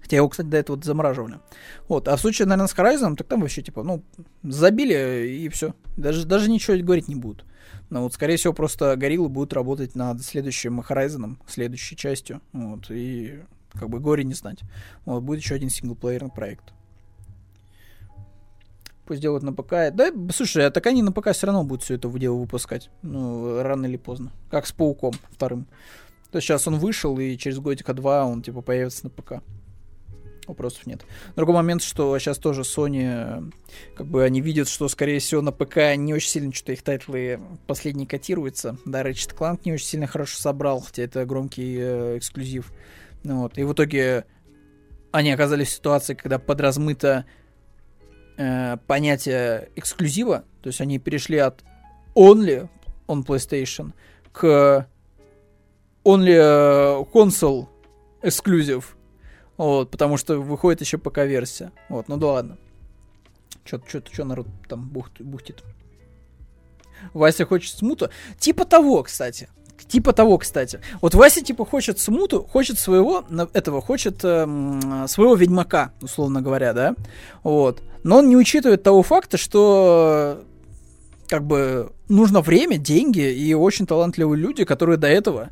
Хотя 0.00 0.14
его, 0.14 0.28
кстати, 0.28 0.46
до 0.46 0.58
этого 0.58 0.80
замораживали. 0.80 1.40
Вот. 1.88 2.06
А 2.06 2.14
в 2.14 2.20
случае, 2.20 2.46
наверное, 2.46 2.68
с 2.68 2.76
Horizon, 2.76 3.16
так 3.16 3.26
там 3.26 3.40
вообще, 3.40 3.62
типа, 3.62 3.82
ну, 3.82 4.04
забили 4.44 5.26
и 5.26 5.48
все. 5.48 5.74
Даже, 5.96 6.24
даже 6.24 6.48
ничего 6.48 6.76
говорить 6.76 7.08
не 7.08 7.16
будут. 7.16 7.44
Но 7.90 8.04
вот, 8.04 8.14
скорее 8.14 8.36
всего, 8.36 8.52
просто 8.52 8.94
гориллы 8.94 9.28
будут 9.28 9.52
работать 9.52 9.96
над 9.96 10.22
следующим 10.22 10.78
Horizon, 10.82 11.38
следующей 11.48 11.96
частью. 11.96 12.40
Вот, 12.52 12.88
и 12.88 13.40
как 13.72 13.88
бы 13.88 14.00
горе 14.00 14.24
не 14.24 14.34
знать. 14.34 14.60
Вот, 15.04 15.22
будет 15.22 15.40
еще 15.40 15.54
один 15.54 15.70
синглплеерный 15.70 16.30
проект. 16.30 16.72
Пусть 19.04 19.20
делают 19.20 19.42
на 19.42 19.52
ПК. 19.52 19.92
Да, 19.92 20.12
слушай, 20.34 20.64
а 20.66 20.70
так 20.70 20.86
они 20.86 21.02
на 21.02 21.12
ПК 21.12 21.32
все 21.32 21.46
равно 21.46 21.64
будут 21.64 21.82
все 21.82 21.94
это 21.94 22.08
дело 22.18 22.36
выпускать. 22.36 22.90
Ну, 23.02 23.62
рано 23.62 23.86
или 23.86 23.96
поздно. 23.96 24.30
Как 24.50 24.66
с 24.66 24.72
Пауком 24.72 25.12
вторым. 25.30 25.66
То 26.30 26.36
есть 26.36 26.46
сейчас 26.46 26.66
он 26.66 26.78
вышел, 26.78 27.18
и 27.18 27.36
через 27.36 27.58
годика 27.58 27.92
два 27.92 28.24
он, 28.24 28.42
типа, 28.42 28.62
появится 28.62 29.04
на 29.04 29.10
ПК 29.10 29.42
вопросов 30.46 30.86
нет. 30.86 31.04
Другой 31.36 31.54
момент, 31.54 31.82
что 31.82 32.18
сейчас 32.18 32.38
тоже 32.38 32.62
Sony, 32.62 33.52
как 33.94 34.06
бы 34.06 34.22
они 34.24 34.40
видят, 34.40 34.68
что, 34.68 34.88
скорее 34.88 35.18
всего, 35.18 35.40
на 35.40 35.52
ПК 35.52 35.96
не 35.96 36.14
очень 36.14 36.28
сильно 36.28 36.52
что-то 36.52 36.72
их 36.72 36.82
тайтлы 36.82 37.40
последние 37.66 38.06
котируются. 38.06 38.76
Да, 38.84 39.02
Ratchet 39.02 39.36
Clank 39.36 39.60
не 39.64 39.72
очень 39.72 39.86
сильно 39.86 40.06
хорошо 40.06 40.38
собрал, 40.38 40.80
хотя 40.80 41.02
это 41.02 41.24
громкий 41.24 41.76
э, 41.78 42.18
эксклюзив. 42.18 42.72
Ну, 43.24 43.42
вот. 43.42 43.58
И 43.58 43.64
в 43.64 43.72
итоге 43.72 44.26
они 45.10 45.30
оказались 45.30 45.68
в 45.68 45.72
ситуации, 45.72 46.14
когда 46.14 46.38
подразмыто 46.38 47.24
э, 48.36 48.76
понятие 48.86 49.70
эксклюзива, 49.76 50.44
то 50.62 50.68
есть 50.68 50.80
они 50.80 50.98
перешли 50.98 51.38
от 51.38 51.62
only 52.14 52.68
on 53.06 53.24
PlayStation 53.24 53.92
к 54.32 54.86
only 56.04 56.34
э, 56.34 57.04
console 57.12 57.68
exclusive 58.22 58.84
вот, 59.56 59.90
потому 59.90 60.16
что 60.16 60.40
выходит 60.40 60.80
еще 60.80 60.98
ПК-версия. 60.98 61.72
Вот, 61.88 62.08
ну 62.08 62.16
да 62.16 62.26
ладно. 62.26 62.58
Что-то, 63.64 63.88
что-то, 63.88 64.12
что 64.12 64.24
народ 64.24 64.48
там 64.68 64.88
бухт, 64.88 65.20
бухтит. 65.20 65.62
Вася 67.12 67.44
хочет 67.44 67.76
смута. 67.76 68.10
Типа 68.38 68.64
того, 68.64 69.02
кстати. 69.02 69.48
Типа 69.88 70.12
того, 70.12 70.38
кстати. 70.38 70.80
Вот 71.00 71.14
Вася, 71.14 71.42
типа, 71.42 71.66
хочет 71.66 71.98
смуту, 71.98 72.42
хочет 72.42 72.78
своего, 72.78 73.24
этого, 73.52 73.82
хочет 73.82 74.20
э, 74.22 74.46
своего 75.06 75.34
ведьмака, 75.34 75.92
условно 76.00 76.40
говоря, 76.40 76.72
да? 76.72 76.94
Вот. 77.42 77.82
Но 78.02 78.18
он 78.18 78.28
не 78.28 78.36
учитывает 78.36 78.82
того 78.82 79.02
факта, 79.02 79.36
что 79.36 80.44
как 81.28 81.44
бы 81.44 81.92
нужно 82.08 82.40
время, 82.40 82.78
деньги 82.78 83.32
и 83.32 83.54
очень 83.54 83.86
талантливые 83.86 84.38
люди, 84.38 84.64
которые 84.64 84.98
до 84.98 85.08
этого 85.08 85.50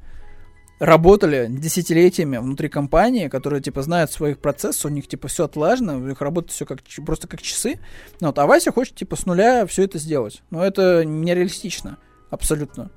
работали 0.78 1.46
десятилетиями 1.48 2.38
внутри 2.38 2.68
компании, 2.68 3.28
которые, 3.28 3.62
типа, 3.62 3.82
знают 3.82 4.10
своих 4.10 4.38
процессов, 4.38 4.86
у 4.86 4.94
них, 4.94 5.06
типа, 5.06 5.28
все 5.28 5.44
отлажено, 5.44 5.96
у 5.96 6.00
них 6.00 6.20
работает 6.20 6.52
все 6.52 6.66
как, 6.66 6.80
просто 7.04 7.28
как 7.28 7.42
часы. 7.42 7.78
Вот, 8.20 8.38
а 8.38 8.46
Вася 8.46 8.72
хочет, 8.72 8.94
типа, 8.94 9.16
с 9.16 9.26
нуля 9.26 9.66
все 9.66 9.84
это 9.84 9.98
сделать. 9.98 10.42
Но 10.50 10.64
это 10.64 11.04
нереалистично. 11.04 11.98
Абсолютно. 12.30 12.90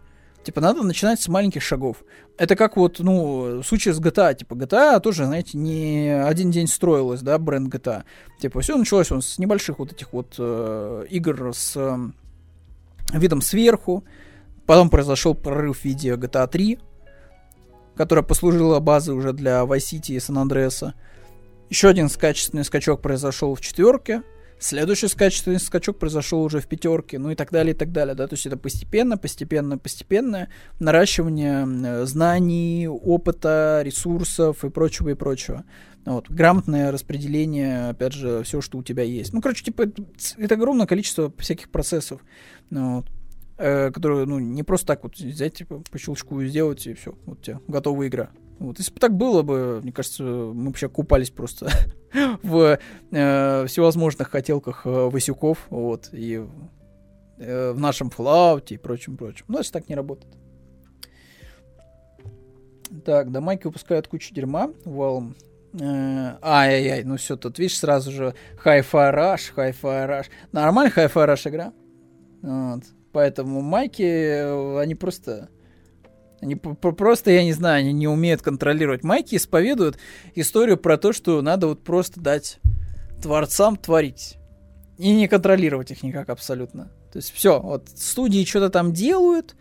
Типа, 0.43 0.59
надо 0.59 0.83
начинать 0.83 1.21
с 1.21 1.27
маленьких 1.29 1.61
шагов. 1.61 2.03
Это 2.37 2.55
как 2.55 2.75
вот, 2.75 2.99
ну, 2.99 3.63
случай 3.63 3.91
с 3.91 3.99
GTA. 3.99 4.35
Типа, 4.35 4.55
GTA 4.55 4.99
тоже, 4.99 5.25
знаете, 5.25 5.57
не 5.57 6.09
один 6.09 6.51
день 6.51 6.67
строилась, 6.67 7.21
да, 7.21 7.37
бренд 7.37 7.73
GTA. 7.73 8.03
Типа, 8.39 8.59
все 8.61 8.77
началось 8.77 9.11
он 9.11 9.21
с 9.21 9.39
небольших 9.39 9.79
вот 9.79 9.93
этих 9.93 10.11
вот 10.11 10.35
э, 10.37 11.05
игр 11.09 11.51
с 11.53 11.73
э, 11.77 11.97
видом 13.17 13.41
сверху. 13.41 14.03
Потом 14.65 14.89
произошел 14.89 15.33
прорыв 15.33 15.79
в 15.79 15.85
виде 15.85 16.13
GTA 16.15 16.47
3, 16.47 16.79
которая 17.95 18.23
послужила 18.23 18.79
базой 18.79 19.15
уже 19.15 19.33
для 19.33 19.61
Vice 19.61 19.93
City 19.93 20.13
и 20.13 20.17
San 20.17 20.43
Andreas. 20.45 20.93
Еще 21.69 21.87
один 21.87 22.09
качественный 22.09 22.65
скачок 22.65 23.01
произошел 23.01 23.55
в 23.55 23.61
четверке. 23.61 24.23
Следующий 24.63 25.09
качественный 25.09 25.59
скачок 25.59 25.99
произошел 25.99 26.41
уже 26.41 26.61
в 26.61 26.67
пятерке, 26.67 27.19
ну 27.19 27.31
и 27.31 27.35
так 27.35 27.51
далее, 27.51 27.75
и 27.75 27.77
так 27.77 27.91
далее, 27.91 28.15
да, 28.15 28.27
то 28.27 28.35
есть 28.35 28.45
это 28.45 28.55
постепенно, 28.55 29.17
постепенно, 29.17 29.77
постепенное 29.77 30.47
наращивание 30.79 32.05
знаний, 32.05 32.87
опыта, 32.87 33.81
ресурсов 33.83 34.63
и 34.63 34.69
прочего, 34.69 35.09
и 35.09 35.15
прочего. 35.15 35.65
Вот, 36.05 36.29
грамотное 36.29 36.93
распределение, 36.93 37.89
опять 37.89 38.13
же, 38.13 38.43
все, 38.43 38.61
что 38.61 38.77
у 38.77 38.83
тебя 38.83 39.03
есть. 39.03 39.33
Ну, 39.33 39.41
короче, 39.41 39.65
типа, 39.65 39.83
это 40.37 40.55
огромное 40.55 40.87
количество 40.87 41.33
всяких 41.37 41.69
процессов. 41.69 42.21
Ну, 42.69 42.95
вот 42.97 43.11
э, 43.57 43.91
которую, 43.91 44.27
ну, 44.27 44.39
не 44.39 44.63
просто 44.63 44.87
так 44.87 45.03
вот 45.03 45.17
взять, 45.17 45.55
типа, 45.55 45.83
по 45.91 45.97
щелчку 45.97 46.41
сделать, 46.41 46.87
и 46.87 46.93
все, 46.93 47.17
вот 47.25 47.39
у 47.39 47.41
тебя 47.41 47.59
готовая 47.67 48.07
игра. 48.07 48.29
Вот, 48.63 48.79
если 48.79 48.93
бы 48.93 48.99
так 49.01 49.13
было 49.13 49.41
бы, 49.41 49.81
мне 49.83 49.91
кажется, 49.91 50.23
мы 50.23 50.73
сейчас 50.73 50.89
купались 50.89 51.29
просто 51.29 51.69
в 52.43 52.79
э, 53.11 53.65
всевозможных 53.67 54.29
хотелках 54.29 54.85
э, 54.85 54.89
Васюков, 54.89 55.67
вот, 55.69 56.07
и 56.13 56.41
э, 57.39 57.71
в 57.73 57.79
нашем 57.79 58.07
Fallout 58.07 58.67
и 58.69 58.77
прочим. 58.77 59.17
Но 59.49 59.59
это 59.59 59.69
так 59.69 59.89
не 59.89 59.95
работает. 59.95 60.33
Так, 63.03 63.33
да, 63.33 63.41
майки 63.41 63.65
выпускают 63.65 64.07
кучу 64.07 64.33
дерьма, 64.33 64.71
валом. 64.85 65.35
Э, 65.73 66.37
ай-яй-яй, 66.41 67.03
ну 67.03 67.17
все, 67.17 67.35
тут 67.35 67.59
видишь 67.59 67.77
сразу 67.77 68.11
же 68.11 68.33
Hi-Fi 68.63 69.13
Rush, 69.13 69.53
Hi-Fi 69.57 70.07
Rush. 70.07 70.27
Нормальная 70.53 70.93
Hi-Fi 70.95 71.49
игра. 71.49 71.73
Вот. 72.41 72.83
Поэтому 73.11 73.59
майки, 73.59 74.03
э, 74.03 74.79
они 74.79 74.95
просто... 74.95 75.49
Они 76.43 76.55
просто, 76.55 77.31
я 77.31 77.43
не 77.43 77.53
знаю, 77.53 77.79
они 77.79 77.93
не 77.93 78.07
умеют 78.07 78.41
контролировать. 78.41 79.03
Майки 79.03 79.35
исповедуют 79.35 79.97
историю 80.35 80.77
про 80.77 80.97
то, 80.97 81.13
что 81.13 81.41
надо 81.41 81.67
вот 81.67 81.83
просто 81.83 82.19
дать 82.19 82.59
творцам 83.21 83.77
творить. 83.77 84.35
И 84.97 85.11
не 85.13 85.27
контролировать 85.27 85.91
их 85.91 86.03
никак 86.03 86.29
абсолютно. 86.29 86.91
То 87.11 87.17
есть 87.17 87.31
все, 87.31 87.59
вот 87.59 87.89
студии 87.95 88.43
что-то 88.43 88.69
там 88.69 88.91
делают, 88.91 89.55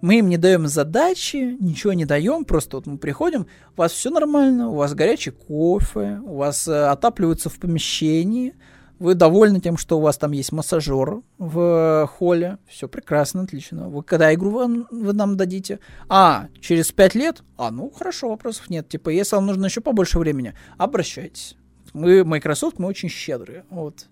мы 0.00 0.18
им 0.18 0.28
не 0.28 0.36
даем 0.36 0.66
задачи, 0.68 1.56
ничего 1.58 1.92
не 1.92 2.04
даем, 2.04 2.44
просто 2.44 2.76
вот 2.76 2.86
мы 2.86 2.98
приходим, 2.98 3.46
у 3.76 3.80
вас 3.80 3.92
все 3.92 4.10
нормально, 4.10 4.68
у 4.68 4.74
вас 4.74 4.94
горячий 4.94 5.30
кофе, 5.30 6.20
у 6.24 6.36
вас 6.36 6.68
э, 6.68 6.86
отапливаются 6.86 7.48
в 7.48 7.58
помещении, 7.58 8.54
вы 8.98 9.14
довольны 9.14 9.60
тем, 9.60 9.76
что 9.76 9.98
у 9.98 10.00
вас 10.00 10.18
там 10.18 10.32
есть 10.32 10.52
массажер 10.52 11.22
в 11.38 12.06
холле. 12.06 12.58
Все 12.66 12.88
прекрасно, 12.88 13.42
отлично. 13.42 13.88
Вы 13.88 14.02
когда 14.02 14.32
игру 14.34 14.50
вы, 14.50 14.86
вы 14.90 15.12
нам 15.12 15.36
дадите? 15.36 15.78
А, 16.08 16.48
через 16.60 16.90
пять 16.92 17.14
лет? 17.14 17.42
А, 17.56 17.70
ну 17.70 17.90
хорошо, 17.90 18.28
вопросов 18.28 18.70
нет. 18.70 18.88
Типа, 18.88 19.10
если 19.10 19.36
вам 19.36 19.46
нужно 19.46 19.66
еще 19.66 19.80
побольше 19.80 20.18
времени, 20.18 20.54
обращайтесь. 20.76 21.56
Мы, 21.92 22.24
Microsoft, 22.24 22.78
мы 22.78 22.88
очень 22.88 23.08
щедрые. 23.08 23.64
Вот. 23.70 24.06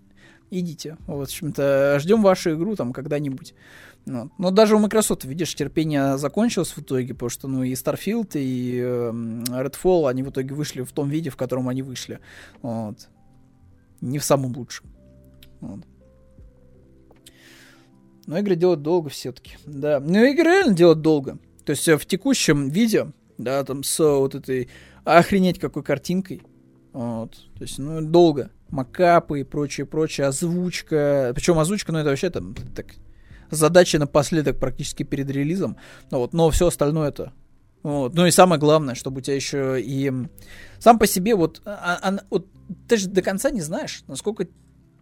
Идите. 0.50 0.96
Вот, 1.06 1.18
в 1.18 1.22
общем-то, 1.22 1.98
ждем 2.00 2.22
вашу 2.22 2.54
игру 2.54 2.76
там 2.76 2.92
когда-нибудь. 2.92 3.54
Вот. 4.06 4.30
Но 4.38 4.50
даже 4.52 4.76
у 4.76 4.78
Microsoft, 4.78 5.24
видишь, 5.24 5.54
терпение 5.56 6.16
закончилось 6.16 6.70
в 6.70 6.78
итоге, 6.78 7.12
потому 7.12 7.28
что, 7.28 7.48
ну, 7.48 7.64
и 7.64 7.72
Starfield, 7.72 8.30
и 8.34 8.78
э, 8.80 9.10
Redfall, 9.10 10.08
они 10.08 10.22
в 10.22 10.30
итоге 10.30 10.54
вышли 10.54 10.82
в 10.82 10.92
том 10.92 11.08
виде, 11.08 11.30
в 11.30 11.36
котором 11.36 11.68
они 11.68 11.82
вышли. 11.82 12.20
Вот 12.62 13.08
не 14.01 14.18
в 14.18 14.24
самом 14.24 14.56
лучшем. 14.56 14.86
Вот. 15.60 15.81
Но 18.27 18.39
игры 18.39 18.56
делают 18.56 18.82
долго 18.82 19.09
все-таки. 19.09 19.56
Да. 19.64 20.01
Но 20.01 20.24
игры 20.24 20.44
реально 20.44 20.74
делают 20.74 21.01
долго. 21.01 21.39
То 21.64 21.70
есть 21.70 21.86
э, 21.89 21.97
в 21.97 22.06
текущем 22.06 22.68
виде, 22.68 23.12
да, 23.39 23.62
там 23.64 23.85
с 23.85 23.98
вот 23.98 24.35
этой 24.35 24.68
охренеть 25.05 25.59
какой 25.59 25.82
картинкой. 25.82 26.43
Вот. 26.93 27.32
То 27.56 27.62
есть, 27.62 27.78
ну, 27.78 28.01
долго. 28.01 28.51
Макапы 28.68 29.40
и 29.40 29.44
прочее, 29.44 29.86
прочее, 29.86 30.27
озвучка. 30.27 31.32
Причем 31.35 31.59
озвучка, 31.59 31.93
ну, 31.93 31.98
это 31.98 32.10
вообще 32.10 32.31
там 32.31 32.55
так 32.74 32.86
задача 33.51 33.98
напоследок 33.98 34.59
практически 34.59 35.05
перед 35.05 35.31
релизом. 35.31 35.77
Ну, 36.10 36.18
вот, 36.18 36.32
но 36.32 36.51
все 36.51 36.66
остальное 36.66 37.10
это 37.10 37.32
вот. 37.82 38.15
Ну 38.15 38.27
и 38.27 38.31
самое 38.31 38.61
главное, 38.61 38.94
чтобы 38.94 39.19
у 39.19 39.20
тебя 39.20 39.36
еще 39.36 39.81
и 39.81 40.12
сам 40.78 40.98
по 40.98 41.07
себе 41.07 41.35
вот, 41.35 41.62
а, 41.65 41.98
а, 42.03 42.19
вот 42.31 42.48
ты 42.89 42.97
же 42.97 43.09
до 43.09 43.23
конца 43.23 43.51
не 43.51 43.61
знаешь, 43.61 44.03
насколько 44.09 44.47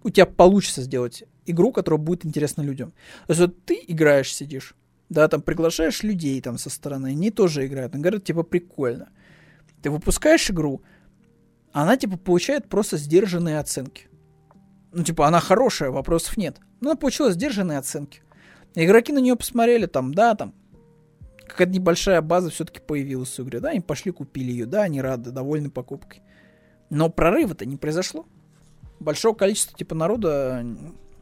у 0.03 0.11
тебя 0.11 0.27
получится 0.27 0.83
сделать 0.83 1.25
игру, 1.47 1.73
которая 1.73 1.99
будет 1.99 2.27
интересна 2.27 2.63
людям. 2.63 2.93
То 3.27 3.33
есть 3.33 3.41
вот 3.41 3.65
ты 3.65 3.83
играешь, 3.87 4.35
сидишь, 4.35 4.75
да, 5.09 5.29
там 5.29 5.43
приглашаешь 5.43 6.03
людей 6.03 6.41
там 6.41 6.59
со 6.59 6.71
стороны, 6.71 7.09
они 7.09 7.31
тоже 7.31 7.67
играют, 7.67 7.95
они 7.95 8.03
говорят, 8.03 8.25
типа, 8.25 8.43
прикольно. 8.43 9.09
Ты 9.83 9.91
выпускаешь 9.91 10.51
игру, 10.51 10.83
она, 11.73 11.97
типа, 11.97 12.17
получает 12.17 12.69
просто 12.69 12.97
сдержанные 12.97 13.59
оценки. 13.59 14.09
Ну, 14.93 15.03
типа, 15.03 15.27
она 15.27 15.41
хорошая, 15.41 15.91
вопросов 15.91 16.37
нет. 16.37 16.59
Но 16.81 16.91
она 16.91 16.97
получила 16.97 17.33
сдержанные 17.33 17.79
оценки. 17.79 18.23
Игроки 18.75 19.13
на 19.13 19.19
нее 19.19 19.37
посмотрели, 19.37 19.87
там, 19.87 20.15
да, 20.15 20.35
там, 20.35 20.55
какая-то 21.55 21.73
небольшая 21.73 22.21
база 22.21 22.51
все-таки 22.51 22.81
появилась 22.81 23.39
в 23.39 23.43
игре, 23.43 23.61
да, 23.61 23.71
они 23.71 23.81
пошли 23.81 24.11
купили 24.11 24.51
ее, 24.51 24.67
да, 24.67 24.83
они 24.83 25.01
рады, 25.01 25.31
довольны 25.31 25.71
покупкой. 25.71 26.21
Но 26.91 27.09
прорыва-то 27.09 27.65
не 27.65 27.77
произошло. 27.77 28.27
Большого 28.99 29.35
количества 29.35 29.79
типа 29.79 29.95
народа 29.95 30.65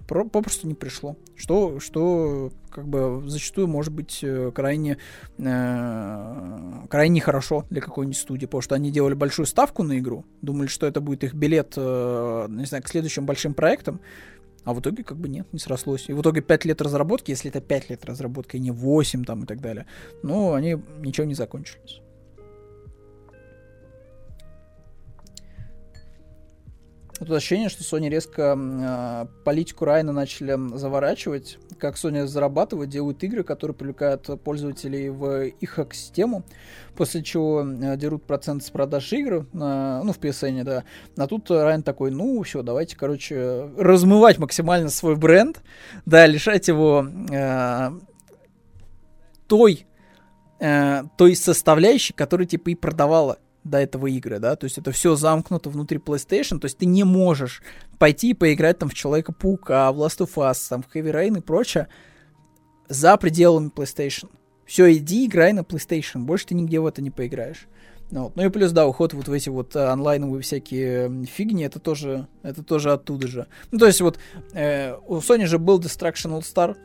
про- 0.08 0.24
попросту 0.24 0.66
не 0.66 0.74
пришло. 0.74 1.16
Что, 1.36 1.80
что 1.80 2.50
как 2.70 2.88
бы 2.88 3.22
зачастую 3.26 3.68
может 3.68 3.92
быть 3.92 4.20
э, 4.22 4.50
крайне, 4.54 4.96
э, 5.38 6.86
крайне 6.88 7.20
хорошо 7.20 7.66
для 7.68 7.82
какой-нибудь 7.82 8.18
студии, 8.18 8.46
потому 8.46 8.62
что 8.62 8.74
они 8.74 8.90
делали 8.90 9.14
большую 9.14 9.46
ставку 9.46 9.82
на 9.82 9.98
игру, 9.98 10.24
думали, 10.40 10.68
что 10.68 10.86
это 10.86 11.00
будет 11.00 11.24
их 11.24 11.34
билет, 11.34 11.74
э, 11.76 12.46
не 12.48 12.64
знаю, 12.64 12.82
к 12.82 12.88
следующим 12.88 13.26
большим 13.26 13.52
проектам, 13.52 14.00
а 14.64 14.74
в 14.74 14.80
итоге 14.80 15.02
как 15.02 15.18
бы 15.18 15.28
нет, 15.28 15.46
не 15.52 15.58
срослось. 15.58 16.08
И 16.08 16.12
в 16.12 16.20
итоге 16.20 16.40
5 16.40 16.64
лет 16.64 16.80
разработки, 16.80 17.30
если 17.30 17.50
это 17.50 17.60
5 17.60 17.90
лет 17.90 18.04
разработки, 18.04 18.56
а 18.56 18.58
не 18.58 18.70
8 18.70 19.24
там 19.24 19.44
и 19.44 19.46
так 19.46 19.60
далее, 19.60 19.86
ну, 20.22 20.52
они 20.52 20.76
ничего 21.00 21.26
не 21.26 21.34
закончились. 21.34 22.00
Тут 27.18 27.30
ощущение, 27.30 27.68
что 27.68 27.84
Sony 27.84 28.08
резко 28.08 28.56
э, 28.58 29.26
политику 29.44 29.84
Райна 29.84 30.12
начали 30.12 30.58
заворачивать. 30.76 31.58
Как 31.82 31.96
Sony 31.96 32.26
зарабатывает, 32.26 32.90
делают 32.90 33.24
игры, 33.24 33.42
которые 33.42 33.74
привлекают 33.74 34.40
пользователей 34.44 35.08
в 35.08 35.46
их 35.46 35.80
экосистему, 35.80 36.44
после 36.94 37.24
чего 37.24 37.62
э, 37.62 37.96
дерут 37.96 38.24
процент 38.24 38.62
с 38.62 38.70
продаж 38.70 39.12
игр, 39.12 39.48
э, 39.52 40.00
ну, 40.04 40.12
в 40.12 40.18
PSN, 40.20 40.62
да. 40.62 40.84
А 41.16 41.26
тут 41.26 41.50
Райан 41.50 41.82
такой, 41.82 42.12
ну, 42.12 42.40
все, 42.44 42.62
давайте, 42.62 42.96
короче, 42.96 43.68
размывать 43.76 44.38
максимально 44.38 44.90
свой 44.90 45.16
бренд, 45.16 45.60
да, 46.06 46.24
лишать 46.24 46.68
его 46.68 47.04
э, 47.32 47.90
той, 49.48 49.84
э, 50.60 51.02
той 51.18 51.34
составляющей, 51.34 52.12
которая, 52.12 52.46
типа, 52.46 52.70
и 52.70 52.76
продавала 52.76 53.38
до 53.64 53.78
этого 53.78 54.08
игры, 54.08 54.38
да, 54.38 54.56
то 54.56 54.64
есть 54.64 54.78
это 54.78 54.90
все 54.92 55.14
замкнуто 55.14 55.70
внутри 55.70 55.98
PlayStation, 55.98 56.58
то 56.58 56.66
есть 56.66 56.78
ты 56.78 56.86
не 56.86 57.04
можешь 57.04 57.62
пойти 57.98 58.30
и 58.30 58.34
поиграть 58.34 58.78
там 58.78 58.88
в 58.88 58.94
Человека-паука, 58.94 59.92
в 59.92 60.00
Last 60.00 60.18
of 60.18 60.34
Us, 60.34 60.68
там 60.68 60.82
в 60.82 60.94
Heavy 60.94 61.12
Rain 61.12 61.38
и 61.38 61.40
прочее 61.40 61.88
за 62.88 63.16
пределами 63.16 63.70
PlayStation. 63.70 64.30
Все, 64.66 64.92
иди 64.92 65.26
играй 65.26 65.52
на 65.52 65.60
PlayStation, 65.60 66.20
больше 66.20 66.46
ты 66.46 66.54
нигде 66.54 66.80
в 66.80 66.86
это 66.86 67.02
не 67.02 67.10
поиграешь. 67.10 67.68
Ну, 68.10 68.24
вот. 68.24 68.36
ну 68.36 68.44
и 68.44 68.50
плюс, 68.50 68.72
да, 68.72 68.86
уход 68.86 69.14
вот 69.14 69.28
в 69.28 69.32
эти 69.32 69.48
вот 69.48 69.74
э, 69.74 69.86
онлайновые 69.86 70.42
всякие 70.42 71.24
фигни, 71.24 71.64
это 71.64 71.78
тоже, 71.78 72.28
это 72.42 72.62
тоже 72.62 72.92
оттуда 72.92 73.26
же. 73.26 73.46
Ну, 73.70 73.78
то 73.78 73.86
есть 73.86 74.02
вот 74.02 74.18
э, 74.52 74.94
у 75.06 75.16
Sony 75.16 75.46
же 75.46 75.58
был 75.58 75.80
Destruction 75.80 76.38
All 76.38 76.42
Star, 76.42 76.76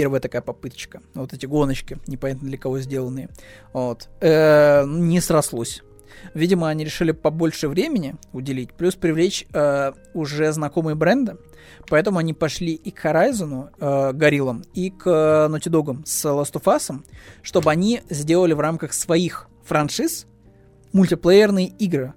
первая 0.00 0.18
такая 0.18 0.40
попыточка. 0.40 1.02
Вот 1.12 1.34
эти 1.34 1.44
гоночки, 1.44 1.98
непонятно 2.06 2.48
для 2.48 2.56
кого 2.56 2.80
сделанные. 2.80 3.28
Вот. 3.74 4.08
Э, 4.22 4.86
не 4.86 5.20
срослось. 5.20 5.82
Видимо, 6.32 6.70
они 6.70 6.86
решили 6.86 7.12
побольше 7.12 7.68
времени 7.68 8.16
уделить, 8.32 8.72
плюс 8.72 8.94
привлечь 8.94 9.46
э, 9.52 9.92
уже 10.14 10.52
знакомые 10.52 10.94
бренды. 10.94 11.36
Поэтому 11.90 12.18
они 12.18 12.32
пошли 12.32 12.72
и 12.72 12.90
к 12.90 13.04
Horizon, 13.04 13.68
э, 13.78 14.12
Гориллам, 14.14 14.64
и 14.72 14.88
к 14.88 15.06
э, 15.06 15.54
Naughty 15.54 15.70
Dog 15.70 16.02
с 16.06 16.24
Last 16.24 16.54
of 16.54 16.64
Us, 16.64 17.04
чтобы 17.42 17.70
они 17.70 18.00
сделали 18.08 18.54
в 18.54 18.60
рамках 18.60 18.94
своих 18.94 19.48
франшиз 19.66 20.26
мультиплеерные 20.94 21.66
игры. 21.66 22.14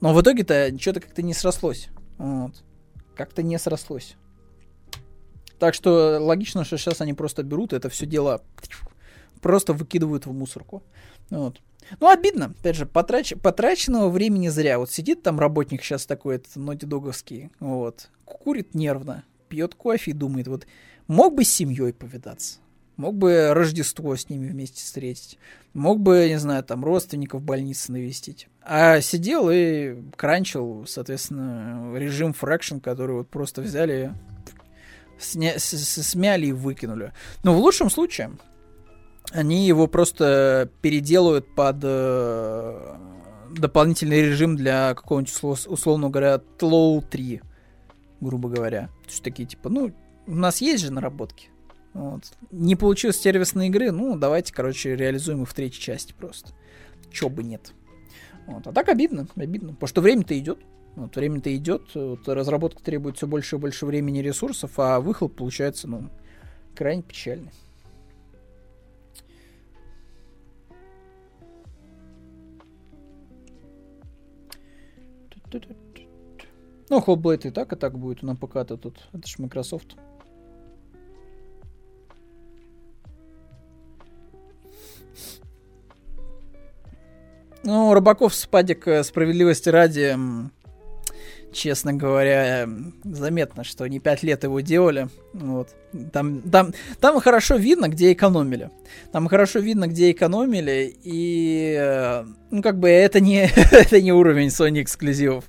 Но 0.00 0.14
в 0.14 0.22
итоге-то 0.22 0.74
что-то 0.80 1.00
как-то 1.00 1.20
не 1.20 1.34
срослось. 1.34 1.90
Вот. 2.16 2.54
Как-то 3.14 3.42
не 3.42 3.58
срослось. 3.58 4.16
Так 5.60 5.74
что 5.74 6.18
логично, 6.18 6.64
что 6.64 6.76
сейчас 6.76 7.00
они 7.00 7.12
просто 7.12 7.44
берут 7.44 7.72
это 7.72 7.88
все 7.88 8.06
дело 8.06 8.42
просто 9.40 9.72
выкидывают 9.72 10.26
в 10.26 10.32
мусорку. 10.32 10.82
Вот. 11.30 11.60
Ну, 11.98 12.08
обидно. 12.08 12.54
Опять 12.60 12.76
же, 12.76 12.86
потрач... 12.86 13.34
потраченного 13.42 14.08
времени 14.08 14.48
зря. 14.48 14.78
Вот 14.78 14.90
сидит 14.90 15.22
там 15.22 15.38
работник 15.40 15.82
сейчас 15.82 16.06
такой, 16.06 16.36
этот 16.36 16.56
нотидоговский, 16.56 17.50
вот, 17.58 18.10
курит 18.24 18.74
нервно, 18.74 19.24
пьет 19.48 19.74
кофе 19.74 20.10
и 20.10 20.14
думает, 20.14 20.46
вот, 20.48 20.66
мог 21.08 21.34
бы 21.34 21.44
с 21.44 21.50
семьей 21.50 21.92
повидаться, 21.92 22.58
мог 22.96 23.16
бы 23.16 23.52
Рождество 23.52 24.14
с 24.14 24.28
ними 24.28 24.48
вместе 24.48 24.82
встретить, 24.82 25.38
мог 25.72 26.00
бы, 26.00 26.28
не 26.28 26.38
знаю, 26.38 26.62
там, 26.62 26.84
родственников 26.84 27.40
в 27.40 27.44
больнице 27.44 27.92
навестить. 27.92 28.48
А 28.62 29.00
сидел 29.00 29.48
и 29.50 29.96
кранчил, 30.16 30.84
соответственно, 30.86 31.92
режим 31.96 32.34
Factions, 32.34 32.78
который 32.78 33.16
вот 33.16 33.28
просто 33.28 33.62
взяли, 33.62 34.12
сня... 35.20 35.58
смяли 35.58 36.46
и 36.46 36.52
выкинули. 36.52 37.12
Но 37.42 37.54
в 37.54 37.58
лучшем 37.58 37.90
случае, 37.90 38.32
они 39.32 39.66
его 39.66 39.86
просто 39.86 40.70
переделают 40.80 41.54
под 41.54 41.76
э, 41.82 42.96
дополнительный 43.50 44.22
режим 44.22 44.56
для 44.56 44.94
какого-нибудь, 44.94 45.66
условно 45.66 46.10
говоря, 46.10 46.38
TLOU 46.38 47.02
3, 47.02 47.42
грубо 48.20 48.48
говоря. 48.48 48.88
То 49.04 49.10
есть 49.10 49.22
такие, 49.22 49.48
типа, 49.48 49.68
ну, 49.68 49.92
у 50.26 50.34
нас 50.34 50.60
есть 50.60 50.84
же 50.84 50.92
наработки. 50.92 51.48
Вот. 51.92 52.22
Не 52.50 52.76
получилось 52.76 53.20
сервисной 53.20 53.66
игры, 53.68 53.90
ну, 53.90 54.16
давайте, 54.16 54.52
короче, 54.52 54.94
реализуем 54.94 55.42
их 55.42 55.48
в 55.48 55.54
третьей 55.54 55.80
части 55.80 56.14
просто. 56.16 56.52
Чё 57.10 57.28
бы 57.28 57.42
нет. 57.42 57.72
Вот. 58.46 58.66
А 58.66 58.72
так 58.72 58.88
обидно, 58.88 59.26
обидно, 59.36 59.74
потому 59.74 59.88
что 59.88 60.00
время-то 60.00 60.38
идет. 60.38 60.58
Вот, 61.00 61.16
время-то 61.16 61.56
идет, 61.56 61.94
вот, 61.94 62.28
разработка 62.28 62.82
требует 62.82 63.16
все 63.16 63.26
больше 63.26 63.56
и 63.56 63.58
больше 63.58 63.86
времени 63.86 64.18
и 64.18 64.22
ресурсов, 64.22 64.72
а 64.76 65.00
выхлоп 65.00 65.34
получается, 65.34 65.88
ну, 65.88 66.10
крайне 66.74 67.02
печальный. 67.02 67.52
Ну, 76.90 77.00
Hellblade 77.00 77.48
и 77.48 77.50
так, 77.50 77.72
и 77.72 77.76
так 77.76 77.98
будет 77.98 78.22
на 78.22 78.36
ПК-то 78.36 78.76
тут. 78.76 79.08
Это 79.14 79.26
ж 79.26 79.38
Microsoft. 79.38 79.96
Ну, 87.62 87.94
Рыбаков 87.94 88.34
спадик 88.34 88.86
э, 88.86 89.02
справедливости 89.02 89.70
ради, 89.70 90.14
честно 91.52 91.92
говоря, 91.92 92.68
заметно, 93.04 93.64
что 93.64 93.86
не 93.86 94.00
пять 94.00 94.22
лет 94.22 94.44
его 94.44 94.60
делали. 94.60 95.08
Вот. 95.32 95.68
Там, 96.12 96.40
там, 96.42 96.72
там 97.00 97.20
хорошо 97.20 97.56
видно, 97.56 97.88
где 97.88 98.12
экономили. 98.12 98.70
Там 99.12 99.28
хорошо 99.28 99.58
видно, 99.58 99.86
где 99.88 100.10
экономили, 100.10 100.94
и 101.02 101.76
э, 101.78 102.24
ну, 102.50 102.62
как 102.62 102.78
бы 102.78 102.88
это 102.88 103.20
не, 103.20 103.50
это 103.72 104.00
не 104.00 104.12
уровень 104.12 104.48
Sony 104.48 104.82
эксклюзивов. 104.82 105.44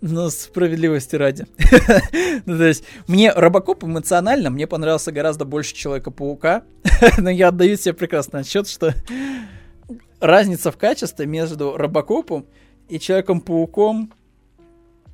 Ну, 0.00 0.30
справедливости 0.30 1.16
ради. 1.16 1.46
ну, 2.46 2.56
то 2.56 2.64
есть, 2.64 2.84
мне 3.06 3.32
Робокоп 3.32 3.84
эмоционально, 3.84 4.48
мне 4.48 4.66
понравился 4.66 5.12
гораздо 5.12 5.44
больше 5.44 5.74
Человека-паука, 5.74 6.62
но 7.18 7.28
я 7.28 7.48
отдаю 7.48 7.76
себе 7.76 7.92
прекрасный 7.92 8.40
отчет, 8.40 8.66
что 8.66 8.94
разница 10.20 10.72
в 10.72 10.78
качестве 10.78 11.26
между 11.26 11.76
Робокопом 11.76 12.46
и 12.88 12.98
Человеком-пауком, 12.98 14.12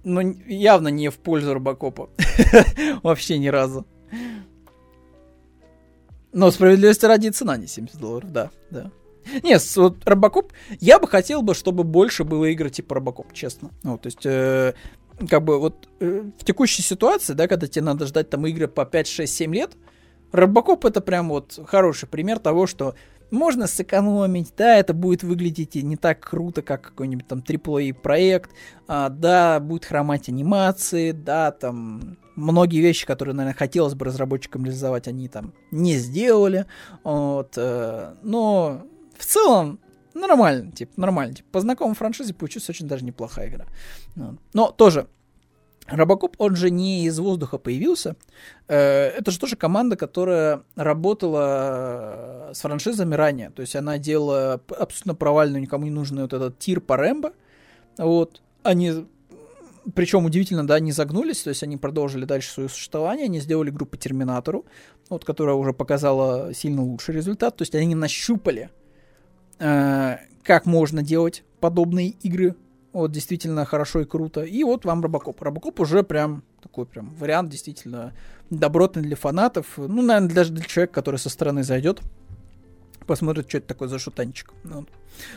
ну, 0.07 0.21
явно 0.47 0.89
не 0.89 1.11
в 1.11 1.19
пользу 1.19 1.53
Робокопа. 1.53 2.11
Вообще 3.03 3.39
ни 3.39 3.49
разу. 3.49 3.85
Но 6.33 6.51
справедливости 6.53 7.07
ради 7.07 7.31
цена 7.31 7.57
не 7.57 7.67
70 7.67 7.99
долларов, 7.99 8.31
да, 8.31 8.51
да. 8.71 8.93
Нет, 9.43 9.61
вот 9.75 9.97
Робокоп, 10.05 10.53
я 10.79 11.01
бы 11.01 11.09
хотел 11.09 11.43
бы, 11.43 11.55
чтобы 11.55 11.83
больше 11.83 12.23
было 12.23 12.45
игр 12.45 12.71
типа 12.71 12.95
Робокоп, 12.95 13.33
честно. 13.33 13.73
Ну, 13.83 13.99
то 13.99 14.07
есть, 14.07 14.25
э, 14.25 14.75
как 15.29 15.43
бы 15.43 15.59
вот 15.59 15.89
э, 15.99 16.23
в 16.39 16.45
текущей 16.45 16.83
ситуации, 16.83 17.33
да, 17.33 17.49
когда 17.49 17.67
тебе 17.67 17.85
надо 17.85 18.07
ждать 18.07 18.31
там 18.31 18.47
игры 18.47 18.69
по 18.69 18.85
5, 18.85 19.09
6, 19.09 19.35
7 19.35 19.55
лет, 19.55 19.73
Робокоп 20.31 20.85
это 20.85 21.01
прям 21.01 21.31
вот 21.31 21.59
хороший 21.67 22.09
пример 22.09 22.39
того, 22.39 22.69
что 22.69 22.95
можно 23.31 23.67
сэкономить, 23.67 24.53
да, 24.57 24.77
это 24.77 24.95
будет 24.95 25.23
выглядеть 25.23 25.75
не 25.75 25.97
так 25.97 26.21
круто, 26.21 26.63
как 26.63 26.83
какой-нибудь 26.83 27.27
там 27.27 27.41
AAA 27.41 27.95
проект, 27.95 28.51
а, 28.87 29.09
да, 29.09 29.61
будет 29.61 29.85
хромать 29.85 30.29
анимации, 30.29 31.13
да, 31.13 31.51
там 31.51 32.19
многие 32.37 32.81
вещи, 32.81 33.07
которые, 33.07 33.35
наверное, 33.35 33.57
хотелось 33.57 33.95
бы 33.95 34.05
разработчикам 34.05 34.65
реализовать, 34.65 35.09
они 35.09 35.29
там 35.29 35.53
не 35.71 35.97
сделали, 35.97 36.67
вот, 37.03 37.55
э, 37.57 38.15
но 38.23 38.87
в 39.19 39.25
целом, 39.25 39.81
нормально, 40.15 40.73
типа, 40.73 40.93
нормально. 40.97 41.35
Типа, 41.35 41.49
по 41.53 41.61
знакомой 41.61 41.95
франшизе 41.95 42.35
получилась 42.35 42.69
очень 42.69 42.87
даже 42.87 43.05
неплохая 43.05 43.49
игра. 43.49 43.67
Но 44.53 44.71
тоже, 44.71 45.09
Робокоп, 45.89 46.37
он 46.39 46.57
же 46.57 46.71
не 46.71 47.05
из 47.07 47.19
воздуха 47.19 47.59
появился. 47.59 48.17
Э, 48.69 49.09
это 49.09 49.31
же 49.31 49.39
тоже 49.39 49.57
команда, 49.57 49.97
которая 49.97 50.63
работала 50.75 52.51
э, 52.51 52.55
с 52.55 52.61
франшизами 52.61 53.15
ранее. 53.15 53.51
То 53.51 53.63
есть 53.63 53.77
она 53.77 53.99
делала 53.99 54.61
абсолютно 54.69 55.15
провальную, 55.15 55.63
никому 55.63 55.85
не 55.85 55.91
нужный 55.91 56.23
вот 56.23 56.33
этот 56.33 56.59
тир 56.59 56.81
по 56.81 56.97
Рэмбо. 56.97 57.33
Вот. 57.99 58.43
Они 58.63 59.07
причем 59.95 60.25
удивительно, 60.25 60.67
да, 60.67 60.81
не 60.81 60.91
загнулись, 60.91 61.43
то 61.43 61.51
есть 61.51 61.63
они 61.63 61.77
продолжили 61.77 62.25
дальше 62.25 62.51
свое 62.51 62.69
существование, 62.69 63.27
они 63.27 63.39
сделали 63.39 63.71
группу 63.71 63.97
Терминатору, 63.97 64.67
вот, 65.09 65.25
которая 65.25 65.55
уже 65.55 65.73
показала 65.73 66.53
сильно 66.53 66.83
лучший 66.83 67.15
результат, 67.15 67.57
то 67.57 67.63
есть 67.63 67.73
они 67.77 67.95
нащупали 67.95 68.71
Э, 69.59 70.19
как 70.43 70.67
можно 70.67 71.03
делать 71.03 71.45
подобные 71.61 72.11
игры. 72.11 72.55
Вот, 72.97 73.13
действительно 73.13 73.67
хорошо 73.67 74.01
и 74.01 74.05
круто. 74.07 74.43
И 74.43 74.65
вот 74.65 74.87
вам 74.87 75.03
Робокоп. 75.03 75.43
Робокоп 75.43 75.81
уже 75.81 76.03
прям 76.03 76.43
такой 76.63 76.87
прям 76.87 77.15
вариант 77.17 77.51
действительно 77.51 78.15
добротный 78.49 79.03
для 79.03 79.17
фанатов. 79.17 79.75
Ну, 79.77 80.01
наверное, 80.01 80.35
даже 80.35 80.55
для 80.55 80.65
человека, 80.65 80.95
который 80.95 81.19
со 81.19 81.29
стороны 81.29 81.63
зайдет 81.63 82.01
посмотрит, 83.07 83.49
что 83.49 83.59
это 83.59 83.69
такое 83.69 83.89
за 83.89 83.99
шутанчик. 83.99 84.53
Ну, 84.65 84.87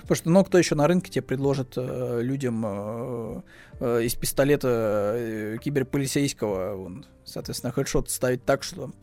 потому 0.01 0.15
что, 0.15 0.29
ну, 0.29 0.43
кто 0.43 0.57
еще 0.57 0.75
на 0.75 0.87
рынке 0.87 1.11
тебе 1.11 1.21
предложит 1.21 1.73
э, 1.77 2.19
людям 2.21 2.63
э, 2.65 3.41
э, 3.79 4.03
из 4.03 4.15
пистолета 4.15 5.13
э, 5.15 5.57
киберполицейского, 5.63 6.75
он, 6.75 7.05
соответственно, 7.23 7.71
хедшот 7.71 8.09
ставить 8.09 8.43
так, 8.43 8.63
что 8.63 8.81
там 8.81 8.93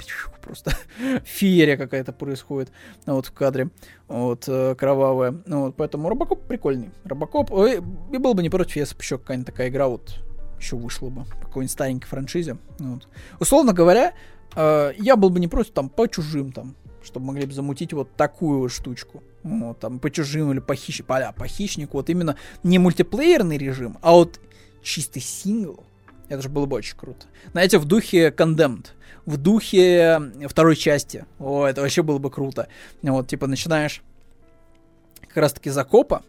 просто 0.42 0.72
феерия 1.24 1.76
какая-то 1.76 2.12
происходит 2.12 2.70
вот 3.06 3.26
в 3.26 3.32
кадре, 3.32 3.70
вот, 4.08 4.44
э, 4.48 4.74
кровавая. 4.74 5.34
Ну, 5.46 5.66
вот, 5.66 5.76
поэтому 5.76 6.08
Робокоп 6.08 6.46
прикольный. 6.46 6.90
Робокоп, 7.04 7.52
ой, 7.52 7.76
и 8.12 8.18
был 8.18 8.34
бы 8.34 8.42
не 8.42 8.50
против, 8.50 8.76
если 8.76 8.94
бы 8.94 9.00
еще 9.00 9.18
какая-нибудь 9.18 9.46
такая 9.46 9.68
игра 9.68 9.88
вот 9.88 10.18
еще 10.58 10.76
вышла 10.76 11.08
бы, 11.08 11.24
по 11.24 11.46
какой-нибудь 11.46 11.70
старенькой 11.70 12.06
франшизе. 12.08 12.56
Вот. 12.78 13.08
Условно 13.40 13.72
говоря, 13.72 14.14
э, 14.54 14.92
я 14.98 15.16
был 15.16 15.30
бы 15.30 15.40
не 15.40 15.48
против 15.48 15.72
там 15.72 15.88
по 15.88 16.08
чужим 16.08 16.52
там 16.52 16.74
чтобы 17.06 17.26
могли 17.26 17.46
бы 17.46 17.52
замутить 17.52 17.92
вот 17.92 18.14
такую 18.16 18.68
штучку. 18.68 19.22
Вот, 19.42 19.78
там, 19.78 19.98
по 19.98 20.10
чужим 20.10 20.52
или 20.52 20.58
по, 20.58 20.74
хищ... 20.74 21.02
по, 21.04 21.32
по 21.32 21.46
хищнику. 21.46 21.96
Вот 21.96 22.10
именно 22.10 22.36
не 22.62 22.78
мультиплеерный 22.78 23.56
режим, 23.56 23.96
а 24.02 24.12
вот 24.12 24.40
чистый 24.82 25.20
сингл. 25.20 25.84
Это 26.28 26.42
же 26.42 26.48
было 26.48 26.66
бы 26.66 26.76
очень 26.76 26.96
круто. 26.96 27.26
Знаете, 27.52 27.78
в 27.78 27.84
духе 27.84 28.28
Condemned. 28.28 28.88
В 29.24 29.36
духе 29.36 30.20
второй 30.48 30.76
части. 30.76 31.24
О, 31.38 31.66
это 31.66 31.80
вообще 31.80 32.02
было 32.02 32.18
бы 32.18 32.30
круто. 32.30 32.68
Вот, 33.02 33.28
типа, 33.28 33.46
начинаешь 33.46 34.02
как 35.20 35.36
раз-таки 35.36 35.70
закопа, 35.70 36.22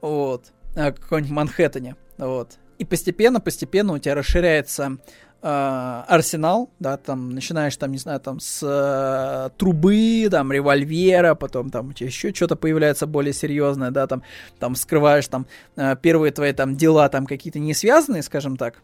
вот, 0.00 0.52
на 0.74 0.92
каком-нибудь 0.92 1.30
Манхэттене, 1.30 1.96
вот. 2.18 2.58
И 2.78 2.84
постепенно-постепенно 2.84 3.92
у 3.92 3.98
тебя 3.98 4.14
расширяется 4.14 4.84
э, 4.92 4.96
арсенал, 5.40 6.70
да, 6.80 6.96
там 6.96 7.30
начинаешь 7.30 7.76
там, 7.76 7.92
не 7.92 7.98
знаю, 7.98 8.18
там 8.18 8.40
с 8.40 8.60
э, 8.62 9.50
трубы, 9.56 10.28
там 10.30 10.50
револьвера, 10.50 11.34
потом 11.36 11.70
там 11.70 11.90
еще 11.96 12.34
что-то 12.34 12.56
появляется 12.56 13.06
более 13.06 13.32
серьезное, 13.32 13.90
да, 13.90 14.06
там, 14.06 14.22
там 14.58 14.74
скрываешь 14.74 15.28
там 15.28 15.46
э, 15.76 15.94
первые 16.02 16.32
твои 16.32 16.52
там 16.52 16.76
дела 16.76 17.08
там 17.08 17.26
какие-то 17.26 17.60
не 17.60 17.72
связанные, 17.72 18.22
скажем 18.22 18.56
так, 18.56 18.82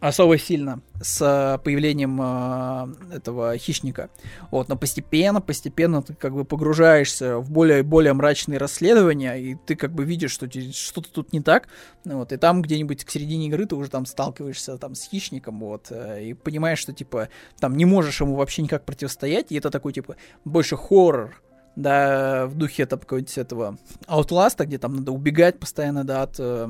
особо 0.00 0.38
сильно 0.38 0.80
с 1.00 1.20
э, 1.22 1.58
появлением 1.62 2.20
э, 2.20 3.16
этого 3.16 3.56
хищника. 3.56 4.10
Вот, 4.50 4.68
но 4.68 4.76
постепенно, 4.76 5.40
постепенно 5.40 6.02
ты 6.02 6.14
как 6.14 6.34
бы 6.34 6.44
погружаешься 6.44 7.38
в 7.38 7.50
более 7.50 7.82
более 7.82 8.12
мрачные 8.12 8.58
расследования, 8.58 9.34
и 9.34 9.54
ты 9.54 9.74
как 9.74 9.92
бы 9.92 10.04
видишь, 10.04 10.32
что 10.32 10.48
что-то 10.72 11.10
тут 11.10 11.32
не 11.32 11.40
так. 11.40 11.68
Вот, 12.04 12.32
и 12.32 12.36
там 12.36 12.62
где-нибудь 12.62 13.04
к 13.04 13.10
середине 13.10 13.46
игры 13.46 13.66
ты 13.66 13.74
уже 13.74 13.90
там 13.90 14.06
сталкиваешься 14.06 14.78
там 14.78 14.94
с 14.94 15.08
хищником, 15.08 15.60
вот, 15.60 15.86
э, 15.90 16.24
и 16.24 16.34
понимаешь, 16.34 16.78
что 16.78 16.92
типа 16.92 17.28
там 17.58 17.76
не 17.76 17.84
можешь 17.84 18.20
ему 18.20 18.34
вообще 18.34 18.62
никак 18.62 18.84
противостоять, 18.84 19.50
и 19.50 19.56
это 19.56 19.70
такой 19.70 19.92
типа 19.92 20.16
больше 20.44 20.76
хоррор, 20.76 21.42
да, 21.74 22.46
в 22.46 22.54
духе 22.54 22.86
там 22.86 23.00
какого-нибудь 23.00 23.38
этого 23.38 23.78
Outlast, 24.06 24.64
где 24.64 24.78
там 24.78 24.96
надо 24.96 25.12
убегать 25.12 25.58
постоянно, 25.58 26.04
да, 26.04 26.22
от 26.22 26.36
э, 26.38 26.68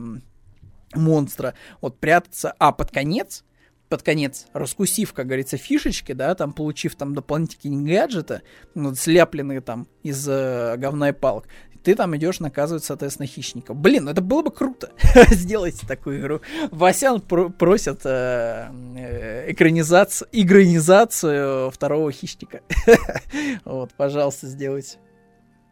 монстра, 0.94 1.54
вот 1.80 1.98
прятаться, 1.98 2.54
а 2.58 2.72
под 2.72 2.90
конец, 2.90 3.44
под 3.88 4.02
конец, 4.02 4.46
раскусив, 4.52 5.12
как 5.12 5.26
говорится, 5.26 5.56
фишечки, 5.56 6.12
да, 6.12 6.34
там, 6.34 6.52
получив 6.52 6.96
там 6.96 7.14
дополнительные 7.14 8.00
гаджеты, 8.00 8.42
ну, 8.74 8.94
слепленные 8.94 9.60
там 9.60 9.86
из 10.02 10.26
э, 10.28 10.76
говна 10.76 11.10
и 11.10 11.12
палок, 11.12 11.46
ты 11.86 11.94
там 11.94 12.16
идешь 12.16 12.40
наказывать, 12.40 12.82
соответственно, 12.82 13.28
хищника. 13.28 13.72
Блин, 13.72 14.06
ну 14.06 14.10
это 14.10 14.20
было 14.20 14.42
бы 14.42 14.50
круто. 14.50 14.90
Сделайте 15.30 15.86
такую 15.86 16.20
игру. 16.20 16.40
Васян 16.72 17.20
про- 17.20 17.48
просит 17.48 18.00
э, 18.04 18.68
э, 18.96 19.52
экранизацию, 19.52 20.28
игранизацию 20.32 21.70
второго 21.70 22.10
хищника. 22.10 22.62
вот, 23.64 23.94
пожалуйста, 23.96 24.48
сделайте. 24.48 24.98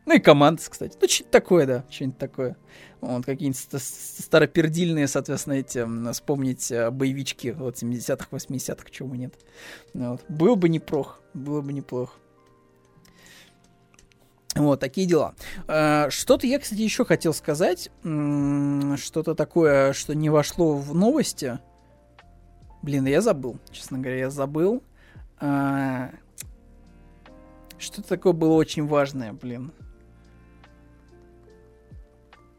Ну 0.06 0.14
и 0.14 0.18
команда, 0.18 0.62
кстати. 0.68 0.96
Ну, 1.00 1.08
что-нибудь 1.08 1.30
такое, 1.30 1.66
да, 1.66 1.84
что-нибудь 1.90 2.18
такое. 2.18 2.56
Вот, 3.00 3.24
какие-нибудь 3.24 3.82
старопердильные, 3.82 5.08
соответственно, 5.08 5.54
эти, 5.54 6.12
вспомнить 6.12 6.70
э, 6.70 6.90
боевички 6.90 7.52
вот 7.52 7.82
70-х, 7.82 8.28
80-х, 8.30 8.90
чего 8.90 9.14
нет. 9.14 9.34
Вот. 9.92 10.22
Было 10.28 10.54
бы 10.54 10.68
неплохо, 10.68 11.20
было 11.34 11.60
бы 11.60 11.72
неплохо. 11.72 12.14
Вот, 14.54 14.80
такие 14.80 15.06
дела. 15.06 15.34
Э, 15.68 16.08
что-то 16.10 16.46
я, 16.46 16.58
кстати, 16.58 16.80
еще 16.80 17.04
хотел 17.04 17.34
сказать. 17.34 17.90
Что-то 18.02 19.34
такое, 19.34 19.92
что 19.92 20.14
не 20.14 20.30
вошло 20.30 20.76
в 20.76 20.94
новости. 20.94 21.58
Блин, 22.82 23.06
я 23.06 23.20
забыл, 23.20 23.58
честно 23.70 23.98
говоря, 23.98 24.18
я 24.18 24.30
забыл. 24.30 24.82
Э, 25.40 26.10
что-то 27.78 28.08
такое 28.08 28.32
было 28.32 28.54
очень 28.54 28.86
важное, 28.86 29.32
блин. 29.32 29.72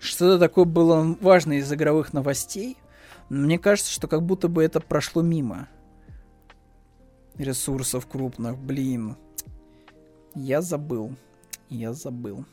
Что-то 0.06 0.38
такое 0.38 0.65
было 0.65 1.18
важное 1.19 1.57
из 1.57 1.73
игровых 1.73 2.14
новостей. 2.14 2.77
Мне 3.30 3.57
кажется, 3.57 3.91
что 3.91 4.07
как 4.07 4.22
будто 4.22 4.48
бы 4.48 4.64
это 4.64 4.80
прошло 4.80 5.23
мимо. 5.23 5.68
Ресурсов 7.38 8.06
крупных, 8.06 8.56
блин. 8.56 9.18
Я 10.36 10.61
забыл. 10.61 11.15
Я 11.69 11.94
забыл. 11.94 12.45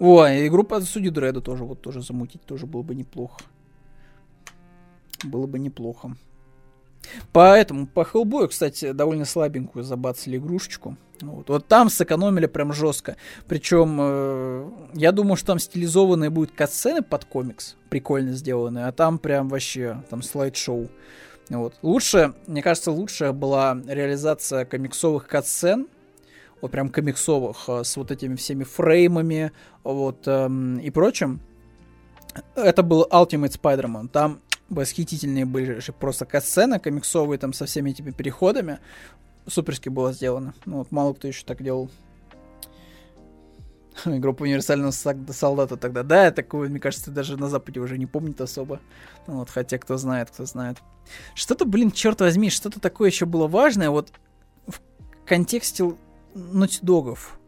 О, 0.00 0.26
игру 0.26 0.64
по 0.64 0.80
судью 0.80 1.12
Дреда 1.12 1.40
тоже 1.40 1.64
вот 1.64 1.80
тоже 1.80 2.02
замутить 2.02 2.42
тоже 2.42 2.66
было 2.66 2.82
бы 2.82 2.96
неплохо. 2.96 3.40
Было 5.22 5.46
бы 5.46 5.60
неплохо. 5.60 6.16
Поэтому 7.32 7.86
по 7.86 8.04
Хеллбою, 8.04 8.48
кстати, 8.48 8.92
довольно 8.92 9.24
слабенькую 9.24 9.84
забацали 9.84 10.36
игрушечку. 10.36 10.96
Вот. 11.20 11.48
вот 11.48 11.66
там 11.66 11.88
сэкономили 11.88 12.46
прям 12.46 12.72
жестко. 12.72 13.16
Причем 13.46 13.98
э, 14.00 14.70
я 14.94 15.12
думаю, 15.12 15.36
что 15.36 15.48
там 15.48 15.58
стилизованные 15.58 16.30
будут 16.30 16.52
катсцены 16.52 17.02
под 17.02 17.24
комикс, 17.24 17.76
прикольно 17.88 18.32
сделанные, 18.32 18.86
а 18.86 18.92
там 18.92 19.18
прям 19.18 19.48
вообще 19.48 20.02
там 20.10 20.22
слайд-шоу. 20.22 20.88
Вот. 21.48 21.74
Лучше, 21.82 22.34
мне 22.46 22.62
кажется, 22.62 22.90
лучше 22.90 23.32
была 23.32 23.78
реализация 23.86 24.64
комиксовых 24.64 25.26
катсцен, 25.26 25.86
вот 26.60 26.70
прям 26.70 26.90
комиксовых, 26.90 27.64
э, 27.68 27.84
с 27.84 27.96
вот 27.96 28.10
этими 28.10 28.34
всеми 28.36 28.64
фреймами, 28.64 29.52
вот, 29.84 30.26
эм, 30.26 30.78
и 30.78 30.90
прочим. 30.90 31.40
Это 32.54 32.82
был 32.82 33.06
Ultimate 33.10 33.58
Spider-Man. 33.58 34.08
Там 34.08 34.40
восхитительные 34.68 35.44
были 35.44 35.80
просто 35.98 36.24
катсцены 36.24 36.78
комиксовые 36.78 37.38
там 37.38 37.52
со 37.52 37.66
всеми 37.66 37.90
этими 37.90 38.10
переходами. 38.10 38.78
Суперски 39.46 39.88
было 39.88 40.12
сделано. 40.12 40.54
Ну, 40.64 40.78
вот 40.78 40.90
мало 40.90 41.14
кто 41.14 41.28
еще 41.28 41.44
так 41.44 41.62
делал. 41.62 41.90
Группа 44.04 44.42
универсального 44.42 44.90
солдата 44.90 45.76
тогда. 45.76 46.02
Да, 46.02 46.30
такую, 46.30 46.70
мне 46.70 46.80
кажется, 46.80 47.10
даже 47.10 47.36
на 47.36 47.48
Западе 47.48 47.80
уже 47.80 47.98
не 47.98 48.06
помнит 48.06 48.40
особо. 48.40 48.80
Ну, 49.26 49.36
вот, 49.36 49.50
хотя 49.50 49.78
кто 49.78 49.96
знает, 49.96 50.30
кто 50.30 50.44
знает. 50.44 50.78
Что-то, 51.34 51.64
блин, 51.64 51.90
черт 51.90 52.20
возьми, 52.20 52.50
что-то 52.50 52.80
такое 52.80 53.10
еще 53.10 53.26
было 53.26 53.46
важное, 53.46 53.90
вот 53.90 54.12
в 54.66 54.80
контексте 55.24 55.96
нотидогов. 56.34 57.38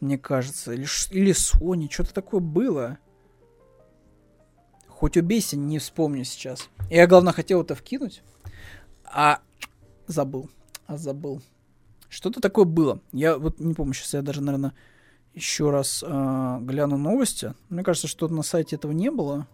Мне 0.00 0.18
кажется. 0.18 0.72
Или, 0.72 0.86
или 1.10 1.32
Sony, 1.32 1.90
что-то 1.90 2.14
такое 2.14 2.40
было. 2.40 2.98
Хоть 4.96 5.16
убейся, 5.16 5.56
не 5.56 5.78
вспомню 5.78 6.24
сейчас. 6.24 6.68
Я, 6.88 7.06
главное, 7.06 7.32
хотел 7.32 7.62
это 7.62 7.74
вкинуть, 7.74 8.22
а 9.04 9.40
забыл. 10.06 10.48
А 10.86 10.96
забыл. 10.96 11.42
Что-то 12.08 12.40
такое 12.40 12.64
было. 12.64 13.00
Я 13.12 13.36
вот 13.36 13.58
не 13.58 13.74
помню, 13.74 13.92
сейчас 13.92 14.14
я 14.14 14.22
даже, 14.22 14.40
наверное, 14.40 14.72
еще 15.34 15.70
раз 15.70 16.04
э, 16.06 16.58
гляну 16.60 16.96
новости. 16.96 17.54
Мне 17.68 17.82
кажется, 17.82 18.06
что 18.06 18.28
на 18.28 18.42
сайте 18.42 18.76
этого 18.76 18.92
не 18.92 19.10
было. 19.10 19.48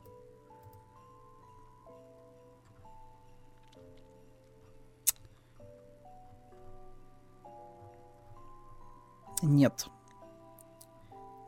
Нет. 9.43 9.87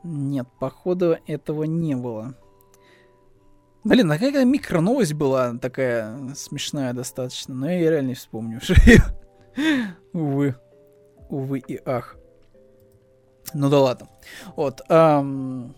Нет, 0.01 0.47
походу 0.59 1.15
этого 1.27 1.63
не 1.63 1.95
было. 1.95 2.33
Блин, 3.83 4.09
а 4.11 4.17
какая 4.17 4.45
микроновость 4.45 5.13
была 5.13 5.57
такая 5.57 6.33
смешная 6.35 6.93
достаточно, 6.93 7.53
но 7.53 7.69
я 7.69 7.91
реально 7.91 8.09
не 8.09 8.15
вспомню. 8.15 8.61
Увы. 10.13 10.55
Увы 11.29 11.59
и 11.59 11.81
ах. 11.85 12.15
Ну 13.53 13.69
да 13.69 13.79
ладно. 13.79 14.07
Вот. 14.55 14.81
Ам... 14.87 15.75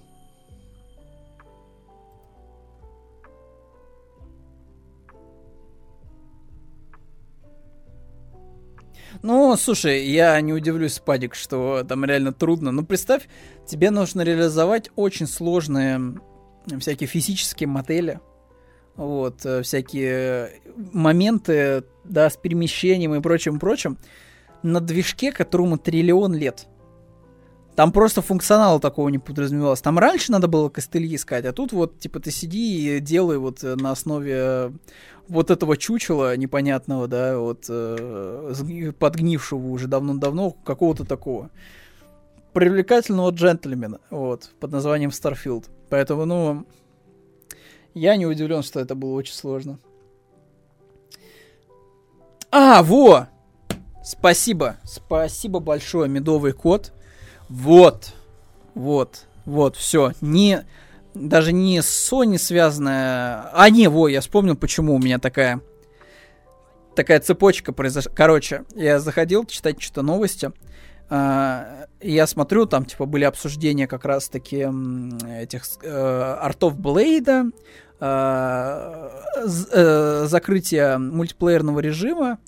Ну, 9.24 9.56
слушай, 9.56 10.06
я 10.06 10.40
не 10.42 10.54
удивлюсь, 10.54 11.00
Падик, 11.00 11.34
что 11.34 11.84
там 11.88 12.06
реально 12.06 12.34
трудно. 12.34 12.72
Ну, 12.72 12.86
представь, 12.86 13.28
тебе 13.66 13.90
нужно 13.90 14.22
реализовать 14.22 14.92
очень 14.96 15.26
сложные 15.26 16.20
всякие 16.80 17.08
физические 17.08 17.68
модели, 17.68 18.20
вот, 18.96 19.46
э, 19.46 19.62
всякие 19.62 20.62
моменты, 20.94 21.84
да, 22.04 22.30
с 22.30 22.38
перемещением 22.38 23.16
и 23.16 23.22
прочим-прочим, 23.22 23.98
на 24.64 24.80
движке, 24.80 25.32
которому 25.32 25.78
триллион 25.78 26.34
лет. 26.34 26.68
Там 27.76 27.92
просто 27.92 28.22
функционала 28.22 28.80
такого 28.80 29.10
не 29.10 29.20
подразумевалось. 29.20 29.82
Там 29.82 30.00
раньше 30.00 30.32
надо 30.32 30.48
было 30.48 30.70
костыли 30.70 31.14
искать, 31.14 31.46
а 31.46 31.52
тут 31.52 31.74
вот, 31.74 32.00
типа, 32.00 32.22
ты 32.22 32.32
сиди 32.32 32.98
и 32.98 33.00
делай 33.00 33.38
вот 33.38 33.64
э, 33.64 33.76
на 33.76 33.92
основе 33.92 34.34
э, 34.36 34.72
вот 35.28 35.52
этого 35.52 35.76
чучела 35.76 36.38
непонятного, 36.38 37.08
да, 37.08 37.38
вот 37.38 37.66
подгнившего 39.00 39.68
уже 39.68 39.88
давно-давно, 39.88 40.52
какого-то 40.52 41.04
такого 41.04 41.50
привлекательного 42.56 43.32
джентльмена, 43.32 44.00
вот, 44.10 44.52
под 44.62 44.72
названием 44.72 45.12
Starfield. 45.12 45.70
Поэтому, 45.90 46.26
ну, 46.26 46.66
я 47.94 48.16
не 48.16 48.26
удивлен, 48.26 48.64
что 48.64 48.80
это 48.80 48.96
было 48.96 49.14
очень 49.14 49.34
сложно. 49.34 49.80
А, 52.52 52.84
во! 52.84 53.28
Спасибо. 54.04 54.78
Спасибо 54.84 55.60
большое, 55.60 56.10
медовый 56.10 56.54
кот. 56.54 56.94
Вот. 57.50 58.14
Вот. 58.74 59.26
Вот, 59.46 59.76
все. 59.76 60.14
Не, 60.22 60.66
даже 61.14 61.54
не 61.54 61.82
с 61.82 62.12
Sony 62.12 62.38
связанная. 62.38 63.50
А, 63.54 63.70
не, 63.70 63.88
во, 63.88 64.08
я 64.08 64.22
вспомнил, 64.22 64.56
почему 64.56 64.96
у 64.96 65.00
меня 65.00 65.20
такая 65.20 65.62
такая 66.96 67.20
цепочка 67.20 67.74
произошла. 67.74 68.12
Короче, 68.16 68.64
я 68.76 69.00
заходил 69.00 69.46
читать 69.46 69.82
что-то 69.82 70.02
новости. 70.02 70.52
Uh, 71.08 71.88
я 72.02 72.26
смотрю, 72.26 72.66
там, 72.66 72.86
типа, 72.86 73.06
были 73.06 73.26
обсуждения 73.26 73.88
как 73.88 74.06
раз-таки 74.06 74.68
этих 75.40 75.64
uh, 75.84 76.34
артов 76.36 76.80
Блейда, 76.80 77.52
uh, 78.00 79.12
uh, 79.46 80.26
закрытие 80.26 80.98
мультиплеерного 80.98 81.80
режима, 81.80 82.40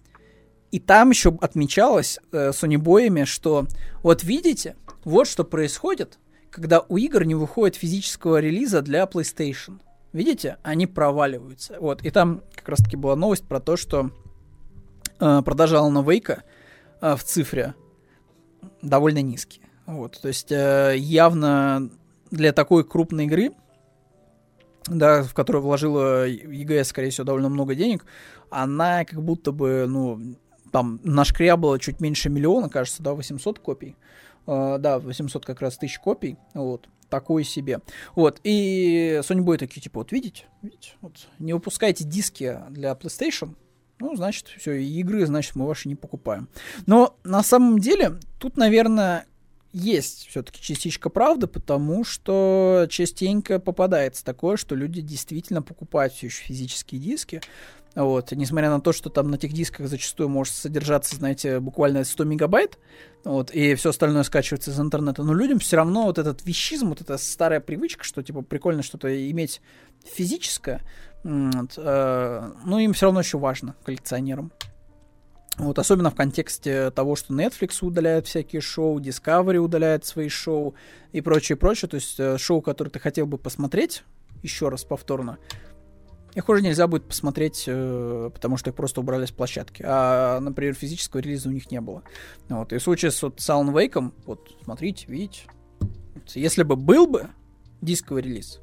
и 0.71 0.79
там 0.79 1.11
еще 1.11 1.37
отмечалось 1.39 2.19
uh, 2.31 2.49
Sony 2.49 2.77
боями, 2.77 3.25
что 3.25 3.67
вот 4.01 4.23
видите, 4.23 4.75
вот 5.03 5.27
что 5.27 5.43
происходит, 5.43 6.17
когда 6.49 6.81
у 6.81 6.97
игр 6.97 7.23
не 7.23 7.35
выходит 7.35 7.75
физического 7.75 8.39
релиза 8.39 8.81
для 8.81 9.03
PlayStation. 9.03 9.79
Видите, 10.13 10.57
они 10.63 10.87
проваливаются. 10.87 11.77
Вот, 11.79 12.03
и 12.03 12.09
там 12.09 12.41
как 12.55 12.69
раз-таки 12.69 12.97
была 12.97 13.15
новость 13.15 13.47
про 13.47 13.59
то, 13.59 13.77
что 13.77 14.09
э, 15.19 15.23
Alan 15.23 16.03
Wake 16.03 16.39
э, 17.01 17.15
в 17.15 17.23
цифре 17.23 17.75
довольно 18.81 19.21
низкие. 19.21 19.65
Вот, 19.85 20.19
то 20.21 20.27
есть 20.27 20.51
э, 20.51 20.95
явно 20.97 21.89
для 22.29 22.51
такой 22.51 22.83
крупной 22.83 23.25
игры, 23.25 23.51
да, 24.87 25.23
в 25.23 25.33
которую 25.33 25.63
вложила 25.63 26.27
EGS, 26.27 26.85
скорее 26.85 27.09
всего, 27.09 27.25
довольно 27.25 27.49
много 27.49 27.75
денег, 27.75 28.05
она 28.49 29.05
как 29.05 29.21
будто 29.21 29.51
бы, 29.51 29.85
ну, 29.87 30.35
там 30.71 30.99
нашкрябала 31.03 31.79
чуть 31.79 31.99
меньше 31.99 32.29
миллиона, 32.29 32.69
кажется, 32.69 33.03
да, 33.03 33.13
800 33.13 33.59
копий. 33.59 33.95
Uh, 34.45 34.77
да, 34.77 34.99
800 34.99 35.45
как 35.45 35.59
раз 35.59 35.77
тысяч 35.77 35.99
копий, 35.99 36.37
вот, 36.53 36.87
такой 37.09 37.43
себе. 37.43 37.81
Вот, 38.15 38.39
и 38.45 39.19
Sony 39.21 39.43
Boy 39.43 39.57
такие, 39.57 39.81
типа, 39.81 39.99
вот 39.99 40.13
видите, 40.13 40.45
видите, 40.61 40.91
вот, 41.01 41.27
не 41.37 41.51
выпускайте 41.51 42.05
диски 42.05 42.57
для 42.69 42.93
PlayStation, 42.93 43.55
ну, 43.99 44.15
значит, 44.15 44.47
все, 44.57 44.81
игры, 44.81 45.25
значит, 45.25 45.55
мы 45.55 45.65
ваши 45.65 45.87
не 45.87 45.95
покупаем. 45.95 46.47
Но 46.85 47.17
на 47.23 47.43
самом 47.43 47.79
деле, 47.79 48.17
тут, 48.39 48.57
наверное, 48.57 49.25
есть 49.73 50.27
все-таки 50.27 50.61
частичка 50.61 51.09
правды, 51.09 51.47
потому 51.47 52.03
что 52.03 52.87
частенько 52.89 53.59
попадается 53.59 54.23
такое, 54.23 54.57
что 54.57 54.75
люди 54.75 55.01
действительно 55.01 55.61
покупают 55.61 56.13
все 56.13 56.27
еще 56.27 56.43
физические 56.43 57.01
диски. 57.01 57.41
Вот, 57.95 58.31
несмотря 58.31 58.69
на 58.69 58.79
то, 58.79 58.93
что 58.93 59.09
там 59.09 59.31
на 59.31 59.35
этих 59.35 59.53
дисках 59.53 59.87
зачастую 59.87 60.29
может 60.29 60.53
содержаться, 60.53 61.15
знаете, 61.15 61.59
буквально 61.59 62.03
100 62.03 62.23
мегабайт, 62.25 62.77
вот, 63.23 63.49
и 63.49 63.73
все 63.73 63.89
остальное 63.89 64.21
скачивается 64.21 64.69
из 64.69 64.79
интернета, 64.79 65.23
но 65.23 65.33
людям 65.33 65.57
все 65.57 65.77
равно 65.77 66.03
вот 66.03 66.19
этот 66.19 66.45
вещизм, 66.45 66.89
вот 66.89 67.01
эта 67.01 67.17
старая 67.17 67.59
привычка, 67.59 68.03
что, 68.03 68.21
типа, 68.21 68.43
прикольно 68.43 68.83
что-то 68.83 69.09
иметь 69.31 69.61
физическое, 70.05 70.81
вот, 71.27 71.73
э, 71.75 72.51
ну, 72.63 72.79
им 72.79 72.93
все 72.93 73.07
равно 73.07 73.19
еще 73.19 73.37
важно, 73.37 73.75
коллекционерам. 73.83 74.53
Вот, 75.57 75.77
особенно 75.77 76.09
в 76.09 76.15
контексте 76.15 76.89
того, 76.91 77.17
что 77.17 77.33
Netflix 77.33 77.79
удаляет 77.81 78.27
всякие 78.27 78.61
шоу, 78.61 78.99
Discovery 79.01 79.57
удаляет 79.57 80.05
свои 80.05 80.29
шоу 80.29 80.75
и 81.11 81.19
прочее, 81.19 81.57
прочее. 81.57 81.89
То 81.89 81.95
есть 81.95 82.17
э, 82.17 82.37
шоу, 82.37 82.61
которые 82.61 82.91
ты 82.91 82.99
хотел 82.99 83.25
бы 83.25 83.37
посмотреть, 83.37 84.03
еще 84.41 84.69
раз 84.69 84.85
повторно, 84.85 85.37
их 86.33 86.47
уже 86.47 86.61
нельзя 86.61 86.87
будет 86.87 87.03
посмотреть, 87.03 87.65
э, 87.67 88.29
потому 88.33 88.55
что 88.55 88.69
их 88.69 88.75
просто 88.77 89.01
убрали 89.01 89.25
с 89.25 89.31
площадки. 89.31 89.83
А, 89.85 90.39
например, 90.39 90.75
физического 90.75 91.19
релиза 91.19 91.49
у 91.49 91.51
них 91.51 91.69
не 91.71 91.81
было. 91.81 92.03
Вот. 92.47 92.71
И 92.71 92.77
в 92.77 92.81
случае 92.81 93.11
с 93.11 93.21
вот, 93.21 93.39
Sound 93.39 93.73
Wake, 93.73 94.13
вот, 94.25 94.55
смотрите, 94.63 95.05
видите. 95.09 95.41
Если 96.35 96.63
бы 96.63 96.77
был 96.77 97.05
бы 97.05 97.27
дисковый 97.81 98.21
релиз, 98.21 98.61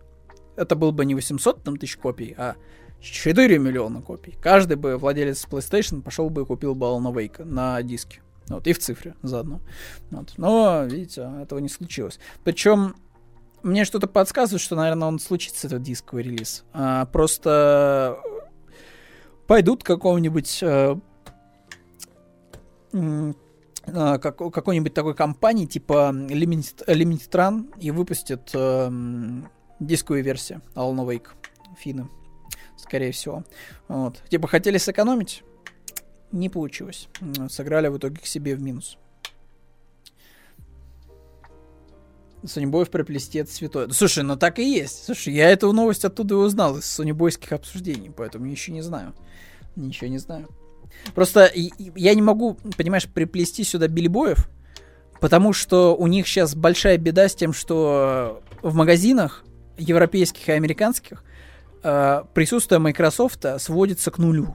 это 0.57 0.77
был 0.77 0.93
бы 0.93 1.05
не 1.05 1.15
800 1.15 1.63
там, 1.63 1.77
тысяч 1.77 1.97
копий, 1.97 2.35
а 2.37 2.57
4 3.01 3.59
миллиона 3.59 4.03
копий. 4.03 4.35
Каждый 4.41 4.77
бы 4.77 4.97
владелец 4.97 5.47
PlayStation 5.51 6.03
пошел 6.03 6.31
бы 6.31 6.43
и 6.43 6.45
купил 6.45 6.75
бы 6.75 6.87
Alan 6.87 7.13
Wake 7.13 7.45
на 7.45 7.83
диске. 7.83 8.21
Вот, 8.49 8.67
и 8.67 8.73
в 8.73 8.79
цифре 8.79 9.15
заодно. 9.23 9.61
Вот. 10.11 10.35
Но, 10.37 10.85
видите, 10.85 11.31
этого 11.43 11.59
не 11.61 11.69
случилось. 11.69 12.19
Причем 12.45 12.95
мне 13.63 13.85
что-то 13.85 14.07
подсказывает, 14.07 14.61
что, 14.61 14.77
наверное, 14.77 15.09
он 15.09 15.19
случится, 15.19 15.67
этот 15.67 15.83
дисковый 15.83 16.25
релиз. 16.25 16.65
А, 16.73 17.07
просто 17.07 18.19
пойдут 19.47 19.83
к 19.83 19.87
какому-нибудь 19.87 20.63
э, 20.63 20.97
э, 22.93 23.33
как, 23.87 24.37
какой-нибудь 24.37 24.93
такой 24.93 25.15
компании 25.15 25.67
типа 25.67 26.13
Limited, 26.15 26.87
Limited 26.87 27.31
Run 27.31 27.81
и 27.81 27.91
выпустят 27.91 28.51
э, 28.53 28.91
дисковую 29.81 30.25
версию 30.25 30.63
Alan 30.75 31.07
Wake 31.07 31.29
финны, 31.79 32.09
скорее 32.77 33.13
всего. 33.13 33.45
Вот. 33.89 34.23
Типа 34.29 34.49
хотели 34.49 34.79
сэкономить, 34.79 35.43
не 36.33 36.49
получилось. 36.49 37.09
Сыграли 37.49 37.89
в 37.89 37.99
итоге 37.99 38.21
к 38.21 38.27
себе 38.27 38.55
в 38.55 38.63
минус. 38.63 38.99
Сонибоев 42.47 42.91
приплести 42.91 43.39
это 43.39 43.51
святое. 43.51 43.89
Слушай, 43.89 44.23
ну 44.23 44.37
так 44.37 44.59
и 44.59 44.71
есть. 44.71 45.07
Слушай, 45.07 45.33
я 45.33 45.49
эту 45.51 45.73
новость 45.73 46.05
оттуда 46.05 46.35
и 46.35 46.39
узнал 46.39 46.77
из 46.77 46.85
сонибойских 46.85 47.53
обсуждений, 47.53 48.11
поэтому 48.15 48.45
еще 48.45 48.71
не 48.71 48.83
знаю. 48.83 49.15
Ничего 49.77 50.09
не 50.09 50.19
знаю. 50.19 50.49
Просто 51.15 51.51
я 51.55 52.15
не 52.15 52.23
могу, 52.23 52.59
понимаешь, 52.77 53.09
приплести 53.09 53.65
сюда 53.65 53.89
билибоев, 53.89 54.49
потому 55.21 55.55
что 55.55 55.97
у 55.97 56.07
них 56.07 56.29
сейчас 56.29 56.55
большая 56.55 56.99
беда 56.99 57.29
с 57.29 57.35
тем, 57.35 57.55
что 57.55 58.43
в 58.63 58.75
магазинах 58.75 59.43
европейских 59.77 60.49
и 60.49 60.53
американских 60.53 61.25
э, 61.83 62.23
присутствие 62.35 62.79
Microsoft 62.79 63.45
сводится 63.59 64.11
к 64.11 64.19
нулю. 64.19 64.55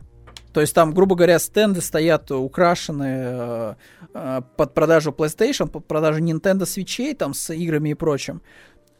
То 0.53 0.61
есть 0.61 0.73
там, 0.73 0.93
грубо 0.93 1.15
говоря, 1.15 1.37
стенды 1.39 1.81
стоят 1.81 2.31
украшенные 2.31 3.23
э, 3.23 3.73
э, 4.13 4.41
под 4.57 4.73
продажу 4.73 5.11
PlayStation, 5.11 5.67
под 5.67 5.85
продажу 5.85 6.21
Nintendo 6.21 6.63
Switch, 6.63 7.15
там 7.15 7.33
с 7.33 7.53
играми 7.53 7.89
и 7.89 7.93
прочим. 7.93 8.41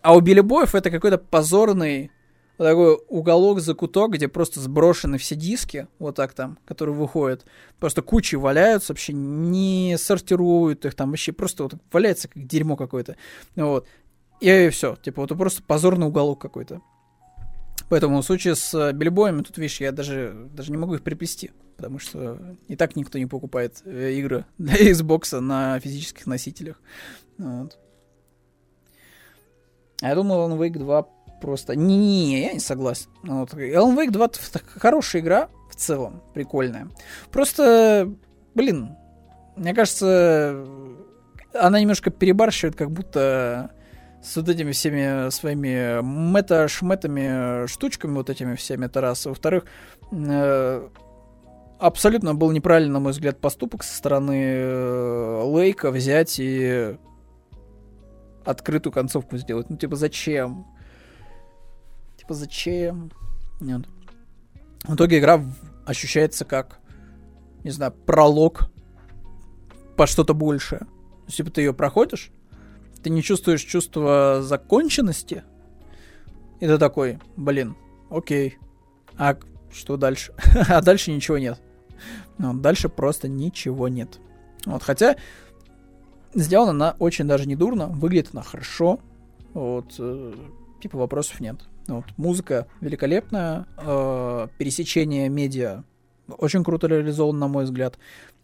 А 0.02 0.16
у 0.16 0.22
Билли 0.22 0.42
Боев 0.42 0.76
это 0.76 0.92
какой-то 0.92 1.18
позорный 1.18 2.12
такой 2.58 3.00
уголок, 3.08 3.62
закуток, 3.62 4.12
где 4.12 4.28
просто 4.28 4.60
сброшены 4.60 5.18
все 5.18 5.36
диски, 5.36 5.88
вот 5.98 6.16
так 6.16 6.34
там, 6.34 6.60
которые 6.66 6.94
выходят. 6.94 7.46
Просто 7.80 8.02
кучи 8.02 8.36
валяются, 8.36 8.92
вообще 8.92 9.14
не 9.14 9.96
сортируют 9.98 10.86
их 10.86 10.94
там, 10.94 11.10
вообще 11.10 11.32
просто 11.32 11.64
вот 11.64 11.76
валяется 11.92 12.28
как 12.28 12.46
дерьмо 12.46 12.76
какое-то. 12.76 13.16
Вот. 13.56 13.88
И 14.40 14.70
все, 14.70 14.96
типа 14.96 15.22
вот 15.22 15.38
просто 15.38 15.62
позорный 15.64 16.08
уголок 16.08 16.40
какой-то. 16.40 16.82
Поэтому 17.90 18.22
в 18.22 18.26
случае 18.26 18.56
с 18.56 18.74
э, 18.74 18.94
бильбоями, 18.94 19.42
тут, 19.42 19.58
видишь, 19.58 19.82
я 19.82 19.92
даже, 19.92 20.48
даже 20.54 20.72
не 20.72 20.78
могу 20.78 20.94
их 20.94 21.02
приплести, 21.02 21.52
потому 21.76 21.98
что 21.98 22.38
и 22.68 22.76
так 22.76 22.96
никто 22.96 23.18
не 23.18 23.26
покупает 23.26 23.82
э, 23.84 24.14
игры 24.14 24.46
для 24.60 24.92
Xbox 24.92 25.40
на 25.40 25.80
физических 25.80 26.28
носителях. 26.28 26.80
Вот. 27.40 27.80
А 30.02 30.08
я 30.08 30.16
думал, 30.16 30.48
Alan 30.48 30.58
Wake 30.58 30.78
2 30.78 31.02
просто... 31.42 31.76
Не-не-не, 31.76 32.42
я 32.42 32.54
не 32.54 32.60
согласен. 32.60 33.10
Вот. 33.24 33.54
Alan 33.54 33.98
Wake 33.98 34.12
2 34.12 34.30
хорошая 34.76 35.22
игра 35.24 35.50
в 35.72 35.76
целом, 35.76 36.22
прикольная. 36.34 36.90
Просто, 37.32 38.14
блин, 38.54 38.96
мне 39.56 39.74
кажется, 39.74 40.64
она 41.54 41.80
немножко 41.80 42.12
перебарщивает, 42.12 42.76
как 42.76 42.92
будто 42.92 43.72
с 44.22 44.36
вот 44.36 44.50
этими 44.50 44.72
всеми 44.72 45.30
своими 45.30 46.02
мета-шметами, 46.02 47.68
штучками 47.68 48.16
вот 48.16 48.30
этими 48.30 48.56
всеми, 48.56 48.86
это 48.86 49.02
раз. 49.02 49.26
Во-вторых, 49.26 49.66
э, 50.12 50.90
абсолютно 51.80 52.36
был 52.36 52.52
неправильный, 52.52 52.94
на 52.94 53.00
мой 53.00 53.14
взгляд, 53.14 53.40
поступок 53.40 53.84
со 53.84 53.96
стороны 53.96 54.44
э, 54.44 55.42
Лейка 55.46 55.92
взять 55.92 56.36
и 56.40 56.98
открытую 58.46 58.92
концовку 58.92 59.38
сделать. 59.38 59.70
Ну, 59.70 59.78
типа, 59.78 59.96
зачем? 59.96 60.68
Типа, 62.18 62.34
зачем? 62.34 63.12
Нет. 63.62 63.82
В 64.84 64.96
итоге 64.96 65.20
игра 65.20 65.44
ощущается 65.86 66.46
как, 66.46 66.80
не 67.64 67.72
знаю, 67.72 67.94
пролог 67.94 68.70
по 69.96 70.08
что-то 70.08 70.34
большее. 70.34 70.88
Типа, 71.28 71.52
ты 71.52 71.62
ее 71.62 71.74
проходишь, 71.74 72.32
ты 73.04 73.10
не 73.10 73.22
чувствуешь 73.22 73.62
чувство 73.62 74.40
законченности, 74.42 75.44
и 76.60 76.68
ты 76.68 76.78
такой, 76.78 77.20
блин, 77.38 77.76
окей, 78.10 78.58
а 79.18 79.38
что 79.72 79.98
дальше? 79.98 80.34
а 80.70 80.82
дальше 80.82 81.12
ничего 81.12 81.38
нет. 81.38 81.62
Ну, 82.38 82.54
дальше 82.54 82.90
просто 82.90 83.28
ничего 83.28 83.88
нет. 83.88 84.20
Вот, 84.66 84.84
хотя 84.84 85.16
сделана 86.34 86.72
она 86.72 86.96
очень 87.00 87.28
даже 87.28 87.48
не 87.48 87.56
дурно, 87.56 87.88
выглядит 87.88 88.30
она 88.34 88.44
хорошо, 88.44 89.00
вот, 89.54 89.96
э, 90.00 90.34
типа 90.82 90.98
вопросов 90.98 91.40
нет. 91.40 91.58
Вот, 91.88 92.06
музыка 92.18 92.68
великолепная, 92.82 93.68
э, 93.78 94.48
пересечение 94.58 95.28
медиа 95.30 95.84
очень 96.38 96.64
круто 96.64 96.88
реализован, 96.88 97.38
на 97.40 97.48
мой 97.48 97.66
взгляд, 97.66 97.98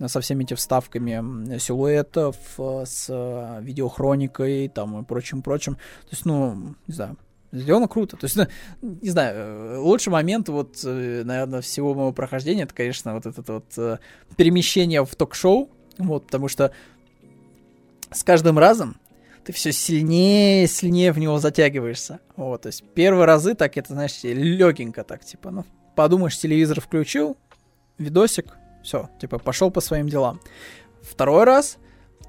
со 0.06 0.22
всеми 0.22 0.44
этими 0.44 0.58
вставками 0.58 1.58
силуэтов, 1.58 2.36
э, 2.58 2.84
с 2.86 3.08
э, 3.10 3.62
видеохроникой 3.62 4.70
там 4.70 5.02
и 5.02 5.06
прочим-прочим. 5.06 5.76
То 5.76 6.10
есть, 6.12 6.26
ну, 6.26 6.76
не 6.88 6.94
знаю, 6.94 7.18
сделано 7.52 7.88
круто. 7.88 8.18
То 8.18 8.26
есть, 8.26 8.38
не 8.82 9.10
знаю, 9.10 9.36
э, 9.36 9.78
лучший 9.78 10.10
момент, 10.10 10.50
вот, 10.50 10.80
наверное, 10.84 11.62
всего 11.62 11.94
моего 11.94 12.12
прохождения, 12.12 12.64
это, 12.64 12.74
конечно, 12.74 13.14
вот 13.14 13.26
это 13.26 13.54
вот 13.54 14.00
перемещение 14.36 15.06
в 15.06 15.16
ток-шоу, 15.16 15.70
вот, 15.98 16.26
потому 16.26 16.48
что 16.48 16.72
с 18.12 18.24
каждым 18.24 18.60
разом 18.60 18.98
ты 19.46 19.54
все 19.54 19.72
сильнее 19.72 20.68
сильнее 20.68 21.12
в 21.12 21.20
него 21.20 21.38
затягиваешься. 21.38 22.20
Вот, 22.36 22.64
то 22.64 22.68
есть 22.68 22.84
первые 22.94 23.26
разы 23.26 23.54
так 23.54 23.78
это, 23.78 23.94
знаешь, 23.94 24.24
легенько 24.24 25.04
так, 25.04 25.24
типа, 25.24 25.52
ну, 25.52 25.66
подумаешь, 25.96 26.38
телевизор 26.38 26.82
включил, 26.82 27.38
видосик, 27.98 28.58
все, 28.84 29.10
типа, 29.20 29.40
пошел 29.40 29.72
по 29.72 29.82
своим 29.82 30.08
делам. 30.10 30.40
Второй 31.02 31.44
раз 31.44 31.78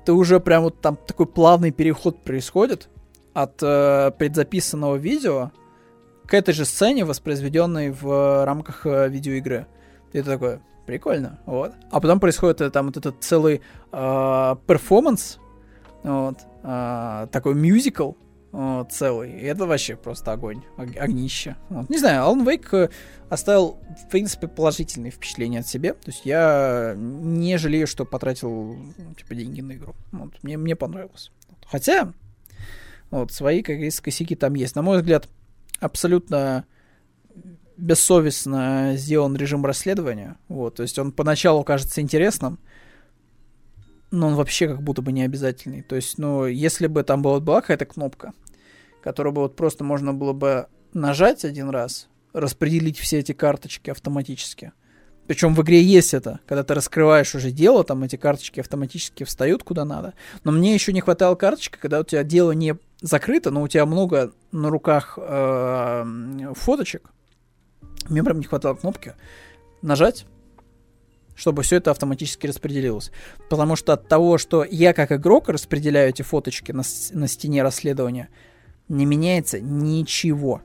ты 0.05 0.12
уже 0.12 0.40
прям 0.40 0.62
вот 0.62 0.80
там 0.80 0.97
такой 0.97 1.26
плавный 1.26 1.70
переход 1.70 2.22
происходит, 2.22 2.88
от 3.36 3.62
э, 3.62 4.12
предзаписанного 4.18 4.97
видео 4.97 5.51
к 6.26 6.32
этой 6.32 6.55
же 6.55 6.64
сцене, 6.64 7.05
воспроизведенной 7.05 7.90
в 7.90 8.47
рамках 8.47 8.86
э, 8.86 9.10
видеоигры. 9.10 9.66
И 10.12 10.18
это 10.18 10.30
такое, 10.30 10.62
прикольно, 10.86 11.38
вот. 11.44 11.72
А 11.90 12.01
потом 12.01 12.18
происходит 12.18 12.62
э, 12.62 12.70
там 12.70 12.86
вот 12.86 12.97
этот 12.97 13.22
целый 13.22 13.60
э, 13.93 14.56
перформанс, 14.66 15.38
вот, 16.02 16.38
э, 16.62 17.26
такой 17.30 17.55
мюзикл, 17.55 18.12
вот, 18.56 18.90
целый. 18.90 19.38
И 19.38 19.44
это 19.44 19.66
вообще 19.66 19.96
просто 19.96 20.32
огонь, 20.32 20.62
ог- 20.78 20.96
огнище. 20.96 21.56
Вот. 21.68 21.90
Не 21.90 21.98
знаю, 21.98 22.22
Alan 22.22 22.42
Wake 22.42 22.86
э, 22.86 22.88
оставил, 23.28 23.78
в 24.02 24.08
принципе, 24.08 24.48
положительные 24.48 25.10
впечатления 25.10 25.58
от 25.58 25.66
себя. 25.66 25.92
То 25.92 26.10
есть 26.10 26.24
я 26.24 26.94
не 26.96 27.58
жалею, 27.58 27.86
что 27.86 28.06
потратил, 28.06 28.78
ну, 28.96 29.14
типа, 29.14 29.34
деньги 29.34 29.60
на 29.60 29.72
игру. 29.72 29.94
Вот. 30.10 30.42
Мне, 30.42 30.56
мне 30.56 30.74
понравилось. 30.74 31.32
Хотя, 31.66 32.14
вот, 33.10 33.30
свои, 33.30 33.60
как 33.60 33.74
говорится, 33.74 34.02
косяки 34.02 34.34
там 34.34 34.54
есть. 34.54 34.74
На 34.74 34.80
мой 34.80 34.96
взгляд, 35.00 35.28
абсолютно 35.80 36.64
бессовестно 37.76 38.94
сделан 38.94 39.36
режим 39.36 39.66
расследования. 39.66 40.38
Вот, 40.48 40.76
то 40.76 40.82
есть 40.82 40.98
он 40.98 41.12
поначалу 41.12 41.62
кажется 41.62 42.00
интересным, 42.00 42.58
но 44.10 44.28
он 44.28 44.34
вообще 44.34 44.68
как 44.68 44.82
будто 44.82 45.02
бы 45.02 45.12
не 45.12 45.24
обязательный. 45.24 45.82
То 45.82 45.94
есть, 45.94 46.16
ну, 46.16 46.46
если 46.46 46.86
бы 46.86 47.02
там 47.02 47.20
была, 47.20 47.38
была 47.38 47.60
какая-то 47.60 47.84
кнопка, 47.84 48.32
которую 49.06 49.32
бы 49.32 49.42
вот 49.42 49.54
просто 49.54 49.84
можно 49.84 50.12
было 50.12 50.32
бы 50.32 50.66
нажать 50.92 51.44
один 51.44 51.70
раз, 51.70 52.08
распределить 52.32 52.98
все 52.98 53.20
эти 53.20 53.30
карточки 53.30 53.88
автоматически. 53.90 54.72
Причем 55.28 55.54
в 55.54 55.62
игре 55.62 55.80
есть 55.80 56.12
это, 56.12 56.40
когда 56.44 56.64
ты 56.64 56.74
раскрываешь 56.74 57.32
уже 57.36 57.52
дело, 57.52 57.84
там 57.84 58.02
эти 58.02 58.16
карточки 58.16 58.58
автоматически 58.58 59.22
встают 59.22 59.62
куда 59.62 59.84
надо. 59.84 60.14
Но 60.42 60.50
мне 60.50 60.74
еще 60.74 60.92
не 60.92 61.02
хватало 61.02 61.36
карточки, 61.36 61.78
когда 61.80 62.00
у 62.00 62.02
тебя 62.02 62.24
дело 62.24 62.50
не 62.50 62.74
закрыто, 63.00 63.52
но 63.52 63.62
у 63.62 63.68
тебя 63.68 63.86
много 63.86 64.32
на 64.50 64.70
руках 64.70 65.16
э, 65.22 66.52
фоточек. 66.56 67.08
Мне 68.08 68.24
прям 68.24 68.40
не 68.40 68.46
хватало 68.46 68.74
кнопки 68.74 69.14
нажать, 69.82 70.26
чтобы 71.36 71.62
все 71.62 71.76
это 71.76 71.92
автоматически 71.92 72.48
распределилось. 72.48 73.12
Потому 73.48 73.76
что 73.76 73.92
от 73.92 74.08
того, 74.08 74.36
что 74.36 74.64
я 74.64 74.92
как 74.92 75.12
игрок 75.12 75.48
распределяю 75.48 76.08
эти 76.08 76.22
фоточки 76.22 76.72
на, 76.72 76.82
на 77.12 77.28
стене 77.28 77.62
расследования, 77.62 78.30
не 78.88 79.04
меняется 79.04 79.60
ничего. 79.60 80.62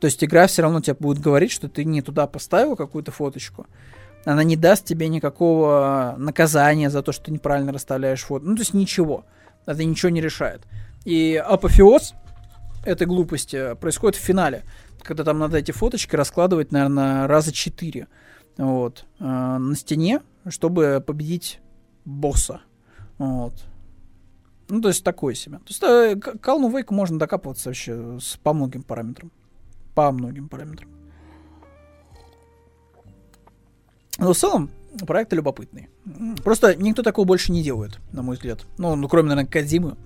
То 0.00 0.06
есть 0.06 0.22
игра 0.22 0.46
все 0.46 0.62
равно 0.62 0.80
тебе 0.80 0.96
будет 0.98 1.18
говорить, 1.18 1.50
что 1.50 1.68
ты 1.68 1.84
не 1.84 2.02
туда 2.02 2.26
поставил 2.26 2.76
какую-то 2.76 3.10
фоточку. 3.10 3.66
Она 4.24 4.42
не 4.42 4.56
даст 4.56 4.84
тебе 4.84 5.08
никакого 5.08 6.14
наказания 6.18 6.90
за 6.90 7.02
то, 7.02 7.12
что 7.12 7.26
ты 7.26 7.32
неправильно 7.32 7.72
расставляешь 7.72 8.22
фото. 8.22 8.44
Ну, 8.46 8.54
то 8.54 8.62
есть 8.62 8.74
ничего. 8.74 9.24
Это 9.66 9.84
ничего 9.84 10.10
не 10.10 10.20
решает. 10.20 10.62
И 11.04 11.36
апофеоз 11.36 12.14
этой 12.84 13.06
глупости 13.06 13.74
происходит 13.74 14.16
в 14.16 14.22
финале, 14.22 14.62
когда 15.02 15.24
там 15.24 15.38
надо 15.38 15.58
эти 15.58 15.72
фоточки 15.72 16.16
раскладывать, 16.16 16.72
наверное, 16.72 17.26
раза 17.26 17.52
четыре 17.52 18.08
вот, 18.56 19.04
э, 19.20 19.24
на 19.24 19.74
стене, 19.74 20.20
чтобы 20.48 21.02
победить 21.06 21.60
босса. 22.04 22.60
Вот. 23.18 23.54
Ну, 24.68 24.80
то 24.80 24.88
есть 24.88 25.04
такое 25.04 25.34
себе. 25.34 25.58
То 25.58 25.64
есть 25.68 25.82
э, 25.82 26.16
к 26.16 26.36
Calm 26.36 26.72
Wake 26.72 26.92
можно 26.92 27.18
докапываться 27.18 27.68
вообще 27.68 28.18
с, 28.20 28.36
по 28.36 28.52
многим 28.52 28.82
параметрам. 28.82 29.30
По 29.94 30.10
многим 30.10 30.48
параметрам. 30.48 30.88
Но 34.18 34.32
в 34.32 34.36
целом, 34.36 34.70
проекты 35.06 35.36
любопытные. 35.36 35.88
Просто 36.42 36.74
никто 36.76 37.02
такого 37.02 37.26
больше 37.26 37.52
не 37.52 37.62
делает, 37.62 37.98
на 38.12 38.22
мой 38.22 38.36
взгляд. 38.36 38.64
Ну, 38.78 38.94
ну 38.96 39.08
кроме, 39.08 39.30
наверное, 39.30 39.50
Кадзимы. 39.50 39.96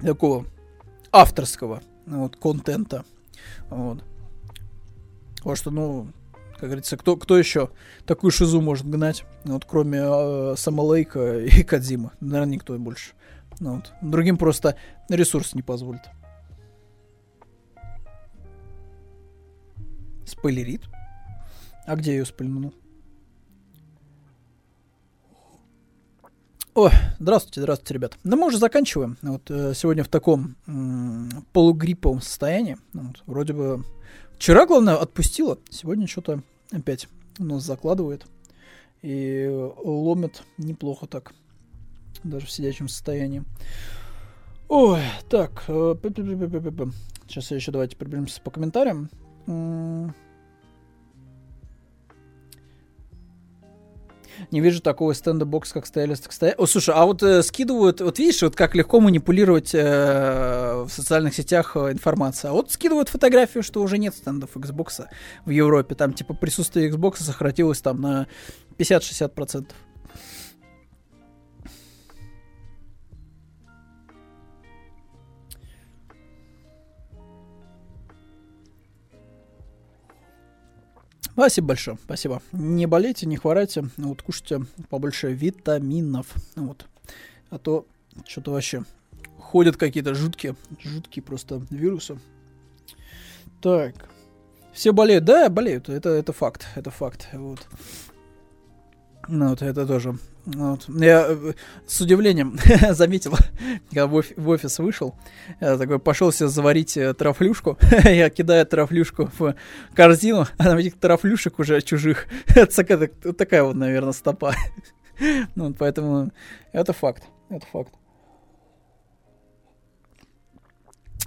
Такого 0.00 0.46
авторского 1.12 1.82
вот, 2.06 2.36
контента. 2.36 3.04
Вот. 3.70 4.02
Потому 5.36 5.56
что, 5.56 5.70
ну, 5.70 6.08
как 6.64 6.70
говорится, 6.70 6.96
кто, 6.96 7.18
кто 7.18 7.36
еще 7.36 7.68
такую 8.06 8.30
шизу 8.30 8.62
может 8.62 8.88
гнать, 8.88 9.26
вот, 9.44 9.66
кроме 9.66 10.00
э, 10.02 10.54
Самолейка 10.56 11.40
и 11.44 11.62
Кадзима? 11.62 12.12
Наверное, 12.20 12.54
никто 12.54 12.78
больше. 12.78 13.12
Ну, 13.60 13.74
вот. 13.76 13.92
Другим 14.00 14.38
просто 14.38 14.74
ресурс 15.10 15.54
не 15.54 15.60
позволит. 15.60 16.00
Спойлерит? 20.24 20.84
А 21.86 21.96
где 21.96 22.12
ее 22.12 22.24
спойлернул? 22.24 22.72
О, 26.74 26.88
здравствуйте, 27.18 27.60
здравствуйте, 27.60 27.92
ребят. 27.92 28.18
Да 28.24 28.38
мы 28.38 28.46
уже 28.46 28.56
заканчиваем. 28.56 29.18
Вот 29.20 29.50
э, 29.50 29.74
сегодня 29.74 30.02
в 30.02 30.08
таком 30.08 30.56
м- 30.66 31.44
полугрипповом 31.52 32.22
состоянии. 32.22 32.78
Вот, 32.94 33.22
вроде 33.26 33.52
бы 33.52 33.84
вчера, 34.38 34.64
главное, 34.64 34.96
отпустила. 34.96 35.58
Сегодня 35.68 36.06
что-то 36.06 36.42
опять 36.70 37.08
нос 37.38 37.64
закладывает. 37.64 38.26
И 39.02 39.46
ломит 39.84 40.42
неплохо 40.56 41.06
так. 41.06 41.34
Даже 42.22 42.46
в 42.46 42.50
сидячем 42.50 42.88
состоянии. 42.88 43.44
Ой, 44.68 45.02
так. 45.28 45.64
Э, 45.68 45.94
Сейчас 47.26 47.50
еще 47.50 47.70
давайте 47.70 47.96
проберемся 47.96 48.40
по 48.40 48.50
комментариям. 48.50 49.10
Не 54.54 54.60
вижу 54.60 54.80
такого 54.80 55.12
стенда-бокс, 55.14 55.72
как 55.72 55.84
стайлист. 55.84 56.32
Стоя... 56.32 56.54
О, 56.56 56.66
слушай, 56.66 56.94
а 56.94 57.06
вот 57.06 57.24
э, 57.24 57.42
скидывают, 57.42 58.00
вот 58.00 58.20
видишь, 58.20 58.40
вот 58.40 58.54
как 58.54 58.76
легко 58.76 59.00
манипулировать 59.00 59.74
э, 59.74 60.84
в 60.86 60.88
социальных 60.90 61.34
сетях 61.34 61.72
э, 61.74 61.90
информация. 61.90 62.52
А 62.52 62.54
вот 62.54 62.70
скидывают 62.70 63.08
фотографию, 63.08 63.64
что 63.64 63.82
уже 63.82 63.98
нет 63.98 64.14
стендов 64.14 64.50
Xbox 64.54 65.06
в 65.44 65.50
Европе. 65.50 65.96
Там 65.96 66.12
типа 66.12 66.34
присутствие 66.34 66.88
Xbox 66.88 67.24
сократилось 67.24 67.80
там 67.80 68.00
на 68.00 68.28
50-60%. 68.78 69.66
Спасибо 81.34 81.68
большое, 81.68 81.98
спасибо. 82.04 82.42
Не 82.52 82.86
болейте, 82.86 83.26
не 83.26 83.36
хворайте, 83.36 83.84
вот 83.96 84.22
кушайте 84.22 84.60
побольше 84.88 85.32
витаминов, 85.32 86.32
вот. 86.54 86.86
А 87.50 87.58
то 87.58 87.86
что-то 88.26 88.52
вообще 88.52 88.84
ходят 89.36 89.76
какие-то 89.76 90.14
жуткие, 90.14 90.54
жуткие 90.80 91.24
просто 91.24 91.60
вирусы. 91.70 92.18
Так, 93.60 94.08
все 94.72 94.92
болеют, 94.92 95.24
да, 95.24 95.48
болеют, 95.48 95.88
это, 95.88 96.10
это 96.10 96.32
факт, 96.32 96.68
это 96.76 96.90
факт, 96.90 97.28
вот. 97.32 97.66
Ну, 99.26 99.48
вот 99.48 99.62
это 99.62 99.86
тоже. 99.86 100.16
Вот. 100.46 100.86
Я 100.88 101.26
э, 101.28 101.52
с 101.86 102.00
удивлением 102.02 102.58
заметил, 102.90 103.34
когда 103.88 104.06
в, 104.06 104.18
оф- 104.18 104.32
в 104.36 104.48
офис 104.48 104.78
вышел, 104.78 105.14
я 105.60 105.78
такой 105.78 105.98
пошел 105.98 106.32
себе 106.32 106.48
заварить 106.48 106.96
э, 106.96 107.14
трафлюшку. 107.14 107.78
я 108.04 108.28
кидаю 108.28 108.66
трафлюшку 108.66 109.30
в 109.38 109.54
корзину, 109.94 110.46
а 110.58 110.64
там 110.64 110.78
этих 110.78 110.98
трафлюшек 110.98 111.58
уже 111.58 111.80
чужих. 111.80 112.26
это 112.46 113.08
такая, 113.32 113.62
вот, 113.62 113.74
наверное, 113.74 114.12
стопа. 114.12 114.54
ну, 115.54 115.72
поэтому 115.72 116.30
это 116.72 116.92
факт. 116.92 117.24
Это 117.48 117.66
факт. 117.66 117.94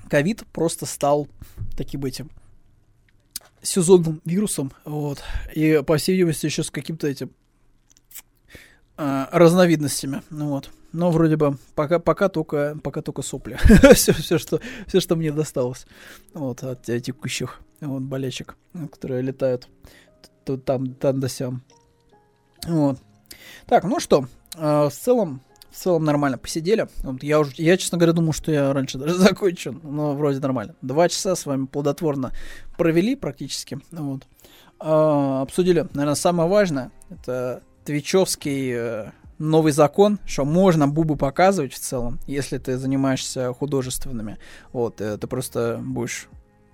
Ковид 0.10 0.46
просто 0.54 0.86
стал 0.86 1.28
таким 1.76 2.06
этим 2.06 2.30
сезонным 3.62 4.22
вирусом, 4.24 4.72
вот, 4.86 5.22
и, 5.54 5.84
по 5.86 5.98
всей 5.98 6.14
видимости, 6.14 6.46
еще 6.46 6.64
с 6.64 6.72
каким-то 6.72 7.08
этим 7.08 7.32
разновидностями. 8.98 10.22
Ну 10.30 10.50
вот. 10.50 10.70
Но 10.94 11.12
вроде 11.12 11.36
бы 11.36 11.58
пока, 11.76 12.00
пока 12.00 12.30
только, 12.30 12.78
пока 12.82 13.02
только 13.02 13.22
сопли. 13.22 13.58
все, 13.94 14.14
все, 14.14 14.38
что, 14.38 14.60
все, 14.88 15.00
что 15.00 15.16
мне 15.16 15.32
досталось. 15.32 15.86
Вот, 16.34 16.64
от 16.64 16.84
текущих 16.84 17.60
вот, 17.82 18.02
болячек, 18.02 18.56
которые 18.92 19.22
летают 19.22 19.68
то 20.48 20.58
там, 20.58 20.94
там 20.94 21.20
да 21.20 21.28
сям. 21.28 21.62
Вот. 22.66 22.98
Так, 23.66 23.84
ну 23.84 24.00
что, 24.00 24.28
э, 24.56 24.88
в 24.88 24.92
целом, 24.92 25.42
в 25.70 25.76
целом 25.76 26.06
нормально 26.06 26.38
посидели. 26.38 26.88
Вот 27.04 27.22
я 27.22 27.40
уже, 27.40 27.52
я, 27.58 27.76
честно 27.76 27.98
говоря, 27.98 28.14
думал, 28.14 28.32
что 28.32 28.52
я 28.52 28.72
раньше 28.72 28.98
даже 28.98 29.14
закончу, 29.18 29.78
но 29.84 30.16
вроде 30.16 30.40
нормально. 30.40 30.76
Два 30.82 31.10
часа 31.10 31.36
с 31.36 31.46
вами 31.46 31.66
плодотворно 31.66 32.32
провели 32.78 33.18
практически. 33.18 33.80
Вот. 33.92 34.24
Э, 34.80 35.42
обсудили, 35.42 35.86
наверное, 35.94 36.16
самое 36.16 36.50
важное. 36.50 36.92
Это 37.10 37.62
твичевский 37.88 38.74
э, 38.76 39.12
новый 39.40 39.72
закон, 39.72 40.20
что 40.26 40.44
можно 40.44 40.90
бубы 40.90 41.16
показывать 41.16 41.72
в 41.72 41.80
целом, 41.80 42.20
если 42.28 42.58
ты 42.58 42.78
занимаешься 42.78 43.54
художественными. 43.54 44.38
Вот, 44.74 45.00
э, 45.00 45.18
ты 45.18 45.26
просто 45.26 45.80
будешь 45.82 46.28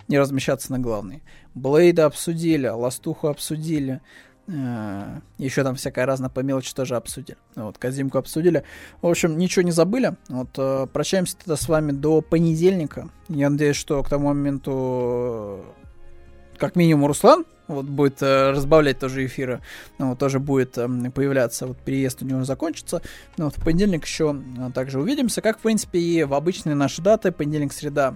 не 0.07 0.17
размещаться 0.17 0.71
на 0.71 0.79
главной. 0.79 1.21
Блейда 1.53 2.07
обсудили, 2.07 2.67
Ластуху 2.67 3.27
обсудили. 3.27 4.01
Э, 4.47 5.19
Еще 5.37 5.63
там 5.63 5.75
всякая 5.75 6.07
разная 6.07 6.31
по 6.31 6.39
мелочи 6.39 6.73
тоже 6.73 6.95
обсудили. 6.95 7.37
Вот, 7.55 7.77
Казимку 7.77 8.17
обсудили. 8.17 8.63
В 9.03 9.07
общем, 9.07 9.37
ничего 9.37 9.61
не 9.61 9.71
забыли. 9.71 10.15
Вот, 10.29 10.49
э, 10.57 10.87
прощаемся 10.91 11.37
тогда 11.37 11.57
с 11.57 11.69
вами 11.69 11.91
до 11.91 12.21
понедельника. 12.21 13.09
Я 13.29 13.51
надеюсь, 13.51 13.75
что 13.75 14.01
к 14.01 14.09
тому 14.09 14.29
моменту 14.29 14.71
э, 14.73 16.57
как 16.57 16.75
минимум 16.75 17.05
Руслан 17.05 17.45
вот 17.73 17.85
будет 17.85 18.21
э, 18.21 18.51
разбавлять 18.51 18.99
тоже 18.99 19.25
эфиры, 19.25 19.61
ну, 19.97 20.15
тоже 20.15 20.39
будет 20.39 20.77
э, 20.77 20.87
появляться, 21.13 21.67
вот 21.67 21.77
переезд 21.77 22.21
у 22.21 22.25
него 22.25 22.43
закончится, 22.43 23.01
ну, 23.37 23.45
вот 23.45 23.57
в 23.57 23.63
понедельник 23.63 24.05
еще 24.05 24.35
э, 24.57 24.71
также 24.73 24.99
увидимся, 24.99 25.41
как 25.41 25.59
в 25.59 25.61
принципе 25.61 25.99
и 25.99 26.23
в 26.23 26.33
обычные 26.33 26.75
наши 26.75 27.01
даты, 27.01 27.31
понедельник, 27.31 27.73
среда, 27.73 28.15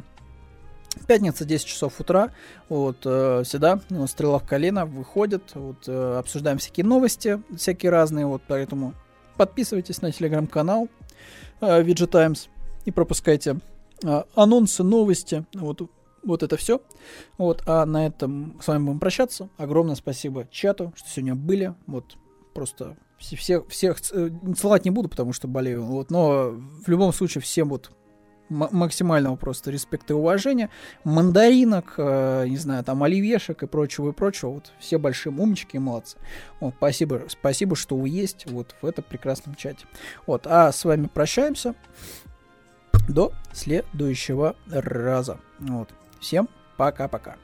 Пятница, 1.05 1.45
10 1.45 1.65
часов 1.65 1.99
утра, 1.99 2.31
вот, 2.69 2.97
э, 3.05 3.43
всегда 3.45 3.81
ну, 3.89 4.07
стрела 4.07 4.39
в 4.39 4.47
колено 4.47 4.85
выходит, 4.85 5.51
вот, 5.53 5.87
э, 5.87 6.17
обсуждаем 6.17 6.57
всякие 6.57 6.85
новости, 6.85 7.41
всякие 7.55 7.91
разные, 7.91 8.25
вот, 8.25 8.41
поэтому 8.47 8.93
подписывайтесь 9.35 10.01
на 10.01 10.11
телеграм-канал 10.11 10.89
э, 11.61 11.83
VG 11.83 12.07
Times 12.07 12.49
и 12.85 12.91
пропускайте 12.91 13.59
э, 14.03 14.23
анонсы, 14.33 14.83
новости, 14.83 15.45
вот, 15.53 15.81
вот 16.23 16.43
это 16.43 16.57
все. 16.57 16.81
Вот, 17.37 17.63
а 17.65 17.85
на 17.85 18.05
этом 18.07 18.59
с 18.61 18.67
вами 18.67 18.85
будем 18.85 18.99
прощаться. 18.99 19.49
Огромное 19.57 19.95
спасибо 19.95 20.47
чату, 20.51 20.93
что 20.95 21.09
сегодня 21.09 21.35
были, 21.35 21.73
вот, 21.85 22.17
просто 22.53 22.97
все, 23.17 23.35
всех, 23.35 23.67
всех 23.67 23.97
э, 24.11 24.29
целовать 24.57 24.85
не 24.85 24.91
буду, 24.91 25.09
потому 25.09 25.33
что 25.33 25.47
болею, 25.47 25.83
вот, 25.83 26.11
но 26.11 26.51
в 26.51 26.87
любом 26.87 27.13
случае 27.13 27.41
всем 27.41 27.69
вот 27.69 27.91
максимального 28.49 29.35
просто 29.35 29.71
респекта 29.71 30.13
и 30.13 30.15
уважения. 30.15 30.69
Мандаринок, 31.03 31.95
э, 31.97 32.45
не 32.47 32.57
знаю, 32.57 32.83
там 32.83 33.03
оливьешек 33.03 33.63
и 33.63 33.67
прочего 33.67 34.09
и 34.09 34.13
прочего. 34.13 34.51
Вот 34.51 34.71
все 34.79 34.97
большие 34.97 35.33
умнички 35.33 35.77
и 35.77 35.79
молодцы. 35.79 36.17
Вот, 36.59 36.73
спасибо, 36.77 37.23
спасибо, 37.27 37.75
что 37.75 37.97
вы 37.97 38.09
есть 38.09 38.49
вот 38.49 38.75
в 38.81 38.85
этом 38.85 39.03
прекрасном 39.03 39.55
чате. 39.55 39.85
Вот, 40.25 40.47
а 40.47 40.71
с 40.71 40.85
вами 40.85 41.07
прощаемся 41.07 41.75
до 43.07 43.33
следующего 43.53 44.55
раза. 44.67 45.39
Вот. 45.59 45.89
Всем 46.19 46.47
пока-пока. 46.77 47.35